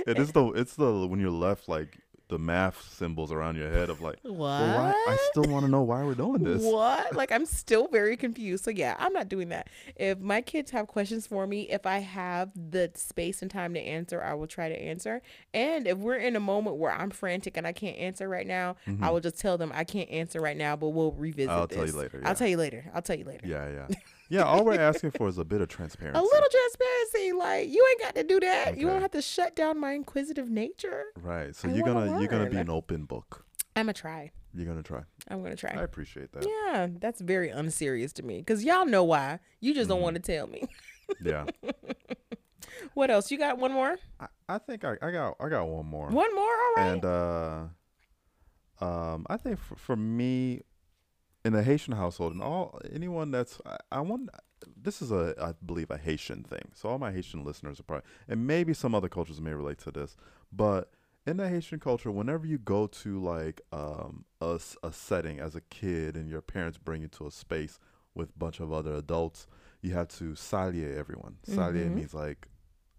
it 0.06 0.18
is 0.18 0.32
the 0.32 0.46
it's 0.52 0.76
the 0.76 1.06
when 1.06 1.18
you're 1.18 1.30
left 1.30 1.68
like 1.68 1.98
the 2.30 2.38
math 2.38 2.90
symbols 2.92 3.30
around 3.30 3.56
your 3.56 3.70
head 3.70 3.90
of 3.90 4.00
like, 4.00 4.18
what? 4.22 4.34
well, 4.34 4.78
why, 4.78 4.92
I 5.12 5.18
still 5.30 5.44
want 5.52 5.66
to 5.66 5.70
know 5.70 5.82
why 5.82 6.02
we're 6.02 6.14
doing 6.14 6.42
this. 6.42 6.62
What? 6.62 7.14
Like 7.14 7.30
I'm 7.30 7.44
still 7.44 7.88
very 7.88 8.16
confused. 8.16 8.64
So 8.64 8.70
yeah, 8.70 8.96
I'm 8.98 9.12
not 9.12 9.28
doing 9.28 9.50
that. 9.50 9.68
If 9.96 10.18
my 10.20 10.40
kids 10.40 10.70
have 10.70 10.86
questions 10.86 11.26
for 11.26 11.46
me, 11.46 11.68
if 11.68 11.84
I 11.84 11.98
have 11.98 12.50
the 12.54 12.90
space 12.94 13.42
and 13.42 13.50
time 13.50 13.74
to 13.74 13.80
answer, 13.80 14.22
I 14.22 14.32
will 14.34 14.46
try 14.46 14.68
to 14.68 14.74
answer. 14.82 15.20
And 15.52 15.86
if 15.86 15.98
we're 15.98 16.16
in 16.16 16.36
a 16.36 16.40
moment 16.40 16.76
where 16.76 16.92
I'm 16.92 17.10
frantic 17.10 17.56
and 17.56 17.66
I 17.66 17.72
can't 17.72 17.98
answer 17.98 18.28
right 18.28 18.46
now, 18.46 18.76
I 19.02 19.10
will 19.10 19.20
just 19.20 19.38
tell 19.38 19.58
them 19.58 19.72
I 19.74 19.84
can't 19.84 20.08
answer 20.10 20.40
right 20.40 20.56
now, 20.56 20.76
but 20.76 20.88
we'll 20.90 21.12
revisit 21.12 21.50
Mm-hmm. 21.50 21.58
I'll 21.60 21.66
this. 21.66 21.76
tell 21.76 21.86
you 21.86 21.92
later, 21.92 22.18
yeah. 22.22 22.28
I'll 22.28 22.34
tell 22.34 22.48
you 22.48 22.56
later. 22.56 22.84
I'll 22.94 23.02
tell 23.02 23.16
you 23.18 23.24
later. 23.24 23.46
Yeah, 23.46 23.68
yeah, 23.70 23.86
yeah. 24.30 24.44
All 24.44 24.64
we're 24.64 24.80
asking 24.80 25.10
for 25.10 25.28
is 25.28 25.36
a 25.36 25.44
bit 25.44 25.60
of 25.60 25.68
transparency. 25.76 26.18
A 26.18 26.22
little 26.22 26.48
transparency, 26.50 27.32
like 27.32 27.68
you 27.68 27.86
ain't 27.90 28.00
got 28.00 28.14
to 28.14 28.24
do 28.24 28.40
that. 28.40 28.76
You 28.78 28.86
don't 28.86 28.94
Okay. 28.96 29.02
have 29.02 29.10
to 29.12 29.22
shut 29.22 29.54
down 29.54 29.78
my 29.78 29.92
inquisitive 29.92 30.48
nature. 30.48 31.04
right. 31.20 31.54
So 31.54 31.68
I 31.68 31.72
you're 31.74 31.84
gonna 31.84 32.18
you're 32.18 32.28
gonna 32.28 32.48
be 32.48 32.56
an 32.56 32.70
open 32.70 33.04
book. 33.04 33.44
I'm 33.76 33.84
gonna 33.84 33.92
try. 33.92 34.30
You're 34.54 34.66
gonna 34.66 34.82
try. 34.82 35.02
I'm 35.28 35.42
gonna 35.42 35.54
try. 35.56 35.70
I 35.76 35.82
appreciate 35.82 36.32
that. 36.32 36.44
Yeah, 36.46 36.88
that's 36.98 37.20
very 37.20 37.50
unserious 37.50 38.12
to 38.14 38.22
me 38.24 38.38
because 38.38 38.64
y'all 38.64 38.86
know 38.86 39.04
why. 39.04 39.38
You 39.60 39.74
just 39.74 39.84
Mm-hmm. 39.84 39.94
don't 39.96 40.02
want 40.02 40.16
to 40.16 40.22
tell 40.22 40.46
me. 40.46 40.64
Yeah. 41.22 41.46
What 42.94 43.10
else? 43.10 43.30
You 43.30 43.38
got 43.38 43.58
one 43.58 43.72
more? 43.72 43.98
I, 44.20 44.26
I 44.48 44.58
think 44.58 44.84
I, 44.84 44.96
I 45.02 45.10
got 45.10 45.36
I 45.40 45.48
got 45.48 45.66
one 45.66 45.86
more. 45.86 46.08
One 46.08 46.34
more? 46.34 46.44
All 46.44 46.74
right. 46.76 46.86
And 46.86 47.04
uh, 47.04 47.64
um, 48.80 49.26
I 49.28 49.36
think 49.36 49.58
for, 49.58 49.76
for 49.76 49.96
me, 49.96 50.62
in 51.44 51.54
a 51.54 51.62
Haitian 51.62 51.94
household, 51.94 52.32
and 52.34 52.42
all 52.42 52.80
anyone 52.92 53.30
that's 53.30 53.58
I, 53.66 53.76
I 53.92 54.00
want 54.00 54.30
this 54.76 55.00
is 55.02 55.10
a 55.10 55.34
I 55.40 55.52
believe 55.64 55.90
a 55.90 55.96
Haitian 55.96 56.42
thing. 56.44 56.70
So 56.74 56.88
all 56.88 56.98
my 56.98 57.12
Haitian 57.12 57.44
listeners 57.44 57.80
are 57.80 57.82
probably, 57.84 58.06
and 58.28 58.46
maybe 58.46 58.74
some 58.74 58.94
other 58.94 59.08
cultures 59.08 59.40
may 59.40 59.54
relate 59.54 59.78
to 59.78 59.90
this, 59.90 60.16
but 60.52 60.90
in 61.26 61.36
the 61.36 61.48
Haitian 61.48 61.78
culture, 61.80 62.10
whenever 62.10 62.46
you 62.46 62.58
go 62.58 62.86
to 62.86 63.20
like 63.22 63.60
um, 63.72 64.24
a, 64.40 64.58
a 64.82 64.92
setting 64.92 65.38
as 65.38 65.54
a 65.54 65.60
kid 65.60 66.16
and 66.16 66.28
your 66.28 66.40
parents 66.40 66.78
bring 66.78 67.02
you 67.02 67.08
to 67.08 67.26
a 67.26 67.30
space 67.30 67.78
with 68.14 68.30
a 68.30 68.38
bunch 68.38 68.58
of 68.58 68.72
other 68.72 68.94
adults, 68.94 69.46
you 69.82 69.92
have 69.92 70.08
to 70.08 70.34
saluer 70.34 70.94
everyone. 70.98 71.36
Mhm. 71.46 71.94
means 71.94 72.14
like 72.14 72.48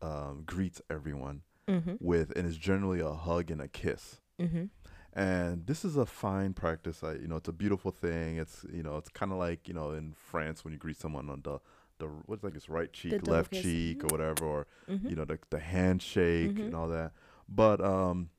um, 0.02 0.44
greets 0.46 0.82
everyone 0.90 1.42
Mm-hmm. 1.68 1.94
with, 2.00 2.32
and 2.36 2.46
it's 2.48 2.58
generally 2.58 3.00
a 3.00 3.14
hug 3.14 3.50
and 3.52 3.62
a 3.62 3.68
kiss. 3.68 4.20
Mm-hmm. 4.40 4.66
And 5.14 5.66
this 5.68 5.84
is 5.84 5.98
a 5.98 6.06
fine 6.06 6.54
practice. 6.54 7.04
I, 7.04 7.14
you 7.14 7.28
know, 7.28 7.36
it's 7.36 7.50
a 7.50 7.54
beautiful 7.54 7.92
thing. 7.92 8.38
It's 8.38 8.66
you 8.72 8.82
know, 8.84 8.98
it's 8.98 9.10
kind 9.10 9.32
of 9.32 9.38
like 9.38 9.68
you 9.68 9.74
know 9.74 9.92
in 9.92 10.14
France 10.14 10.64
when 10.64 10.72
you 10.74 10.80
greet 10.80 10.98
someone 11.00 11.30
on 11.30 11.42
the 11.44 11.60
the 12.00 12.06
what's 12.26 12.44
like 12.44 12.56
it's 12.56 12.70
right 12.70 12.92
cheek, 12.94 13.28
left 13.28 13.52
kiss. 13.52 13.62
cheek, 13.64 14.04
or 14.04 14.08
whatever, 14.08 14.46
or 14.46 14.68
Mm-hmm. 14.90 15.10
you 15.10 15.16
know 15.16 15.26
the 15.26 15.38
the 15.50 15.60
handshake 15.60 16.56
Mhm. 16.56 16.66
and 16.68 16.76
all 16.76 16.88
that. 16.88 17.12
But 17.50 17.82
um, 17.82 18.30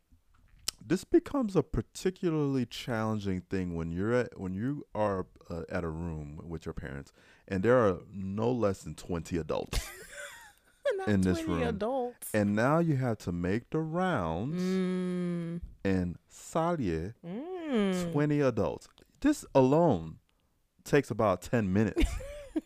this 0.84 1.04
becomes 1.04 1.54
a 1.56 1.62
particularly 1.62 2.64
challenging 2.66 3.42
thing 3.42 3.74
when 3.76 3.92
you're 3.92 4.14
at 4.14 4.40
when 4.40 4.54
you 4.54 4.86
are 4.94 5.26
uh, 5.50 5.62
at 5.68 5.84
a 5.84 5.88
room 5.90 6.40
with 6.48 6.64
your 6.66 6.72
parents, 6.72 7.12
and 7.46 7.62
there 7.62 7.76
are 7.86 7.98
no 8.10 8.50
less 8.50 8.82
than 8.82 8.94
twenty 8.94 9.36
adults, 9.36 9.78
in 11.06 11.20
this 11.22 11.42
room. 11.44 11.62
adults. 11.62 12.28
and 12.34 12.54
now 12.54 12.78
you 12.78 12.96
have 12.96 13.18
to 13.18 13.32
make 13.32 13.70
the 13.70 13.78
rounds 13.78 14.62
Mm. 14.62 15.60
and 15.84 16.16
saluer 16.28 17.14
Mm. 17.26 18.12
20 18.12 18.40
adults. 18.40 18.88
This 19.20 19.44
alone 19.54 20.16
takes 20.84 21.10
about 21.10 21.42
10 21.42 21.72
minutes 21.72 22.04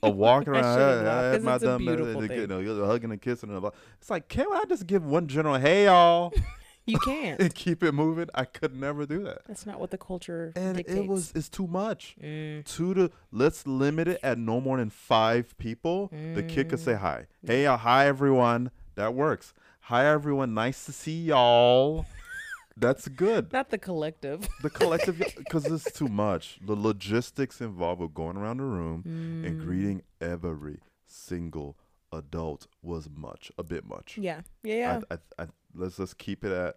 of 0.02 0.16
walking 0.16 0.48
around. 0.54 0.62
shouldn't 0.74 1.00
"Hey, 1.00 1.06
laugh, 1.06 1.24
I 1.24 1.26
had 1.32 1.42
my 1.42 1.58
dumb 1.58 1.82
you 1.82 2.46
know, 2.46 2.58
you're 2.60 2.86
hugging 2.86 3.12
and 3.12 3.20
kissing 3.20 3.50
and 3.50 3.64
all. 3.64 3.74
It's 4.00 4.10
like, 4.10 4.28
can't 4.28 4.48
I 4.52 4.64
just 4.64 4.86
give 4.86 5.04
one 5.04 5.26
general, 5.28 5.56
hey 5.56 5.84
y'all, 5.84 6.32
You 6.86 6.98
can't. 7.00 7.40
and 7.40 7.54
keep 7.64 7.82
it 7.82 7.92
moving? 7.92 8.28
I 8.34 8.44
could 8.44 8.74
never 8.76 9.06
do 9.06 9.22
that. 9.24 9.38
That's 9.46 9.66
not 9.66 9.80
what 9.80 9.90
the 9.90 9.98
culture 9.98 10.52
And 10.56 10.76
dictates. 10.76 10.96
it 10.98 11.06
was, 11.06 11.32
it's 11.34 11.48
too 11.48 11.66
much. 11.66 12.16
Mm. 12.22 12.64
Two 12.64 12.94
to, 12.94 13.10
let's 13.32 13.66
limit 13.66 14.06
it 14.08 14.20
at 14.22 14.38
no 14.38 14.60
more 14.60 14.76
than 14.78 14.90
five 14.90 15.56
people. 15.58 16.10
The 16.34 16.42
kid 16.42 16.68
could 16.68 16.80
say 16.80 16.92
Mm. 16.92 16.98
hi. 17.00 17.26
Hey 17.44 17.64
y'all, 17.64 17.76
hi 17.78 18.06
everyone. 18.06 18.70
That 18.94 19.14
works. 19.14 19.52
Hi 19.80 20.06
everyone, 20.06 20.54
nice 20.54 20.84
to 20.86 20.92
see 20.92 21.24
y'all. 21.24 22.06
That's 22.78 23.08
good. 23.08 23.52
Not 23.52 23.70
the 23.70 23.78
collective. 23.78 24.46
the 24.62 24.70
collective 24.70 25.18
because 25.38 25.64
it's 25.66 25.90
too 25.92 26.08
much 26.08 26.58
the 26.64 26.74
logistics 26.74 27.60
involved 27.60 28.00
with 28.02 28.12
going 28.14 28.36
around 28.36 28.58
the 28.58 28.64
room 28.64 29.02
Mm. 29.06 29.46
and 29.46 29.60
greeting 29.60 30.02
every 30.20 30.80
single 31.06 31.76
adult 32.12 32.66
was 32.82 33.08
much 33.14 33.50
a 33.58 33.62
bit 33.62 33.84
much 33.84 34.16
Yeah. 34.18 34.40
Yeah. 34.62 35.00
I, 35.10 35.14
I, 35.14 35.42
I, 35.42 35.46
let's 35.74 35.96
just 35.96 36.18
keep 36.18 36.44
it 36.44 36.52
at 36.52 36.76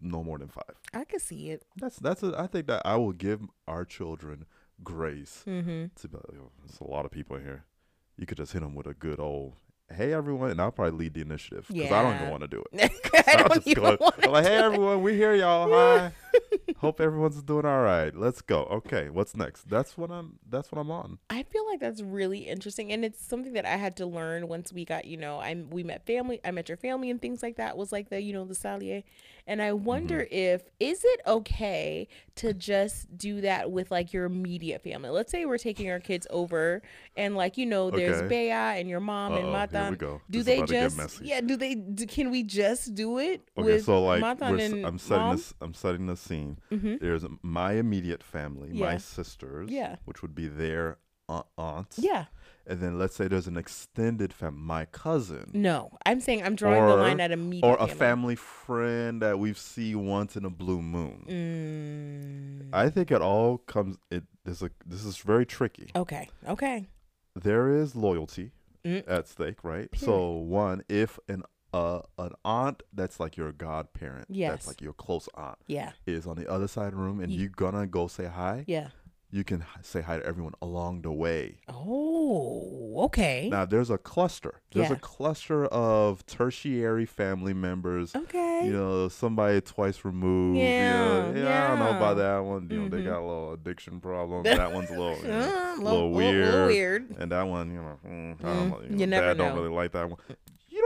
no 0.00 0.22
more 0.22 0.38
than 0.38 0.48
five 0.48 0.74
I, 0.92 1.04
can 1.04 1.18
see 1.20 1.50
it. 1.50 1.64
that's 1.76 1.96
that's 1.98 2.22
a, 2.22 2.34
i 2.38 2.46
think 2.46 2.66
that 2.66 2.82
i 2.84 2.96
will 2.96 3.12
give 3.12 3.40
our 3.66 3.84
children 3.84 4.44
grace 4.84 5.42
Mm-hmm. 5.46 5.86
to 5.94 6.08
be 6.08 6.16
like, 6.16 6.34
"Yo, 6.34 6.50
there's 6.64 6.80
a 6.80 6.84
lot 6.84 7.04
of 7.06 7.10
people 7.10 7.36
in 7.36 7.42
here 7.44 7.64
you 8.18 8.26
could 8.26 8.36
just 8.36 8.52
hit 8.52 8.60
them 8.60 8.74
with 8.74 8.86
a 8.86 8.94
good 8.94 9.18
old 9.18 9.54
hey 9.94 10.12
everyone 10.12 10.50
and 10.50 10.60
i'll 10.60 10.72
probably 10.72 10.98
lead 10.98 11.14
the 11.14 11.20
initiative 11.20 11.64
because 11.68 11.92
i 11.92 12.02
don't 12.02 12.16
even 12.16 12.30
want 12.30 12.42
to 12.42 12.48
do 12.48 12.62
it 12.72 12.90
I 13.28 13.36
don't 13.36 13.54
just 13.54 13.66
even 13.68 13.82
go- 13.82 14.12
like, 14.28 14.44
hey 14.44 14.56
everyone, 14.56 15.02
we 15.02 15.14
here, 15.14 15.34
y'all. 15.34 15.70
Hi. 15.72 16.12
Hope 16.78 17.00
everyone's 17.00 17.42
doing 17.42 17.64
all 17.64 17.80
right. 17.80 18.14
Let's 18.14 18.40
go. 18.40 18.64
Okay, 18.64 19.08
what's 19.08 19.34
next? 19.34 19.68
That's 19.68 19.96
what 19.96 20.10
I'm. 20.10 20.38
That's 20.48 20.70
what 20.70 20.80
I'm 20.80 20.90
on. 20.90 21.18
I 21.30 21.42
feel 21.42 21.66
like 21.66 21.80
that's 21.80 22.02
really 22.02 22.40
interesting, 22.40 22.92
and 22.92 23.04
it's 23.04 23.24
something 23.24 23.54
that 23.54 23.64
I 23.64 23.76
had 23.76 23.96
to 23.96 24.06
learn 24.06 24.46
once 24.48 24.72
we 24.72 24.84
got, 24.84 25.06
you 25.06 25.16
know, 25.16 25.38
I 25.38 25.54
we 25.54 25.82
met 25.82 26.06
family, 26.06 26.40
I 26.44 26.50
met 26.50 26.68
your 26.68 26.76
family, 26.76 27.10
and 27.10 27.20
things 27.20 27.42
like 27.42 27.56
that. 27.56 27.76
Was 27.76 27.92
like 27.92 28.10
the, 28.10 28.20
you 28.20 28.32
know, 28.32 28.44
the 28.44 28.54
saluer, 28.54 29.02
and 29.46 29.62
I 29.62 29.72
wonder 29.72 30.18
Mm-hmm. 30.18 30.34
if 30.34 30.62
is 30.80 31.02
it 31.04 31.20
okay 31.26 32.08
to 32.36 32.52
just 32.52 33.16
do 33.16 33.40
that 33.42 33.70
with 33.70 33.90
like 33.90 34.12
your 34.12 34.24
immediate 34.24 34.82
family? 34.82 35.10
Let's 35.10 35.30
say 35.30 35.46
we're 35.46 35.58
taking 35.58 35.90
our 35.90 36.00
kids 36.00 36.26
over, 36.30 36.82
and 37.16 37.36
like 37.36 37.56
you 37.56 37.66
know, 37.66 37.90
there's 37.90 38.18
Okay. 38.22 38.28
Bea 38.28 38.50
and 38.80 38.88
your 38.88 39.00
mom 39.00 39.32
and 39.34 39.46
Uh-oh, 39.46 39.52
here 39.52 39.52
we 39.52 39.52
Matan. 39.58 39.94
go. 39.94 40.20
Do 40.30 40.38
This 40.38 40.46
they 40.46 40.56
about 40.58 40.68
to 40.68 40.72
get 40.74 40.82
just 40.96 41.22
yeah? 41.22 41.40
Do 41.40 41.56
they 41.56 41.74
do, 41.74 42.06
can 42.06 42.30
we 42.30 42.42
just 42.42 42.94
do 42.94 43.18
it 43.18 43.48
Okay, 43.56 43.64
with 43.74 43.84
so 43.84 44.02
like 44.04 44.20
Matan 44.20 44.58
and 44.60 44.86
I'm 44.86 44.98
setting 44.98 45.22
mom? 45.26 45.36
this. 45.36 45.54
I'm 45.60 45.74
setting 45.74 46.06
the 46.06 46.16
scene. 46.16 46.58
Mm-hmm. 46.72 46.96
There's 47.00 47.24
my 47.42 47.72
immediate 47.72 48.22
family, 48.22 48.72
my 48.72 48.98
sisters, 48.98 49.70
Yeah. 49.70 49.96
which 50.04 50.22
would 50.22 50.34
be 50.34 50.48
their 50.48 50.98
uh, 51.28 51.42
aunts, 51.58 51.98
Yeah. 51.98 52.26
And 52.66 52.80
then 52.80 52.98
let's 52.98 53.14
say 53.16 53.28
there's 53.28 53.46
an 53.46 53.56
extended 53.56 54.32
family, 54.32 54.60
my 54.60 54.84
cousin, 54.86 55.50
No, 55.54 55.90
I'm 56.04 56.20
saying 56.20 56.42
I'm 56.44 56.56
drawing 56.56 56.84
the 56.86 56.96
line 56.96 57.20
at 57.20 57.30
a 57.30 57.34
immediate 57.34 57.66
or 57.66 57.76
a 57.78 57.86
family 57.86 58.34
friend 58.36 59.22
that 59.22 59.38
we've 59.38 59.58
see 59.58 59.94
once 59.94 60.36
in 60.36 60.44
a 60.44 60.50
blue 60.50 60.82
moon. 60.82 61.24
Mm. 61.28 62.68
I 62.72 62.88
think 62.90 63.10
it 63.10 63.22
all 63.22 63.58
comes. 63.58 63.96
It 64.10 64.24
this 64.44 64.62
a 64.62 64.70
this 64.84 65.04
is 65.04 65.16
very 65.18 65.46
tricky. 65.46 65.90
Okay. 65.94 66.28
Okay. 66.48 66.86
there 67.34 67.70
is 67.70 67.94
loyalty 67.94 68.52
Mm. 68.84 69.02
at 69.08 69.26
stake, 69.28 69.64
right? 69.64 69.88
So 69.96 70.30
one, 70.30 70.82
if 70.88 71.18
an 71.28 71.42
uh 71.74 72.00
an 72.18 72.32
aunt 72.44 72.82
that's 72.92 73.18
like 73.20 73.36
your 73.36 73.50
godparent, 73.52 74.26
Yes. 74.30 74.50
that's 74.52 74.66
like 74.68 74.80
your 74.80 74.92
close 74.92 75.28
aunt, 75.34 75.58
Yeah. 75.66 75.90
is 76.06 76.26
on 76.26 76.36
the 76.36 76.48
other 76.50 76.68
side 76.68 76.86
of 76.88 76.92
the 76.92 76.98
room, 77.04 77.18
and 77.20 77.30
Ye- 77.32 77.38
you 77.42 77.48
gonna 77.48 77.86
go 77.86 78.06
say 78.06 78.26
hi, 78.26 78.64
Yeah. 78.68 78.88
You 79.36 79.44
can 79.44 79.60
h- 79.60 79.84
say 79.84 80.00
hi 80.00 80.18
to 80.18 80.24
everyone 80.24 80.54
along 80.62 81.02
the 81.02 81.12
way. 81.12 81.56
Oh. 81.68 83.02
Okay. 83.04 83.48
Now 83.50 83.64
there's 83.66 83.90
a 83.90 83.98
cluster. 83.98 84.60
There's 84.72 84.88
Yeah. 84.88 84.96
a 84.96 84.98
cluster 84.98 85.66
of 85.66 86.24
tertiary 86.26 87.04
family 87.06 87.52
members. 87.52 88.14
okay. 88.14 88.66
You 88.66 88.72
know, 88.72 89.08
somebody 89.08 89.60
twice 89.60 90.04
removed. 90.04 90.58
Yeah, 90.58 91.28
you 91.28 91.34
know, 91.34 91.40
yeah, 91.42 91.64
I 91.64 91.68
don't 91.68 91.78
know 91.78 91.90
yeah. 91.90 91.96
about 91.98 92.16
that 92.16 92.38
one. 92.38 92.68
You 92.70 92.80
know, 92.82 92.88
they 92.88 93.02
Mhm. 93.02 93.04
got 93.04 93.18
a 93.18 93.26
little 93.26 93.52
addiction 93.52 94.00
problem. 94.00 94.42
that 94.44 94.72
one's 94.72 94.88
a 94.90 94.92
little, 94.94 95.18
you 95.18 95.28
know, 95.28 95.38
Uh, 95.76 95.82
little, 95.82 95.84
little 95.84 96.12
little- 96.12 96.12
weird. 96.12 96.66
weird. 96.68 97.16
And 97.18 97.30
that 97.32 97.42
one, 97.46 97.70
you 97.70 97.76
know, 97.82 97.98
mm, 98.06 98.32
I 98.32 98.42
Mm, 98.42 98.42
don't 98.42 98.70
know, 98.70 98.80
you 98.88 98.96
know, 98.96 99.04
never 99.06 99.26
Dad 99.28 99.36
don't 99.38 99.54
know. 99.54 99.62
really 99.62 99.74
like 99.74 99.92
that 99.92 100.08
one. 100.08 100.18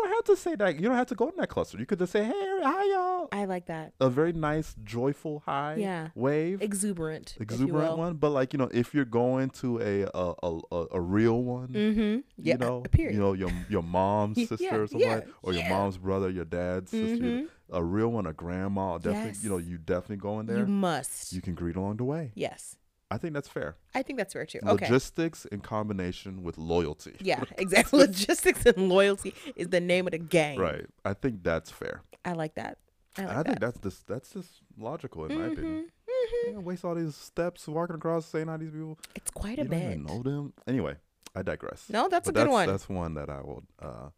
You 0.03 0.07
don't 0.09 0.15
have 0.17 0.25
to 0.25 0.37
say 0.37 0.55
that. 0.57 0.77
You 0.77 0.83
don't 0.89 0.97
have 0.97 1.07
to 1.09 1.15
go 1.15 1.29
in 1.29 1.35
that 1.37 1.49
cluster. 1.49 1.79
You 1.79 1.85
could 1.87 1.99
just 1.99 2.13
say, 2.13 2.25
"Hey, 2.25 2.33
hi, 2.63 2.85
y'all." 2.85 3.29
I 3.33 3.45
like 3.45 3.67
that. 3.67 3.93
A 4.01 4.09
very 4.09 4.33
nice, 4.33 4.75
joyful 4.83 5.41
high 5.45 5.75
Yeah. 5.77 6.09
wave, 6.15 6.63
Exuberant. 6.63 7.37
exuberant 7.39 7.99
one. 7.99 8.15
But 8.15 8.31
like 8.31 8.53
you 8.53 8.59
know, 8.59 8.69
if 8.73 8.95
you're 8.95 9.05
going 9.05 9.51
to 9.61 9.79
a 9.81 10.03
a 10.15 10.35
a, 10.43 10.61
a, 10.73 10.87
a 10.93 11.01
real 11.01 11.43
one, 11.43 11.69
Mm-hmm. 11.69 12.21
Yeah. 12.39 12.55
you 12.55 12.59
know, 12.59 12.81
period. 12.91 13.15
you 13.15 13.21
know 13.21 13.35
your 13.35 13.51
your 13.69 13.83
mom's 13.83 14.39
Yeah, 14.41 14.47
sister 14.47 14.83
or 14.83 14.87
something, 14.87 15.01
yeah, 15.09 15.15
like, 15.17 15.29
or 15.43 15.53
your 15.53 15.63
yeah. 15.63 15.69
mom's 15.69 15.99
brother, 15.99 16.31
your 16.31 16.45
dad's 16.47 16.91
sister, 16.91 17.25
Mhm. 17.25 17.49
a 17.71 17.85
real 17.85 18.09
one, 18.09 18.27
a 18.27 18.33
grandma. 18.33 18.97
Definitely, 18.99 19.41
you 19.43 19.51
know, 19.51 19.59
you 19.59 19.77
definitely 19.79 20.17
go 20.17 20.41
in 20.41 20.47
there. 20.47 20.59
You 20.61 20.67
must. 20.67 21.33
You 21.35 21.43
can 21.43 21.55
greet 21.55 21.77
along 21.77 21.99
the 21.99 22.05
way. 22.05 22.33
yes. 22.35 22.77
I 23.11 23.19
think 23.19 23.35
that's 23.35 23.49
fair. 23.49 23.77
I 23.95 24.03
think 24.03 24.19
that's 24.19 24.33
fair 24.33 24.47
too. 24.47 24.61
Okay. 24.65 24.87
Logistics 24.87 25.45
in 25.47 25.61
combination 25.61 26.43
with 26.43 26.57
loyalty. 26.59 27.17
yeah. 27.21 27.43
Exactly. 27.59 27.99
Logistics 28.01 28.65
and 28.67 28.89
loyalty 28.89 29.35
is 29.57 29.69
the 29.69 29.81
name 29.81 30.07
of 30.07 30.13
the 30.13 30.19
game. 30.19 30.59
Right. 30.61 30.87
I 31.05 31.15
think 31.15 31.43
that's 31.43 31.71
fair. 31.71 32.03
I 32.25 32.33
like 32.33 32.55
that. 32.55 32.79
I 33.19 33.25
like 33.25 33.37
I 33.37 33.43
think 33.43 33.61
that's 33.61 33.79
just 33.81 34.07
that's 34.07 34.31
just 34.33 34.63
logical 34.79 35.25
in 35.27 35.39
my 35.39 35.47
opinion. 35.47 35.87
Mhm, 36.09 36.47
You 36.47 36.53
know, 36.55 36.61
waste 36.61 36.85
all 36.85 36.95
these 36.95 37.17
steps 37.17 37.67
walking 37.67 37.97
across 37.97 38.27
saying 38.27 38.47
hi 38.47 38.57
to 38.57 38.63
these 38.65 38.73
people. 38.73 38.99
It's 39.17 39.31
quite 39.33 39.59
a 39.59 39.63
You 39.63 39.69
don't 39.69 39.79
bit. 39.81 39.85
even 39.91 40.05
know 40.05 40.23
them. 40.23 40.53
Anyway, 40.69 40.95
I 41.35 41.43
digress. 41.43 41.87
No, 41.91 42.09
that's 42.09 42.31
But 42.31 42.41
a 42.41 42.45
good 42.45 42.51
one. 42.51 42.69
That's 42.69 42.89
one 42.89 43.15
that 43.15 43.29
I 43.29 43.41
will 43.41 43.65
uh, 43.81 44.11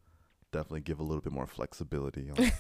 definitely 0.53 0.83
give 0.83 1.01
a 1.01 1.03
little 1.03 1.23
bit 1.23 1.33
more 1.33 1.47
flexibility 1.47 2.31
on. 2.31 2.53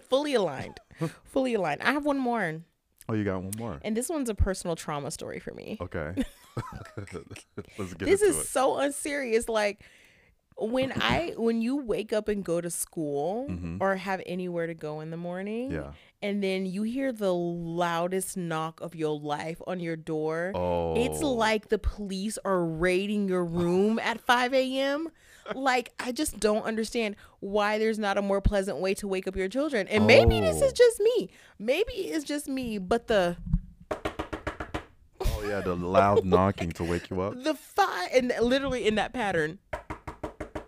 Fully 0.10 0.34
aligned. 0.34 0.80
Fully 1.24 1.54
aligned. 1.54 1.80
I 1.82 1.92
have 1.92 2.04
one 2.04 2.18
more. 2.18 2.60
Oh, 3.08 3.14
you 3.14 3.24
got 3.24 3.42
one 3.42 3.52
more. 3.58 3.80
And 3.82 3.96
this 3.96 4.08
one's 4.08 4.28
a 4.28 4.34
personal 4.34 4.76
trauma 4.76 5.10
story 5.10 5.40
for 5.40 5.52
me. 5.52 5.78
Okay. 5.80 6.14
Let's 6.96 7.94
get 7.94 8.06
this 8.06 8.22
is 8.22 8.36
it. 8.38 8.46
so 8.46 8.78
unserious. 8.78 9.48
Like 9.48 9.80
when 10.58 10.92
I 10.96 11.34
when 11.36 11.60
you 11.60 11.76
wake 11.76 12.12
up 12.12 12.28
and 12.28 12.42
go 12.44 12.60
to 12.60 12.70
school 12.70 13.46
Mhm. 13.48 13.78
or 13.80 13.96
have 13.96 14.22
anywhere 14.26 14.66
to 14.66 14.74
go 14.74 15.00
in 15.00 15.10
the 15.10 15.16
morning, 15.16 15.70
Yeah. 15.70 15.92
and 16.22 16.42
then 16.42 16.64
you 16.64 16.82
hear 16.82 17.12
the 17.12 17.34
loudest 17.34 18.36
knock 18.38 18.80
of 18.80 18.94
your 18.94 19.18
life 19.18 19.60
on 19.66 19.80
your 19.80 19.96
door. 19.96 20.52
Oh. 20.54 20.94
It's 20.96 21.20
like 21.22 21.68
the 21.68 21.78
police 21.78 22.38
are 22.44 22.64
raiding 22.64 23.28
your 23.28 23.44
room 23.44 23.98
at 24.02 24.20
5 24.20 24.54
a.m. 24.54 25.08
Like, 25.54 25.92
I 26.00 26.10
just 26.10 26.40
don't 26.40 26.62
understand 26.64 27.14
why 27.40 27.78
there's 27.78 27.98
not 27.98 28.16
a 28.18 28.22
more 28.22 28.40
pleasant 28.40 28.78
way 28.78 28.94
to 28.94 29.06
wake 29.06 29.28
up 29.28 29.36
your 29.36 29.48
children. 29.48 29.86
And 29.88 30.06
maybe 30.06 30.40
this 30.40 30.60
Oh. 30.62 30.66
is 30.66 30.72
just 30.72 30.98
me. 31.00 31.28
Maybe 31.58 31.92
it's 31.92 32.24
just 32.24 32.48
me, 32.48 32.78
but 32.78 33.06
the 33.08 33.36
Oh 35.20 35.42
yeah, 35.46 35.60
the 35.60 35.76
loud 35.76 36.24
knocking 36.24 36.72
to 36.72 36.84
wake 36.84 37.10
you 37.10 37.20
up. 37.20 37.34
the 37.44 37.54
five 37.54 38.08
and 38.12 38.32
literally 38.40 38.86
in 38.86 38.94
that 38.96 39.12
pattern. 39.12 39.58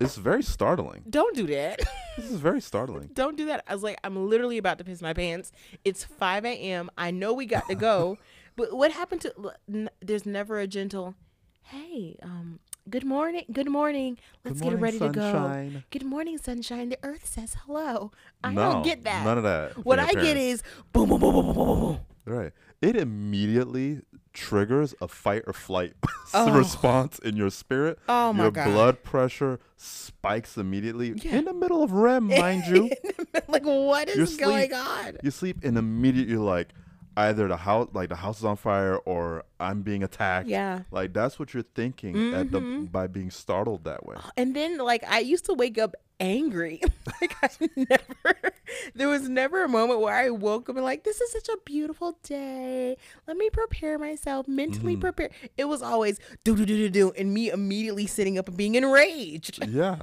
It's 0.01 0.17
very 0.17 0.43
startling. 0.43 1.03
Don't 1.09 1.35
do 1.37 1.47
that. 1.49 1.81
This 2.17 2.31
is 2.31 2.41
very 2.41 2.61
startling. 2.61 3.11
don't 3.15 3.37
do 3.37 3.47
that. 3.47 3.63
I 3.67 3.75
was 3.75 3.83
like, 3.83 3.99
I'm 4.05 4.29
literally 4.29 4.59
about 4.59 4.79
to 4.79 4.85
piss 4.85 5.01
my 5.01 5.13
pants. 5.13 5.53
It's 5.85 6.03
5 6.05 6.45
a.m. 6.45 6.91
I 6.99 7.11
know 7.11 7.33
we 7.33 7.47
got 7.47 7.69
to 7.69 7.75
go, 7.75 8.19
But 8.57 8.73
what 8.77 8.91
happened 8.91 9.21
to? 9.23 9.33
n- 9.73 9.89
There's 10.01 10.27
never 10.27 10.59
a 10.59 10.67
gentle, 10.67 11.15
hey, 11.63 12.17
um, 12.25 12.59
good 12.91 13.05
morning, 13.05 13.45
good 13.53 13.71
morning. 13.71 14.19
Let's 14.45 14.59
Good 14.61 14.65
get 14.65 14.71
morning, 14.73 14.83
ready 14.83 14.99
to 14.99 15.09
go. 15.11 15.21
sunshine. 15.21 15.85
Good 15.91 16.05
morning, 16.05 16.39
sunshine. 16.39 16.89
The 16.89 16.99
earth 17.05 17.25
says 17.25 17.57
hello. 17.65 18.11
I 18.43 18.53
don't 18.55 18.83
get 18.85 19.05
that. 19.05 19.25
None 19.25 19.39
of 19.39 19.45
that. 19.45 19.75
from 19.75 19.83
what 19.85 19.99
your 20.01 20.07
I 20.09 20.13
get 20.15 20.37
parents. 20.37 20.43
is 20.43 20.63
boom, 20.93 21.09
boom, 21.09 21.21
boom, 21.21 21.33
boom, 21.33 21.45
boom, 21.47 21.55
boom, 21.55 21.67
boom, 21.67 21.81
boom. 21.81 22.01
Right. 22.27 22.53
It 22.83 22.97
immediately 22.97 24.01
triggers 24.39 24.95
a 25.01 25.09
fight 25.09 25.43
or 25.47 25.53
flight 25.53 25.95
Oh. 26.35 26.53
response 26.53 27.19
in 27.19 27.37
your 27.37 27.51
spirit. 27.51 27.99
Oh 28.09 28.33
my 28.33 28.45
your 28.45 28.51
god. 28.51 28.67
blood 28.71 29.03
pressure 29.03 29.59
spikes 29.77 30.57
immediately 30.59 31.13
Yeah. 31.17 31.37
in 31.37 31.45
the 31.47 31.55
middle 31.55 31.83
of 31.83 31.93
REM, 31.93 32.29
mind 32.29 32.65
you. 32.67 32.91
like 33.49 33.65
what 33.65 34.09
is 34.09 34.17
Your 34.17 34.27
sleep- 34.27 34.41
going 34.41 34.73
on? 34.75 35.17
You 35.23 35.31
sleep 35.31 35.59
and 35.65 35.77
immediately 35.79 36.33
you're 36.35 36.43
like 36.43 36.69
either 37.17 37.49
the 37.49 37.57
house 37.57 37.89
like 37.95 38.11
the 38.11 38.17
house 38.17 38.39
is 38.39 38.45
on 38.45 38.57
fire 38.57 38.97
or 38.99 39.43
I'm 39.59 39.83
being 39.83 40.03
attacked. 40.03 40.49
Yeah. 40.49 40.83
Like 40.91 41.13
that's 41.15 41.39
what 41.39 41.53
you're 41.55 41.63
thinking 41.75 42.35
at 42.35 42.51
the 42.53 42.61
Mhm. 42.61 42.93
by 42.93 43.07
being 43.07 43.31
startled 43.31 43.85
that 43.85 44.05
way. 44.07 44.17
And 44.37 44.55
then 44.55 44.79
like 44.79 45.03
I 45.09 45.21
used 45.21 45.47
to 45.47 45.55
wake 45.55 45.79
up 45.79 45.95
angry. 46.21 46.81
like 47.21 47.35
I 47.43 47.49
never 47.77 48.53
there 48.95 49.09
was 49.09 49.29
never 49.29 49.65
a 49.65 49.69
moment 49.69 50.01
where 50.01 50.15
I 50.15 50.31
woke 50.31 50.69
up 50.69 50.77
and 50.77 50.85
like 50.85 51.05
this 51.05 51.21
is 51.21 51.33
such 51.33 51.49
a 51.49 51.57
beautiful 51.65 52.19
day. 52.23 52.97
Let 53.27 53.37
me 53.37 53.51
prepare 53.51 53.99
myself, 53.99 54.47
mentally 54.49 54.97
Mhm. 54.97 55.01
prepare. 55.01 55.31
It 55.57 55.65
was 55.67 55.83
always 55.83 56.19
do 56.45 56.57
do 56.57 56.67
do 56.67 56.77
do 56.77 56.89
do 56.91 57.13
and 57.17 57.33
me 57.33 57.51
immediately 57.51 58.07
sitting 58.07 58.39
up 58.39 58.49
and 58.49 58.57
being 58.57 58.75
enraged. 58.75 59.65
Yeah. 59.69 59.97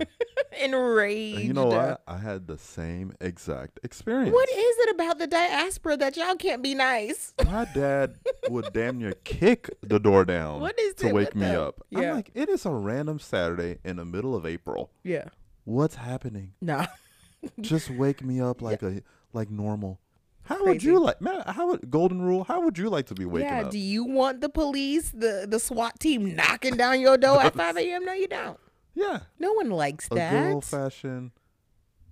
enraged. 0.62 1.38
and 1.40 1.46
you 1.48 1.54
know 1.54 1.66
what? 1.66 2.02
I 2.08 2.18
had 2.18 2.48
the 2.48 2.58
same 2.58 3.14
exact 3.20 3.80
experience. 3.84 4.34
What 4.34 4.48
is 4.50 4.76
it 4.80 4.96
about 4.96 5.18
the 5.20 5.28
diaspora 5.28 5.98
that 5.98 6.16
y'all 6.18 6.36
can't 6.36 6.64
be 6.64 6.74
nice? 6.76 7.34
My 7.46 7.66
dad 7.74 8.16
would 8.50 8.72
damn 8.74 8.98
near 9.00 9.14
kick 9.24 9.70
the 9.82 10.00
door 10.00 10.24
down 10.26 10.62
What 10.62 10.80
is 10.80 10.94
to 10.96 11.12
wake 11.12 11.36
me 11.36 11.48
them? 11.48 11.62
up. 11.62 11.86
Yeah. 11.90 12.10
I'm 12.12 12.16
like, 12.16 12.32
it 12.34 12.48
is 12.50 12.66
a 12.66 12.72
random 12.72 13.20
Saturday 13.20 13.80
in 13.84 13.98
the 13.98 14.06
middle 14.06 14.36
of 14.36 14.46
April. 14.46 14.92
Yeah. 15.04 15.26
What's 15.66 15.96
happening? 15.96 16.54
Nah. 16.62 16.86
Just 17.60 17.90
wake 17.90 18.24
me 18.24 18.40
up 18.40 18.62
like 18.62 18.82
a 18.82 19.02
like 19.34 19.50
normal. 19.50 20.00
How 20.44 20.64
would 20.64 20.84
you 20.84 21.00
like, 21.00 21.20
man? 21.22 21.42
How 21.48 21.68
would 21.70 21.90
golden 21.90 22.22
rule? 22.22 22.44
How 22.44 22.62
would 22.62 22.78
you 22.78 22.90
like 22.90 23.08
to 23.08 23.16
be 23.16 23.26
waking 23.26 23.50
yeah, 23.50 23.62
up? 23.66 23.72
do 23.72 23.80
you 23.80 24.04
want 24.04 24.42
the 24.42 24.50
police, 24.50 25.10
the 25.10 25.46
the 25.50 25.60
SWAT 25.60 26.00
team 26.00 26.36
knocking 26.36 26.78
down 26.78 27.02
your 27.02 27.18
door 27.18 27.42
at 27.42 27.56
5 27.58 27.78
a.m.? 27.78 28.06
No, 28.06 28.14
you 28.14 28.28
don't. 28.28 28.60
yeah, 28.94 29.22
No 29.40 29.54
one 29.54 29.72
likes 29.72 30.06
a 30.06 30.10
good 30.10 30.18
that. 30.20 30.54
old 30.54 30.64
fashioned 30.66 31.32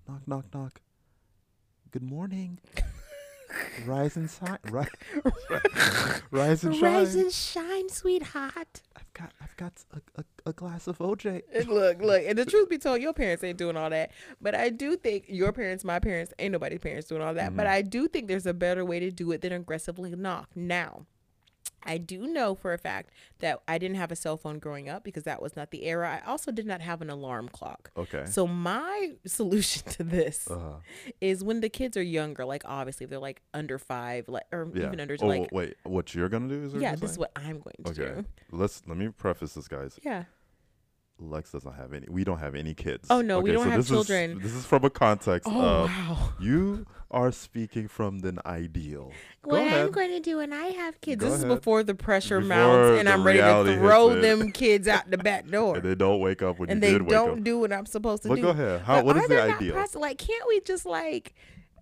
knock, 0.07 0.27
knock, 0.27 0.45
knock. 0.53 0.81
Good 1.91 2.03
morning. 2.03 2.59
Rise 3.85 4.15
and 4.15 4.29
shine. 4.29 4.57
Rise, 4.71 4.87
rise 6.31 6.63
and 6.63 6.75
shine. 6.75 6.93
Rise 6.93 7.15
and 7.15 7.31
shine, 7.31 7.89
sweetheart. 7.89 8.81
I've 8.95 9.13
got, 9.13 9.31
I've 9.41 9.57
got 9.57 9.73
a, 9.93 10.21
a, 10.21 10.49
a 10.49 10.53
glass 10.53 10.87
of 10.87 10.97
OJ. 10.99 11.41
And 11.53 11.67
look, 11.67 12.01
look, 12.01 12.23
and 12.25 12.37
the 12.37 12.45
truth 12.45 12.69
be 12.69 12.77
told, 12.77 13.01
your 13.01 13.13
parents 13.13 13.43
ain't 13.43 13.57
doing 13.57 13.77
all 13.77 13.89
that. 13.89 14.11
But 14.41 14.55
I 14.55 14.69
do 14.69 14.95
think 14.95 15.25
your 15.27 15.51
parents, 15.51 15.83
my 15.83 15.99
parents, 15.99 16.33
ain't 16.39 16.51
nobody's 16.51 16.79
parents 16.79 17.07
doing 17.07 17.21
all 17.21 17.33
that. 17.33 17.47
Mm-hmm. 17.47 17.57
But 17.57 17.67
I 17.67 17.81
do 17.81 18.07
think 18.07 18.27
there's 18.27 18.45
a 18.45 18.53
better 18.53 18.85
way 18.85 18.99
to 18.99 19.11
do 19.11 19.31
it 19.31 19.41
than 19.41 19.53
aggressively 19.53 20.11
knock. 20.11 20.49
Now, 20.55 21.05
I 21.85 21.97
do 21.97 22.27
know 22.27 22.55
for 22.55 22.73
a 22.73 22.77
fact 22.77 23.11
that 23.39 23.61
I 23.67 23.77
didn't 23.77 23.97
have 23.97 24.11
a 24.11 24.15
cell 24.15 24.37
phone 24.37 24.59
growing 24.59 24.89
up 24.89 25.03
because 25.03 25.23
that 25.23 25.41
was 25.41 25.55
not 25.55 25.71
the 25.71 25.83
era. 25.83 26.21
I 26.23 26.29
also 26.29 26.51
did 26.51 26.65
not 26.65 26.81
have 26.81 27.01
an 27.01 27.09
alarm 27.09 27.49
clock. 27.49 27.91
Okay. 27.97 28.25
So 28.25 28.47
my 28.47 29.11
solution 29.25 29.83
to 29.91 30.03
this 30.03 30.49
uh, 30.49 30.79
is 31.21 31.43
when 31.43 31.61
the 31.61 31.69
kids 31.69 31.97
are 31.97 32.03
younger, 32.03 32.45
like 32.45 32.63
obviously 32.65 33.05
if 33.05 33.09
they're 33.09 33.19
like 33.19 33.41
under 33.53 33.77
five, 33.77 34.27
like 34.27 34.45
or 34.51 34.69
yeah. 34.73 34.87
even 34.87 34.99
under 34.99 35.17
oh, 35.21 35.27
like 35.27 35.49
wait. 35.51 35.75
What 35.83 36.13
you're 36.15 36.29
gonna 36.29 36.47
do 36.47 36.63
is 36.63 36.73
yeah, 36.73 36.95
this 36.95 37.11
is 37.11 37.17
what 37.17 37.31
I'm 37.35 37.59
going 37.59 37.75
to 37.85 37.93
do. 37.93 38.03
Okay. 38.03 38.21
do. 38.21 38.25
Let's 38.51 38.81
let 38.87 38.97
me 38.97 39.09
preface 39.09 39.53
this, 39.53 39.67
guys. 39.67 39.99
Yeah. 40.03 40.23
Lex 41.19 41.51
doesn't 41.51 41.75
have 41.75 41.93
any. 41.93 42.07
We 42.09 42.23
don't 42.23 42.39
have 42.39 42.55
any 42.55 42.73
kids. 42.73 43.07
Oh, 43.09 43.21
no, 43.21 43.39
we 43.39 43.51
don't 43.51 43.63
so 43.65 43.69
have 43.69 43.79
this 43.79 43.85
is- 43.85 43.91
children. 43.91 44.39
this 44.41 44.53
is 44.53 44.65
from 44.65 44.83
a 44.83 44.89
context 44.89 45.47
Oh 45.51 45.61
of 45.61 45.89
wow. 45.89 46.29
you 46.39 46.85
are 47.11 47.31
speaking 47.31 47.87
from 47.87 48.19
the 48.19 48.35
ideal. 48.45 49.11
Go 49.43 49.51
What 49.51 49.61
I'm 49.61 49.67
ahead. 49.67 49.91
going 49.93 50.09
to 50.09 50.19
do 50.19 50.37
when 50.37 50.51
I 50.51 50.65
have 50.69 50.99
kids. 51.01 51.21
Go 51.21 51.29
this 51.29 51.39
is 51.39 51.45
before 51.45 51.83
the 51.83 51.93
pressure 51.93 52.39
Before 52.39 52.49
mounts 52.57 52.99
and 52.99 53.07
I'm 53.07 53.23
ready 53.23 53.37
to 53.37 53.43
reality 53.45 53.69
hits 53.73 53.81
throw 53.81 54.09
it. 54.09 54.21
them 54.21 54.51
kids 54.51 54.87
out 54.87 55.09
the 55.11 55.17
back 55.19 55.47
door. 55.51 55.75
and 55.75 55.83
they 55.85 55.93
don't 55.95 56.19
wake 56.19 56.41
up 56.41 56.57
when 56.59 56.69
and 56.71 56.81
you 56.81 56.87
they 56.87 56.93
did 56.93 57.03
wake 57.03 57.09
don't 57.11 57.43
do 57.43 57.59
what 57.59 57.71
I'm 57.71 57.85
supposed 57.85 58.23
to 58.23 58.29
But 58.29 58.35
do. 58.35 58.41
go 58.41 58.49
ahead. 58.49 58.81
How? 58.81 58.95
But 58.95 59.05
What 59.05 59.17
is 59.17 59.23
are 59.25 59.27
the 59.27 59.35
not 59.35 59.49
ideal? 59.57 59.75
proce- 59.75 59.95
like, 59.99 60.17
can't 60.17 60.47
we 60.47 60.59
just 60.61 60.85
like? 60.85 61.35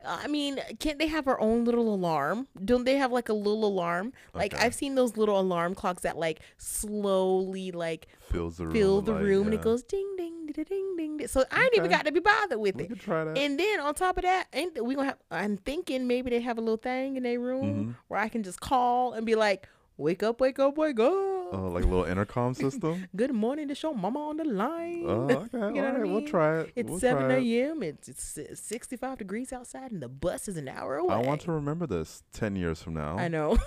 I 0.05 0.27
mean, 0.27 0.59
can't 0.79 0.97
they 0.99 1.07
have 1.07 1.27
our 1.27 1.39
own 1.39 1.63
little 1.65 1.93
alarm? 1.93 2.47
Don't 2.63 2.83
they 2.85 2.97
have 2.97 3.11
like 3.11 3.29
a 3.29 3.33
little 3.33 3.65
alarm? 3.65 4.13
Like 4.33 4.53
Okay. 4.53 4.65
I've 4.65 4.73
seen 4.75 4.95
those 4.95 5.15
little 5.17 5.39
alarm 5.39 5.75
clocks 5.75 6.01
that 6.03 6.17
like 6.17 6.39
slowly 6.57 7.71
like 7.71 8.07
Fills 8.31 8.57
the 8.57 8.65
room. 8.65 8.73
fill 8.73 9.01
the 9.01 9.11
light, 9.13 9.23
room 9.23 9.45
and 9.45 9.53
it 9.53 9.61
goes 9.61 9.83
ding 9.83 10.07
ding 10.17 10.47
ding 10.47 10.65
ding 10.67 10.95
ding. 10.97 11.17
ding. 11.17 11.27
So 11.27 11.43
I 11.51 11.63
ain't 11.63 11.75
even 11.75 11.89
got 11.89 12.05
to 12.05 12.11
be 12.11 12.19
bothered 12.19 12.59
with 12.59 12.75
We 12.75 12.83
it. 12.85 12.99
try 12.99 13.23
that. 13.25 13.37
And 13.37 13.59
then 13.59 13.79
on 13.79 13.93
top 13.93 14.17
of 14.17 14.23
that, 14.23 14.47
ain't 14.53 14.83
we 14.83 14.95
gonna 14.95 15.09
have? 15.09 15.17
I'm 15.29 15.57
thinking 15.57 16.07
maybe 16.07 16.29
they 16.29 16.41
have 16.41 16.57
a 16.57 16.61
little 16.61 16.77
thing 16.77 17.15
in 17.17 17.23
their 17.23 17.39
room 17.39 17.85
Mhm. 17.85 17.95
where 18.07 18.19
I 18.19 18.29
can 18.29 18.43
just 18.43 18.59
call 18.59 19.13
and 19.13 19.25
be 19.25 19.35
like, 19.35 19.67
"Wake 19.97 20.23
up, 20.23 20.39
wake 20.41 20.59
up, 20.59 20.77
wake 20.77 20.99
up! 20.99 21.40
Oh, 21.53 21.67
like 21.67 21.83
a 21.83 21.87
little 21.87 22.05
intercom 22.05 22.53
system. 22.53 23.07
Good 23.15 23.33
morning 23.33 23.67
to 23.67 23.75
show 23.75 23.93
Mama 23.93 24.19
on 24.29 24.37
the 24.37 24.45
line." 24.45 25.03
Oh, 25.05 25.27
okay. 25.29 25.47
You 25.53 25.59
know 25.59 25.65
all 25.65 25.71
what 25.73 25.85
I 25.85 25.99
right, 25.99 26.09
we'll 26.09 26.27
try 26.27 26.59
it. 26.61 26.71
It's 26.75 26.89
we'll 26.89 26.99
seven 26.99 27.29
a.m. 27.31 27.83
It's, 27.83 28.07
it's 28.37 28.61
65 28.61 29.17
degrees 29.17 29.51
outside, 29.53 29.91
and 29.91 30.01
the 30.01 30.09
bus 30.09 30.47
is 30.47 30.57
an 30.57 30.67
hour 30.67 30.97
away. 30.97 31.13
I 31.13 31.19
want 31.19 31.41
to 31.41 31.51
remember 31.51 31.85
this 31.87 32.23
ten 32.33 32.55
years 32.55 32.81
from 32.81 32.93
now. 32.93 33.17
I 33.17 33.27
know. 33.27 33.57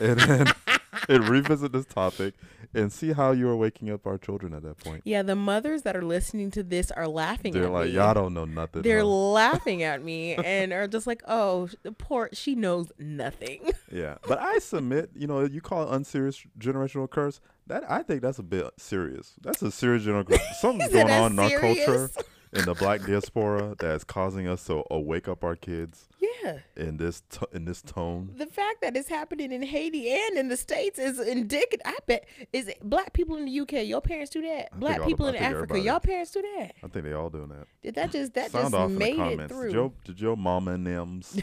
and 0.00 0.20
then 0.20 0.46
and 1.08 1.28
revisit 1.28 1.72
this 1.72 1.86
topic 1.86 2.34
and 2.74 2.92
see 2.92 3.12
how 3.12 3.32
you 3.32 3.48
are 3.48 3.56
waking 3.56 3.90
up 3.90 4.06
our 4.06 4.18
children 4.18 4.54
at 4.54 4.62
that 4.62 4.78
point. 4.78 5.02
yeah, 5.04 5.22
the 5.22 5.36
mothers 5.36 5.82
that 5.82 5.96
are 5.96 6.02
listening 6.02 6.50
to 6.50 6.62
this 6.62 6.90
are 6.90 7.08
laughing 7.08 7.52
They're 7.52 7.64
at 7.64 7.72
like, 7.72 7.86
me. 7.88 7.92
y'all 7.92 8.14
don't 8.14 8.34
know 8.34 8.44
nothing. 8.44 8.82
They're 8.82 9.00
huh?" 9.00 9.06
laughing 9.06 9.82
at 9.82 10.02
me 10.02 10.34
and 10.44 10.72
are 10.72 10.88
just 10.88 11.06
like, 11.06 11.22
"Oh, 11.26 11.68
poor, 11.98 12.28
she 12.32 12.54
knows 12.54 12.92
nothing." 12.98 13.70
yeah, 13.90 14.16
but 14.26 14.38
I 14.38 14.58
submit, 14.58 15.10
you 15.14 15.26
know, 15.26 15.44
you 15.44 15.60
call 15.60 15.84
it 15.84 15.94
unserious 15.94 16.44
generational 16.58 17.08
curse. 17.10 17.40
That 17.66 17.88
I 17.90 18.02
think 18.02 18.22
that's 18.22 18.38
a 18.38 18.42
bit 18.42 18.68
serious. 18.78 19.34
That's 19.40 19.62
a 19.62 19.70
serious 19.70 20.04
generational 20.04 20.28
curse. 20.28 20.40
Something's 20.60 20.92
going 20.92 21.10
on 21.10 21.32
in 21.32 21.38
our 21.38 21.60
culture 21.60 22.10
in 22.52 22.64
the 22.64 22.74
black 22.74 23.02
diaspora 23.02 23.74
that's 23.78 24.04
causing 24.04 24.46
us 24.46 24.64
to 24.66 24.84
uh, 24.92 24.98
wake 24.98 25.28
up 25.28 25.42
our 25.42 25.56
kids 25.56 26.08
yeah. 26.42 26.58
in 26.76 26.96
this 26.96 27.22
t- 27.30 27.46
in 27.52 27.64
this 27.64 27.82
tone. 27.82 28.32
the 28.36 28.46
fact 28.46 28.80
that 28.82 28.96
it's 28.96 29.08
happening 29.08 29.50
in 29.52 29.62
Haiti 29.62 30.10
and 30.10 30.38
in 30.38 30.48
the 30.48 30.56
states 30.56 30.98
is 30.98 31.18
indicative. 31.18 31.80
I 31.84 31.96
bet 32.06 32.26
is 32.52 32.68
it 32.68 32.78
black 32.82 33.12
people 33.12 33.36
in 33.36 33.44
the 33.46 33.60
UK. 33.60 33.86
Your 33.86 34.00
parents 34.00 34.30
do 34.30 34.40
that. 34.42 34.68
I 34.72 34.76
Black 34.76 34.98
all 34.98 35.04
the- 35.04 35.10
people 35.10 35.26
in 35.26 35.36
Africa. 35.36 35.78
Y'all 35.80 36.00
parents 36.00 36.30
do 36.30 36.42
that. 36.58 36.72
I 36.82 36.88
think 36.88 37.04
they 37.04 37.12
all 37.12 37.30
doing 37.30 37.48
that. 37.48 37.66
Did 37.82 37.94
that 37.96 38.12
just 38.12 38.34
that 38.34 38.50
Sound 38.52 38.64
just 38.66 38.74
off 38.74 38.90
in 38.90 38.94
the 38.94 38.98
made 38.98 39.40
it 39.40 39.48
through? 39.48 39.64
Did 39.64 39.72
your, 39.74 39.92
did 40.04 40.20
your 40.20 40.36
mama 40.36 40.72
and 40.72 40.86
them's 40.86 41.40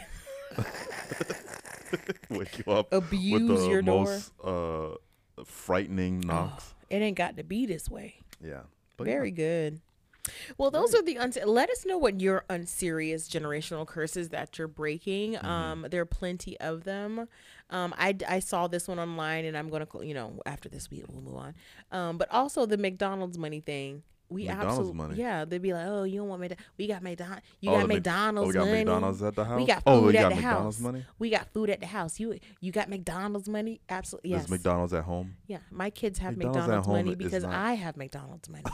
wake 2.30 2.58
you 2.64 2.72
up 2.72 2.90
with 2.92 3.04
Abuse 3.04 3.60
the 3.62 3.68
your 3.68 3.82
door. 3.82 4.04
most 4.04 4.32
uh, 4.42 4.94
frightening 5.44 6.20
knocks? 6.20 6.74
It 6.88 6.96
ain't 6.96 7.16
got 7.16 7.36
to 7.36 7.44
be 7.44 7.66
this 7.66 7.88
way. 7.88 8.16
Yeah. 8.42 8.60
But 8.96 9.06
yeah. 9.06 9.12
Very 9.14 9.30
good. 9.30 9.80
Well, 10.58 10.70
those 10.70 10.94
are 10.94 11.02
the 11.02 11.18
uns- 11.18 11.38
let 11.44 11.70
us 11.70 11.84
know 11.86 11.98
what 11.98 12.20
your 12.20 12.44
unserious 12.50 13.28
generational 13.28 13.86
curses 13.86 14.28
that 14.30 14.58
you're 14.58 14.68
breaking. 14.68 15.34
Mm-hmm. 15.34 15.46
Um, 15.46 15.86
there 15.90 16.02
are 16.02 16.06
plenty 16.06 16.58
of 16.60 16.84
them. 16.84 17.26
Um, 17.70 17.94
I, 17.96 18.16
I 18.28 18.40
saw 18.40 18.66
this 18.66 18.88
one 18.88 18.98
online, 18.98 19.44
and 19.44 19.56
I'm 19.56 19.68
gonna 19.70 19.86
you 20.02 20.14
know 20.14 20.40
after 20.46 20.68
this 20.68 20.90
we 20.90 21.02
will 21.08 21.22
move 21.22 21.36
on. 21.36 21.54
Um, 21.92 22.18
but 22.18 22.30
also 22.30 22.66
the 22.66 22.76
McDonald's 22.78 23.38
money 23.38 23.60
thing. 23.60 24.02
We 24.28 24.44
McDonald's 24.44 24.68
absolutely 24.78 24.96
money? 24.96 25.14
yeah. 25.16 25.44
They'd 25.44 25.60
be 25.60 25.72
like, 25.72 25.86
oh, 25.88 26.04
you 26.04 26.20
don't 26.20 26.28
want 26.28 26.40
me 26.40 26.46
to? 26.48 26.56
We 26.78 26.86
got 26.86 27.02
McDonald's. 27.02 27.42
You 27.60 27.70
Oh, 27.72 27.78
got 27.80 27.88
McDonald's 27.88 28.44
oh, 28.44 28.46
we 28.46 28.52
got 28.54 28.60
money. 28.66 28.78
McDonald's 28.84 29.22
at 29.24 29.34
the 29.34 29.44
house. 29.44 29.60
We 29.60 29.66
got 29.66 29.82
oh, 29.86 30.00
food 30.02 30.06
we 30.12 30.16
at 30.18 30.22
got 30.22 30.28
the 30.28 30.34
McDonald's 30.36 30.76
house. 30.76 30.82
money. 30.84 31.04
We 31.18 31.30
got 31.30 31.52
food 31.52 31.70
at 31.70 31.80
the 31.80 31.86
house. 31.86 32.20
You 32.20 32.38
you 32.60 32.70
got 32.70 32.88
McDonald's 32.88 33.48
money? 33.48 33.80
Absolutely 33.88 34.30
yes. 34.30 34.44
Is 34.44 34.50
McDonald's 34.50 34.92
at 34.94 35.02
home? 35.02 35.34
yeah, 35.48 35.58
my 35.72 35.90
kids 35.90 36.20
have 36.20 36.36
McDonald's 36.36 36.68
McDonald's, 36.68 36.88
money 36.88 37.14
because 37.16 37.42
not- 37.42 37.54
I 37.54 37.72
have 37.74 37.96
McDonald's 37.96 38.48
money. 38.48 38.62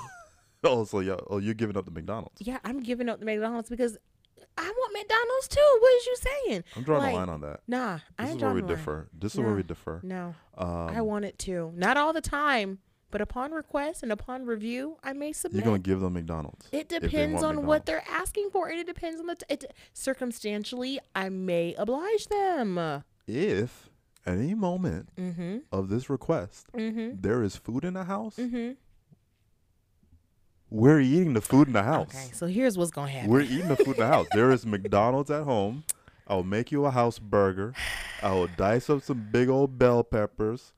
Oh, 0.64 0.84
so 0.84 1.00
yeah. 1.00 1.16
Oh, 1.28 1.38
you're 1.38 1.54
giving 1.54 1.76
up 1.76 1.84
the 1.84 1.90
McDonald's. 1.90 2.40
yeah, 2.40 2.58
I'm 2.64 2.80
giving 2.80 3.08
up 3.08 3.20
the 3.20 3.26
McDonald's 3.26 3.68
because 3.68 3.96
I 4.58 4.64
want 4.64 4.92
McDonald's 4.94 5.48
too. 5.48 5.78
What 5.80 5.94
is 5.94 6.06
you 6.06 6.16
saying? 6.16 6.64
I'm 6.76 6.82
drawing 6.82 7.02
Like, 7.02 7.12
a 7.14 7.16
line 7.16 7.28
on 7.28 7.40
that. 7.42 7.60
Nah, 7.68 7.98
I 8.18 8.22
This 8.22 8.30
ain't 8.32 8.36
is 8.38 8.42
where 8.42 8.54
we 8.54 8.62
differ. 8.62 9.08
This 9.16 9.34
is 9.34 9.40
where 9.40 9.54
we 9.54 9.62
differ. 9.62 10.00
No, 10.02 10.34
Um, 10.56 10.68
I 10.88 11.00
want 11.02 11.24
it 11.26 11.38
too. 11.38 11.72
Not 11.76 11.96
all 11.96 12.12
the 12.14 12.20
time, 12.22 12.78
but 13.10 13.20
upon 13.20 13.52
request 13.52 14.02
and 14.02 14.10
upon 14.10 14.46
review, 14.46 14.96
I 15.04 15.12
may 15.12 15.32
submit. 15.32 15.56
you're 15.62 15.64
gonna 15.70 15.78
give 15.78 16.00
them 16.00 16.14
McDonald's. 16.14 16.68
it 16.72 16.88
depends 16.88 17.42
on 17.42 17.66
what 17.66 17.86
they're 17.86 18.04
asking 18.08 18.50
for, 18.50 18.68
and 18.68 18.78
it 18.80 18.86
depends 18.86 19.20
on 19.20 19.26
the 19.26 19.34
t- 19.36 19.44
it, 19.50 19.72
circumstantially. 19.92 20.98
I 21.14 21.28
may 21.28 21.74
oblige 21.74 22.26
them. 22.26 23.02
If 23.26 23.90
at 24.24 24.38
any 24.38 24.54
moment 24.54 25.10
Mm-hmm. 25.16 25.58
of 25.70 25.88
this 25.88 26.08
request 26.10 26.66
Mm-hmm. 26.72 27.20
there 27.20 27.42
is 27.42 27.56
food 27.56 27.84
in 27.84 27.94
the 27.94 28.04
house, 28.04 28.36
Mm-hmm. 28.36 28.72
We're 30.70 31.00
eating 31.00 31.32
the 31.32 31.40
food 31.40 31.68
in 31.68 31.72
the 31.72 31.82
house. 31.82 32.14
Okay, 32.14 32.30
so 32.32 32.46
here's 32.46 32.76
what's 32.76 32.90
gonna 32.90 33.10
happen. 33.10 33.30
We're 33.30 33.42
eating 33.42 33.68
the 33.68 33.76
food 33.76 33.96
in 33.96 34.00
the 34.00 34.06
house. 34.06 34.26
There 34.32 34.50
is 34.50 34.66
McDonald's 34.66 35.30
at 35.30 35.44
home, 35.44 35.84
I'll 36.28 36.42
make 36.42 36.72
you 36.72 36.84
a 36.86 36.90
house 36.90 37.18
burger. 37.18 37.72
I 38.22 38.32
will 38.32 38.48
dice 38.56 38.90
up 38.90 39.02
some 39.02 39.28
big 39.30 39.48
old 39.48 39.78
bell 39.78 40.02
peppers, 40.02 40.72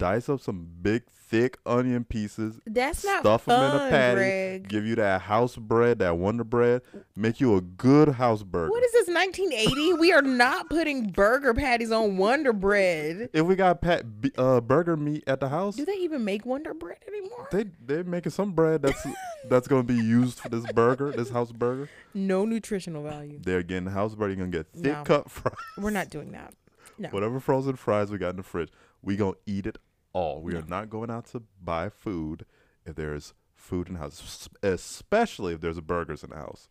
dice 0.00 0.28
up 0.28 0.40
some 0.40 0.66
big 0.82 1.04
thick 1.10 1.58
onion 1.64 2.02
pieces, 2.04 2.58
That's 2.66 3.04
not 3.04 3.20
stuff 3.20 3.44
them 3.44 3.60
in 3.62 3.76
a 3.86 3.90
patty, 3.90 4.14
Greg. 4.16 4.68
give 4.68 4.84
you 4.84 4.96
that 4.96 5.20
house 5.20 5.54
bread, 5.54 6.00
that 6.00 6.16
Wonder 6.18 6.42
Bread, 6.42 6.82
make 7.14 7.40
you 7.40 7.54
a 7.54 7.60
good 7.60 8.08
house 8.08 8.42
burger. 8.42 8.70
What 8.70 8.82
is 8.82 8.90
this 8.92 9.06
1980? 9.08 9.92
we 10.00 10.12
are 10.12 10.22
not 10.22 10.68
putting 10.68 11.10
burger 11.10 11.54
patties 11.54 11.92
on 11.92 12.16
Wonder 12.16 12.52
Bread. 12.52 13.30
if 13.32 13.46
we 13.46 13.54
got 13.54 13.80
pat, 13.80 14.04
uh, 14.38 14.60
burger 14.60 14.96
meat 14.96 15.22
at 15.28 15.38
the 15.38 15.48
house, 15.50 15.76
Do 15.76 15.84
they 15.84 15.92
even 15.98 16.24
make 16.24 16.44
Wonder 16.44 16.74
Bread 16.74 16.98
anymore? 17.06 17.48
they 17.52 17.66
they're 17.84 18.02
making 18.02 18.32
some 18.32 18.52
bread 18.52 18.82
that's 18.82 19.06
that's 19.48 19.68
gonna 19.68 19.84
be 19.84 19.94
used 19.94 20.40
for 20.40 20.48
this 20.48 20.64
burger, 20.72 21.12
this 21.12 21.30
house 21.30 21.52
burger. 21.52 21.88
no 22.14 22.44
nutritional 22.44 23.04
value. 23.04 23.38
They're 23.40 23.62
getting 23.62 23.84
the 23.84 23.90
house 23.92 24.14
bread. 24.16 24.30
You're 24.30 24.38
gonna 24.46 24.50
get 24.50 24.66
thick 24.72 24.92
No. 24.94 25.04
cut 25.04 25.30
fries. 25.30 25.54
We're 25.78 25.90
not 25.90 26.10
doing 26.10 26.32
that. 26.32 26.54
No. 26.98 27.08
Whatever 27.10 27.38
frozen 27.38 27.76
fries 27.76 28.10
we 28.10 28.18
got 28.18 28.30
in 28.30 28.36
the 28.36 28.42
fridge, 28.42 28.70
we 29.00 29.14
gonna 29.16 29.34
eat 29.46 29.66
it 29.66 29.78
all. 30.12 30.40
We 30.42 30.54
are 30.54 30.64
not 30.66 30.90
going 30.90 31.10
out 31.10 31.26
to 31.26 31.42
buy 31.62 31.88
food 31.88 32.44
if 32.84 32.96
there's 32.96 33.34
food 33.54 33.88
in 33.88 33.94
the 33.94 34.00
house, 34.00 34.48
especially 34.62 35.54
if 35.54 35.60
there's 35.60 35.80
burgers 35.80 36.24
in 36.24 36.30
the 36.30 36.36
house. 36.36 36.68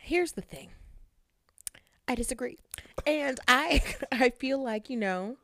Here's 0.00 0.32
the 0.32 0.40
thing. 0.40 0.70
I 2.08 2.14
disagree. 2.14 2.58
And 3.06 3.38
I 3.46 3.82
I 4.12 4.30
feel 4.30 4.62
like, 4.62 4.90
you 4.90 4.96
know, 4.96 5.36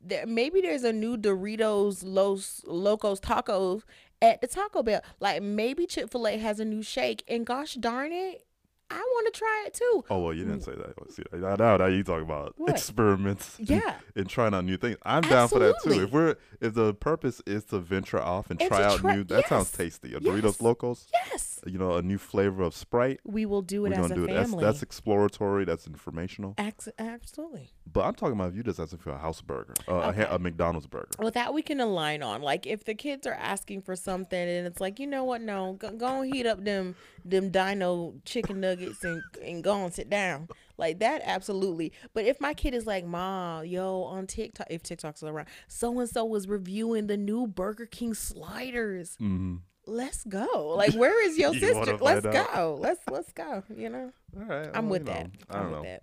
there 0.00 0.26
maybe 0.26 0.60
there's 0.60 0.84
a 0.84 0.92
new 0.92 1.16
Doritos 1.16 2.02
Los 2.04 2.62
Locos 2.66 3.20
Tacos 3.20 3.82
at 4.20 4.40
the 4.40 4.46
Taco 4.46 4.82
Bell. 4.82 5.00
Like 5.20 5.42
maybe 5.42 5.86
Chick-fil-A 5.86 6.36
has 6.38 6.60
a 6.60 6.64
new 6.64 6.82
shake 6.82 7.24
and 7.28 7.46
gosh 7.46 7.74
darn 7.74 8.12
it, 8.12 8.44
I 8.90 8.96
want 8.98 9.32
to 9.32 9.38
try 9.38 9.64
it 9.66 9.74
too. 9.74 10.04
Oh 10.10 10.20
well, 10.20 10.34
you 10.34 10.44
didn't 10.44 10.62
say 10.62 10.72
that. 10.72 11.12
See, 11.12 11.22
now, 11.32 11.54
now, 11.56 11.76
now 11.76 11.86
you 11.86 12.02
talk 12.02 12.22
about 12.22 12.54
What? 12.56 12.70
experiments. 12.70 13.58
and- 13.58 13.68
Yeah. 13.70 13.94
And 14.16 14.28
trying 14.28 14.52
out 14.54 14.64
new 14.64 14.76
things. 14.76 14.96
I'm 15.04 15.22
down 15.22 15.48
for 15.48 15.58
that 15.60 15.76
too. 15.84 16.02
If 16.02 16.10
we're 16.12 16.36
if 16.60 16.74
the 16.74 16.92
purpose 16.94 17.40
is 17.46 17.64
to 17.66 17.78
venture 17.78 18.20
off 18.20 18.50
and 18.50 18.60
And 18.60 18.68
try 18.70 18.82
out 18.82 18.98
try- 18.98 19.16
new, 19.16 19.24
that 19.24 19.48
sounds 19.48 19.70
tasty. 19.70 20.08
A 20.14 20.18
Yes. 20.20 20.22
Doritos 20.22 20.60
Locos, 20.60 21.06
Yes. 21.30 21.60
you 21.66 21.78
know, 21.78 21.94
a 21.96 22.02
new 22.02 22.18
flavor 22.18 22.62
of 22.62 22.74
Sprite. 22.74 23.20
We 23.24 23.46
will 23.46 23.62
do 23.62 23.86
it 23.86 23.90
We're 23.90 24.04
as 24.04 24.10
a 24.10 24.14
do 24.14 24.24
it. 24.24 24.32
That's 24.32 24.50
family. 24.50 24.64
that's 24.64 24.82
exploratory. 24.82 25.64
That's 25.64 25.86
informational. 25.86 26.54
Absolutely. 26.58 27.70
But 27.92 28.04
I'm 28.04 28.14
talking 28.14 28.34
about 28.34 28.50
if 28.50 28.56
you 28.56 28.62
just 28.62 28.78
asking 28.78 29.00
for 29.00 29.10
a 29.10 29.18
house 29.18 29.40
burger, 29.40 29.74
uh, 29.88 30.12
a, 30.16 30.34
a 30.36 30.38
McDonald's 30.38 30.86
burger. 30.86 31.08
Well, 31.18 31.32
that 31.32 31.52
we 31.52 31.62
can 31.62 31.80
align 31.80 32.22
on. 32.22 32.40
Like, 32.40 32.66
if 32.66 32.84
the 32.84 32.94
kids 32.94 33.26
are 33.26 33.34
asking 33.34 33.82
for 33.82 33.96
something, 33.96 34.38
and 34.48 34.66
it's 34.66 34.80
like, 34.80 35.00
you 35.00 35.06
know 35.08 35.24
what? 35.24 35.40
No, 35.40 35.72
go, 35.74 35.90
go 35.90 36.20
and 36.22 36.32
heat 36.32 36.46
up 36.46 36.64
them 36.64 36.94
them 37.24 37.50
Dino 37.50 38.14
chicken 38.24 38.60
nuggets 38.60 38.79
and 39.04 39.22
and 39.44 39.62
go 39.64 39.84
and 39.84 39.92
sit 39.92 40.08
down. 40.10 40.48
Like 40.76 40.98
that, 41.00 41.22
absolutely. 41.24 41.92
But 42.14 42.24
if 42.24 42.40
my 42.40 42.54
kid 42.54 42.74
is 42.74 42.86
like, 42.86 43.04
"Mom, 43.04 43.66
yo, 43.66 44.02
on 44.04 44.26
TikTok, 44.26 44.66
if 44.70 44.82
TikTok's 44.82 45.22
around, 45.22 45.46
so 45.68 45.98
and 46.00 46.08
so 46.08 46.24
was 46.24 46.48
reviewing 46.48 47.06
the 47.06 47.16
new 47.16 47.46
Burger 47.46 47.86
King 47.86 48.14
sliders. 48.14 49.16
Mm-hmm. 49.20 49.56
Let's 49.86 50.24
go. 50.24 50.74
Like, 50.76 50.94
where 50.94 51.24
is 51.26 51.36
your 51.38 51.52
You 51.54 51.60
sister? 51.60 51.96
Let's 51.98 52.24
find 52.24 52.36
out? 52.36 52.54
go. 52.54 52.78
Let's 52.80 53.00
let's 53.10 53.32
go. 53.32 53.62
You 53.74 53.88
know, 53.90 54.12
All 54.38 54.44
right. 54.44 54.68
I'm 54.74 54.84
well, 54.88 54.98
with 55.00 55.08
you 55.08 55.14
know, 55.14 55.20
that. 55.20 55.30
I 55.50 55.58
I'm 55.58 55.64
with 55.70 55.72
know. 55.72 55.82
that. 55.82 56.02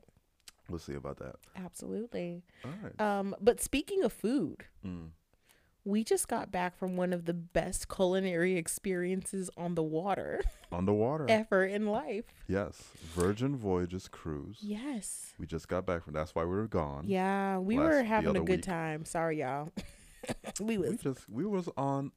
We'll 0.69 0.79
see 0.79 0.95
about 0.95 1.17
that. 1.19 1.35
Absolutely. 1.55 2.43
All 2.65 2.71
right. 2.83 3.01
Um, 3.01 3.35
but 3.39 3.61
speaking 3.61 4.03
of 4.03 4.11
food. 4.11 4.65
Mm. 4.85 5.09
We 5.87 6.03
just 6.03 6.27
got 6.27 6.51
back 6.51 6.77
from 6.77 6.97
one 6.97 7.13
of 7.13 7.23
the 7.25 7.33
best 7.33 7.87
culinary 7.87 8.57
experiences 8.57 9.49
on 9.55 9.75
the 9.75 9.83
water 9.83 10.41
On 10.71 10.85
the 10.85 10.93
water. 10.93 11.25
ever 11.29 11.63
in 11.65 11.87
life. 11.87 12.25
Yes. 12.47 12.75
Virgin 13.15 13.55
Voyages 13.55 14.09
cruise. 14.09 14.57
Yes. 14.59 15.33
We 15.39 15.47
just 15.47 15.69
got 15.69 15.85
back 15.85 16.03
from. 16.03 16.11
That's 16.13 16.35
why 16.35 16.43
we 16.43 16.49
were 16.55 16.67
gone. 16.67 17.05
Yeah, 17.07 17.59
we 17.59 17.77
Last- 17.77 17.85
were 17.87 18.03
having 18.03 18.35
a 18.35 18.41
good 18.41 18.57
week. 18.57 18.61
time. 18.65 19.05
Sorry, 19.05 19.39
y'all. 19.39 19.71
we 20.59 20.77
We 20.77 20.89
was 20.89 20.99
just 20.99 21.29
we 21.29 21.45
was 21.45 21.69
on 21.77 22.11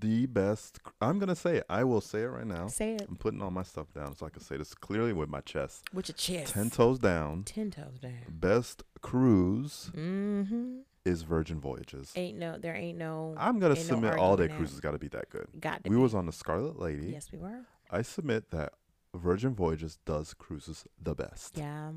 the 0.00 0.26
best. 0.26 0.80
I'm 1.00 1.18
gonna 1.20 1.36
say 1.36 1.58
it. 1.58 1.66
I 1.70 1.84
will 1.84 2.00
say 2.00 2.22
it 2.22 2.26
right 2.26 2.46
now. 2.46 2.66
say 2.66 2.94
it 2.94 3.06
I'm 3.08 3.14
putting 3.16 3.40
all 3.40 3.50
my 3.52 3.62
stuff 3.62 3.92
down 3.94 4.16
so 4.16 4.26
I 4.26 4.30
can 4.30 4.42
say 4.42 4.56
this 4.56 4.74
clearly 4.74 5.12
with 5.12 5.28
my 5.28 5.40
chest. 5.42 5.84
with 5.94 6.08
your 6.08 6.16
chest. 6.16 6.54
Ten 6.54 6.70
toes 6.70 6.98
down. 6.98 7.44
Ten 7.44 7.70
toes 7.70 7.98
down. 8.02 8.18
Best 8.28 8.82
cruise 9.00 9.90
Mm-hmm. 9.96 10.80
Is 11.10 11.22
Virgin 11.22 11.60
Voyages. 11.60 12.12
Ain't 12.16 12.38
no, 12.38 12.56
there 12.58 12.74
ain't 12.74 12.98
no. 12.98 13.34
I'm 13.38 13.58
gonna 13.58 13.74
ain't 13.74 13.88
no 13.88 13.94
submit 13.96 14.14
all 14.14 14.36
day 14.36 14.48
cruises 14.48 14.80
got 14.80 14.92
to 14.92 14.98
be 14.98 15.08
that 15.08 15.28
good. 15.30 15.46
Got 15.60 15.84
to 15.84 15.90
We 15.90 15.96
be. 15.96 16.02
was 16.02 16.14
on 16.14 16.26
the 16.26 16.32
Scarlet 16.32 16.78
Lady. 16.78 17.08
Yes, 17.12 17.30
we 17.32 17.38
were. 17.38 17.60
I 17.90 18.02
submit 18.02 18.50
that 18.50 18.72
Virgin 19.14 19.54
Voyages 19.54 19.98
does 20.06 20.34
cruises 20.34 20.84
the 21.02 21.14
best. 21.14 21.56
Yeah. 21.58 21.90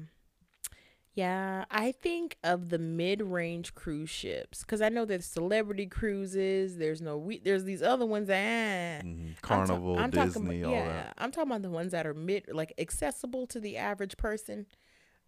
Yeah, 1.16 1.66
I 1.70 1.92
think 1.92 2.38
of 2.44 2.70
the 2.70 2.80
mid-range 2.80 3.76
cruise 3.76 4.10
ships 4.10 4.62
because 4.62 4.82
I 4.82 4.90
know 4.90 5.06
there's 5.06 5.28
celebrity 5.28 5.86
cruises. 5.86 6.78
There's 6.78 7.02
no, 7.04 7.20
we, 7.20 7.38
there's 7.38 7.66
these 7.66 7.84
other 7.84 8.06
ones 8.08 8.30
that 8.30 8.36
eh. 8.36 9.02
Mhm. 9.04 9.06
I'm 9.06 9.36
ta- 9.36 9.48
Carnival, 9.48 10.00
I'm 10.00 10.10
talking 10.10 10.32
Disney, 10.32 10.62
about, 10.62 10.74
all 10.74 10.80
yeah, 10.80 10.88
that. 10.88 11.14
I'm 11.20 11.32
talking 11.32 11.52
about 11.52 11.62
the 11.62 11.70
ones 11.70 11.92
that 11.92 12.08
are 12.08 12.16
mid, 12.16 12.46
like 12.52 12.74
accessible 12.80 13.46
to 13.48 13.60
the 13.60 13.78
average 13.78 14.18
person. 14.18 14.66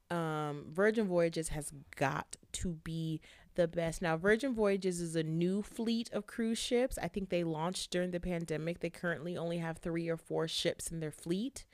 Um, 0.09 0.65
Virgin 0.71 1.05
Voyages 1.07 1.49
has 1.49 1.71
got 1.95 2.35
to 2.53 2.69
be 2.83 3.21
the 3.55 3.67
best. 3.67 4.01
Now, 4.01 4.17
Virgin 4.17 4.53
Voyages 4.53 5.01
is 5.01 5.15
a 5.15 5.23
new 5.23 5.61
fleet 5.61 6.09
of 6.13 6.27
cruise 6.27 6.57
ships. 6.57 6.97
I 7.01 7.07
think 7.07 7.29
they 7.29 7.43
launched 7.43 7.91
during 7.91 8.11
the 8.11 8.19
pandemic. 8.19 8.79
They 8.79 8.89
currently 8.89 9.37
only 9.37 9.57
have 9.57 9.77
three 9.77 10.07
or 10.09 10.17
four 10.17 10.47
ships 10.47 10.91
in 10.91 10.99
their 10.99 11.11
fleet. 11.11 11.65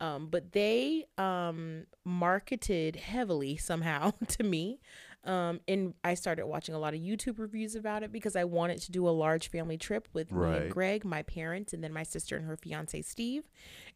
Um, 0.00 0.28
but 0.28 0.52
they 0.52 1.06
um, 1.16 1.86
marketed 2.04 2.96
heavily 2.96 3.56
somehow 3.56 4.12
to 4.28 4.42
me. 4.42 4.80
Um, 5.24 5.60
and 5.66 5.94
I 6.04 6.14
started 6.14 6.46
watching 6.46 6.74
a 6.74 6.78
lot 6.78 6.94
of 6.94 7.00
YouTube 7.00 7.40
reviews 7.40 7.74
about 7.74 8.04
it 8.04 8.12
because 8.12 8.36
I 8.36 8.44
wanted 8.44 8.80
to 8.82 8.92
do 8.92 9.08
a 9.08 9.10
large 9.10 9.50
family 9.50 9.76
trip 9.76 10.08
with 10.12 10.30
me 10.30 10.38
and 10.62 10.70
Greg, 10.70 11.04
my 11.04 11.22
parents, 11.22 11.72
and 11.72 11.82
then 11.82 11.92
my 11.92 12.04
sister 12.04 12.36
and 12.36 12.46
her 12.46 12.56
fiance 12.56 13.02
Steve. 13.02 13.42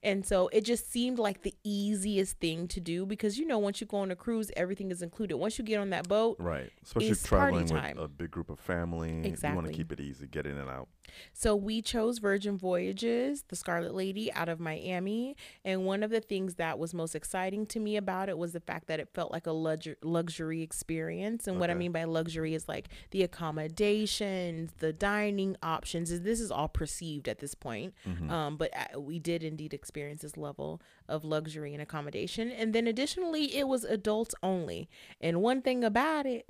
And 0.02 0.24
so 0.24 0.48
it 0.48 0.64
just 0.64 0.90
seemed 0.90 1.18
like 1.18 1.42
the 1.42 1.54
easiest 1.62 2.38
thing 2.38 2.68
to 2.68 2.80
do 2.80 3.04
because 3.04 3.38
you 3.38 3.46
know 3.46 3.58
once 3.58 3.80
you 3.80 3.86
go 3.86 3.98
on 3.98 4.10
a 4.10 4.16
cruise, 4.16 4.50
everything 4.56 4.90
is 4.90 5.02
included. 5.02 5.36
Once 5.36 5.58
you 5.58 5.64
get 5.64 5.78
on 5.78 5.90
that 5.90 6.08
boat, 6.08 6.36
Right. 6.38 6.70
Especially 6.82 7.08
It's 7.10 7.26
party 7.26 7.64
traveling 7.66 7.96
with 7.96 8.04
a 8.04 8.08
big 8.08 8.30
group 8.30 8.48
of 8.48 8.58
family. 8.58 9.10
You 9.10 9.54
want 9.54 9.66
to 9.66 9.72
keep 9.72 9.92
it 9.92 10.00
easy, 10.00 10.26
get 10.26 10.46
in 10.46 10.56
and 10.56 10.70
out. 10.70 10.88
So 11.34 11.54
we 11.56 11.82
chose 11.82 12.18
Virgin 12.18 12.56
Voyages, 12.56 13.42
the 13.48 13.56
Scarlet 13.56 13.94
Lady 13.94 14.32
out 14.32 14.48
of 14.48 14.58
Miami. 14.60 15.36
And 15.64 15.84
one 15.84 16.02
of 16.02 16.10
the 16.10 16.20
things 16.20 16.54
that 16.54 16.78
was 16.78 16.94
most 16.94 17.14
exciting 17.14 17.66
to 17.66 17.80
me 17.80 17.96
about 17.96 18.28
it 18.28 18.38
was 18.38 18.52
the 18.52 18.60
fact 18.60 18.86
that 18.86 19.00
it 19.00 19.08
felt 19.12 19.32
like 19.32 19.46
a 19.46 19.52
lux- 19.52 19.88
luxury 20.02 20.62
experience. 20.62 21.46
And 21.46 21.58
what 21.60 21.68
I 21.68 21.74
mean 21.74 21.92
by 21.92 22.04
luxury 22.04 22.54
is 22.54 22.68
like 22.68 22.88
the 23.10 23.22
accommodations, 23.24 24.72
the 24.78 24.92
dining 24.92 25.56
options. 25.62 26.20
This 26.20 26.40
is 26.40 26.50
all 26.50 26.68
perceived 26.68 27.28
at 27.28 27.38
this 27.40 27.54
point. 27.54 27.92
Mhm. 28.06 28.30
Um, 28.30 28.56
but 28.56 28.70
uh, 28.94 29.00
we 29.00 29.18
did 29.18 29.42
indeed 29.42 29.74
experience 29.74 29.89
this 29.94 30.36
level 30.36 30.80
of 31.08 31.24
luxury 31.24 31.72
and 31.72 31.82
accommodation. 31.82 32.50
And 32.50 32.72
then 32.72 32.86
additionally, 32.86 33.56
it 33.56 33.68
was 33.68 33.84
adults 33.84 34.34
only. 34.42 34.88
And 35.20 35.42
one 35.42 35.62
thing 35.62 35.84
about 35.84 36.26
it, 36.26 36.48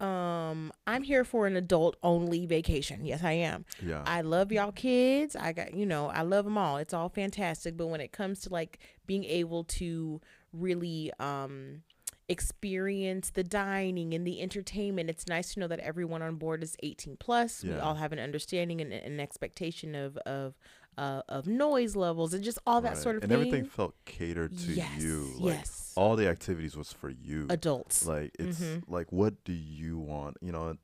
um, 0.00 0.72
I'm 0.86 1.02
here 1.02 1.24
for 1.24 1.46
an 1.46 1.56
adult 1.56 1.96
only 2.02 2.46
vacation. 2.46 3.04
Yes, 3.04 3.22
I 3.22 3.32
am. 3.32 3.66
yeah. 3.84 4.02
I 4.06 4.22
love 4.22 4.50
y'all 4.50 4.72
kids. 4.72 5.36
I 5.36 5.52
got, 5.52 5.74
you 5.74 5.84
know, 5.84 6.08
I 6.08 6.22
love 6.22 6.44
them 6.46 6.56
all. 6.56 6.78
It's 6.78 6.94
all 6.94 7.08
fantastic. 7.10 7.76
But 7.76 7.88
when 7.88 8.00
it 8.00 8.12
comes 8.12 8.40
to 8.42 8.50
like 8.50 8.78
being 9.06 9.24
able 9.24 9.64
to 9.64 10.20
really 10.52 11.12
um 11.20 11.82
experience 12.28 13.30
the 13.30 13.42
dining 13.42 14.14
and 14.14 14.24
the 14.26 14.40
entertainment, 14.40 15.10
it's 15.10 15.26
nice 15.26 15.52
to 15.52 15.60
know 15.60 15.66
that 15.66 15.80
everyone 15.80 16.22
on 16.22 16.36
board 16.36 16.62
is 16.62 16.76
18 16.82 17.16
plus. 17.18 17.62
We 17.64 17.74
all 17.74 17.96
have 17.96 18.12
an 18.12 18.20
understanding 18.20 18.80
and 18.80 18.92
an 18.92 19.18
expectation 19.20 19.94
of 19.94 20.16
of 20.18 20.54
uh, 20.98 21.22
of 21.28 21.46
noise 21.46 21.96
levels 21.96 22.34
and 22.34 22.42
just 22.44 22.58
all 22.66 22.80
that 22.82 22.94
Right. 22.94 22.98
sort 23.02 23.16
of 23.16 23.22
and 23.22 23.30
thing. 23.30 23.40
And 23.40 23.48
everything 23.48 23.70
felt 23.70 23.94
catered 24.04 24.56
to 24.58 24.72
yes, 24.72 25.00
you. 25.00 25.32
Like 25.38 25.54
yes. 25.54 25.92
all 25.96 26.16
the 26.16 26.28
activities 26.28 26.76
was 26.76 26.92
for 26.92 27.08
you. 27.10 27.46
Adults. 27.48 28.06
Like 28.06 28.32
it's 28.38 28.60
Mhm. 28.60 28.82
like 28.88 29.10
what 29.12 29.42
do 29.44 29.52
you 29.52 29.98
want? 29.98 30.36
You 30.42 30.52
know, 30.52 30.76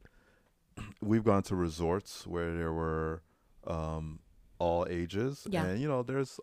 we've 1.03 1.25
gone 1.25 1.43
to 1.45 1.57
resorts 1.57 2.27
where 2.27 2.57
there 2.57 2.73
were 2.73 3.23
um 3.67 4.21
all 4.59 4.87
ages 4.89 5.47
Yeah. 5.51 5.65
and 5.67 5.81
you 5.83 5.87
know 5.87 6.03
there's 6.03 6.41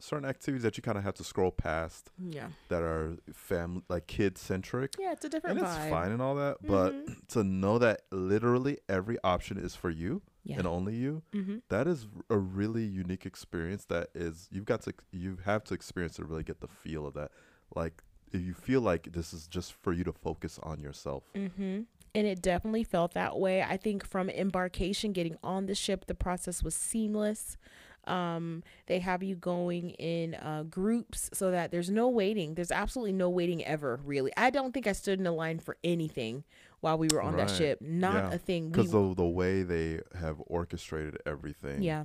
certain 0.00 0.28
activities 0.28 0.64
that 0.64 0.76
you 0.76 0.82
kind 0.82 0.98
of 0.98 1.04
have 1.04 1.14
to 1.14 1.22
scroll 1.24 1.52
past 1.52 2.10
yeah. 2.18 2.48
that 2.70 2.82
are 2.82 3.18
family 3.32 3.82
like 3.88 4.08
kid 4.08 4.36
centric 4.36 4.94
Yeah, 4.98 5.12
it's 5.12 5.24
a 5.24 5.28
different 5.28 5.58
and 5.60 5.66
it's 5.66 5.76
fine 5.88 6.10
and 6.10 6.20
all 6.20 6.34
that 6.34 6.56
but 6.66 6.92
Mhm. 6.92 7.26
to 7.28 7.44
know 7.44 7.78
that 7.78 8.02
literally 8.10 8.78
every 8.88 9.16
option 9.22 9.58
is 9.58 9.76
for 9.76 9.90
you 9.90 10.22
Yeah. 10.46 10.58
and 10.58 10.66
only 10.66 10.94
you 10.94 11.22
mm-hmm. 11.34 11.56
that 11.70 11.88
is 11.88 12.06
a 12.30 12.38
really 12.38 12.84
unique 12.84 13.26
experience 13.26 13.84
that 13.86 14.10
is 14.14 14.48
you've 14.52 14.64
got 14.64 14.82
to 14.82 14.94
you 15.10 15.38
have 15.44 15.64
to 15.64 15.74
experience 15.74 16.16
to 16.16 16.24
really 16.24 16.44
get 16.44 16.60
the 16.60 16.68
feel 16.68 17.04
of 17.06 17.14
that 17.14 17.32
like 17.74 18.02
if 18.32 18.40
you 18.40 18.54
feel 18.54 18.80
like 18.80 19.10
this 19.12 19.34
is 19.34 19.48
just 19.48 19.72
for 19.72 19.92
you 19.92 20.04
to 20.04 20.12
focus 20.12 20.60
on 20.62 20.80
yourself 20.80 21.24
Mm-hmm. 21.34 21.80
And 22.16 22.26
it 22.26 22.40
definitely 22.40 22.82
felt 22.82 23.12
that 23.12 23.38
way. 23.38 23.62
I 23.62 23.76
think 23.76 24.02
from 24.02 24.30
embarkation, 24.30 25.12
getting 25.12 25.36
on 25.44 25.66
the 25.66 25.74
ship, 25.74 26.06
the 26.06 26.14
process 26.14 26.62
was 26.62 26.74
seamless. 26.74 27.58
Um, 28.06 28.62
they 28.86 28.98
have 29.00 29.22
you 29.22 29.34
going 29.36 29.90
in 29.90 30.34
uh, 30.34 30.64
groups 30.68 31.28
so 31.32 31.50
that 31.50 31.70
there's 31.70 31.90
no 31.90 32.08
waiting. 32.08 32.54
There's 32.54 32.70
absolutely 32.70 33.12
no 33.12 33.28
waiting 33.28 33.64
ever, 33.64 34.00
really. 34.04 34.32
I 34.36 34.50
don't 34.50 34.72
think 34.72 34.86
I 34.86 34.92
stood 34.92 35.18
in 35.18 35.26
a 35.26 35.32
line 35.32 35.58
for 35.58 35.76
anything 35.82 36.44
while 36.80 36.98
we 36.98 37.08
were 37.12 37.20
on 37.22 37.36
that 37.36 37.50
ship. 37.50 37.80
Not 37.80 38.14
Yeah. 38.30 38.32
a 38.34 38.38
thing. 38.38 38.64
We, 38.66 38.70
Because 38.70 38.90
the 38.92 39.14
the 39.14 39.26
way 39.26 39.62
they 39.62 40.00
have 40.18 40.36
orchestrated 40.46 41.18
everything, 41.26 41.82
yeah. 41.82 42.04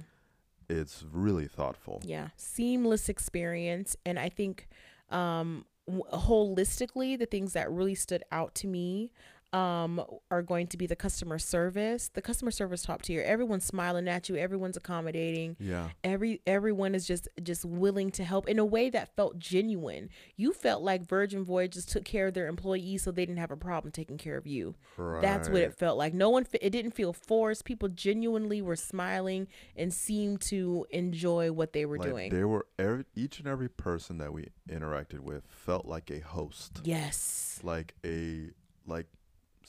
it's 0.70 1.04
really 1.12 1.48
thoughtful. 1.48 2.02
Yeah, 2.04 2.30
seamless 2.36 3.08
experience, 3.10 3.96
and 4.06 4.18
I 4.18 4.30
think 4.30 4.68
um, 5.10 5.66
holistically, 5.90 7.18
the 7.18 7.26
things 7.26 7.54
that 7.54 7.70
really 7.72 7.96
stood 7.96 8.24
out 8.32 8.56
to 8.56 8.68
me 8.68 9.12
um, 9.54 10.02
are 10.30 10.42
going 10.42 10.68
to 10.68 10.78
be 10.78 10.88
the 10.88 10.96
customer 10.96 11.38
service. 11.38 12.10
The 12.14 12.22
customer 12.22 12.52
service 12.52 12.84
top 12.84 13.02
tier. 13.02 13.22
Everyone's 13.22 13.66
smiling 13.66 14.08
at 14.08 14.30
you. 14.30 14.36
Everyone's 14.38 14.78
accommodating. 14.78 15.58
Yeah, 15.60 15.90
Every 16.04 16.42
everyone 16.48 16.96
is 16.96 17.06
just 17.06 17.28
just 17.44 17.66
willing 17.66 18.12
to 18.12 18.24
help 18.24 18.48
in 18.48 18.60
a 18.60 18.66
way 18.66 18.90
that 18.90 19.16
felt 19.16 19.38
genuine. 19.40 20.10
You 20.38 20.54
felt 20.54 20.84
like 20.84 21.06
Virgin 21.08 21.44
Voyages 21.44 21.86
took 21.86 22.06
care 22.06 22.28
of 22.28 22.34
their 22.34 22.48
employees, 22.48 23.04
so 23.04 23.12
they 23.12 23.26
didn't 23.26 23.40
have 23.40 23.52
a 23.52 23.58
problem 23.58 23.92
taking 23.92 24.18
care 24.18 24.38
of 24.38 24.48
you. 24.48 24.76
That's 24.98 25.50
what 25.50 25.62
it 25.62 25.78
felt 25.78 25.98
like. 25.98 26.14
No 26.14 26.30
one, 26.30 26.46
it 26.62 26.70
didn't 26.70 26.92
feel 26.92 27.12
forced. 27.14 27.66
People 27.66 27.90
genuinely 27.90 28.62
were 28.62 28.76
smiling 28.78 29.48
and 29.76 29.94
seemed 29.94 30.42
to 30.42 30.86
enjoy 30.92 31.52
what 31.52 31.74
they 31.74 31.86
were 31.86 31.98
like 31.98 32.08
doing. 32.08 32.30
They 32.32 32.46
were 32.46 32.68
every, 32.80 33.06
each 33.16 33.40
and 33.40 33.48
every 33.48 33.70
person 33.70 34.18
that 34.20 34.32
we 34.32 34.48
interacted 34.70 35.20
with 35.20 35.44
felt 35.50 35.86
like 35.86 36.10
a 36.10 36.20
host, 36.20 36.82
Yes. 36.84 37.60
like 37.64 37.96
a 38.06 38.50
like 38.88 39.08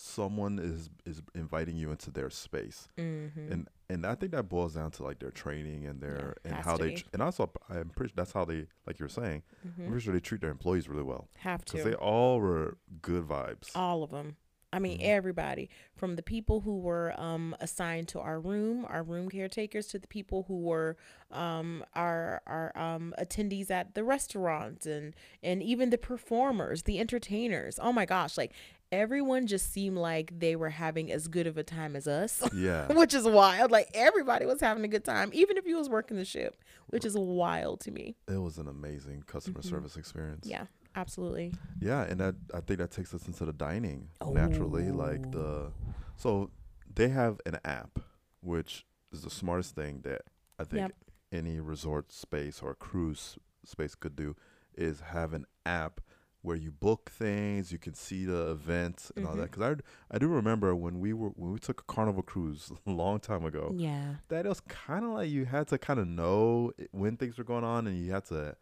someone 0.03 0.59
is 0.59 0.91
is 1.07 1.23
inviting 1.35 1.77
you 1.77 1.91
into 1.91 2.11
their 2.11 2.31
space, 2.31 2.89
Mm-hmm. 2.99 3.53
and 3.53 3.69
and 3.89 4.07
I 4.07 4.15
think 4.15 4.33
that 4.33 4.49
boils 4.49 4.75
down 4.75 4.91
to 4.93 5.03
like 5.05 5.19
their 5.21 5.31
training 5.31 5.87
and 5.87 6.01
their 6.01 6.35
Yeah, 6.45 6.51
and 6.53 6.65
how 6.65 6.77
they 6.77 6.93
tr- 6.93 7.05
and 7.13 7.23
also 7.23 7.51
I'm 7.71 7.91
pretty 7.91 8.13
that's 8.17 8.33
how 8.33 8.45
they 8.45 8.67
like 8.87 8.99
you 8.99 9.05
were 9.05 9.09
saying. 9.09 9.43
I'm 9.65 9.71
hmm 9.73 9.87
pretty 9.89 10.05
sure 10.05 10.13
they 10.15 10.21
treat 10.21 10.41
their 10.41 10.51
employees 10.51 10.89
really 10.89 11.03
well 11.05 11.29
Have 11.39 11.65
because 11.65 11.83
to. 11.83 11.89
they 11.91 11.95
all 11.95 12.41
were 12.41 12.79
good 13.01 13.25
vibes. 13.25 13.71
All 13.77 14.03
of 14.03 14.11
them. 14.11 14.37
I 14.75 14.79
mean, 14.79 15.01
Mhm. 15.01 15.05
everybody 15.05 15.69
from 15.95 16.17
the 16.17 16.23
people 16.23 16.61
who 16.63 16.79
were 16.79 17.13
um, 17.21 17.55
assigned 17.61 18.09
to 18.09 18.21
our 18.21 18.41
room, 18.41 18.87
our 18.89 19.03
room 19.03 19.29
caretakers, 19.29 19.87
to 19.89 19.99
the 19.99 20.07
people 20.09 20.45
who 20.49 20.61
were 20.63 20.97
um, 21.31 21.85
our 21.95 22.41
our 22.47 22.73
um, 22.75 23.15
attendees 23.19 23.71
at 23.71 23.95
the 23.95 24.03
restaurants, 24.03 24.87
and 24.87 25.15
and 25.43 25.63
even 25.63 25.91
the 25.91 25.99
performers, 25.99 26.85
the 26.85 26.99
entertainers. 26.99 27.79
Oh 27.83 27.93
my 27.93 28.07
gosh! 28.07 28.39
Like 28.39 28.53
everyone 29.03 29.47
just 29.47 29.73
seemed 29.73 29.97
like 29.97 30.39
they 30.39 30.55
were 30.55 30.69
having 30.69 31.11
as 31.11 31.27
good 31.27 31.47
of 31.47 31.57
a 31.57 31.63
time 31.65 31.97
as 31.97 32.07
us. 32.07 32.43
yeah, 32.55 32.87
which 32.93 33.15
is 33.15 33.25
wild. 33.25 33.71
Like 33.71 33.89
everybody 33.95 34.47
was 34.47 34.61
having 34.61 34.85
a 34.85 34.89
good 34.89 35.05
time, 35.05 35.31
even 35.33 35.57
if 35.57 35.67
you 35.67 35.77
was 35.79 35.89
working 35.89 36.17
the 36.19 36.25
ship, 36.25 36.63
which 36.89 37.05
is 37.05 37.17
wild 37.17 37.81
to 37.81 37.91
me. 37.91 38.15
it 38.29 38.37
was 38.37 38.59
an 38.59 38.69
amazing 38.69 39.23
customer 39.27 39.61
Mhm. 39.61 39.65
service 39.71 39.97
experience. 39.97 40.47
Yeah, 40.47 40.67
absolutely. 40.95 41.55
Yeah, 41.81 42.03
and 42.03 42.21
that 42.21 42.35
I 42.55 42.61
think 42.61 42.79
that 42.79 42.91
takes 42.91 43.15
us 43.15 43.27
into 43.27 43.45
the 43.47 43.53
dining 43.53 44.11
naturally. 44.25 44.91
Like 44.93 45.33
the 45.33 45.73
so 46.17 46.51
they 46.95 47.09
have 47.09 47.41
an 47.47 47.59
app, 47.65 47.99
which 48.41 48.85
is 49.11 49.23
the 49.23 49.31
smartest 49.31 49.75
thing 49.75 50.03
that 50.03 50.23
I 50.59 50.65
think 50.65 50.83
Yep. 50.83 50.93
any 51.33 51.61
resort 51.61 52.13
space 52.13 52.63
or 52.63 52.75
cruise 52.75 53.39
space 53.65 53.95
could 53.95 54.15
do 54.17 54.37
is 54.77 55.01
have 55.01 55.33
an 55.33 55.47
app 55.65 56.01
where 56.43 56.57
you 56.57 56.71
book 56.73 57.11
things, 57.11 57.71
you 57.73 57.79
can 57.79 57.95
see 57.95 58.25
the 58.25 58.51
events 58.51 59.11
and 59.17 59.27
all 59.27 59.37
that. 59.37 59.51
Because 59.53 59.63
I 60.11 60.15
I 60.15 60.19
do 60.19 60.27
remember 60.29 60.75
when 60.75 60.99
we 61.01 61.13
were 61.13 61.29
when 61.31 61.53
we 61.53 61.59
took 61.59 61.81
a 61.81 61.85
Carnival 61.85 62.23
cruise 62.23 62.71
a 62.87 62.91
long 62.91 63.21
time 63.21 63.45
ago. 63.45 63.73
Yeah. 63.75 64.17
That 64.29 64.45
it 64.47 64.49
was 64.49 64.61
kind 64.61 65.05
of 65.05 65.13
like 65.13 65.31
you 65.31 65.45
had 65.47 65.69
to 65.69 65.79
kind 65.79 65.99
of 66.01 66.07
know 66.09 66.73
when 66.91 67.17
things 67.17 67.39
were 67.39 67.45
going 67.45 67.65
on, 67.65 67.87
and 67.87 67.97
you 67.97 68.13
had 68.13 68.25
to 68.27 68.57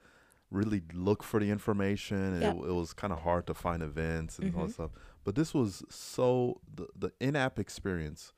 really 0.50 0.82
look 0.92 1.22
for 1.22 1.40
the 1.40 1.50
information. 1.50 2.16
And 2.18 2.42
Yep. 2.42 2.56
it, 2.56 2.68
it 2.70 2.72
was 2.74 2.92
kind 2.92 3.12
of 3.12 3.20
hard 3.20 3.46
to 3.46 3.54
find 3.54 3.82
events 3.82 4.38
and 4.38 4.54
all 4.54 4.62
Mhm. 4.64 4.66
that 4.66 4.72
stuff. 4.74 4.90
But 5.24 5.34
this 5.34 5.54
was 5.54 5.82
so 5.90 6.60
the 6.74 6.86
the 6.94 7.12
in 7.20 7.34
app 7.36 7.58
experience 7.58 8.32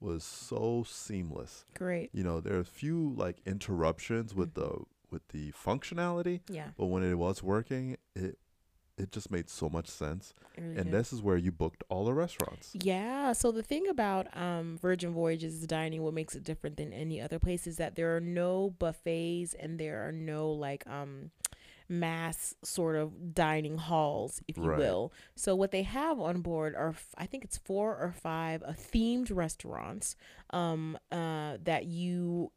was 0.00 0.24
so 0.24 0.82
seamless. 0.86 1.64
Great. 1.74 2.10
You 2.12 2.24
know, 2.24 2.40
there 2.40 2.56
are 2.56 2.60
a 2.60 2.64
few 2.64 3.14
like 3.16 3.40
interruptions 3.46 4.34
with 4.34 4.54
the 4.54 4.82
with 5.10 5.28
the 5.28 5.52
functionality, 5.52 6.40
Yeah. 6.48 6.70
but 6.76 6.86
when 6.86 7.02
it 7.02 7.14
was 7.14 7.42
working, 7.42 7.96
it 8.16 8.38
it 9.02 9.10
just 9.12 9.30
made 9.30 9.50
so 9.50 9.68
much 9.68 9.88
sense. 9.88 10.32
really 10.56 10.76
And 10.76 10.84
did. 10.84 10.92
this 10.92 11.12
is 11.12 11.20
where 11.22 11.36
you 11.36 11.50
booked 11.52 11.82
all 11.88 12.04
the 12.04 12.14
restaurants. 12.14 12.70
Yeah. 12.72 13.32
So 13.32 13.50
the 13.52 13.62
thing 13.62 13.88
about 13.88 14.34
um, 14.36 14.78
Virgin 14.80 15.12
Voyages 15.12 15.66
dining, 15.66 16.02
what 16.02 16.14
makes 16.14 16.34
it 16.34 16.44
different 16.44 16.76
than 16.76 16.92
any 16.92 17.20
other 17.20 17.38
place, 17.38 17.66
is 17.66 17.76
that 17.76 17.96
there 17.96 18.16
are 18.16 18.20
no 18.20 18.70
buffets 18.78 19.54
and 19.54 19.78
there 19.78 20.06
are 20.06 20.12
no 20.12 20.50
like 20.50 20.86
um, 20.86 21.30
mass 21.88 22.54
sort 22.62 22.96
of 22.96 23.34
dining 23.34 23.76
halls, 23.76 24.40
if 24.48 24.56
you 24.56 24.62
Right. 24.62 24.78
will. 24.78 25.12
So 25.34 25.54
what 25.54 25.72
they 25.72 25.82
have 25.82 26.20
on 26.20 26.40
board 26.40 26.74
are, 26.74 26.90
f- 26.90 27.14
I 27.18 27.26
think 27.26 27.44
it's 27.44 27.58
four 27.58 27.90
or 27.96 28.12
five 28.12 28.62
uh, 28.62 28.72
themed 28.72 29.34
restaurants 29.34 30.16
um, 30.50 30.96
uh, 31.10 31.58
that 31.64 31.86
you 31.86 32.52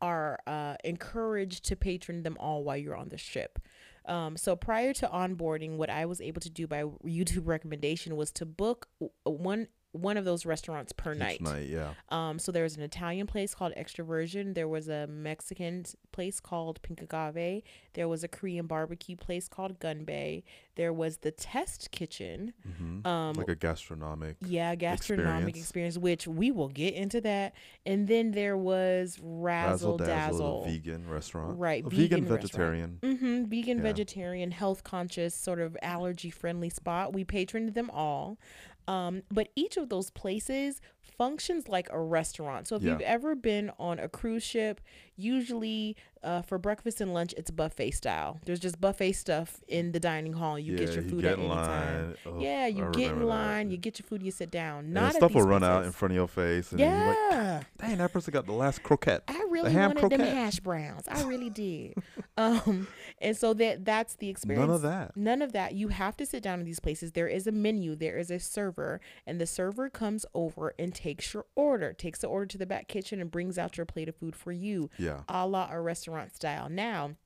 are 0.00 0.38
uh, 0.46 0.76
encouraged 0.84 1.64
to 1.66 1.76
patron 1.76 2.22
them 2.24 2.36
all 2.40 2.62
while 2.64 2.76
you're 2.76 2.96
on 2.96 3.08
the 3.10 3.16
ship. 3.18 3.58
Um, 4.06 4.36
so 4.36 4.54
prior 4.54 4.92
to 4.94 5.08
onboarding, 5.08 5.76
what 5.76 5.90
I 5.90 6.04
was 6.04 6.20
able 6.20 6.40
to 6.42 6.50
do 6.50 6.66
by 6.66 6.82
YouTube 6.82 7.46
recommendation 7.46 8.16
was 8.16 8.30
to 8.32 8.46
book 8.46 8.88
one 9.24 9.68
one 9.94 10.16
of 10.16 10.24
those 10.24 10.44
restaurants 10.44 10.92
per 10.92 11.12
Each 11.14 11.18
night. 11.18 11.40
night, 11.40 11.68
yeah. 11.68 11.94
Um, 12.10 12.38
so 12.38 12.52
there 12.52 12.64
was 12.64 12.76
an 12.76 12.82
Italian 12.82 13.26
place 13.26 13.54
called 13.54 13.72
Extra 13.76 14.04
Virgin. 14.04 14.52
There 14.54 14.68
was 14.68 14.88
a 14.88 15.06
Mexican 15.06 15.84
place 16.12 16.40
called 16.40 16.82
Pink 16.82 17.00
Agave. 17.00 17.62
There 17.94 18.08
was 18.08 18.22
a 18.24 18.28
Korean 18.28 18.66
barbecue 18.66 19.16
place 19.16 19.48
called 19.48 19.78
Gunbae. 19.80 20.42
There 20.76 20.92
was 20.92 21.18
the 21.18 21.30
Test 21.30 21.90
Kitchen. 21.92 22.52
hmm 22.78 23.06
Um, 23.06 23.34
like 23.34 23.48
a 23.48 23.54
gastronomic. 23.54 24.36
yeah, 24.40 24.74
gastronomic 24.74 25.56
experience. 25.56 25.94
experience. 25.96 25.98
which 25.98 26.26
we 26.28 26.50
will 26.50 26.68
get 26.68 26.94
into 26.94 27.20
that. 27.20 27.54
And 27.86 28.08
then 28.08 28.32
there 28.32 28.56
was 28.56 29.18
Razzle, 29.22 29.98
Dazzle. 29.98 30.64
the 30.64 30.72
vegan 30.72 31.08
restaurant. 31.08 31.58
Right, 31.58 31.84
A 31.84 31.88
vegan, 31.88 32.24
vegan 32.24 32.24
vegetarian. 32.26 32.98
Mm-hmm. 33.02 33.44
Vegan, 33.44 33.76
Yeah. 33.78 33.82
vegetarian, 33.82 34.50
health 34.50 34.82
conscious, 34.82 35.34
sort 35.34 35.60
of 35.60 35.76
allergy 35.82 36.30
friendly 36.30 36.70
spot. 36.70 37.12
We 37.12 37.22
patroned 37.24 37.74
them 37.74 37.90
all. 37.90 38.38
Um, 38.86 39.22
but 39.30 39.48
each 39.56 39.76
of 39.76 39.88
those 39.88 40.10
places 40.10 40.80
functions 41.00 41.68
like 41.68 41.88
a 41.90 42.00
restaurant. 42.00 42.66
So 42.68 42.76
if 42.76 42.82
Yeah. 42.82 42.92
you've 42.92 43.00
ever 43.02 43.34
been 43.34 43.70
on 43.78 43.98
a 43.98 44.08
cruise 44.08 44.42
ship, 44.42 44.80
usually 45.16 45.96
uh, 46.22 46.40
for 46.42 46.56
breakfast 46.58 47.00
and 47.02 47.12
lunch, 47.12 47.34
it's 47.36 47.50
buffet 47.50 47.90
style. 47.90 48.40
There's 48.46 48.58
just 48.60 48.80
buffet 48.80 49.12
stuff 49.12 49.60
in 49.68 49.92
the 49.92 50.00
dining 50.00 50.32
hall. 50.32 50.58
You 50.58 50.72
yeah, 50.72 50.78
get 50.78 50.94
your 50.94 51.02
you 51.04 51.10
food 51.10 51.22
get 51.22 51.32
at 51.32 51.38
any 51.38 51.48
time. 51.48 52.04
line. 52.06 52.16
Ugh, 52.26 52.40
Yeah, 52.40 52.66
you 52.66 52.86
I 52.86 52.90
get 52.92 53.02
in 53.02 53.08
remember 53.10 53.20
that. 53.20 53.26
line, 53.26 53.70
you 53.70 53.76
get 53.76 53.98
your 53.98 54.06
food, 54.06 54.22
you 54.22 54.30
sit 54.30 54.50
down. 54.50 54.84
And 54.86 54.94
Not 54.94 55.00
the 55.00 55.06
at 55.08 55.14
stuff 55.16 55.34
will 55.34 55.42
run 55.46 55.62
out 55.62 55.84
in 55.84 55.92
front 55.92 56.12
of 56.12 56.16
your 56.16 56.28
face, 56.28 56.70
and 56.70 56.80
you're 56.80 56.88
like, 56.88 57.16
Yeah. 57.30 57.62
"Dang, 57.78 57.98
that 57.98 58.12
person 58.12 58.32
got 58.32 58.46
the 58.46 58.52
last 58.52 58.82
croquette." 58.82 59.22
I 59.28 59.44
really 59.50 59.70
ham 59.70 59.90
wanted 59.90 60.02
them 60.12 60.18
croquette. 60.20 60.34
hash 60.34 60.60
browns. 60.60 61.06
I 61.08 61.22
really 61.24 61.50
did. 61.50 61.94
um, 62.38 62.88
and 63.20 63.36
so 63.36 63.52
that 63.54 63.84
that's 63.84 64.14
the 64.16 64.28
experience. 64.30 64.66
None 64.66 64.74
of 64.74 64.82
that. 64.82 65.16
None 65.16 65.42
of 65.42 65.52
that. 65.52 65.74
You 65.74 65.88
have 65.88 66.16
to 66.16 66.24
sit 66.26 66.42
down 66.42 66.58
in 66.58 66.64
these 66.64 66.80
places. 66.80 67.12
There 67.12 67.28
is 67.28 67.46
a 67.46 67.52
menu. 67.52 67.94
There 67.96 68.16
is 68.18 68.30
a 68.30 68.38
server, 68.40 68.98
and 69.26 69.38
the 69.40 69.46
server 69.46 69.90
comes 69.90 70.24
over 70.34 70.74
and 70.78 70.94
takes 70.94 71.34
your 71.34 71.44
order, 71.54 71.92
takes 71.92 72.20
the 72.20 72.28
order 72.28 72.46
to 72.46 72.56
the 72.58 72.66
back 72.66 72.88
kitchen, 72.88 73.20
and 73.20 73.30
brings 73.30 73.58
out 73.58 73.76
your 73.76 73.84
plate 73.86 74.08
of 74.08 74.16
food 74.16 74.34
for 74.34 74.52
you, 74.52 74.88
Yeah, 74.98 75.03
a 75.28 75.46
la 75.46 75.68
a 75.70 75.80
restaurant 75.80 76.34
style. 76.34 76.68
Now. 76.68 77.16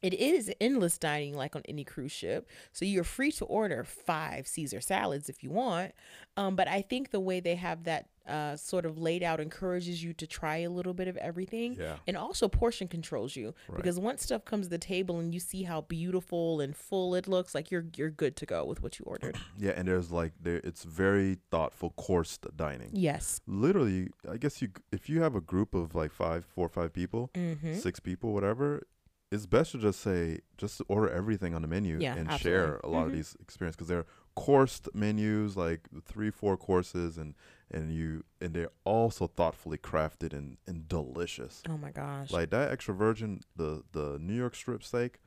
It 0.00 0.14
is 0.14 0.50
endless 0.60 0.96
dining 0.98 1.34
like 1.34 1.54
on 1.54 1.62
any 1.68 1.84
cruise 1.84 2.12
ship. 2.12 2.48
So 2.72 2.84
you're 2.84 3.04
free 3.04 3.30
to 3.32 3.44
order 3.44 3.84
five 3.84 4.46
Caesar 4.48 4.80
salads 4.80 5.28
if 5.28 5.42
you 5.44 5.50
want. 5.50 5.92
Um, 6.36 6.56
but 6.56 6.66
I 6.66 6.82
think 6.82 7.10
the 7.10 7.20
way 7.20 7.40
they 7.40 7.54
have 7.56 7.84
that 7.84 8.06
uh, 8.26 8.54
sort 8.56 8.84
of 8.86 8.98
laid 8.98 9.22
out 9.22 9.40
encourages 9.40 10.02
you 10.04 10.12
to 10.12 10.26
try 10.26 10.58
a 10.58 10.70
little 10.70 10.94
bit 10.94 11.08
of 11.08 11.16
everything 11.16 11.74
yeah, 11.78 11.96
and 12.06 12.16
also 12.16 12.48
portion 12.48 12.86
controls 12.88 13.34
you 13.34 13.52
Right. 13.68 13.76
because 13.78 13.98
once 13.98 14.22
stuff 14.22 14.44
comes 14.44 14.66
to 14.66 14.70
the 14.70 14.78
table 14.78 15.18
and 15.18 15.34
you 15.34 15.40
see 15.40 15.64
how 15.64 15.80
beautiful 15.82 16.60
and 16.60 16.76
full 16.76 17.14
it 17.14 17.26
looks 17.26 17.54
like 17.54 17.70
you're 17.70 17.84
you're 17.96 18.10
good 18.10 18.36
to 18.36 18.46
go 18.46 18.64
with 18.64 18.82
what 18.82 18.98
you 18.98 19.04
ordered 19.06 19.36
yeah. 19.58 19.72
And 19.72 19.88
there's 19.88 20.10
like 20.12 20.32
there, 20.40 20.60
it's 20.62 20.84
very 20.84 21.38
thoughtful 21.50 21.94
coursed 21.96 22.46
dining. 22.56 22.90
yes 22.92 23.40
Literally, 23.46 24.08
I 24.30 24.36
guess 24.36 24.62
you 24.62 24.68
if 24.92 25.08
you 25.08 25.22
have 25.22 25.34
a 25.34 25.40
group 25.40 25.74
of 25.74 25.94
like 25.94 26.12
five, 26.12 26.44
four 26.44 26.66
or 26.66 26.68
five 26.68 26.92
people, 26.92 27.30
mm-hmm. 27.34 27.74
six 27.74 27.98
people, 28.00 28.32
whatever, 28.32 28.82
it's 29.30 29.46
best 29.46 29.72
to 29.72 29.78
just 29.78 30.00
say 30.00 30.40
just 30.58 30.80
order 30.88 31.10
everything 31.10 31.54
on 31.54 31.62
the 31.62 31.68
menu 31.68 31.98
Yeah, 32.00 32.14
and 32.16 32.28
absolutely. 32.30 32.50
share 32.50 32.80
a 32.84 32.88
lot 32.88 33.04
Mhm. 33.04 33.06
of 33.06 33.12
these 33.14 33.36
experiences 33.40 33.76
because 33.76 33.88
they're 33.88 34.06
coursed 34.34 34.88
menus, 34.94 35.56
like 35.56 35.88
three, 36.06 36.30
four 36.30 36.56
courses, 36.56 37.18
and 37.18 37.34
and 37.72 37.92
you 37.92 38.24
and 38.40 38.54
they're 38.54 38.70
also 38.84 39.26
thoughtfully 39.26 39.78
crafted 39.78 40.32
and 40.32 40.56
and 40.66 40.88
delicious. 40.88 41.62
oh 41.68 41.76
my 41.78 41.90
gosh 41.90 42.30
Like 42.30 42.50
that 42.50 42.70
extra 42.72 42.94
virgin, 42.94 43.40
the 43.56 43.82
the 43.92 44.18
New 44.20 44.34
York 44.34 44.54
strip 44.54 44.82
steak. 44.84 45.18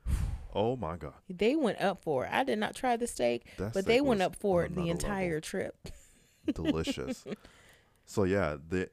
Oh 0.54 0.74
my 0.76 0.96
god, 0.96 1.14
they 1.28 1.54
went 1.54 1.80
up 1.82 2.02
for 2.02 2.24
it 2.24 2.30
i 2.32 2.42
did 2.42 2.58
not 2.58 2.74
try 2.74 2.96
the 2.96 3.06
steak 3.06 3.46
that 3.58 3.74
but 3.74 3.84
they 3.84 4.00
went 4.00 4.22
up 4.22 4.34
for 4.36 4.64
it 4.64 4.74
the 4.74 4.88
entire 4.88 5.26
level. 5.34 5.40
trip 5.42 5.88
delicious. 6.54 7.24
so 8.06 8.24
yeah, 8.24 8.56
the 8.68 8.88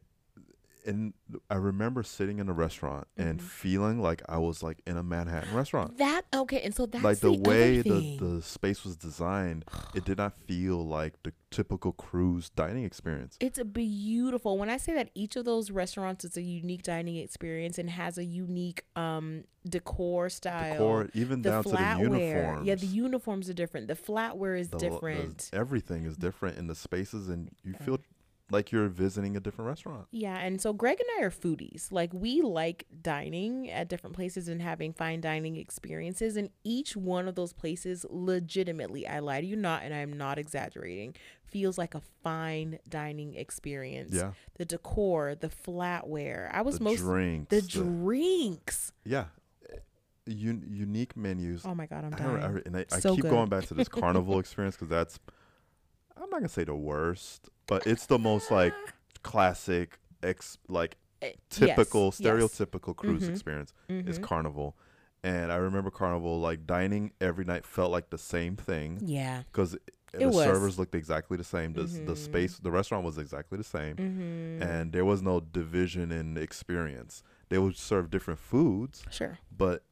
and 0.85 1.13
I 1.49 1.55
remember 1.55 2.03
sitting 2.03 2.39
in 2.39 2.49
a 2.49 2.53
restaurant 2.53 3.07
and 3.17 3.39
Mhm. 3.39 3.43
feeling 3.43 3.99
like 4.01 4.21
I 4.27 4.37
was 4.37 4.61
like 4.63 4.81
in 4.85 4.97
a 4.97 5.03
Manhattan 5.03 5.53
restaurant. 5.55 5.97
That 5.97 6.23
okay, 6.33 6.61
and 6.61 6.73
so 6.75 6.85
that's 6.85 7.03
like 7.03 7.19
the, 7.19 7.31
the, 7.31 7.49
way 7.49 7.81
the, 7.81 8.17
the 8.19 8.41
space 8.41 8.83
was 8.83 8.95
designed, 8.95 9.65
it 9.93 10.05
did 10.05 10.17
not 10.17 10.33
feel 10.33 10.85
like 10.85 11.21
the 11.23 11.33
typical 11.51 11.91
cruise 11.93 12.49
dining 12.49 12.83
experience. 12.83 13.37
It's 13.39 13.59
a 13.59 13.65
beautiful. 13.65 14.57
When 14.57 14.69
I 14.69 14.77
say 14.77 14.93
that 14.95 15.09
each 15.15 15.35
of 15.35 15.45
those 15.45 15.71
restaurants 15.71 16.25
is 16.25 16.35
a 16.37 16.41
unique 16.41 16.83
dining 16.83 17.17
experience 17.17 17.77
and 17.77 17.89
has 17.89 18.17
a 18.17 18.25
unique 18.25 18.83
um 18.95 19.43
decor 19.67 20.29
style. 20.29 20.73
Decor, 20.73 21.09
even 21.13 21.41
the 21.41 21.49
down 21.51 21.63
to 21.63 21.69
the 21.69 21.75
flatware. 21.77 21.99
uniforms. 22.01 22.67
Yeah, 22.67 22.75
the 22.75 22.85
uniforms 22.87 23.49
are 23.49 23.53
different. 23.53 23.87
The 23.87 23.95
flatware 23.95 24.59
is 24.59 24.69
the- 24.69 24.77
the- 24.77 24.89
different. 24.89 25.49
everything 25.53 26.03
is 26.05 26.17
different 26.17 26.57
in 26.57 26.67
the 26.67 26.75
spaces, 26.75 27.29
and 27.29 27.49
you 27.63 27.73
feel 27.73 27.99
like 28.53 28.71
you're 28.71 28.87
visiting 28.87 29.35
a 29.35 29.39
different 29.41 29.67
restaurant. 29.67 30.07
Yeah, 30.11 30.37
and 30.37 30.61
so 30.61 30.71
Greg 30.71 30.99
and 31.01 31.09
I 31.19 31.25
are 31.25 31.29
foodies. 31.31 31.91
Like 31.91 32.13
we 32.13 32.41
like 32.41 32.85
dining 33.01 33.69
at 33.69 33.89
different 33.89 34.15
places 34.15 34.47
and 34.47 34.61
having 34.61 34.93
fine 34.93 35.19
dining 35.19 35.57
experiences. 35.57 36.37
And 36.37 36.49
each 36.63 36.95
one 36.95 37.27
of 37.27 37.35
those 37.35 37.51
places, 37.51 38.05
legitimately, 38.09 39.05
I 39.07 39.19
lie 39.19 39.41
to 39.41 39.47
you 39.47 39.55
not, 39.57 39.83
and 39.83 39.93
I'm 39.93 40.13
not 40.13 40.37
exaggerating, 40.37 41.15
feels 41.45 41.77
like 41.77 41.95
a 41.95 42.01
fine 42.23 42.79
dining 42.87 43.35
experience. 43.35 44.13
Yeah, 44.13 44.31
The 44.57 44.65
decor, 44.65 45.35
the 45.35 45.49
flatware. 45.49 46.49
I 46.53 46.61
was 46.61 46.77
the 46.77 46.83
most 46.85 46.99
drinks, 46.99 47.49
the 47.49 47.61
the- 47.61 47.67
drinks. 47.67 48.93
yeah, 49.03 49.25
Un- 50.25 50.63
unique 50.69 51.17
menus. 51.17 51.63
Oh 51.65 51.75
my 51.75 51.85
god, 51.85 52.05
I'm 52.05 52.13
I, 52.13 52.17
dying. 52.17 52.43
I, 52.57 52.61
and 52.65 52.77
I, 52.77 52.85
I 52.91 52.99
So 52.99 53.13
keep 53.15 53.23
good. 53.23 53.31
going 53.31 53.49
back 53.49 53.65
to 53.65 53.73
this 53.73 53.89
carnival 53.89 54.39
experience 54.43 54.75
because 54.75 54.87
that's 54.87 55.19
I'm 56.17 56.29
not 56.29 56.39
gonna 56.39 56.49
say 56.49 56.63
the 56.63 56.75
worst, 56.75 57.49
but 57.67 57.85
it's 57.87 58.05
the 58.05 58.19
most 58.19 58.51
like 58.51 58.73
classic 59.23 59.99
ex 60.21 60.57
like 60.67 60.97
Eh, 61.21 61.31
typical 61.49 62.05
yes, 62.07 62.19
yes. 62.19 62.33
stereotypical 62.33 62.93
cruise 62.95 63.23
Mhm. 63.23 63.29
experience 63.29 63.73
is 63.87 64.19
Mhm. 64.19 64.23
carnival. 64.23 64.75
And 65.23 65.53
I 65.53 65.55
remember 65.55 65.89
carnival 65.89 66.39
like 66.41 66.67
dining 66.67 67.13
every 67.21 67.45
night 67.45 67.65
felt 67.65 67.91
like 67.91 68.09
the 68.09 68.17
same 68.17 68.57
thing 68.57 68.99
Yeah. 69.05 69.43
because 69.43 69.77
the 70.11 70.27
was. 70.27 70.43
servers 70.43 70.77
looked 70.77 70.95
exactly 70.95 71.37
the 71.37 71.45
same. 71.45 71.71
The, 71.73 71.83
the 71.83 72.13
Mhm. 72.13 72.17
space, 72.17 72.59
the 72.59 72.71
restaurant 72.71 73.05
was 73.05 73.17
exactly 73.17 73.57
the 73.57 73.63
same, 73.63 73.95
Mm-hmm. 73.95 74.61
and 74.63 74.91
there 74.91 75.05
was 75.05 75.21
no 75.21 75.39
division 75.39 76.11
in 76.11 76.35
experience. 76.37 77.23
They 77.47 77.57
would 77.57 77.77
serve 77.77 78.09
different 78.11 78.39
foods, 78.41 79.05
sure. 79.09 79.39
but 79.49 79.83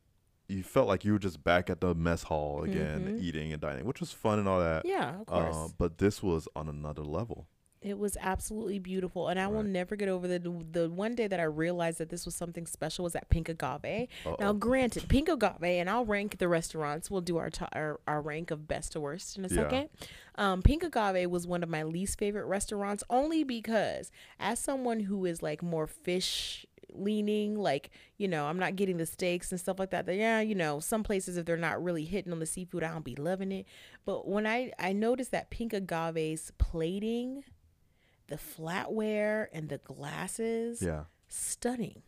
you 0.52 0.64
felt 0.64 0.88
like 0.88 1.04
you 1.06 1.14
were 1.14 1.20
just 1.20 1.44
back 1.44 1.70
at 1.70 1.82
the 1.82 1.96
mess 1.96 2.24
hall 2.24 2.64
again, 2.64 3.18
Mhm. 3.18 3.22
eating 3.22 3.52
and 3.54 3.62
dining, 3.62 3.86
which 3.86 4.00
was 4.00 4.12
fun 4.12 4.38
and 4.40 4.48
all 4.48 4.60
that. 4.60 4.86
Yeah, 4.86 5.20
of 5.22 5.26
course. 5.26 5.56
Uh, 5.56 5.68
but 5.78 5.98
this 5.98 6.22
was 6.22 6.48
on 6.56 6.68
another 6.70 7.04
level. 7.04 7.48
It 7.82 7.98
was 7.98 8.16
absolutely 8.22 8.78
beautiful, 8.78 9.28
and 9.28 9.40
I 9.40 9.48
will 9.48 9.64
never 9.64 9.96
get 9.96 10.08
over 10.08 10.28
the 10.28 10.38
the 10.38 10.88
one 10.88 11.16
day 11.16 11.26
that 11.26 11.40
I 11.40 11.46
realized 11.46 11.98
that 11.98 12.10
this 12.10 12.26
was 12.26 12.36
something 12.36 12.68
special 12.68 13.02
was 13.02 13.16
at 13.16 13.28
Pink 13.30 13.50
Agave. 13.50 14.08
Now, 14.24 14.34
Uh-oh. 14.50 14.54
granted, 14.54 15.10
Pink 15.10 15.28
Agave, 15.28 15.64
and 15.80 15.90
I'll 15.90 16.06
rank 16.06 16.38
the 16.38 16.48
restaurants. 16.48 17.10
We'll 17.10 17.22
do 17.22 17.38
our 17.38 17.50
to- 17.50 17.70
our, 17.76 18.00
our 18.08 18.22
rank 18.22 18.52
of 18.52 18.68
best 18.68 18.92
to 18.92 19.00
worst 19.00 19.36
in 19.36 19.46
a 19.46 19.48
Yeah. 19.48 19.56
second. 19.56 19.90
Um, 20.36 20.62
Pink 20.62 20.84
Agave 20.84 21.28
was 21.32 21.48
one 21.48 21.64
of 21.64 21.70
my 21.70 21.82
least 21.82 22.20
favorite 22.20 22.46
restaurants, 22.46 23.04
only 23.10 23.44
because 23.44 24.12
as 24.40 24.60
someone 24.60 25.00
who 25.00 25.26
is 25.26 25.42
like 25.42 25.64
more 25.64 25.88
fish 25.88 26.68
leaning 26.94 27.58
like 27.58 27.90
you 28.18 28.28
know 28.28 28.46
i'm 28.46 28.60
not 28.60 28.76
getting 28.76 28.98
the 28.98 29.06
steaks 29.06 29.52
and 29.52 29.60
stuff 29.60 29.80
like 29.80 29.92
that 29.92 30.06
That, 30.06 30.16
yeah 30.16 30.42
you 30.42 30.56
know 30.56 30.80
some 30.80 31.04
places 31.04 31.38
if 31.38 31.46
they're 31.46 31.58
not 31.58 31.82
really 31.84 32.06
hitting 32.06 32.32
on 32.32 32.40
the 32.40 32.46
seafood 32.46 32.84
i 32.84 32.90
don't 32.90 33.06
be 33.06 33.16
loving 33.16 33.52
it. 33.52 33.66
But 34.06 34.28
when 34.28 34.46
i 34.46 34.72
i 34.80 34.94
noticed 34.94 35.32
that 35.32 35.50
pink 35.50 35.74
agave's 35.74 36.52
plating 36.58 37.44
the 38.28 38.38
flatware 38.38 39.48
and 39.54 39.70
the 39.70 39.78
glasses 39.80 40.82
yeah, 40.82 41.04
stunning. 41.28 42.02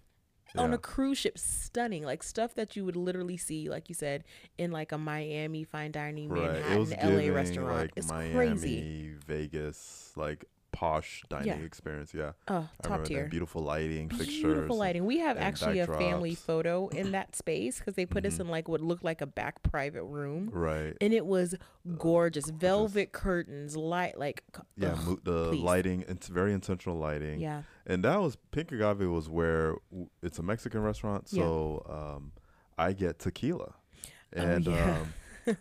On 0.55 0.71
a 0.71 0.77
cruise 0.77 1.17
ship 1.17 1.35
stunning 1.39 2.03
like 2.03 2.21
stuff 2.21 2.53
that 2.53 2.75
you 2.75 2.85
would 2.85 2.95
literally 2.95 3.37
see 3.37 3.69
like 3.69 3.89
you 3.89 3.95
said 3.95 4.23
in 4.59 4.69
like 4.69 4.91
a 4.91 4.99
miami 4.99 5.63
fine 5.63 5.91
dining 5.91 6.29
right. 6.29 6.43
manhattan 6.43 6.89
la 6.91 6.95
giving 6.95 7.33
restaurant. 7.33 7.79
like 7.79 7.91
it's 7.95 8.07
Miami, 8.07 8.33
crazy 8.35 9.13
Vegas, 9.25 10.11
like 10.15 10.45
posh 10.73 11.23
dining 11.29 11.47
Yeah. 11.47 11.55
experience. 11.65 12.13
Yeah, 12.13 12.31
oh 12.49 12.67
I 12.83 12.87
top 12.87 13.05
tier 13.05 13.27
beautiful 13.29 13.61
lighting, 13.61 14.09
fixtures. 14.09 14.41
beautiful 14.41 14.75
lighting. 14.77 15.05
We 15.05 15.19
have 15.19 15.37
actually 15.37 15.79
a 15.79 15.87
family 15.87 16.35
photo 16.35 16.87
in 16.89 17.11
that 17.11 17.35
space 17.35 17.77
because 17.79 17.93
they 17.93 18.05
put 18.05 18.25
us 18.25 18.35
Mhm. 18.37 18.41
in 18.41 18.47
like 18.49 18.67
what 18.67 18.81
looked 18.81 19.03
like 19.05 19.21
a 19.21 19.25
back 19.25 19.63
private 19.63 20.03
room, 20.03 20.49
Right. 20.51 20.97
and 20.99 21.13
it 21.13 21.25
was 21.25 21.55
gorgeous. 21.97 22.49
Velvet 22.49 23.11
curtains, 23.13 23.77
light 23.77 24.17
like 24.17 24.43
Yeah, 24.75 24.93
ugh, 24.97 25.05
mo- 25.07 25.19
the 25.23 25.49
please. 25.51 25.61
lighting. 25.63 26.05
It's 26.07 26.27
very 26.27 26.51
intentional 26.53 26.97
lighting. 26.97 27.39
yeah, 27.39 27.61
and 27.85 28.03
that 28.03 28.19
was 28.19 28.35
Pink 28.51 28.71
Agave 28.71 29.07
was 29.09 29.29
where 29.29 29.75
w- 29.91 30.09
it's 30.21 30.39
a 30.39 30.43
Mexican 30.43 30.81
restaurant, 30.81 31.27
Yeah. 31.31 31.43
so 31.43 31.85
um, 32.17 32.31
I 32.77 32.93
get 32.93 33.19
tequila, 33.19 33.75
Oh, 33.75 34.09
and 34.41 34.65
yeah. 34.65 34.97
um, 35.01 35.13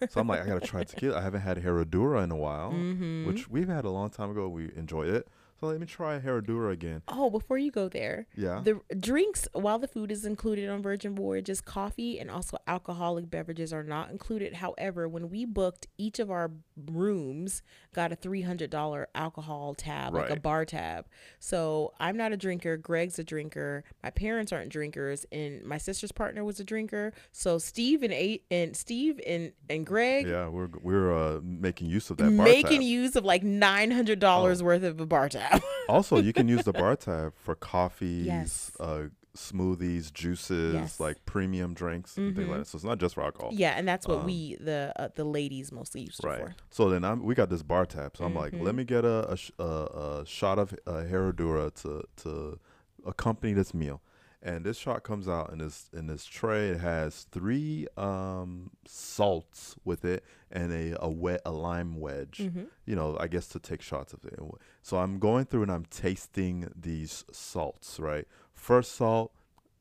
so 0.08 0.20
I'm 0.20 0.28
like, 0.28 0.42
I 0.42 0.46
gotta 0.46 0.66
try 0.66 0.84
tequila. 0.84 1.18
I 1.18 1.22
haven't 1.22 1.40
had 1.40 1.58
Herradura 1.58 2.22
in 2.24 2.30
a 2.30 2.36
while, 2.36 2.72
mm-hmm. 2.72 3.26
which 3.26 3.48
we've 3.48 3.68
had 3.68 3.84
a 3.84 3.90
long 3.90 4.10
time 4.10 4.30
ago. 4.30 4.48
We 4.48 4.70
enjoyed 4.76 5.08
it, 5.08 5.28
so 5.62 5.68
let 5.68 5.80
me 5.80 5.86
try 5.86 6.16
a 6.16 6.20
Herradura 6.20 6.72
again. 6.72 7.02
oh, 7.08 7.30
before 7.30 7.56
you 7.56 7.70
go 7.70 7.88
there, 7.88 8.26
Yeah, 8.36 8.60
the 8.64 8.80
drinks 8.98 9.46
while 9.52 9.78
the 9.78 9.86
food 9.88 10.10
is 10.10 10.24
included 10.26 10.68
on 10.68 10.82
Virgin 10.82 11.14
Voyages, 11.14 11.60
coffee 11.60 12.18
and 12.18 12.30
also 12.30 12.58
alcoholic 12.66 13.30
beverages 13.30 13.72
are 13.72 13.84
not 13.84 14.10
included. 14.10 14.54
However, 14.54 15.08
when 15.08 15.30
we 15.30 15.44
booked, 15.44 15.86
each 15.98 16.18
of 16.18 16.30
our 16.30 16.50
rooms 16.90 17.62
got 17.94 18.10
a 18.12 18.16
three 18.16 18.42
hundred 18.42 18.70
dollar 18.70 19.08
alcohol 19.14 19.74
tab, 19.74 20.14
like 20.14 20.30
a 20.30 20.36
bar 20.40 20.64
tab. 20.64 21.06
So 21.38 21.92
I'm 22.00 22.16
not 22.16 22.32
a 22.32 22.36
drinker. 22.36 22.76
Greg's 22.76 23.18
a 23.18 23.24
drinker. 23.24 23.84
My 24.02 24.10
parents 24.10 24.52
aren't 24.52 24.70
drinkers, 24.70 25.24
and 25.30 25.62
my 25.64 25.78
sister's 25.78 26.12
partner 26.12 26.44
was 26.44 26.58
a 26.60 26.64
drinker. 26.64 27.12
So 27.30 27.58
Steve 27.58 28.02
and 28.02 28.12
eight 28.12 28.44
and 28.50 28.76
Steve 28.76 29.20
and 29.26 29.52
and 29.70 29.86
Greg. 29.86 30.26
yeah, 30.26 30.48
we're 30.48 30.68
we're 30.82 31.12
uh, 31.12 31.40
making 31.42 31.88
use 31.88 32.10
of 32.10 32.16
that 32.16 32.36
bar 32.36 32.46
Making 32.46 32.80
tab. 32.80 32.82
use 32.82 33.16
of 33.16 33.24
like 33.24 33.42
nine 33.42 33.90
hundred 33.92 34.18
dollars 34.18 34.60
Oh. 34.60 34.64
worth 34.66 34.82
of 34.82 35.00
a 35.00 35.06
bar 35.06 35.28
tab. 35.28 35.51
also, 35.88 36.18
you 36.18 36.32
can 36.32 36.48
use 36.48 36.64
the 36.64 36.72
bar 36.72 36.96
tab 36.96 37.34
for 37.36 37.54
coffees, 37.54 38.26
Yes. 38.26 38.72
uh, 38.80 39.04
smoothies, 39.36 40.12
juices, 40.12 40.74
Yes. 40.74 41.00
like 41.00 41.24
premium 41.24 41.72
drinks, 41.74 42.16
and 42.18 42.36
things 42.36 42.48
like 42.48 42.58
that. 42.60 42.66
So 42.66 42.76
it's 42.76 42.84
not 42.84 42.98
just 42.98 43.14
for 43.14 43.22
alcohol. 43.22 43.50
yeah, 43.52 43.70
and 43.78 43.86
that's 43.88 44.06
what 44.06 44.18
Um, 44.20 44.26
we 44.26 44.56
the 44.60 44.92
uh, 44.96 45.08
the 45.14 45.24
ladies 45.24 45.72
mostly 45.72 46.02
used 46.02 46.22
it 46.22 46.26
Right. 46.26 46.40
for. 46.40 46.54
So 46.70 46.90
then 46.90 47.02
I'm 47.04 47.22
we 47.24 47.34
got 47.34 47.48
this 47.48 47.62
bar 47.62 47.86
tab. 47.86 48.16
So 48.16 48.24
I'm 48.24 48.34
like, 48.34 48.52
let 48.58 48.74
me 48.74 48.84
get 48.84 49.04
a 49.04 49.36
a, 49.58 49.62
a, 49.62 50.20
a 50.20 50.26
shot 50.26 50.58
of 50.58 50.74
uh, 50.86 51.02
Herradura 51.10 51.72
to 51.82 52.02
to 52.22 52.58
accompany 53.06 53.52
this 53.54 53.72
meal. 53.74 54.02
And 54.44 54.64
this 54.66 54.76
shot 54.76 55.04
comes 55.04 55.28
out 55.28 55.52
in 55.52 55.58
this 55.58 55.88
in 55.92 56.08
this 56.08 56.24
tray. 56.24 56.70
It 56.70 56.80
has 56.80 57.24
three 57.30 57.86
um, 57.96 58.70
salts 58.86 59.76
with 59.84 60.04
it 60.04 60.24
and 60.50 60.72
a 60.72 60.96
a 61.00 61.08
wet 61.08 61.42
a 61.46 61.52
lime 61.52 62.00
wedge. 62.00 62.38
Mhm. 62.38 62.66
You 62.84 62.96
know, 62.96 63.16
I 63.20 63.28
guess 63.28 63.46
to 63.48 63.60
take 63.60 63.82
shots 63.82 64.12
of 64.12 64.24
it. 64.24 64.38
So 64.82 64.98
I'm 64.98 65.18
going 65.20 65.44
through 65.44 65.62
and 65.62 65.70
I'm 65.70 65.84
tasting 65.84 66.72
these 66.74 67.24
salts. 67.30 68.00
Right, 68.00 68.26
first 68.52 68.96
salt, 68.96 69.32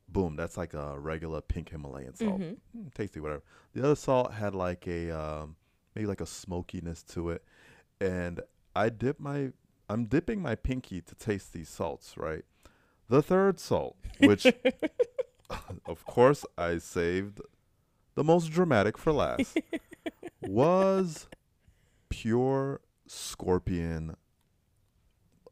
boom, 0.07 0.35
that's 0.35 0.57
like 0.57 0.75
a 0.75 0.99
regular 0.99 1.41
pink 1.41 1.69
Himalayan 1.69 2.13
salt 2.13 2.39
Mhm. 2.39 2.57
mm, 2.77 2.93
tasty, 2.93 3.19
whatever. 3.19 3.41
The 3.73 3.83
other 3.83 3.95
salt 3.95 4.33
had 4.33 4.53
like 4.53 4.85
a 4.87 5.09
um, 5.09 5.55
maybe 5.95 6.05
like 6.05 6.21
a 6.21 6.27
smokiness 6.27 7.01
to 7.03 7.31
it, 7.31 7.43
and 7.99 8.41
I 8.75 8.89
dip 8.89 9.19
my 9.19 9.53
I'm 9.89 10.05
dipping 10.05 10.39
my 10.41 10.53
pinky 10.55 11.01
to 11.01 11.15
taste 11.15 11.51
these 11.51 11.67
salts, 11.67 12.15
right? 12.15 12.45
The 13.11 13.21
third 13.21 13.59
salt, 13.59 13.97
which 14.19 14.45
of 15.85 16.05
course 16.05 16.45
I 16.57 16.77
saved 16.77 17.41
the 18.15 18.23
most 18.23 18.51
dramatic 18.51 18.97
for 18.97 19.11
last, 19.11 19.57
was 20.41 21.27
pure 22.07 22.79
scorpion. 23.07 24.15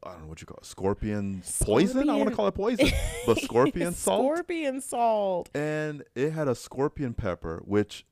I 0.01 0.11
don't 0.11 0.21
know 0.21 0.27
what 0.27 0.39
you 0.39 0.47
call 0.47 0.59
it. 0.61 0.65
Scorpion, 0.67 1.43
poison. 1.61 2.09
I 2.09 2.15
want 2.15 2.29
to 2.29 2.35
call 2.37 2.47
it 2.47 2.53
poison, 2.53 2.91
but 3.25 3.37
scorpion 3.41 3.93
salt 3.93 4.21
Scorpion 4.21 4.79
salt. 4.79 5.49
and 5.53 6.05
it 6.15 6.31
had 6.31 6.47
a 6.47 6.55
scorpion 6.55 7.13
pepper, 7.13 7.61
which 7.65 8.05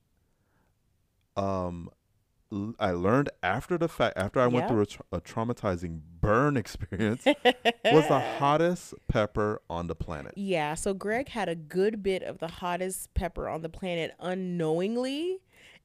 um 1.38 1.88
I 2.78 2.92
learned 2.92 3.28
after 3.42 3.76
the 3.76 3.88
fact 3.88 4.16
after 4.16 4.40
I 4.40 4.46
went 4.46 4.68
through 4.68 4.80
a, 4.80 4.86
tra- 4.86 5.04
a 5.12 5.20
traumatizing 5.20 6.00
burn 6.20 6.56
experience 6.56 7.24
was 7.84 8.08
the 8.08 8.36
hottest 8.38 8.94
pepper 9.06 9.60
on 9.68 9.86
the 9.86 9.94
planet. 9.94 10.32
Yeah, 10.34 10.74
so 10.74 10.94
Greg 10.94 11.28
had 11.28 11.50
a 11.50 11.54
good 11.54 12.02
bit 12.02 12.22
of 12.22 12.38
the 12.38 12.48
hottest 12.48 13.12
pepper 13.12 13.48
on 13.48 13.60
the 13.60 13.68
planet 13.68 14.12
unknowingly. 14.18 15.40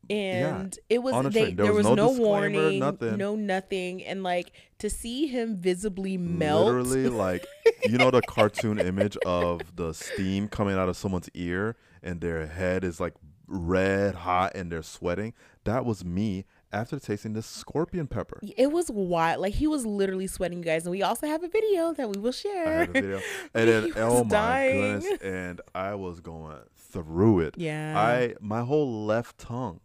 And 0.10 0.78
it 0.90 1.02
was 1.02 1.34
they. 1.34 1.54
There 1.54 1.66
there 1.66 1.74
was, 1.74 1.88
was 1.88 1.96
no 1.96 2.12
no, 2.12 2.20
warning, 2.20 2.80
nothing. 2.80 3.18
no 3.18 3.36
nothing, 3.36 4.04
and 4.04 4.22
like 4.22 4.52
to 4.80 4.90
see 4.90 5.28
him 5.28 5.56
visibly 5.56 6.18
melt. 6.18 6.66
Literally, 6.66 7.08
like 7.08 7.46
you 7.86 7.98
know 7.98 8.12
the 8.12 8.22
cartoon 8.22 8.80
image 8.80 9.16
of 9.26 9.62
the 9.78 9.94
steam 9.94 10.50
coming 10.50 10.76
out 10.76 10.90
of 10.90 10.98
someone's 10.98 11.30
ear 11.34 11.78
and 12.04 12.20
their 12.20 12.46
head 12.46 12.84
is 12.84 13.00
like 13.00 13.14
red 13.54 14.16
hot 14.16 14.54
and 14.56 14.72
they're 14.72 14.82
sweating. 14.84 15.34
That 15.64 15.86
was 15.86 16.04
me 16.04 16.46
after 16.72 17.00
tasting 17.00 17.34
this 17.34 17.46
scorpion 17.46 18.08
pepper. 18.08 18.40
It 18.58 18.72
was 18.72 18.90
wild. 18.92 19.42
Like 19.42 19.54
he 19.54 19.68
was 19.68 19.86
literally 19.86 20.28
sweating, 20.28 20.58
you 20.60 20.64
guys. 20.66 20.86
And 20.86 20.92
we 20.92 21.04
also 21.04 21.28
have 21.28 21.44
a 21.44 21.48
video 21.48 21.94
that 21.94 22.10
we 22.10 22.20
will 22.20 22.30
I 22.30 22.32
share. 22.32 22.80
had 22.80 22.90
a 22.90 22.94
video, 22.94 23.22
and 23.54 23.70
then 23.70 23.92
oh 23.98 24.24
my 24.24 24.30
dying. 24.30 25.00
goodness, 25.00 25.22
and 25.22 25.62
I 25.76 25.94
was 25.96 26.20
going 26.20 26.58
through 26.76 27.42
it. 27.42 27.56
Yeah. 27.58 27.94
I 27.98 28.34
my 28.42 28.62
whole 28.62 29.06
left 29.06 29.38
tongue 29.38 29.80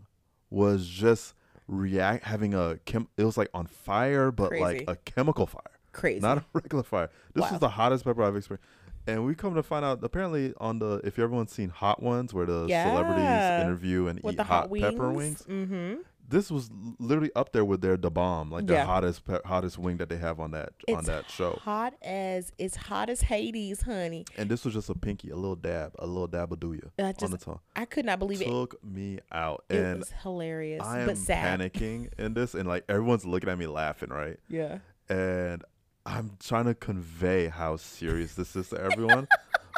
was 0.51 0.87
just 0.89 1.35
react 1.67 2.25
having 2.25 2.55
a 2.55 2.79
chem. 2.87 3.09
It 3.19 3.25
was 3.25 3.37
like 3.37 3.51
on 3.53 3.67
fire, 3.67 4.31
but 4.33 4.53
like 4.59 4.85
a 4.89 4.97
chemical 4.97 5.47
fire, 5.47 5.63
Crazy. 5.93 6.21
not 6.21 6.39
a 6.39 6.45
regular 6.55 6.83
fire. 6.83 7.11
This 7.35 7.43
Wow. 7.43 7.51
was 7.53 7.61
the 7.61 7.69
hottest 7.69 8.05
pepper 8.05 8.23
I've 8.23 8.35
experienced. 8.37 8.67
And 9.09 9.25
we 9.25 9.35
come 9.35 9.55
to 9.55 9.63
find 9.63 9.85
out, 9.85 10.01
apparently, 10.05 10.53
on 10.59 10.79
the 10.79 11.01
if 11.03 11.19
everyone's 11.19 11.51
seen 11.51 11.71
Hot 11.71 12.03
Ones, 12.03 12.35
where 12.35 12.47
the 12.47 12.67
Yeah. 12.69 12.91
celebrities 12.91 13.65
interview 13.67 14.07
and 14.07 14.21
With 14.23 14.35
eat 14.35 14.41
hot, 14.41 14.47
hot, 14.47 14.71
wings. 14.71 14.85
pepper 14.85 15.11
wings, 15.11 15.43
Mm-hmm. 15.49 15.95
this 16.29 16.51
was 16.51 16.71
literally 16.99 17.31
up 17.35 17.53
there 17.53 17.65
with 17.65 17.81
their 17.81 17.97
Da 17.97 18.11
Bomb, 18.11 18.51
like 18.53 18.67
the 18.67 18.85
hottest 18.85 19.25
pe- 19.25 19.41
hottest 19.47 19.79
wing 19.79 19.97
that 19.97 20.11
they 20.11 20.19
have 20.19 20.39
on 20.39 20.51
that 20.51 20.75
on 20.95 21.05
that 21.05 21.31
show. 21.31 21.53
Hot 21.63 21.95
as 22.03 22.53
it's 22.59 22.77
hot 22.77 23.09
as 23.09 23.23
Hades, 23.23 23.81
honey. 23.81 24.27
And 24.37 24.51
this 24.51 24.63
was 24.67 24.75
just 24.75 24.91
a 24.91 24.95
pinky, 24.95 25.31
a 25.31 25.37
little 25.37 25.57
dab, 25.57 25.95
a 25.99 26.07
little 26.07 26.27
dab 26.29 26.53
of 26.53 26.61
do 26.61 26.79
I 26.99 27.15
on 27.23 27.31
the 27.31 27.39
tongue. 27.39 27.61
I 27.75 27.87
could 27.87 28.05
not 28.05 28.19
believe 28.19 28.43
it. 28.43 28.49
Took 28.49 28.85
me 28.85 29.21
out, 29.33 29.65
It 29.71 29.77
and 29.79 30.01
was 30.01 30.13
hilarious, 30.23 30.85
I 30.85 31.01
am 31.01 31.07
but 31.07 31.17
sad. 31.17 31.59
panicking 31.61 32.13
in 32.19 32.35
this, 32.35 32.55
and 32.55 32.69
like 32.69 32.85
everyone's 32.91 33.25
looking 33.25 33.49
at 33.49 33.57
me 33.57 33.67
laughing, 33.69 34.11
right? 34.11 34.37
Yeah. 34.51 34.81
And 35.09 35.65
I'm 36.09 36.31
trying 36.43 36.65
to 36.65 36.75
convey 36.75 37.49
how 37.49 37.77
serious 37.77 38.35
this 38.35 38.57
is 38.57 38.71
to 38.71 38.81
everyone, 38.81 39.29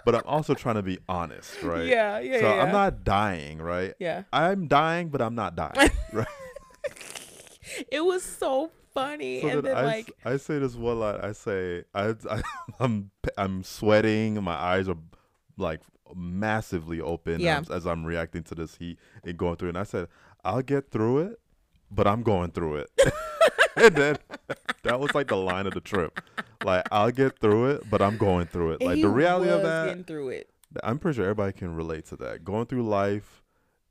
but 0.04 0.14
I'm 0.14 0.22
also 0.26 0.54
trying 0.54 0.76
to 0.76 0.82
be 0.82 0.98
honest, 1.08 1.60
right? 1.62 1.86
Yeah, 1.86 2.20
yeah, 2.20 2.34
yeah. 2.34 2.40
So 2.40 2.54
yeah. 2.54 2.62
I'm 2.62 2.72
not 2.72 3.02
dying, 3.04 3.58
right? 3.60 3.94
Yeah. 3.98 4.22
I'm 4.32 4.68
dying, 4.68 5.08
but 5.08 5.20
I'm 5.20 5.34
not 5.34 5.56
dying, 5.56 5.90
right? 6.12 6.26
It 7.90 8.04
was 8.04 8.22
so 8.22 8.70
funny. 8.94 9.40
So 9.42 9.48
and 9.48 9.62
then 9.64 9.76
I, 9.76 9.82
like 9.82 10.12
I 10.24 10.36
say 10.36 10.58
this 10.60 10.74
one 10.76 11.00
line. 11.00 11.20
I 11.20 11.32
say 11.32 11.84
I, 11.94 12.14
I 12.30 12.42
I'm 12.80 13.10
I'm 13.36 13.62
sweating. 13.64 14.42
My 14.42 14.54
eyes 14.54 14.88
are 14.88 14.96
like 15.56 15.80
massively 16.14 17.00
open 17.00 17.40
Yeah. 17.40 17.58
as, 17.60 17.70
as 17.70 17.86
I'm 17.86 18.04
reacting 18.04 18.42
to 18.44 18.54
this 18.54 18.76
heat 18.76 18.98
and 19.24 19.36
going 19.36 19.56
through. 19.56 19.68
it. 19.68 19.72
And 19.72 19.78
I 19.78 19.84
said 19.84 20.08
I'll 20.44 20.62
get 20.62 20.90
through 20.90 21.18
it, 21.18 21.40
but 21.90 22.06
I'm 22.06 22.22
going 22.22 22.50
through 22.52 22.76
it. 22.76 22.90
And 23.80 23.94
then 23.96 24.16
that 24.84 25.00
was 25.00 25.14
like 25.14 25.28
the 25.28 25.36
line 25.36 25.66
of 25.66 25.74
the 25.74 25.80
trip. 25.80 26.20
Like 26.64 26.84
I'll 26.92 27.10
get 27.10 27.38
through 27.38 27.70
it, 27.70 27.90
but 27.90 28.02
I'm 28.02 28.16
going 28.16 28.46
through 28.46 28.72
it. 28.72 28.82
Like 28.82 28.96
he 28.96 29.02
the 29.02 29.08
reality 29.08 29.50
of 29.50 29.62
that, 29.62 29.86
getting 29.88 30.04
through 30.04 30.30
it. 30.30 30.50
I'm 30.82 30.98
pretty 30.98 31.16
sure 31.16 31.24
everybody 31.24 31.52
can 31.52 31.74
relate 31.74 32.06
to 32.06 32.16
that. 32.18 32.44
Going 32.44 32.66
through 32.66 32.84
life 32.86 33.42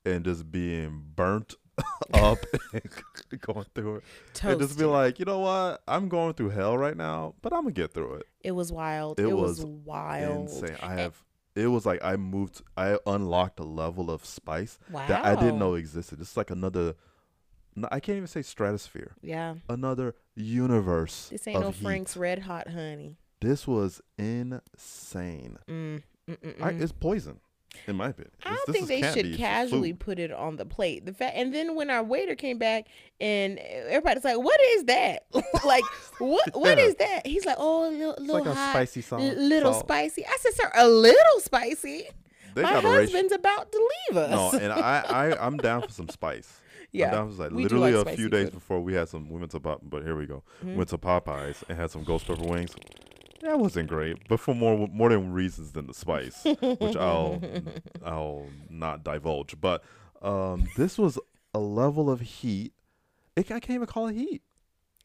and 0.06 0.24
just 0.24 0.50
being 0.52 1.04
burnt 1.16 1.56
up 2.14 2.38
and 2.74 2.82
going 3.42 3.66
through 3.76 3.98
it 3.98 4.04
and 4.44 4.60
just 4.60 4.78
be 4.78 4.86
like, 4.86 5.18
you 5.20 5.26
know 5.26 5.40
what? 5.40 5.82
I'm 5.88 6.10
going 6.10 6.34
through 6.34 6.50
hell 6.50 6.78
right 6.78 6.96
now, 6.96 7.36
but 7.42 7.54
I'm 7.54 7.62
gonna 7.64 7.72
get 7.74 7.94
through 7.94 8.16
it. 8.16 8.24
it 8.42 8.52
was 8.52 8.72
wild. 8.72 9.20
It 9.20 9.28
It, 9.28 9.34
was, 9.34 9.58
was 9.60 9.66
wild. 9.66 10.50
Insane. 10.50 10.78
I 10.82 10.94
have. 10.96 11.22
It 11.56 11.68
was 11.68 11.86
like 11.86 12.04
I 12.04 12.16
moved. 12.16 12.62
I 12.78 12.98
unlocked 13.06 13.60
a 13.60 13.64
level 13.64 14.10
of 14.12 14.24
spice 14.26 14.78
Wow. 14.92 15.08
that 15.08 15.26
I 15.26 15.36
didn't 15.36 15.60
know 15.60 15.74
existed. 15.76 16.22
It's 16.22 16.38
like 16.38 16.52
another. 16.52 16.96
I 17.92 18.00
can't 18.00 18.18
even 18.18 18.28
say 18.28 18.42
stratosphere. 18.42 19.16
Yeah. 19.22 19.56
Another 19.70 20.16
universe. 20.36 21.30
This 21.32 21.48
ain't 21.48 21.60
no 21.60 21.72
heat. 21.72 21.84
Frank's 21.84 22.18
Red 22.18 22.40
Hot 22.40 22.68
Honey. 22.70 23.18
This 23.42 23.68
was 23.68 24.02
insane. 24.18 25.58
Mm, 25.68 26.04
mm, 26.30 26.38
mm, 26.38 26.62
I, 26.62 26.74
mm. 26.74 26.82
it's 26.82 26.92
poison, 26.92 27.40
in 27.88 27.96
my 27.96 28.10
opinion. 28.10 28.32
I 28.44 28.50
don't 28.50 28.74
think 28.76 28.88
they 28.88 29.02
should 29.14 29.38
casually 29.38 29.94
put 29.94 30.20
it 30.20 30.32
on 30.32 30.58
the 30.58 30.66
plate. 30.66 31.06
The 31.06 31.14
fact, 31.14 31.38
and 31.38 31.54
then 31.54 31.76
when 31.76 31.90
our 31.90 32.04
waiter 32.04 32.36
came 32.36 32.58
back, 32.58 32.88
and 33.22 33.58
everybody's 33.60 34.26
like, 34.26 34.38
"What 34.38 34.60
is 34.60 34.86
that? 34.86 35.26
like, 35.66 35.84
what? 36.18 36.54
What 36.54 36.78
Yeah. 36.78 36.84
is 36.84 36.96
that?" 36.96 37.26
He's 37.26 37.46
like, 37.46 37.56
"Oh, 37.58 37.90
a 37.90 37.92
little, 37.92 38.16
like 38.26 38.46
a 38.46 38.54
hot, 38.54 38.72
spicy 38.72 39.02
salt. 39.02 39.22
little 39.22 39.72
salt. 39.74 39.86
spicy." 39.86 40.26
I 40.26 40.38
said, 40.42 40.54
"Sir, 40.56 40.72
a 40.76 40.88
little 40.88 41.40
spicy." 41.40 42.10
They 42.56 42.64
My 42.64 42.82
husband's 42.82 43.32
about 43.32 43.72
to 43.72 43.78
leave 44.10 44.18
us. 44.18 44.32
No, 44.32 44.60
and 44.60 44.74
I, 44.74 45.04
I, 45.08 45.46
I'm 45.46 45.58
down 45.58 45.84
for 45.84 45.92
some 45.92 46.10
spice. 46.10 46.60
Yeah, 46.92 47.12
down 47.12 47.32
for 47.32 47.44
like 47.44 47.52
we 47.52 47.64
literally 47.64 47.94
like 47.94 48.14
a 48.14 48.18
few 48.18 48.30
days 48.30 48.46
food. 48.46 48.54
before 48.54 48.80
we 48.82 48.94
had 48.94 49.10
some. 49.10 49.30
We 49.30 49.40
went 49.40 49.52
to 49.52 49.60
Pop, 49.60 49.82
but 49.84 50.04
here 50.04 50.16
we 50.16 50.26
go. 50.26 50.44
Mhm. 50.66 50.76
Went 50.76 50.90
to 50.90 50.98
Popeyes 50.98 51.64
and 51.70 51.78
had 51.78 51.92
some 51.92 52.04
ghost 52.04 52.26
pepper 52.28 52.46
wings. 52.46 52.76
That 53.42 53.58
wasn't 53.60 53.88
great, 53.90 54.28
but 54.28 54.40
for 54.40 54.54
more 54.54 54.88
more 54.92 55.10
than 55.10 55.32
reasons 55.32 55.72
than 55.72 55.88
the 55.88 55.94
spice, 55.94 56.44
which 56.44 56.96
I'll 56.98 57.42
I'll 58.04 58.48
not 58.70 59.04
divulge. 59.04 59.56
But 59.62 59.84
um, 60.22 60.68
this 60.76 60.98
was 60.98 61.18
a 61.54 61.60
level 61.60 62.10
of 62.10 62.20
heat. 62.22 62.74
It, 63.36 63.46
I 63.52 63.60
can't 63.60 63.76
even 63.76 63.88
call 63.88 64.08
it 64.08 64.16
heat. 64.16 64.42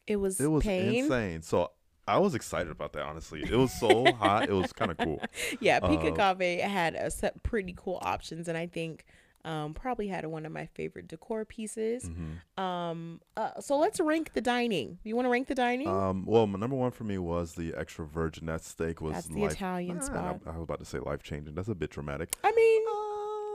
it 0.06 0.16
was, 0.16 0.40
It 0.40 0.48
was 0.50 0.64
pain. 0.64 1.04
insane. 1.04 1.42
So 1.42 1.70
I 2.08 2.18
was 2.18 2.34
excited 2.34 2.72
about 2.72 2.92
that. 2.94 3.02
Honestly, 3.04 3.42
it 3.42 3.54
was 3.54 3.72
so 3.78 4.04
hot. 4.14 4.48
It 4.48 4.52
was 4.52 4.72
kind 4.72 4.90
of 4.90 4.96
cool. 4.98 5.20
Yeah, 5.60 5.78
Pika 5.80 6.18
Uh, 6.18 6.34
Cave 6.34 6.60
had 6.68 6.94
a 6.96 7.10
set 7.12 7.42
pretty 7.44 7.72
cool 7.76 7.98
options, 8.02 8.48
and 8.48 8.58
I 8.58 8.66
think 8.66 9.04
um, 9.44 9.74
probably 9.74 10.08
had 10.08 10.24
one 10.26 10.46
of 10.46 10.52
my 10.52 10.66
favorite 10.66 11.08
decor 11.08 11.44
pieces. 11.44 12.04
hmm 12.04 12.62
Um, 12.62 13.20
uh, 13.36 13.60
so 13.60 13.76
let's 13.78 14.00
rank 14.00 14.32
the 14.32 14.40
dining. 14.40 14.98
You 15.04 15.16
want 15.16 15.26
to 15.26 15.30
rank 15.30 15.48
the 15.48 15.54
dining? 15.54 15.88
Um, 15.88 16.24
well, 16.26 16.46
my 16.46 16.58
number 16.58 16.76
one 16.76 16.90
for 16.92 17.04
me 17.04 17.18
was 17.18 17.54
the 17.54 17.74
extra 17.76 18.06
virgin. 18.06 18.46
That 18.46 18.62
steak 18.64 19.00
was 19.00 19.14
That's 19.14 19.26
the 19.28 19.40
life- 19.42 19.52
Italian 19.52 19.98
Ah, 20.00 20.04
spot. 20.04 20.40
I, 20.46 20.50
I 20.50 20.54
was 20.54 20.62
about 20.64 20.78
to 20.80 20.84
say 20.86 20.98
life 20.98 21.22
changing. 21.22 21.54
That's 21.54 21.68
a 21.68 21.74
bit 21.74 21.90
dramatic. 21.90 22.34
I 22.42 22.52
mean, 22.52 22.82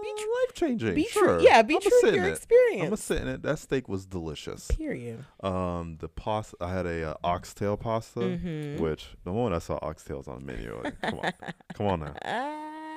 be 0.02 0.26
life 0.46 0.54
changing. 0.54 0.96
be 0.96 1.06
sure. 1.06 1.40
true. 1.40 1.44
Yeah, 1.44 1.62
be 1.62 1.74
I'ma 1.76 1.82
true 1.82 1.90
to 2.12 2.16
your 2.16 2.26
it. 2.28 2.48
I'm 2.74 2.80
gonna 2.86 2.98
sit 2.98 3.22
in 3.22 3.28
it. 3.28 3.42
That 3.44 3.60
steak 3.60 3.90
was 3.90 4.06
delicious. 4.06 4.68
Period. 4.68 5.26
Um, 5.44 5.98
the 6.00 6.08
pasta. 6.08 6.56
I 6.62 6.72
had 6.72 6.86
a 6.86 7.12
uh, 7.12 7.14
oxtail 7.24 7.76
pasta, 7.78 8.20
Mhm. 8.22 8.80
which 8.80 9.10
the 9.26 9.32
moment 9.32 9.56
I 9.56 9.60
saw 9.60 9.78
oxtails 9.80 10.28
on 10.28 10.40
the 10.40 10.46
menu, 10.54 10.80
like, 10.84 11.00
come 11.02 11.20
on, 11.20 11.32
come 11.74 11.86
on 11.88 12.00
now, 12.00 12.14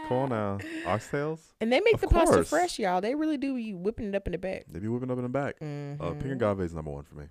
come 0.08 0.16
on 0.18 0.28
now, 0.30 0.58
oxtails. 0.84 1.40
And 1.60 1.72
they 1.72 1.80
make 1.80 1.94
Of 1.94 2.00
the 2.02 2.08
pasta 2.08 2.34
course. 2.36 2.48
fresh, 2.48 2.78
y'all. 2.78 3.00
They 3.00 3.14
really 3.14 3.36
do 3.36 3.54
be 3.54 3.74
whipping 3.74 4.08
it 4.08 4.14
up 4.14 4.26
in 4.26 4.32
the 4.32 4.38
back. 4.38 4.64
They 4.70 4.78
be 4.80 4.88
whipping 4.88 5.10
up 5.10 5.16
in 5.18 5.22
the 5.24 5.28
back. 5.28 5.56
Uh, 5.60 6.10
pink 6.14 6.32
agave 6.42 6.60
is 6.60 6.74
number 6.74 6.90
one 6.90 7.04
for 7.04 7.14
me. 7.16 7.24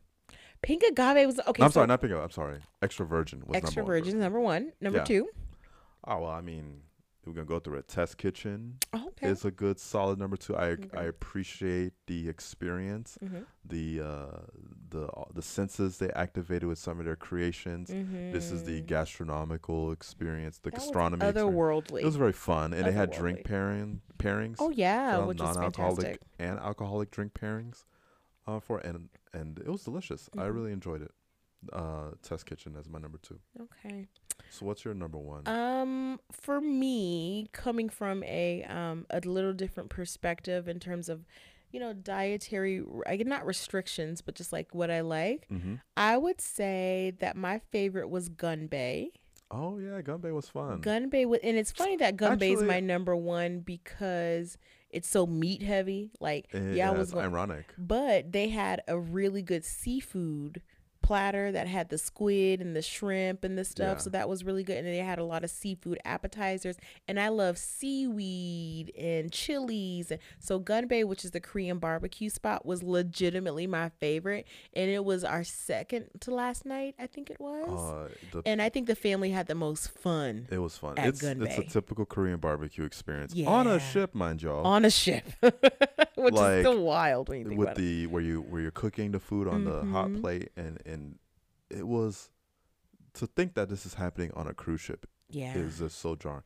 Pink 0.61 0.83
agave 0.83 1.25
was 1.27 1.39
okay. 1.39 1.59
No, 1.59 1.65
I'm 1.65 1.71
so 1.71 1.75
sorry, 1.75 1.87
not 1.87 2.01
pink 2.01 2.11
agave. 2.11 2.23
I'm 2.23 2.31
sorry. 2.31 2.59
Extra 2.81 3.05
virgin 3.05 3.43
was 3.45 3.55
extra 3.57 3.81
number 3.81 3.93
one. 3.93 4.01
virgin 4.03 4.19
number 4.19 4.39
one. 4.39 4.71
Number 4.79 4.99
Yeah. 4.99 5.03
two. 5.05 5.29
Oh 6.05 6.19
well, 6.21 6.31
I 6.31 6.41
mean, 6.41 6.81
we're 7.25 7.33
gonna 7.33 7.45
go 7.45 7.59
through 7.59 7.77
a 7.77 7.83
Test 7.83 8.17
Kitchen 8.17 8.77
Oh, 8.93 9.07
okay. 9.09 9.27
is 9.27 9.45
a 9.45 9.51
good 9.51 9.79
solid 9.79 10.17
number 10.17 10.37
two. 10.37 10.55
I 10.55 10.69
Okay. 10.71 10.89
I 10.97 11.03
appreciate 11.03 11.93
the 12.07 12.27
experience, 12.27 13.17
Mhm. 13.23 13.45
the 13.63 14.01
uh, 14.01 14.39
the 14.89 15.09
the 15.33 15.41
senses 15.41 15.97
they 15.99 16.09
activated 16.11 16.67
with 16.67 16.79
some 16.79 16.99
of 16.99 17.05
their 17.05 17.15
creations. 17.15 17.89
This 18.31 18.51
is 18.51 18.63
the 18.63 18.81
Mhm. 18.81 18.85
gastronomical 18.87 19.91
experience, 19.91 20.57
the 20.59 20.71
That 20.71 20.77
was 20.79 20.85
gastronomy. 20.87 21.25
experience. 21.27 21.55
otherworldly. 21.55 22.01
It 22.01 22.05
was 22.05 22.15
very 22.15 22.33
fun, 22.33 22.73
and 22.73 22.85
they 22.87 22.91
had 22.91 23.11
drink 23.11 23.43
pairing 23.43 24.01
pairings. 24.17 24.57
oh 24.59 24.69
yeah, 24.71 25.19
uh, 25.19 25.27
which 25.27 25.39
was 25.39 25.55
non-alcoholic 25.55 25.97
fantastic. 26.05 26.21
and 26.39 26.59
alcoholic 26.59 27.11
drink 27.11 27.33
pairings, 27.33 27.85
uh, 28.47 28.59
for 28.59 28.79
and 28.79 29.09
and 29.33 29.59
it 29.59 29.67
was 29.67 29.83
delicious. 29.83 30.29
I 30.37 30.43
Mhm. 30.47 30.53
really 30.55 30.71
enjoyed 30.71 31.01
it. 31.03 31.11
Uh, 31.71 32.11
Test 32.23 32.45
Kitchen 32.45 32.75
as 32.79 32.89
my 32.89 32.99
number 32.99 33.19
two. 33.21 33.39
Okay. 33.61 34.07
So 34.49 34.65
what's 34.65 34.83
your 34.83 34.93
number 34.93 35.17
one? 35.17 35.47
Um, 35.47 36.19
for 36.31 36.59
me, 36.59 37.47
coming 37.53 37.87
from 37.89 38.23
a 38.23 38.63
um 38.63 39.05
a 39.09 39.19
little 39.21 39.53
different 39.53 39.89
perspective 39.89 40.67
in 40.67 40.79
terms 40.79 41.07
of, 41.07 41.25
you 41.71 41.79
know, 41.79 41.93
dietary, 41.93 42.83
I 43.05 43.15
get 43.15 43.27
not 43.27 43.45
restrictions, 43.45 44.21
but 44.21 44.35
just 44.35 44.51
like 44.51 44.73
what 44.73 44.89
I 44.89 45.01
like, 45.01 45.47
mm-hmm. 45.51 45.75
I 45.95 46.17
would 46.17 46.41
say 46.41 47.13
that 47.19 47.35
my 47.37 47.59
favorite 47.71 48.09
was 48.09 48.27
Gunbae. 48.29 49.09
Oh 49.51 49.77
yeah, 49.77 50.01
Gunbae 50.01 50.33
was 50.33 50.49
fun. 50.49 50.81
Gunbae, 50.81 51.39
and 51.43 51.57
it's 51.57 51.71
funny 51.71 51.97
that 51.97 52.17
Gunbae 52.17 52.53
is 52.53 52.63
my 52.63 52.79
number 52.79 53.15
one 53.15 53.59
because 53.59 54.57
it's 54.89 55.07
so 55.09 55.25
meat 55.27 55.61
heavy. 55.61 56.11
Like, 56.19 56.47
Eh, 56.53 56.57
yeah, 56.73 56.89
I 56.89 56.93
yeah, 56.93 56.97
was 56.97 57.11
going, 57.11 57.25
ironic. 57.25 57.65
but 57.77 58.31
they 58.31 58.49
had 58.49 58.81
a 58.87 58.97
really 58.97 59.41
good 59.41 59.63
seafood 59.65 60.61
platter 61.11 61.51
that 61.51 61.67
had 61.67 61.89
the 61.89 61.97
squid 61.97 62.61
and 62.61 62.73
the 62.73 62.81
shrimp 62.81 63.43
and 63.43 63.57
the 63.57 63.65
stuff. 63.65 63.97
Yeah. 63.97 64.03
So 64.03 64.09
that 64.11 64.29
was 64.29 64.45
really 64.45 64.63
good. 64.63 64.77
And 64.77 64.87
they 64.87 64.95
had 64.99 65.19
a 65.19 65.25
lot 65.25 65.43
of 65.43 65.49
seafood 65.49 65.99
appetizers. 66.05 66.77
And 67.05 67.19
I 67.19 67.27
love 67.27 67.57
seaweed 68.05 68.93
and 68.97 69.29
chilies. 69.31 70.11
And 70.11 70.21
so 70.39 70.59
Gunbae, 70.59 71.05
which 71.05 71.25
is 71.25 71.31
the 71.31 71.39
Korean 71.41 71.79
barbecue 71.79 72.29
spot, 72.29 72.65
was 72.65 72.81
legitimately 72.83 73.67
my 73.67 73.89
favorite. 73.99 74.47
And 74.73 74.89
it 74.89 75.03
was 75.03 75.23
our 75.25 75.43
second 75.43 76.05
to 76.21 76.33
last 76.33 76.65
night, 76.65 76.95
I 76.97 77.07
think 77.07 77.29
it 77.29 77.41
was. 77.41 77.69
Uh, 77.69 78.09
the, 78.31 78.41
and 78.45 78.61
I 78.61 78.69
think 78.69 78.87
the 78.87 78.95
family 78.95 79.31
had 79.31 79.47
the 79.47 79.55
most 79.55 79.89
fun 79.91 80.47
it 80.49 80.59
was 80.59 80.77
fun. 80.77 80.93
It's 80.97 81.21
Gun 81.21 81.41
it's 81.41 81.57
a 81.57 81.63
typical 81.63 82.05
Korean 82.05 82.39
barbecue 82.39 82.85
experience 82.85 83.33
on 83.45 83.67
a 83.67 83.79
ship, 83.79 84.15
mind 84.15 84.41
y'all. 84.41 84.65
on 84.65 84.85
a 84.85 84.89
ship, 84.89 85.25
which 85.41 86.33
Like, 86.33 86.53
is 86.59 86.61
still 86.65 86.81
wild 86.83 87.29
when 87.29 87.39
you 87.39 87.45
think 87.49 87.59
with 87.59 87.67
about 87.69 87.77
it. 87.77 87.81
the 87.81 88.07
where 88.07 88.21
you 88.21 88.41
where 88.41 88.61
you're 88.61 88.71
cooking 88.71 89.11
the 89.11 89.19
food 89.19 89.47
on 89.47 89.65
the 89.65 89.83
hot 89.85 90.07
Mhm. 90.09 90.21
plate 90.21 90.49
and 90.55 90.79
and 90.85 91.00
it 91.69 91.87
was 91.87 92.29
to 93.13 93.27
think 93.27 93.53
that 93.55 93.69
this 93.69 93.85
is 93.85 93.95
happening 93.95 94.31
on 94.35 94.47
a 94.47 94.53
cruise 94.53 94.81
ship 94.81 95.05
Yeah. 95.29 95.53
is 95.55 95.79
just 95.79 95.99
so 95.99 96.15
jarring. 96.15 96.43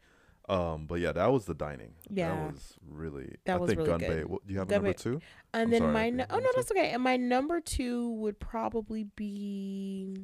Um, 0.47 0.85
but 0.85 0.99
yeah, 0.99 1.11
that 1.11 1.31
was 1.31 1.45
the 1.45 1.55
dining. 1.55 1.93
Yeah. 2.09 2.29
that 2.35 2.53
was 2.53 2.73
really. 2.87 3.35
That 3.45 3.55
I 3.55 3.57
was 3.57 3.67
think 3.69 3.79
really 3.79 3.91
Gunbae. 3.93 4.07
good. 4.07 4.25
What, 4.27 4.45
do 4.45 4.53
you 4.53 4.59
have 4.59 4.67
Gunbae- 4.67 4.71
number 4.71 4.93
two? 4.93 5.13
And 5.53 5.63
I'm 5.63 5.69
then 5.71 5.81
sorry, 5.81 5.93
my 5.93 6.09
nu- 6.11 6.25
oh 6.29 6.37
no, 6.39 6.49
that's 6.55 6.69
okay. 6.71 6.91
And 6.91 7.01
my 7.03 7.17
number 7.17 7.59
two 7.61 8.11
would 8.11 8.39
probably 8.39 9.05
be 9.15 10.15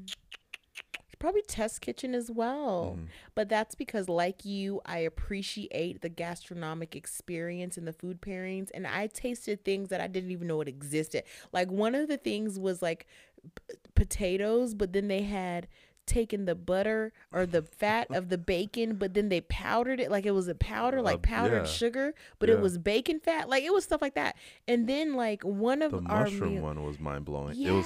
probably 1.19 1.43
Test 1.43 1.81
Kitchen 1.81 2.15
as 2.15 2.31
well. 2.31 2.97
Mhm. 2.99 3.05
But 3.35 3.47
that's 3.47 3.75
because, 3.75 4.09
like 4.09 4.43
you, 4.43 4.81
I 4.87 4.97
appreciate 4.99 6.01
the 6.01 6.09
gastronomic 6.09 6.95
experience 6.95 7.77
and 7.77 7.87
the 7.87 7.93
food 7.93 8.21
pairings, 8.21 8.69
and 8.73 8.87
I 8.87 9.05
tasted 9.07 9.63
things 9.63 9.89
that 9.89 10.01
I 10.01 10.07
didn't 10.07 10.31
even 10.31 10.47
know 10.47 10.61
it 10.61 10.67
existed. 10.67 11.23
Like 11.51 11.69
one 11.69 11.93
of 11.93 12.07
the 12.07 12.17
things 12.17 12.57
was 12.57 12.81
like 12.81 13.05
p- 13.55 13.76
potatoes, 13.95 14.73
but 14.73 14.93
then 14.93 15.07
they 15.07 15.23
had 15.23 15.68
taken 16.07 16.45
the 16.45 16.55
butter 16.55 17.13
or 17.31 17.45
the 17.45 17.61
fat 17.61 18.07
of 18.09 18.27
the 18.30 18.38
bacon, 18.38 18.95
but 18.95 19.13
then 19.13 19.30
they 19.30 19.39
powdered 19.41 19.99
it 19.99 20.09
like 20.11 20.26
it 20.26 20.31
was 20.31 20.47
a 20.47 20.55
powder, 20.55 21.01
like 21.01 21.22
powdered 21.22 21.59
yeah. 21.65 21.72
sugar, 21.72 22.13
but 22.39 22.49
it 22.49 22.59
was 22.59 22.77
bacon 22.77 23.19
fat. 23.19 23.47
Like 23.47 23.63
it 23.63 23.72
was 23.73 23.84
stuff 23.85 24.01
like 24.01 24.15
that. 24.15 24.35
And 24.68 24.88
then 24.89 25.13
like 25.15 25.43
one 25.43 25.81
of 25.81 25.91
The 25.91 26.01
our 26.07 26.23
mushroom 26.26 26.55
meal- 26.55 26.63
one 26.63 26.84
was 26.84 26.99
mind 26.99 27.26
blowing. 27.26 27.53
yeah, 27.55 27.69
It 27.69 27.73
was 27.73 27.85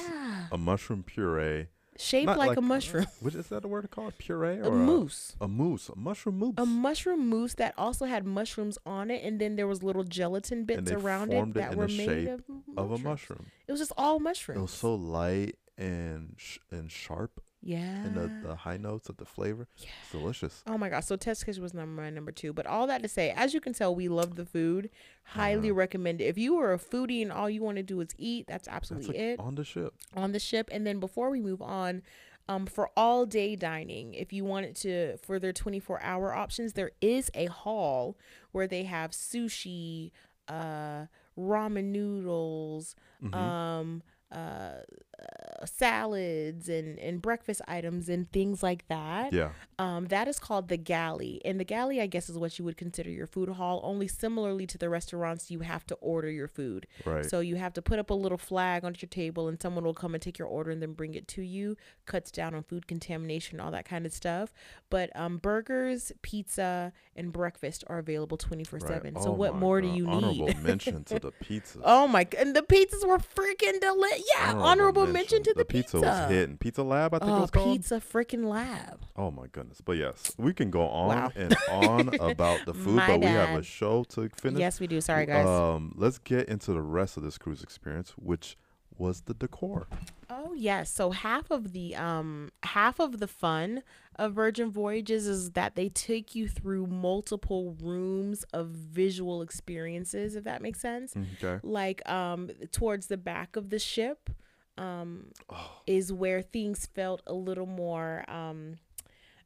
a 0.51 0.57
mushroom 0.57 1.03
puree. 1.03 1.67
Shaped 1.97 2.25
not 2.25 2.37
like, 2.37 2.57
a 2.57 2.61
mushroom, 2.61 3.05
Which 3.19 3.35
is 3.35 3.47
that 3.47 3.61
the 3.61 3.67
word 3.67 3.89
called? 3.91 4.17
Puree 4.17 4.59
or 4.59 4.67
a 4.67 4.71
mousse. 4.71 5.35
A, 5.39 5.47
mousse. 5.47 5.89
A 5.89 5.95
mushroom 5.97 6.39
mousse. 6.39 6.53
a 6.57 6.65
mushroom 6.65 7.29
mousse 7.29 7.53
that 7.55 7.73
also 7.77 8.05
had 8.05 8.25
mushrooms 8.25 8.77
on 8.85 9.11
it, 9.11 9.23
and 9.23 9.39
then 9.39 9.55
there 9.55 9.67
was 9.67 9.83
little 9.83 10.03
gelatin 10.03 10.65
bits 10.65 10.91
around 10.91 11.31
it 11.31 11.37
it 11.37 11.53
that 11.55 11.71
in 11.73 11.77
were 11.77 11.87
the 11.87 11.97
made 11.97 12.05
shape 12.05 12.29
of 12.77 12.77
of 12.77 12.91
a 12.91 12.97
mushroom. 12.97 13.47
It 13.67 13.71
was 13.71 13.81
just 13.81 13.93
all 13.97 14.19
mushrooms. 14.19 14.59
It 14.59 14.61
was 14.61 14.71
so 14.71 14.95
light 14.95 15.57
and 15.77 16.35
sh- 16.37 16.59
and 16.71 16.91
sharp 16.91 17.41
yeah. 17.65 18.05
And 18.05 18.15
the, 18.15 18.31
the 18.47 18.55
high 18.55 18.77
notes 18.77 19.09
of 19.09 19.17
the 19.17 19.25
flavor. 19.25 19.67
Yeah. 19.77 19.89
It's 20.03 20.11
delicious. 20.11 20.63
Oh 20.67 20.77
my 20.77 20.87
gosh! 20.89 21.05
So 21.05 21.15
Test 21.17 21.45
Kitchen 21.45 21.61
was 21.63 21.73
number 21.73 22.01
my 22.01 22.09
number 22.11 22.31
two. 22.31 22.53
But 22.53 22.65
all 22.67 22.85
that 22.87 23.01
to 23.01 23.09
say, 23.09 23.31
as 23.35 23.53
you 23.53 23.59
can 23.59 23.73
tell, 23.73 23.93
we 23.93 24.07
love 24.07 24.35
the 24.35 24.45
food. 24.45 24.89
Highly 25.23 25.69
Uh-huh. 25.71 25.75
recommend 25.79 26.21
it. 26.21 26.25
If 26.25 26.37
you 26.37 26.57
are 26.59 26.71
a 26.73 26.77
foodie 26.77 27.21
and 27.23 27.31
all 27.31 27.49
you 27.49 27.61
want 27.63 27.77
to 27.77 27.83
do 27.83 27.99
is 28.01 28.09
eat, 28.17 28.45
that's 28.47 28.67
That's 28.67 28.75
absolutely 28.75 29.07
like 29.09 29.17
it 29.17 29.39
on 29.39 29.55
the 29.55 29.63
ship. 29.65 29.93
on 30.15 30.31
the 30.31 30.39
ship. 30.39 30.69
And 30.71 30.85
then 30.87 30.99
before 30.99 31.29
we 31.31 31.41
move 31.41 31.61
on, 31.61 32.03
um, 32.47 32.67
for 32.67 32.91
all 32.95 33.25
day 33.25 33.55
dining, 33.55 34.13
if 34.13 34.31
you 34.31 34.45
wanted 34.45 34.75
to 34.77 35.17
for 35.17 35.39
their 35.39 35.51
twenty 35.53 35.79
four 35.79 35.99
hour 36.03 36.33
options, 36.35 36.73
there 36.73 36.91
is 37.01 37.31
a 37.33 37.47
hall 37.47 38.15
where 38.51 38.67
they 38.67 38.83
have 38.83 39.11
sushi, 39.11 40.11
uh, 40.47 41.07
ramen 41.37 41.85
noodles, 41.85 42.95
Mhm. 43.23 43.33
um, 43.33 44.03
uh, 44.31 44.81
uh, 45.21 45.65
salads 45.65 46.67
and 46.69 46.97
and 46.99 47.21
breakfast 47.21 47.61
items 47.67 48.09
and 48.09 48.31
things 48.31 48.61
like 48.63 48.87
that. 48.87 49.33
yeah. 49.33 49.49
Um, 49.77 50.05
that 50.05 50.29
is 50.29 50.39
called 50.39 50.69
the 50.69 50.77
galley, 50.77 51.41
and 51.43 51.59
the 51.59 51.65
galley, 51.65 51.99
I 51.99 52.05
guess, 52.07 52.29
is 52.29 52.37
what 52.37 52.57
you 52.57 52.63
would 52.63 52.77
consider 52.77 53.09
your 53.09 53.27
food 53.27 53.49
hall. 53.49 53.81
Only 53.83 54.07
similarly 54.07 54.65
to 54.67 54.77
the 54.77 54.87
restaurants, 54.89 55.51
you 55.51 55.59
have 55.59 55.85
to 55.87 55.95
order 55.95 56.29
your 56.31 56.47
food. 56.47 56.87
Right. 57.03 57.25
So 57.25 57.41
you 57.41 57.57
have 57.57 57.73
to 57.73 57.81
put 57.81 57.99
up 57.99 58.09
a 58.09 58.13
little 58.13 58.37
flag 58.37 58.85
on 58.85 58.95
your 59.01 59.09
table, 59.09 59.49
and 59.49 59.61
someone 59.61 59.83
will 59.83 59.93
come 59.93 60.13
and 60.15 60.21
take 60.21 60.39
your 60.39 60.47
order 60.47 60.71
and 60.71 60.81
then 60.81 60.93
bring 60.93 61.13
it 61.13 61.27
to 61.29 61.41
you. 61.41 61.75
Cuts 62.05 62.31
down 62.31 62.55
on 62.55 62.63
food 62.63 62.87
contamination, 62.87 63.59
all 63.59 63.71
that 63.71 63.83
kind 63.83 64.05
of 64.05 64.13
stuff. 64.13 64.53
But 64.89 65.09
um, 65.13 65.39
burgers, 65.39 66.13
pizza, 66.21 66.93
and 67.17 67.33
breakfast 67.33 67.83
are 67.87 67.97
available 67.99 68.37
twenty 68.37 68.63
four 68.63 68.79
seven. 68.79 69.19
So 69.21 69.29
Oh 69.29 69.31
what 69.33 69.55
more 69.55 69.81
do 69.81 69.87
you 69.89 70.07
Honorable 70.07 70.47
need? 70.47 70.63
mention 70.63 71.03
to 71.05 71.19
the 71.19 71.31
pizza. 71.31 71.79
Oh 71.83 72.07
my! 72.07 72.25
And 72.37 72.55
the 72.55 72.61
pizzas 72.61 73.05
were 73.05 73.17
freaking 73.19 73.81
delicious. 73.81 74.23
Yeah, 74.37 74.53
honorable, 74.53 75.04
mention. 75.13 75.43
to 75.43 75.53
the, 75.53 75.65
pizza. 75.65 75.99
was 75.99 76.29
hitting. 76.29 76.57
Pizza 76.57 76.83
Lab, 76.83 77.13
I 77.13 77.19
think 77.19 77.31
it 77.31 77.33
Oh, 77.33 77.41
was 77.41 77.51
called. 77.51 77.75
pizza 77.77 77.95
freaking 77.95 78.45
lab. 78.45 79.01
Oh 79.15 79.31
my 79.31 79.47
goodness. 79.47 79.81
But 79.81 79.93
yes, 79.97 80.33
we 80.37 80.53
can 80.53 80.69
go 80.71 80.87
on 80.87 81.07
Wow. 81.07 81.31
and 81.35 81.55
on 81.71 82.09
about 82.19 82.65
the 82.65 82.73
food, 82.73 83.01
but 83.07 83.19
we 83.19 83.25
have 83.27 83.59
a 83.59 83.63
show 83.63 84.03
to 84.09 84.29
finish. 84.29 84.59
Yes, 84.59 84.79
we 84.79 84.87
do. 84.87 85.01
Sorry, 85.01 85.25
guys. 85.25 85.45
Um, 85.47 85.93
let's 85.95 86.17
get 86.17 86.47
into 86.49 86.71
the 86.73 86.81
rest 86.81 87.17
of 87.17 87.23
this 87.23 87.37
cruise 87.37 87.63
experience, 87.63 88.11
which 88.17 88.57
was 88.97 89.21
the 89.21 89.33
decor. 89.33 89.87
Oh 90.29 90.53
yes. 90.55 90.89
So 90.89 91.11
half 91.11 91.51
of 91.51 91.73
the 91.73 91.95
um 91.97 92.49
half 92.63 92.99
of 93.01 93.19
the 93.19 93.27
fun 93.27 93.83
of 94.15 94.31
Virgin 94.33 94.71
Voyages 94.71 95.27
is 95.27 95.51
that 95.51 95.75
they 95.75 95.89
take 95.89 96.33
you 96.33 96.47
through 96.47 96.87
multiple 96.87 97.75
rooms 97.81 98.45
of 98.53 98.67
visual 98.69 99.41
experiences, 99.41 100.37
if 100.37 100.45
that 100.45 100.61
makes 100.61 100.79
sense. 100.79 101.13
Okay. 101.43 101.59
Like 101.61 102.07
um 102.09 102.49
towards 102.71 103.07
the 103.07 103.17
back 103.17 103.57
of 103.57 103.69
the 103.69 103.79
ship 103.79 104.29
um 104.77 105.27
Oh, 105.49 105.81
is 105.87 106.11
where 106.11 106.41
things 106.41 106.85
felt 106.85 107.21
a 107.27 107.33
little 107.33 107.65
more 107.65 108.23
um 108.29 108.77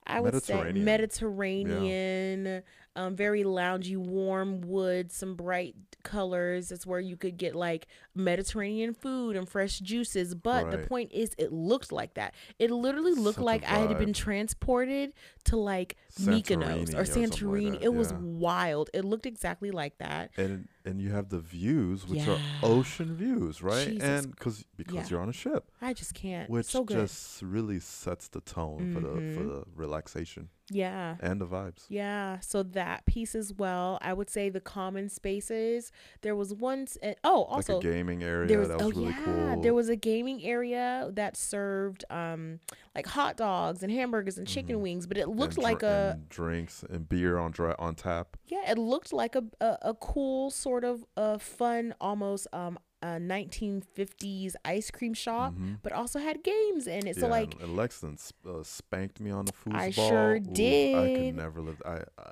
I 0.09 0.19
would 0.21 0.43
say 0.43 0.55
Mediterranean. 0.55 0.85
Mediterranean, 0.85 2.63
um, 2.95 3.15
very 3.15 3.43
loungy, 3.43 3.95
warm 3.95 4.61
wood, 4.61 5.11
some 5.11 5.35
bright 5.35 5.75
colors. 6.03 6.71
It's 6.71 6.85
where 6.85 6.99
you 6.99 7.15
could 7.15 7.37
get 7.37 7.55
like 7.55 7.87
Mediterranean 8.15 8.93
food 8.93 9.35
and 9.35 9.47
fresh 9.47 9.79
juices. 9.79 10.33
But 10.33 10.71
the 10.71 10.79
point 10.79 11.11
is, 11.11 11.31
it 11.37 11.53
looked 11.53 11.91
like 11.91 12.15
that. 12.15 12.33
It 12.57 12.71
literally 12.71 13.13
looked 13.13 13.37
Such 13.37 13.45
like 13.45 13.63
I 13.69 13.77
had 13.77 13.97
been 13.99 14.13
transported 14.13 15.13
to 15.45 15.57
like 15.57 15.95
Mykonos 16.19 16.89
Santorini 16.89 16.93
or 16.93 16.97
or 16.97 17.03
like 17.03 17.09
Santorini. 17.09 17.71
that, 17.73 17.83
it 17.83 17.93
was 17.93 18.13
wild. 18.13 18.89
It 18.93 19.05
looked 19.05 19.25
exactly 19.27 19.69
like 19.71 19.97
that. 19.99 20.31
and 20.37 20.67
and 20.89 20.99
you 21.01 21.11
have 21.11 21.29
the 21.29 21.39
views, 21.39 22.07
which 22.07 22.27
are 22.27 22.39
ocean 22.63 23.15
views, 23.15 23.61
right? 23.61 23.87
Jesus. 23.87 24.03
And 24.03 24.31
because 24.35 24.63
because 24.75 24.95
Yeah. 24.95 25.07
you're 25.09 25.21
on 25.21 25.29
a 25.29 25.33
ship, 25.33 25.71
I 25.81 25.93
just 25.93 26.13
can't. 26.13 26.49
which 26.49 26.65
so 26.65 26.83
good. 26.83 26.97
just 27.07 27.41
really 27.41 27.79
sets 27.79 28.27
the 28.29 28.41
tone 28.41 28.91
for 28.93 28.99
the 28.99 29.13
for 29.35 29.41
Mhm. 29.43 29.47
the 29.53 29.63
relaxation 29.75 30.49
yeah. 30.71 31.15
and 31.21 31.39
the 31.41 31.45
vibes. 31.47 31.85
Yeah, 31.89 32.39
so 32.39 32.63
that 32.63 33.05
piece 33.05 33.35
as 33.35 33.53
well. 33.53 33.97
I 34.01 34.13
would 34.13 34.29
say 34.29 34.49
the 34.49 34.59
common 34.61 35.09
spaces. 35.09 35.91
There 36.21 36.35
was 36.35 36.53
once, 36.53 36.97
uh, 37.03 37.13
oh, 37.23 37.43
also 37.45 37.75
like 37.77 37.85
a 37.85 37.91
gaming 37.91 38.23
area 38.23 38.47
there 38.47 38.59
was 38.59 38.67
that 38.69 38.77
was 38.79 38.87
oh 38.87 38.89
really 38.91 39.09
yeah, 39.11 39.23
cool. 39.53 39.61
there 39.61 39.73
was 39.73 39.89
a 39.89 39.95
gaming 39.95 40.43
area 40.43 41.09
that 41.13 41.35
served 41.37 42.05
um 42.09 42.59
like 42.95 43.07
hot 43.07 43.37
dogs 43.37 43.83
and 43.83 43.91
hamburgers 43.91 44.37
and 44.37 44.47
chicken 44.47 44.77
Mhm. 44.77 44.81
wings, 44.81 45.07
but 45.07 45.17
it 45.17 45.27
looked 45.29 45.55
and 45.55 45.63
like 45.63 45.83
a 45.83 46.19
drinks 46.29 46.83
and 46.89 47.07
beer 47.09 47.37
on 47.37 47.51
dry 47.51 47.75
on 47.79 47.95
tap. 47.95 48.37
yeah, 48.47 48.69
it 48.71 48.77
looked 48.77 49.11
like 49.13 49.35
a 49.35 49.43
a, 49.61 49.77
a 49.81 49.93
cool 49.93 50.49
sort 50.49 50.83
of 50.83 51.05
a 51.17 51.39
fun 51.39 51.93
almost 51.99 52.47
um 52.53 52.77
a 53.01 53.19
1950s 53.19 54.55
ice 54.65 54.91
cream 54.91 55.13
shop, 55.13 55.53
Mhm. 55.53 55.77
but 55.81 55.91
also 55.93 56.19
had 56.19 56.43
games 56.43 56.87
in 56.87 57.07
it. 57.07 57.15
So 57.15 57.25
Yeah, 57.27 57.31
like 57.31 57.53
and, 57.53 57.63
and 57.63 57.75
Lexington 57.75 58.17
uh, 58.45 58.63
spanked 58.63 59.19
me 59.19 59.31
on 59.31 59.45
the 59.45 59.53
foosball. 59.53 59.75
I 59.75 59.89
sure 59.91 60.35
Ooh, 60.35 60.95
I 60.95 61.13
could 61.15 61.35
never 61.35 61.61
live. 61.61 61.81
I, 61.85 62.03
I 62.17 62.31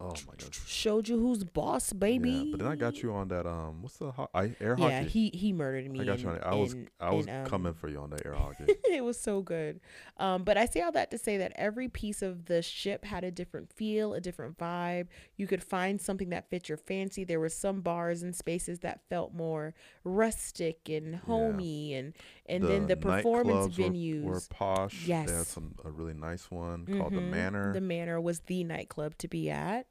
oh 0.00 0.14
my 0.26 0.34
god. 0.38 0.54
showed 0.66 1.08
you 1.08 1.18
who's 1.18 1.44
boss, 1.44 1.92
baby. 1.92 2.30
Yeah, 2.30 2.44
but 2.52 2.60
then 2.60 2.68
I 2.72 2.76
got 2.76 3.02
you 3.02 3.12
on 3.12 3.28
that. 3.28 3.46
Um, 3.46 3.82
what's 3.82 3.98
the 3.98 4.10
ho- 4.10 4.28
I, 4.34 4.54
air 4.60 4.76
Yeah, 4.78 5.00
hockey? 5.02 5.08
he 5.08 5.30
he 5.34 5.52
murdered 5.52 5.90
me. 5.90 6.00
I 6.00 6.04
got 6.04 6.20
you 6.20 6.28
on 6.30 6.36
it. 6.36 6.42
I 6.44 6.54
was 6.54 6.72
in- 6.72 6.88
I 6.98 7.10
was 7.12 7.26
in, 7.26 7.34
um, 7.42 7.46
coming 7.46 7.74
for 7.74 7.88
you 7.88 7.98
on 7.98 8.10
that 8.10 8.24
air 8.24 8.34
hockey. 8.42 8.64
it 8.90 9.04
was 9.04 9.20
so 9.20 9.42
good. 9.42 9.80
Um, 10.16 10.44
but 10.44 10.56
I 10.56 10.66
say 10.66 10.80
all 10.80 10.92
that 10.92 11.10
to 11.10 11.18
say 11.18 11.36
that 11.36 11.52
every 11.56 11.88
piece 11.88 12.22
of 12.22 12.46
the 12.46 12.62
ship 12.62 13.04
had 13.04 13.24
a 13.24 13.30
different 13.30 13.72
feel, 13.72 14.14
a 14.14 14.20
different 14.20 14.56
vibe. 14.58 15.08
You 15.36 15.46
could 15.46 15.62
find 15.62 16.00
something 16.00 16.30
that 16.30 16.48
fit 16.50 16.68
your 16.68 16.78
fancy. 16.78 17.24
There 17.24 17.40
were 17.40 17.48
some 17.48 17.80
bars 17.82 18.22
and 18.22 18.34
spaces 18.34 18.80
that 18.80 19.00
felt 19.08 19.34
more 19.34 19.74
rustic 20.04 20.88
and 20.88 21.14
homey, 21.16 21.94
and 21.94 22.14
and 22.50 22.64
then 22.64 22.86
the 22.86 22.96
performance 22.96 23.76
nightclubs 23.76 23.78
were- 23.78 23.84
venues. 23.92 24.22
were, 24.24 24.40
posh. 24.50 25.06
Yes, 25.06 25.28
they 25.30 25.36
had 25.36 25.46
some 25.46 25.74
a 25.84 25.90
really 25.90 26.14
nice 26.14 26.50
one 26.50 26.84
called 26.86 27.12
the 27.12 27.20
Mhm. 27.20 27.30
Manor. 27.30 27.72
The 27.72 27.80
Manor 27.80 28.20
was 28.20 28.40
the 28.40 28.64
nightclub 28.64 29.16
to 29.18 29.28
be 29.28 29.48
at. 29.50 29.86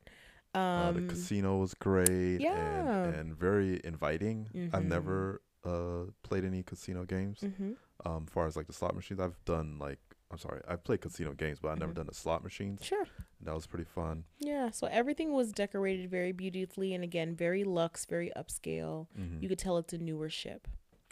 Um, 0.55 0.61
uh, 0.61 0.91
the 0.93 1.01
casino 1.07 1.57
was 1.57 1.73
great 1.75 2.39
yeah. 2.41 3.03
and 3.05 3.15
and 3.15 3.35
very 3.35 3.79
inviting. 3.83 4.47
I've 4.73 4.83
Mhm. 4.83 4.87
never 4.87 5.41
uh 5.63 6.05
played 6.23 6.43
any 6.45 6.63
casino 6.63 7.05
games. 7.05 7.39
mhm. 7.41 7.75
Um, 8.05 8.25
far 8.27 8.47
as 8.47 8.55
like 8.55 8.67
the 8.67 8.73
slot 8.73 8.95
machines, 8.95 9.19
I've 9.19 9.43
done 9.45 9.77
like 9.79 9.99
I'm 10.31 10.37
sorry, 10.37 10.61
I've 10.67 10.83
played 10.83 11.01
casino 11.01 11.33
games, 11.33 11.57
but 11.59 11.69
I've 11.69 11.79
never 11.79 11.91
Mhm. 11.91 11.95
done 11.95 12.05
the 12.05 12.13
slot 12.13 12.43
machines. 12.43 12.85
Sure. 12.85 13.05
That 13.41 13.55
was 13.55 13.65
pretty 13.65 13.85
fun. 13.85 14.25
Yeah. 14.37 14.69
So 14.69 14.85
everything 14.85 15.31
was 15.33 15.51
decorated 15.51 16.11
very 16.11 16.31
beautifully, 16.33 16.93
and 16.93 17.03
again, 17.03 17.35
very 17.35 17.63
luxe, 17.63 18.05
very 18.05 18.31
upscale. 18.37 19.07
Mhm. 19.17 19.41
You 19.41 19.49
could 19.49 19.57
tell 19.57 19.79
it's 19.79 19.91
a 19.91 19.97
newer 19.97 20.29
ship. 20.29 20.67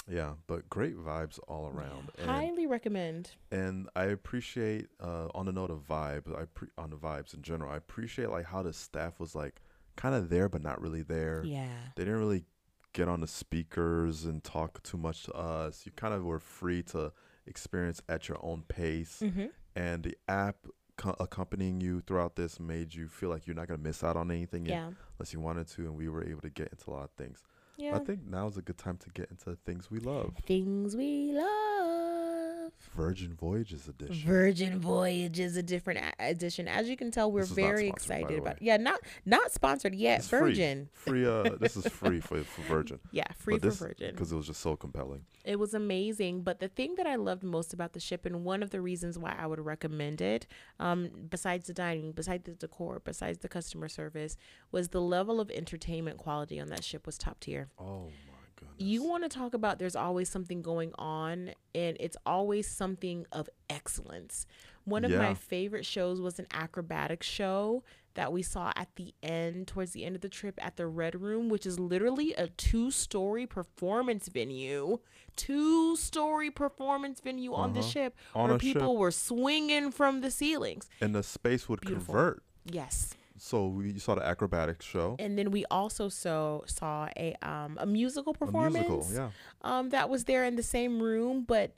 Yeah, 0.10 0.34
but 0.48 0.70
great 0.70 0.96
vibes 0.98 1.38
all 1.48 1.68
around. 1.68 2.12
And, 2.18 2.30
Highly 2.30 2.66
recommend. 2.68 3.32
and 3.52 3.90
I 3.96 4.06
appreciate 4.06 4.88
uh 5.02 5.28
on 5.36 5.46
the 5.48 5.52
note 5.52 5.70
of 5.72 5.80
vibe, 5.88 6.34
I 6.40 6.46
pre- 6.46 6.70
on 6.78 6.90
the 6.92 6.96
vibes 6.98 7.34
in 7.34 7.42
general. 7.42 7.72
I 7.72 7.78
appreciate 7.78 8.30
like 8.30 8.46
how 8.46 8.64
the 8.64 8.74
staff 8.74 9.20
was 9.20 9.36
like 9.36 9.62
kind 9.96 10.16
of 10.16 10.30
there 10.30 10.48
but 10.50 10.62
not 10.62 10.80
really 10.82 11.02
there. 11.02 11.42
Yeah. 11.46 11.68
They 11.96 12.04
didn't 12.06 12.20
really 12.20 12.46
get 12.94 13.08
on 13.08 13.20
the 13.22 13.28
speakers 13.28 14.24
and 14.26 14.44
talk 14.44 14.82
too 14.84 14.98
much 14.98 15.24
to 15.24 15.34
us. 15.34 15.86
You 15.86 15.92
kind 15.92 16.14
of 16.14 16.24
were 16.24 16.40
free 16.40 16.84
to 16.84 17.12
experience 17.46 18.02
at 18.08 18.28
your 18.28 18.38
own 18.42 18.64
pace. 18.68 19.22
Mm-hmm. 19.24 19.48
And 19.76 20.04
the 20.04 20.18
app 20.28 20.56
co- 20.98 21.16
accompanying 21.20 21.82
you 21.82 22.02
throughout 22.02 22.36
this 22.36 22.60
made 22.60 22.94
you 22.96 23.08
feel 23.08 23.30
like 23.30 23.46
you're 23.46 23.56
not 23.56 23.68
going 23.68 23.80
to 23.80 23.84
miss 23.84 24.04
out 24.04 24.16
on 24.18 24.32
anything 24.32 24.66
Yeah. 24.66 24.92
unless 25.20 25.34
you 25.34 25.40
wanted 25.40 25.68
to 25.70 25.82
and 25.84 25.96
we 25.96 26.10
were 26.10 26.24
able 26.24 26.42
to 26.42 26.50
get 26.50 26.70
into 26.70 26.90
a 26.90 26.94
lot 26.94 27.04
of 27.04 27.12
things. 27.12 27.44
Yeah. 27.78 27.96
I 27.96 28.00
think 28.00 28.26
now 28.28 28.48
is 28.48 28.58
a 28.58 28.62
good 28.62 28.78
time 28.78 28.98
to 28.98 29.10
get 29.12 29.30
into 29.30 29.56
things 29.66 29.90
we 29.92 30.00
love. 30.00 30.34
Things 30.46 30.96
we 30.96 31.32
love. 31.34 32.72
Virgin 32.96 33.34
Voyages 33.34 33.88
edition. 33.88 34.28
Virgin 34.28 34.80
Voyages, 34.80 35.56
a 35.56 35.64
different 35.64 36.00
a- 36.00 36.30
edition. 36.30 36.68
As 36.68 36.90
you 36.90 36.98
can 36.98 37.12
tell, 37.12 37.32
we're 37.32 37.42
This 37.42 37.52
is 37.52 37.58
not 37.58 37.64
very 37.68 37.88
excited 37.88 38.40
about. 38.40 38.56
way. 38.56 38.58
Yeah, 38.62 38.78
not 38.78 39.00
not 39.26 39.52
sponsored 39.52 39.96
yet. 39.96 40.20
It's 40.20 40.28
free. 40.28 40.40
Virgin. 40.40 40.90
Free. 40.94 41.26
Uh, 41.26 41.44
this 41.60 41.78
is 41.78 41.88
free 41.88 42.20
for 42.20 42.44
for 42.44 42.62
Virgin. 42.64 43.00
Yeah, 43.12 43.26
free 43.38 43.56
But 43.56 43.62
for 43.62 43.68
this- 43.68 43.80
Virgin. 43.80 44.12
because 44.12 44.32
it 44.32 44.36
was 44.36 44.48
just 44.48 44.60
so 44.62 44.76
compelling. 44.76 45.26
It 45.46 45.58
was 45.60 45.74
amazing. 45.74 46.42
But 46.42 46.60
the 46.60 46.68
thing 46.68 46.96
that 46.96 47.08
I 47.08 47.16
loved 47.16 47.44
most 47.44 47.74
about 47.74 47.94
the 47.94 48.00
ship, 48.00 48.26
and 48.26 48.44
one 48.44 48.62
of 48.62 48.72
the 48.72 48.82
reasons 48.82 49.18
why 49.18 49.34
I 49.38 49.48
would 49.48 49.60
recommend 49.62 50.20
it, 50.22 50.46
um, 50.80 51.10
besides 51.30 51.68
the 51.68 51.74
dining, 51.74 52.12
besides 52.12 52.44
the 52.46 52.54
decor, 52.54 53.00
besides 53.04 53.40
the 53.40 53.48
customer 53.48 53.88
service, 53.88 54.36
was 54.72 54.90
the 54.90 55.02
level 55.02 55.40
of 55.40 55.50
entertainment 55.52 56.18
quality 56.18 56.60
on 56.60 56.68
that 56.68 56.84
ship 56.84 57.06
was 57.06 57.18
top 57.18 57.40
tier. 57.40 57.67
Oh 57.80 58.06
my 58.28 58.34
goodness. 58.56 58.76
You 58.80 59.04
want 59.04 59.24
to 59.24 59.30
talk 59.30 59.54
about 59.54 59.80
there's 59.80 59.96
always 59.96 60.30
something 60.30 60.62
going 60.62 60.92
on, 60.98 61.52
and 61.76 61.98
it's 62.00 62.18
always 62.26 62.68
something 62.68 63.26
of 63.32 63.50
excellence. 63.70 64.46
One 64.86 65.04
of 65.04 65.12
my 65.12 65.34
favorite 65.34 65.86
shows 65.86 66.22
was 66.22 66.40
an 66.40 66.48
acrobatic 66.54 67.22
show 67.24 67.84
that 68.14 68.32
we 68.32 68.42
saw 68.42 68.72
at 68.76 68.88
the 68.96 69.14
end, 69.22 69.68
towards 69.68 69.92
the 69.92 70.04
end 70.06 70.16
of 70.16 70.22
the 70.22 70.30
trip 70.30 70.58
at 70.64 70.76
the 70.78 70.88
Red 70.88 71.22
Room, 71.22 71.50
which 71.50 71.66
is 71.66 71.78
literally 71.80 72.34
a 72.34 72.48
two 72.48 72.90
story 72.90 73.46
performance 73.46 74.28
venue. 74.30 75.00
Two 75.36 75.96
story 75.98 76.50
performance 76.50 77.20
venue 77.20 77.54
on 77.54 77.74
the 77.74 77.80
Uh-huh. 77.82 77.90
ship 77.90 78.16
On 78.34 78.48
where 78.48 78.58
a 78.58 78.60
ship. 78.60 78.74
people 78.74 78.98
were 78.98 79.12
swinging 79.12 79.92
from 79.92 80.22
the 80.22 80.32
ceilings. 80.32 80.90
and 81.02 81.14
the 81.14 81.22
space 81.22 81.68
would 81.70 81.82
Beautiful. 81.82 82.14
convert. 82.16 82.44
Yes. 82.66 83.14
So 83.38 83.68
we 83.68 84.00
saw 84.00 84.16
the 84.16 84.26
acrobatics 84.26 84.86
show. 84.86 85.16
And 85.20 85.38
then 85.38 85.52
we 85.52 85.66
also 85.72 86.10
so 86.10 86.64
saw 86.68 87.10
a 87.18 87.36
um 87.42 87.78
a 87.80 87.86
musical 87.86 88.34
A 88.34 88.38
performance 88.38 88.90
musical, 88.90 89.08
yeah. 89.14 89.30
um 89.62 89.90
that 89.90 90.10
was 90.10 90.26
there 90.26 90.44
in 90.44 90.56
the 90.56 90.64
same 90.64 91.02
room, 91.02 91.44
but 91.48 91.72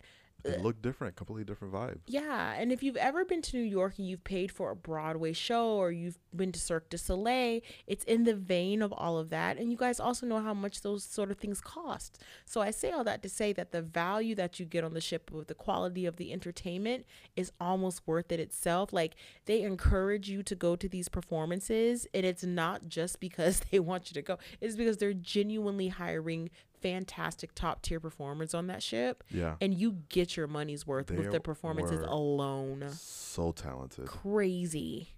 It 0.44 0.60
uh, 0.60 0.62
looked 0.62 0.82
different, 0.82 1.16
completely 1.16 1.44
different 1.44 1.74
vibe. 1.74 1.98
Yeah, 2.08 2.54
and 2.54 2.72
if 2.72 2.82
you've 2.82 2.96
ever 2.96 3.26
been 3.26 3.42
to 3.42 3.58
New 3.58 3.64
York 3.64 3.96
and 3.98 4.08
you've 4.08 4.24
paid 4.24 4.52
for 4.52 4.72
a 4.72 4.76
Broadway 4.76 5.34
show 5.34 5.72
or 5.72 5.92
you've 5.92 6.18
been 6.34 6.52
to 6.54 6.60
Cirque 6.60 6.90
du 6.90 6.98
Soleil, 6.98 7.62
it's 7.88 8.06
in 8.06 8.24
the 8.24 8.36
vein 8.36 8.82
of 8.82 8.94
all 8.94 9.18
of 9.18 9.30
that. 9.32 9.58
And 9.58 9.70
you 9.72 9.78
guys 9.78 10.00
also 10.00 10.26
know 10.26 10.40
how 10.40 10.54
much 10.54 10.82
those 10.82 11.04
sort 11.04 11.30
of 11.30 11.38
things 11.38 11.60
cost. 11.60 12.22
So 12.46 12.62
I 12.62 12.72
say 12.72 12.92
all 12.92 13.04
that 13.04 13.22
to 13.24 13.30
say 13.30 13.52
that 13.54 13.72
the 13.72 13.82
value 13.82 14.34
that 14.36 14.60
you 14.60 14.66
get 14.66 14.84
on 14.84 14.94
the 14.94 15.02
ship 15.02 15.30
with 15.32 15.48
the 15.48 15.56
quality 15.56 16.06
of 16.06 16.16
the 16.16 16.32
entertainment 16.32 17.06
is 17.36 17.52
almost 17.60 18.02
worth 18.06 18.32
it 18.32 18.40
itself. 18.40 18.94
Like 18.94 19.16
they 19.46 19.62
encourage 19.62 20.30
you 20.30 20.42
to 20.44 20.56
go 20.56 20.76
to 20.76 20.88
these 20.88 21.10
performances, 21.10 22.08
and 22.14 22.26
it's 22.26 22.44
not 22.44 22.88
just 22.88 23.20
because 23.20 23.60
they 23.72 23.80
want 23.80 24.10
you 24.10 24.14
to 24.14 24.22
go, 24.22 24.38
it's 24.62 24.76
because 24.76 24.98
they're 24.98 25.14
genuinely 25.14 25.90
hiring 25.90 26.50
fantastic 26.82 27.54
top 27.56 27.82
tier 27.82 28.00
performers 28.00 28.54
on 28.54 28.68
that 28.68 28.82
ship 28.84 29.24
Yeah. 29.30 29.56
and 29.62 29.74
you 29.74 29.98
get 30.10 30.36
your 30.38 30.48
money's 30.48 30.86
worth 30.88 31.08
They 31.08 31.18
with 31.18 31.32
the 31.32 31.40
performances 31.40 32.02
alone. 32.02 32.90
So 32.94 33.52
talented. 33.52 34.06
Crazy. 34.08 35.10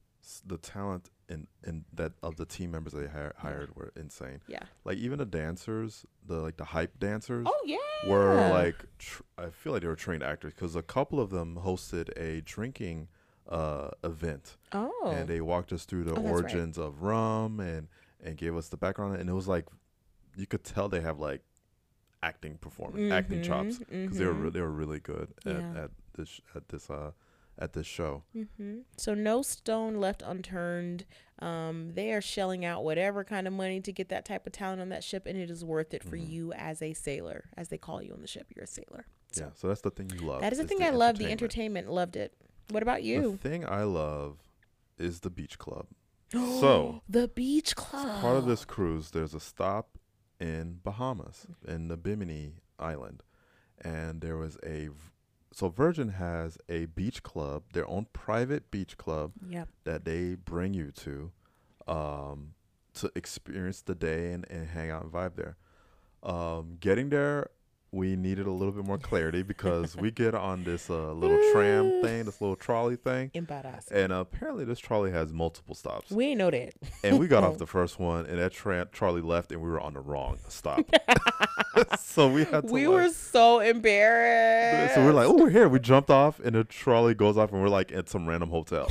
The 0.46 0.58
talent 0.58 1.10
in, 1.30 1.48
in 1.66 1.86
that 1.94 2.14
of 2.22 2.36
the 2.36 2.46
team 2.46 2.72
members 2.72 2.94
they 2.94 3.08
hi- 3.08 3.32
hired 3.38 3.76
were 3.76 3.92
insane. 3.96 4.42
Yeah. 4.48 4.64
Like 4.86 4.98
even 4.98 5.18
the 5.20 5.26
dancers, 5.26 6.06
the 6.26 6.36
like 6.36 6.58
the 6.58 6.66
hype 6.66 7.00
dancers 7.00 7.46
Oh 7.50 7.62
yeah. 7.66 7.78
were 8.08 8.50
like 8.50 8.76
tr- 9.00 9.24
I 9.38 9.50
feel 9.50 9.74
like 9.74 9.82
they 9.82 9.88
were 9.88 9.96
trained 9.96 10.24
actors 10.24 10.54
because 10.54 10.76
a 10.76 10.82
couple 10.84 11.20
of 11.20 11.30
them 11.30 11.60
hosted 11.64 12.10
a 12.18 12.42
drinking 12.42 13.08
uh 13.50 13.90
event 14.04 14.58
Oh. 14.72 14.92
and 15.16 15.28
they 15.28 15.42
walked 15.42 15.74
us 15.74 15.86
through 15.86 16.04
the 16.04 16.12
Oh, 16.12 16.16
that's 16.16 16.26
right. 16.26 16.32
origins 16.32 16.78
of 16.78 17.02
rum 17.02 17.60
and 17.60 17.88
and 18.24 18.38
gave 18.38 18.56
us 18.56 18.70
the 18.70 18.78
background 18.78 19.18
and 19.20 19.30
it 19.30 19.34
was 19.34 19.48
like 19.48 19.66
you 20.38 20.46
could 20.46 20.64
tell 20.64 20.88
they 20.90 21.02
have 21.02 21.20
like 21.20 21.42
acting 22.24 22.58
performance 22.58 23.12
acting 23.12 23.42
chops 23.42 23.80
because 23.80 24.18
they 24.18 24.26
were 24.26 24.34
re- 24.34 24.50
they 24.52 24.62
were 24.62 24.72
really 24.72 25.00
good 25.00 25.34
at, 25.46 25.52
Mm-hmm. 25.54 25.76
Yeah. 25.76 25.84
at 25.86 25.92
this 26.16 26.42
at 26.56 26.70
this 26.70 26.90
uh 26.90 27.12
at 27.60 27.74
this 27.74 27.86
show 27.88 28.24
hmm 28.34 28.80
So 28.98 29.14
no 29.14 29.42
stone 29.42 29.96
left 29.96 30.22
unturned. 30.26 31.06
Um, 31.40 31.92
they 31.96 32.12
are 32.14 32.22
shelling 32.22 32.64
out 32.66 32.84
whatever 32.84 33.24
kind 33.24 33.48
of 33.48 33.54
money 33.54 33.82
to 33.82 33.92
get 33.92 34.10
that 34.10 34.26
type 34.26 34.46
of 34.46 34.54
talent 34.54 34.80
on 34.82 34.90
that 34.90 35.04
ship, 35.04 35.26
and 35.26 35.38
it 35.38 35.50
is 35.50 35.64
worth 35.66 35.94
it 35.94 36.04
for 36.04 36.16
Mhm. 36.18 36.30
you 36.30 36.54
as 36.54 36.82
a 36.82 36.94
sailor, 36.94 37.50
as 37.58 37.70
they 37.70 37.78
call 37.80 38.02
you 38.04 38.14
on 38.14 38.22
the 38.22 38.28
ship. 38.28 38.48
You're 38.56 38.66
a 38.66 38.68
sailor. 38.68 39.06
So 39.32 39.46
yeah 39.46 39.50
so 39.56 39.68
that's 39.68 39.82
the 39.82 39.90
thing 39.92 40.10
you 40.14 40.22
love 40.22 40.42
that 40.42 40.52
is 40.54 40.60
the 40.60 40.66
thing 40.68 40.84
I 40.84 40.90
love. 40.92 41.18
The 41.18 41.32
entertainment, 41.32 41.90
loved 41.92 42.16
it. 42.16 42.34
What 42.70 42.84
about 42.84 43.04
you? 43.04 43.32
the 43.42 43.50
thing 43.50 43.66
I 43.68 43.84
love 43.84 44.38
is 44.98 45.22
the 45.22 45.30
beach 45.30 45.58
club 45.58 45.88
so 46.32 47.02
the 47.10 47.28
beach 47.28 47.76
club. 47.76 48.08
As 48.08 48.22
part 48.22 48.38
of 48.38 48.46
this 48.46 48.64
cruise, 48.66 49.12
there's 49.12 49.34
a 49.34 49.40
stop 49.40 49.91
in 50.42 50.80
Bahamas, 50.84 51.46
in 51.68 51.88
the 51.88 51.96
Bimini 51.98 52.56
Island, 52.80 53.24
and 53.80 54.22
there 54.22 54.38
was 54.38 54.58
a 54.66 54.90
So 55.54 55.68
Virgin 55.70 56.10
has 56.10 56.58
a 56.70 56.86
beach 56.86 57.24
club, 57.24 57.64
their 57.74 57.88
own 57.90 58.08
private 58.14 58.72
beach 58.72 58.98
club 58.98 59.34
Yep. 59.50 59.68
that 59.84 60.06
they 60.06 60.36
bring 60.36 60.74
you 60.74 60.92
to, 60.92 61.32
um, 61.88 62.54
to 62.94 63.12
experience 63.16 63.82
the 63.82 63.94
day 63.96 64.32
and, 64.34 64.50
and 64.50 64.70
hang 64.70 64.90
out 64.90 65.04
and 65.04 65.12
vibe 65.12 65.36
there. 65.36 65.58
Um, 66.24 66.78
getting 66.80 67.10
there, 67.10 67.50
we 67.94 68.16
needed 68.16 68.48
a 68.48 68.52
little 68.52 68.72
bit 68.72 68.86
more 68.86 68.98
clarity 68.98 69.44
because 69.54 69.96
we 69.98 70.12
get 70.12 70.34
on 70.34 70.64
this 70.64 70.90
uh, 70.90 71.12
little 71.14 71.40
tram 71.52 72.02
thing, 72.02 72.24
this 72.26 72.40
little 72.42 72.56
trolley 72.56 72.96
thing, 72.96 73.32
and 73.34 74.12
apparently 74.14 74.64
this 74.66 74.80
trolley 74.80 75.12
has 75.12 75.34
multiple 75.34 75.76
stops 75.76 76.10
We 76.12 76.28
ain't 76.28 76.38
know 76.38 76.52
that. 76.52 76.74
and 77.04 77.20
we 77.20 77.28
got 77.28 77.44
off 77.44 77.58
the 77.60 77.68
first 77.68 78.00
one, 78.00 78.26
and 78.26 78.40
that 78.40 78.54
tra- 78.54 78.88
Charlie 78.94 79.22
left, 79.22 79.52
and 79.52 79.62
we 79.62 79.70
were 79.70 79.80
on 79.80 79.94
the 79.94 80.00
wrong 80.00 80.38
stop. 80.48 80.86
so 82.00 82.30
we 82.30 82.44
had 82.46 82.68
to. 82.68 82.74
We 82.74 82.88
like- 82.88 82.96
were 82.96 83.10
so 83.10 83.60
embarrassed. 83.60 84.96
So 84.96 85.06
we're 85.06 85.14
like, 85.14 85.28
oh, 85.28 85.36
we're 85.36 85.50
here. 85.50 85.68
We 85.70 85.80
jumped 85.80 86.10
off, 86.10 86.40
and 86.40 86.56
the 86.56 86.64
trolley 86.64 87.14
goes 87.14 87.38
off, 87.38 87.52
and 87.52 87.62
we're 87.62 87.70
like 87.70 87.92
at 87.92 88.10
some 88.10 88.28
random 88.28 88.50
hotel 88.50 88.90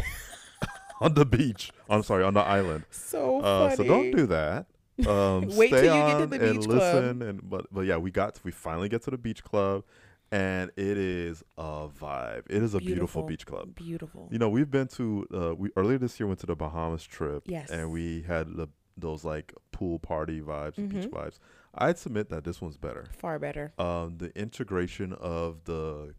on 1.00 1.14
the 1.14 1.24
beach. 1.24 1.72
I'm 1.88 2.02
sorry, 2.02 2.22
on 2.24 2.34
the 2.34 2.40
island. 2.40 2.84
so 2.90 3.40
Uh, 3.40 3.70
funny. 3.70 3.76
so 3.76 3.84
don't 3.84 4.10
do 4.14 4.26
that. 4.26 4.66
Um, 5.06 5.48
Wait 5.56 5.70
till 5.70 5.82
you 5.84 5.88
get 6.12 6.18
to 6.20 6.26
the 6.26 6.38
beach 6.38 6.64
club. 6.66 6.78
listen, 6.78 7.22
and 7.22 7.48
but 7.48 7.66
but 7.72 7.82
yeah, 7.82 7.96
we 7.96 8.10
got 8.10 8.38
we 8.44 8.50
finally 8.50 8.88
get 8.88 9.02
to 9.02 9.10
the 9.10 9.18
beach 9.18 9.42
club, 9.44 9.84
and 10.32 10.70
it 10.76 10.96
is 10.98 11.42
a 11.58 11.88
vibe. 11.88 12.42
It 12.50 12.62
is 12.62 12.74
a 12.74 12.78
beautiful, 12.78 13.22
Beautiful. 13.22 13.22
beach 13.24 13.46
club. 13.46 13.74
Beautiful. 13.74 14.28
You 14.30 14.38
know, 14.38 14.48
we've 14.48 14.70
been 14.70 14.88
to 14.88 15.26
uh, 15.34 15.54
we 15.54 15.70
earlier 15.76 15.98
this 15.98 16.18
year 16.20 16.26
went 16.26 16.40
to 16.40 16.46
the 16.46 16.56
Bahamas 16.56 17.04
trip. 17.04 17.44
Yes. 17.46 17.70
And 17.70 17.90
we 17.90 18.22
had 18.22 18.56
the 18.56 18.68
those 18.96 19.24
like 19.24 19.54
pool 19.72 19.98
party 19.98 20.40
vibes, 20.40 20.76
and 20.78 20.88
beach 20.88 21.10
vibes. 21.10 21.38
I'd 21.74 21.98
submit 21.98 22.28
that 22.30 22.44
this 22.44 22.60
one's 22.60 22.76
better. 22.76 23.06
Far 23.16 23.38
better. 23.38 23.72
Um, 23.78 24.16
the 24.18 24.36
integration 24.36 25.12
of 25.14 25.64
the, 25.64 26.14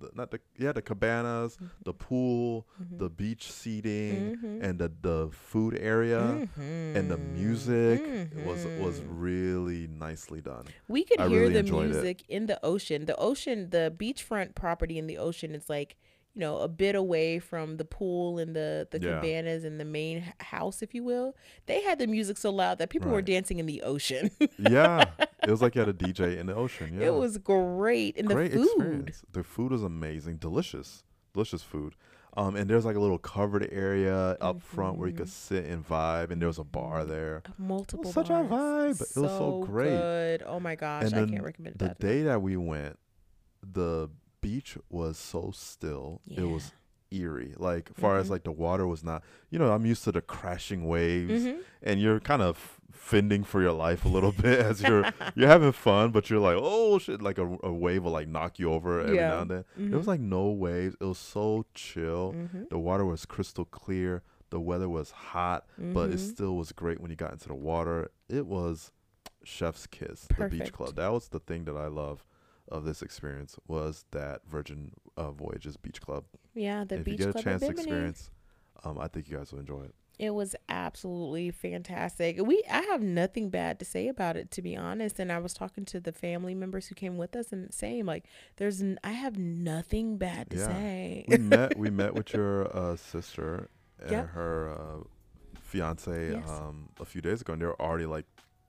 the 0.00 0.10
not 0.14 0.30
the 0.30 0.40
yeah 0.56 0.72
the 0.72 0.82
cabanas, 0.82 1.58
the 1.84 1.92
pool, 1.92 2.66
Mhm. 2.80 2.98
the 2.98 3.08
beach 3.10 3.50
seating, 3.50 4.36
Mhm. 4.36 4.62
and 4.62 4.78
the 4.78 4.90
the 5.02 5.30
food 5.32 5.76
area. 5.78 6.48
And 6.58 7.10
the 7.10 7.18
music 7.18 8.00
was 8.46 8.66
was 8.78 9.00
Mhm. 9.00 9.06
really 9.08 9.86
nicely 9.86 10.40
done. 10.40 10.66
We 10.88 11.04
could 11.04 11.20
I 11.20 11.28
hear 11.28 11.40
really 11.40 11.52
the 11.54 11.58
enjoyed 11.60 11.86
it. 11.90 11.92
music 11.94 12.24
in 12.28 12.46
the 12.46 12.58
ocean. 12.64 13.06
The 13.06 13.16
ocean, 13.16 13.70
the 13.70 13.92
beachfront 13.96 14.54
property 14.54 14.98
in 14.98 15.06
the 15.06 15.18
ocean 15.18 15.54
is 15.54 15.68
like, 15.68 15.96
you 16.38 16.44
know, 16.44 16.58
a 16.58 16.68
bit 16.68 16.94
away 16.94 17.40
from 17.40 17.78
the 17.78 17.84
pool 17.84 18.38
and 18.38 18.54
the 18.54 18.86
the 18.92 19.00
Yeah. 19.00 19.16
cabanas 19.16 19.64
and 19.64 19.80
the 19.80 19.84
main 19.84 20.22
house, 20.38 20.82
if 20.82 20.94
you 20.94 21.02
will. 21.02 21.34
They 21.66 21.82
had 21.82 21.98
the 21.98 22.06
music 22.06 22.36
so 22.36 22.50
loud 22.50 22.78
that 22.78 22.90
people 22.90 23.10
were 23.10 23.22
dancing 23.22 23.58
in 23.58 23.66
the 23.66 23.82
ocean. 23.82 24.30
Yeah, 24.56 25.10
it 25.42 25.50
was 25.50 25.60
like 25.60 25.74
you 25.74 25.80
had 25.80 25.88
a 25.88 25.92
DJ 25.92 26.38
in 26.38 26.46
the 26.46 26.54
ocean. 26.54 26.94
Yeah, 26.94 27.08
It 27.08 27.14
was 27.14 27.38
great. 27.38 28.16
And 28.16 28.28
great 28.28 28.52
the 28.52 28.58
food. 28.58 28.66
experience. 28.66 29.24
The 29.32 29.42
food 29.42 29.72
was 29.72 29.82
amazing, 29.82 30.36
delicious, 30.36 31.02
delicious 31.34 31.64
food. 31.64 31.96
Um, 32.36 32.54
and 32.54 32.70
there's 32.70 32.84
like 32.84 32.94
a 32.94 33.00
little 33.00 33.18
covered 33.18 33.68
area 33.72 34.36
up 34.40 34.62
front 34.62 34.96
where 34.98 35.08
you 35.08 35.14
could 35.16 35.26
Mhm. 35.26 35.30
sit 35.30 35.64
and 35.64 35.84
vibe, 35.84 36.30
and 36.30 36.40
there 36.40 36.46
was 36.46 36.58
a 36.58 36.64
bar 36.64 37.04
there. 37.04 37.42
Multiple 37.58 38.12
such 38.12 38.30
a 38.30 38.34
vibe. 38.34 39.00
It 39.16 39.20
was 39.20 39.32
so 39.32 39.64
great. 39.66 39.90
Good. 39.98 40.42
Oh 40.46 40.60
my 40.60 40.76
gosh, 40.76 41.06
and 41.06 41.14
I 41.16 41.26
can't 41.26 41.42
recommend 41.42 41.78
the 41.78 41.86
that. 41.88 41.98
day 41.98 42.22
that 42.22 42.40
we 42.40 42.56
went, 42.56 42.96
the 43.60 44.08
beach 44.48 44.78
was 44.88 45.16
so 45.18 45.50
still. 45.54 46.20
It 46.28 46.44
was 46.44 46.72
eerie. 47.10 47.54
Like 47.56 47.86
far 47.94 48.18
as 48.18 48.26
Mhm. 48.26 48.30
like 48.30 48.44
the 48.44 48.52
water 48.52 48.86
was 48.86 49.02
not. 49.02 49.22
You 49.50 49.58
know, 49.58 49.72
I'm 49.72 49.86
used 49.86 50.04
to 50.04 50.12
the 50.12 50.20
crashing 50.20 50.82
waves, 50.86 51.42
Mhm. 51.44 51.60
and 51.82 52.00
you're 52.00 52.20
kind 52.20 52.42
of 52.42 52.54
fending 52.92 53.44
for 53.44 53.60
your 53.62 53.72
life 53.72 54.04
a 54.04 54.08
little 54.16 54.32
bit 54.46 54.58
as 54.70 54.82
you're 54.82 55.04
you're 55.36 55.48
having 55.56 55.72
fun, 55.72 56.10
but 56.10 56.28
you're 56.28 56.40
like, 56.40 56.58
oh 56.60 56.98
shit, 56.98 57.20
like 57.22 57.38
a, 57.38 57.46
a 57.62 57.72
wave 57.72 58.04
will 58.04 58.12
like 58.12 58.28
knock 58.28 58.58
you 58.58 58.70
over 58.72 59.00
every 59.00 59.16
Yeah. 59.16 59.28
now 59.28 59.40
and 59.42 59.50
then. 59.50 59.64
It 59.92 59.96
was 59.96 60.06
like 60.06 60.20
no 60.20 60.50
waves. 60.50 60.96
It 61.00 61.04
was 61.04 61.18
so 61.18 61.64
chill. 61.74 62.34
Mhm. 62.34 62.68
The 62.70 62.78
water 62.78 63.04
was 63.04 63.24
crystal 63.26 63.64
clear. 63.64 64.22
The 64.50 64.60
weather 64.60 64.88
was 64.88 65.10
hot, 65.10 65.66
but 65.78 66.08
it 66.10 66.16
Mhm. 66.16 66.30
still 66.32 66.56
was 66.56 66.72
great 66.72 67.00
when 67.00 67.10
you 67.10 67.16
got 67.16 67.32
into 67.32 67.48
the 67.48 67.54
water. 67.72 68.10
It 68.28 68.46
was 68.46 68.92
chef's 69.44 69.86
kiss. 69.86 70.26
The 70.38 70.48
beach 70.48 70.72
club. 70.72 70.94
That 70.96 71.12
was 71.12 71.28
the 71.28 71.40
thing 71.40 71.64
that 71.66 71.76
I 71.76 71.86
love 71.88 72.24
of 72.70 72.84
this 72.84 73.02
experience 73.02 73.56
was 73.66 74.04
that 74.12 74.40
Virgin 74.48 74.92
uh, 75.16 75.30
Voyages 75.30 75.76
Beach 75.76 76.00
Club. 76.00 76.24
Yeah, 76.54 76.84
the 76.84 76.96
if 76.96 77.04
beach 77.04 77.12
you 77.20 77.26
get 77.26 77.28
a 77.28 77.32
club 77.32 77.44
chance 77.44 77.62
to 77.62 77.70
experience, 77.70 78.30
um, 78.84 78.98
I 78.98 79.08
think 79.08 79.28
you 79.28 79.36
guys 79.36 79.52
will 79.52 79.60
enjoy 79.60 79.82
it. 79.82 79.94
It 80.18 80.30
was 80.34 80.56
absolutely 80.68 81.52
fantastic. 81.52 82.40
We 82.44 82.62
I 82.68 82.80
have 82.82 83.00
nothing 83.02 83.50
bad 83.50 83.78
to 83.78 83.84
say 83.84 84.08
about 84.08 84.36
it 84.36 84.50
to 84.52 84.62
be 84.62 84.76
honest. 84.76 85.20
And 85.20 85.30
I 85.30 85.38
was 85.38 85.54
talking 85.54 85.84
to 85.86 86.00
the 86.00 86.10
family 86.10 86.54
members 86.56 86.88
who 86.88 86.96
came 86.96 87.16
with 87.18 87.36
us 87.36 87.52
and 87.52 87.72
saying 87.72 88.04
like 88.06 88.24
there's 88.56 88.82
n- 88.82 88.98
I 89.04 89.12
have 89.12 89.38
nothing 89.38 90.16
bad 90.18 90.50
to 90.50 90.56
Yeah. 90.56 90.66
say. 90.66 91.24
we 91.28 91.38
met 91.38 91.78
we 91.78 91.90
met 91.90 92.14
with 92.14 92.32
your 92.34 92.76
uh, 92.76 92.96
sister 92.96 93.68
and 94.00 94.10
Yep. 94.10 94.28
her 94.30 94.70
uh, 94.70 95.04
fiance 95.60 96.32
Yes. 96.32 96.48
um, 96.48 96.88
a 97.00 97.04
few 97.04 97.20
days 97.20 97.40
ago, 97.40 97.52
and 97.52 97.62
they're 97.62 97.80
already 97.80 98.06
like 98.06 98.26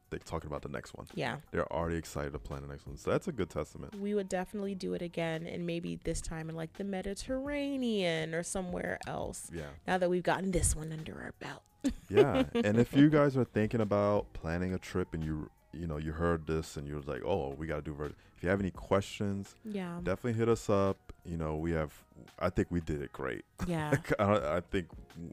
they 0.10 0.18
talking 0.20 0.48
about 0.48 0.62
the 0.62 0.70
next 0.70 0.94
one. 0.94 1.08
yeah. 1.14 1.38
They're 1.52 1.72
already 1.72 1.98
excited 1.98 2.34
to 2.34 2.40
plan 2.40 2.62
the 2.62 2.68
next 2.68 2.86
one. 2.88 2.98
So 2.98 3.12
that's 3.12 3.28
a 3.28 3.32
good 3.32 3.50
testament. 3.50 3.96
We 3.96 4.14
would 4.14 4.30
definitely 4.30 4.76
do 4.76 4.94
it 4.94 5.02
again 5.02 5.46
and 5.48 5.66
maybe 5.66 6.00
this 6.04 6.22
time 6.22 6.50
in 6.50 6.56
like 6.56 6.74
the 6.74 6.84
Mediterranean 6.84 8.34
or 8.34 8.44
somewhere 8.44 9.00
else. 9.08 9.50
Yeah. 9.54 9.64
Now 9.88 9.98
that 9.98 10.10
we've 10.10 10.24
gotten 10.24 10.52
this 10.52 10.76
one 10.76 10.92
under 10.92 11.14
our 11.22 11.34
belt. 11.40 11.64
yeah 12.10 12.44
and 12.54 12.78
if 12.78 12.94
you 12.94 13.10
guys 13.20 13.38
are 13.38 13.46
thinking 13.46 13.80
about 13.80 14.32
planning 14.34 14.74
a 14.74 14.78
trip 14.78 15.14
and 15.14 15.24
you 15.24 15.50
you 15.74 15.86
know 15.88 15.98
you 15.98 16.12
heard 16.14 16.48
this 16.48 16.78
and 16.78 16.88
you're 16.88 17.02
like 17.02 17.22
oh 17.26 17.54
we 17.58 17.68
got 17.68 17.76
to 17.78 17.82
do 17.82 17.94
vir-" 17.94 18.14
if 18.36 18.44
you 18.44 18.50
have 18.50 18.60
any 18.60 18.72
questions 18.72 19.56
Yeah. 19.64 20.00
definitely 20.04 20.34
hit 20.34 20.50
us 20.50 20.70
up 20.70 20.98
you 21.26 21.38
know 21.38 21.56
we 21.58 21.72
have 21.74 21.94
i 22.40 22.50
think 22.50 22.70
we 22.72 22.80
did 22.82 23.02
it 23.02 23.12
great 23.14 23.46
Yeah. 23.68 23.98
I, 24.18 24.58
I 24.58 24.62
think 24.62 24.88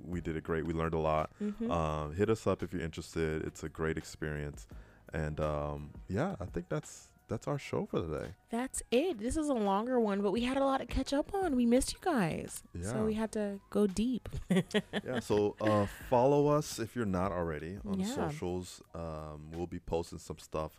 we 0.05 0.21
did 0.21 0.37
it 0.37 0.45
great 0.45 0.67
we 0.67 0.75
learned 0.75 0.95
a 0.95 0.99
lot 0.99 1.31
Mhm. 1.41 1.71
um, 1.71 2.15
hit 2.15 2.29
us 2.29 2.47
up 2.47 2.63
if 2.63 2.73
you're 2.73 2.83
interested 2.83 3.45
it's 3.47 3.63
a 3.65 3.69
great 3.69 3.97
experience 3.97 4.67
and 5.13 5.41
um, 5.41 5.91
yeah 6.09 6.35
i 6.41 6.45
think 6.47 6.69
that's 6.69 7.09
that's 7.29 7.47
our 7.49 7.59
show 7.59 7.87
for 7.87 8.01
today 8.01 8.29
That's 8.51 8.83
it. 8.91 9.19
This 9.19 9.37
is 9.37 9.49
a 9.49 9.55
longer 9.55 9.99
one, 10.01 10.23
but 10.23 10.31
we 10.33 10.43
had 10.43 10.57
a 10.57 10.65
lot 10.65 10.79
to 10.79 10.87
catch 10.87 11.13
up 11.13 11.35
on. 11.35 11.57
We 11.57 11.67
missed 11.67 11.93
you 11.93 11.99
guys. 12.01 12.63
Yeah. 12.75 12.93
So 12.93 13.05
we 13.05 13.15
had 13.15 13.33
to 13.33 13.59
go 13.71 13.87
deep. 13.87 14.29
yeah 14.51 15.19
so 15.21 15.57
uh, 15.61 15.87
follow 16.09 16.49
us 16.49 16.79
if 16.79 16.95
you're 16.97 17.05
not 17.05 17.33
already 17.33 17.79
on 17.87 18.01
Yeah. 18.01 18.07
socials 18.07 18.83
um, 18.95 19.51
we'll 19.53 19.67
be 19.67 19.81
posting 19.81 20.19
some 20.19 20.39
stuff 20.39 20.73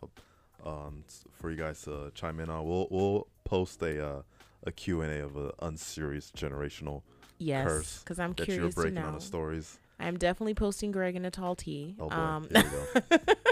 um, 0.64 1.04
for 1.40 1.50
you 1.50 1.56
guys 1.56 1.82
to 1.82 2.10
chime 2.14 2.40
in 2.40 2.48
on 2.50 2.66
we'll, 2.66 2.88
we'll 2.90 3.26
post 3.44 3.80
a 3.82 4.04
uh, 4.06 4.22
a 4.64 4.72
q&a 4.72 5.20
of 5.20 5.36
an 5.36 5.50
unserious 5.60 6.32
generational 6.36 7.02
Yes. 7.38 7.68
Curse 7.68 7.98
Because 8.00 8.18
I'm 8.18 8.32
that 8.32 8.38
you're 8.48 8.56
curious 8.56 8.74
to 8.74 8.80
breaking 8.80 8.98
on 8.98 9.14
the 9.14 9.20
stories 9.20 9.78
I'm 10.00 10.16
definitely 10.16 10.54
posting 10.54 10.90
Greg 10.92 11.14
in 11.16 11.24
a 11.24 11.30
tall 11.30 11.54
tee. 11.54 11.94
oh 12.00 12.08
boy 12.08 12.14
Um, 12.16 12.48
here 12.52 12.64
we 13.10 13.16
go. 13.16 13.34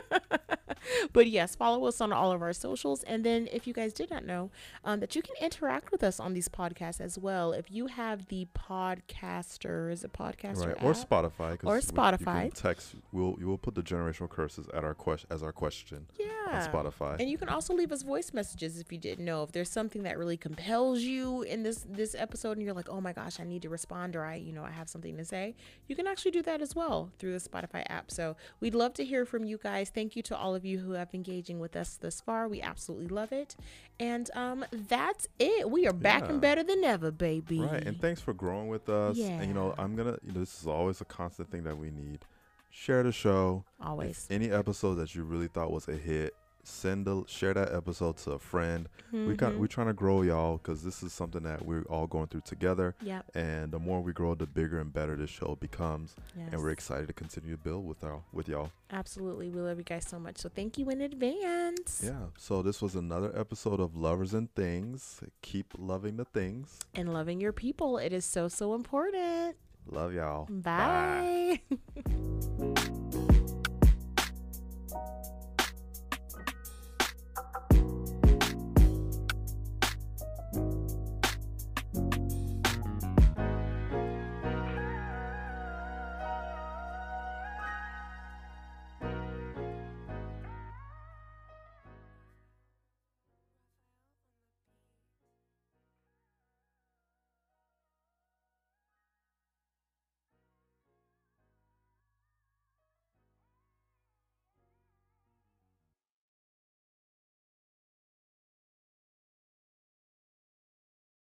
but 1.13 1.27
yes, 1.29 1.55
follow 1.57 1.87
us 1.87 2.01
on 2.01 2.13
all 2.13 2.33
of 2.33 2.43
our 2.43 2.53
socials. 2.53 3.03
And 3.05 3.25
then, 3.25 3.49
if 3.53 3.67
you 3.67 3.73
guys 3.73 3.93
did 3.93 4.11
not 4.11 4.25
know, 4.25 4.51
um, 4.85 5.01
that 5.01 5.15
you 5.17 5.23
can 5.23 5.35
interact 5.41 5.91
with 5.93 6.03
us 6.03 6.21
on 6.21 6.33
these 6.35 6.49
podcasts 6.49 7.01
as 7.01 7.19
well. 7.19 7.53
If 7.53 7.71
you 7.71 7.87
have 7.87 8.27
the 8.29 8.47
podcasters, 8.57 10.05
a 10.05 10.09
podcaster 10.09 10.67
right 10.69 10.83
or 10.83 10.91
app, 10.91 10.97
spotify 10.97 11.59
Or 11.65 11.75
we- 11.75 11.81
you 11.81 11.83
Spotify. 11.83 12.43
can 12.43 12.51
text 12.51 12.95
we'll 13.13 13.37
you 13.39 13.47
will 13.47 13.59
put 13.59 13.75
the 13.75 13.83
generational 13.83 14.29
curses 14.29 14.69
at 14.75 14.85
our 14.85 14.95
question 14.95 15.29
as 15.31 15.43
our 15.43 15.53
question 15.53 16.07
yeah, 16.19 16.27
on 16.51 16.73
spotify 16.73 17.19
And 17.19 17.29
you 17.31 17.39
can 17.39 17.49
also 17.49 17.75
leave 17.75 17.93
us 17.93 18.03
voice 18.03 18.33
messages 18.33 18.79
if 18.79 18.93
you 18.93 18.99
didn't 18.99 19.25
know. 19.25 19.43
If 19.43 19.53
there's 19.53 19.71
something 19.71 20.03
that 20.05 20.19
really 20.19 20.37
compels 20.37 21.01
you 21.01 21.43
in 21.43 21.63
this 21.63 21.85
this 21.89 22.15
episode 22.15 22.53
and 22.57 22.63
you're 22.63 22.75
like, 22.75 22.89
"Oh 22.89 23.01
my 23.01 23.13
gosh, 23.13 23.41
I 23.41 23.45
need 23.45 23.63
to 23.63 23.69
respond 23.69 24.17
or 24.17 24.25
I, 24.25 24.37
you 24.37 24.53
know, 24.53 24.65
I 24.65 24.71
have 24.71 24.89
something 24.89 25.17
to 25.17 25.25
say." 25.25 25.55
You 25.89 25.97
can 25.97 26.07
actually 26.07 26.31
do 26.33 26.43
that 26.43 26.61
as 26.61 26.75
well 26.75 27.11
through 27.19 27.33
the 27.33 27.49
Spotify 27.49 27.85
app. 27.89 28.11
So, 28.11 28.37
we'd 28.61 28.75
love 28.75 28.95
to 28.95 29.05
hear 29.05 29.25
from 29.25 29.45
you 29.45 29.59
guys. 29.59 29.91
Thank 29.91 30.17
you 30.17 30.23
to 30.23 30.37
all 30.37 30.55
of 30.55 30.65
you 30.65 30.76
who 30.77 30.93
have 30.93 31.11
been 31.11 31.19
engaging 31.21 31.59
with 31.59 31.77
us 31.77 31.97
thus 32.01 32.21
far. 32.21 32.49
We 32.49 32.61
absolutely 32.63 33.09
love 33.09 33.33
it. 33.33 33.57
And 34.01 34.31
um 34.35 34.65
that's 34.73 35.29
it. 35.39 35.71
We 35.71 35.87
are 35.87 35.93
back 35.93 36.23
Yeah. 36.25 36.31
and 36.31 36.41
better 36.41 36.63
than 36.63 36.85
ever, 36.85 37.11
baby. 37.11 37.61
Right, 37.61 37.85
and 37.85 38.01
thanks 38.01 38.21
for 38.21 38.33
growing 38.33 38.69
with 38.69 38.89
us. 38.89 39.19
And 39.19 39.47
you 39.49 39.55
know, 39.55 39.75
I'm 39.79 39.97
gonna. 39.97 40.19
You 40.25 40.33
know, 40.33 40.41
this 40.41 40.61
is 40.61 40.67
always 40.67 41.01
a 41.01 41.05
constant 41.05 41.51
thing 41.51 41.65
that 41.65 41.77
we 41.79 41.91
need. 41.91 42.25
Share 42.71 43.03
the 43.03 43.13
show. 43.13 43.65
Always. 43.81 44.27
If 44.29 44.35
any 44.35 44.51
episode 44.51 44.97
that 44.97 45.15
you 45.15 45.25
really 45.25 45.49
thought 45.49 45.71
was 45.71 45.89
a 45.89 45.97
hit, 45.97 46.35
send 46.67 47.09
a 47.09 47.23
share 47.27 47.55
that 47.55 47.73
episode 47.73 48.17
to 48.19 48.33
a 48.33 48.39
friend. 48.39 48.89
We 49.13 49.35
got 49.35 49.57
we're 49.57 49.67
trying 49.67 49.87
to 49.87 49.95
grow 49.95 50.23
y'all 50.23 50.59
because 50.59 50.83
this 50.83 51.03
is 51.03 51.13
something 51.13 51.43
that 51.45 51.65
we're 51.65 51.85
all 51.85 52.07
going 52.07 52.27
through 52.27 52.43
together. 52.43 52.95
Yep. 53.03 53.31
And 53.35 53.73
the 53.73 53.79
more 53.79 54.01
we 54.01 54.13
grow, 54.13 54.35
the 54.35 54.47
bigger 54.47 54.79
and 54.79 54.93
better 54.93 55.17
this 55.17 55.31
show 55.31 55.57
becomes. 55.59 56.15
Yes. 56.37 56.49
And 56.53 56.61
we're 56.61 56.71
excited 56.71 57.07
to 57.07 57.13
continue 57.13 57.53
to 57.53 57.57
build 57.57 57.87
with 57.87 58.05
our 58.05 58.21
with 58.33 58.49
y'all. 58.49 58.71
Absolutely. 58.91 59.49
We 59.49 59.61
love 59.61 59.79
you 59.79 59.85
guys 59.85 60.07
so 60.07 60.19
much. 60.19 60.39
So, 60.39 60.49
thank 60.49 60.77
you 60.79 60.91
in 60.91 61.01
advance. 61.01 62.03
Yeah. 62.05 62.27
So 62.37 62.63
this 62.63 62.83
was 62.83 62.95
another 62.95 63.33
episode 63.39 63.81
of 63.81 63.97
Lovers 63.97 64.35
and 64.35 64.53
Things. 64.55 65.21
Keep 65.43 65.75
loving 65.79 66.17
the 66.17 66.25
things. 66.25 66.79
And 66.95 67.13
loving 67.13 67.41
your 67.41 67.53
people. 67.53 67.99
It 67.99 68.13
is 68.13 68.25
so 68.25 68.49
so 68.49 68.75
important. 68.75 69.57
Love 69.89 70.13
y'all. 70.13 70.47
Bye. 70.51 71.61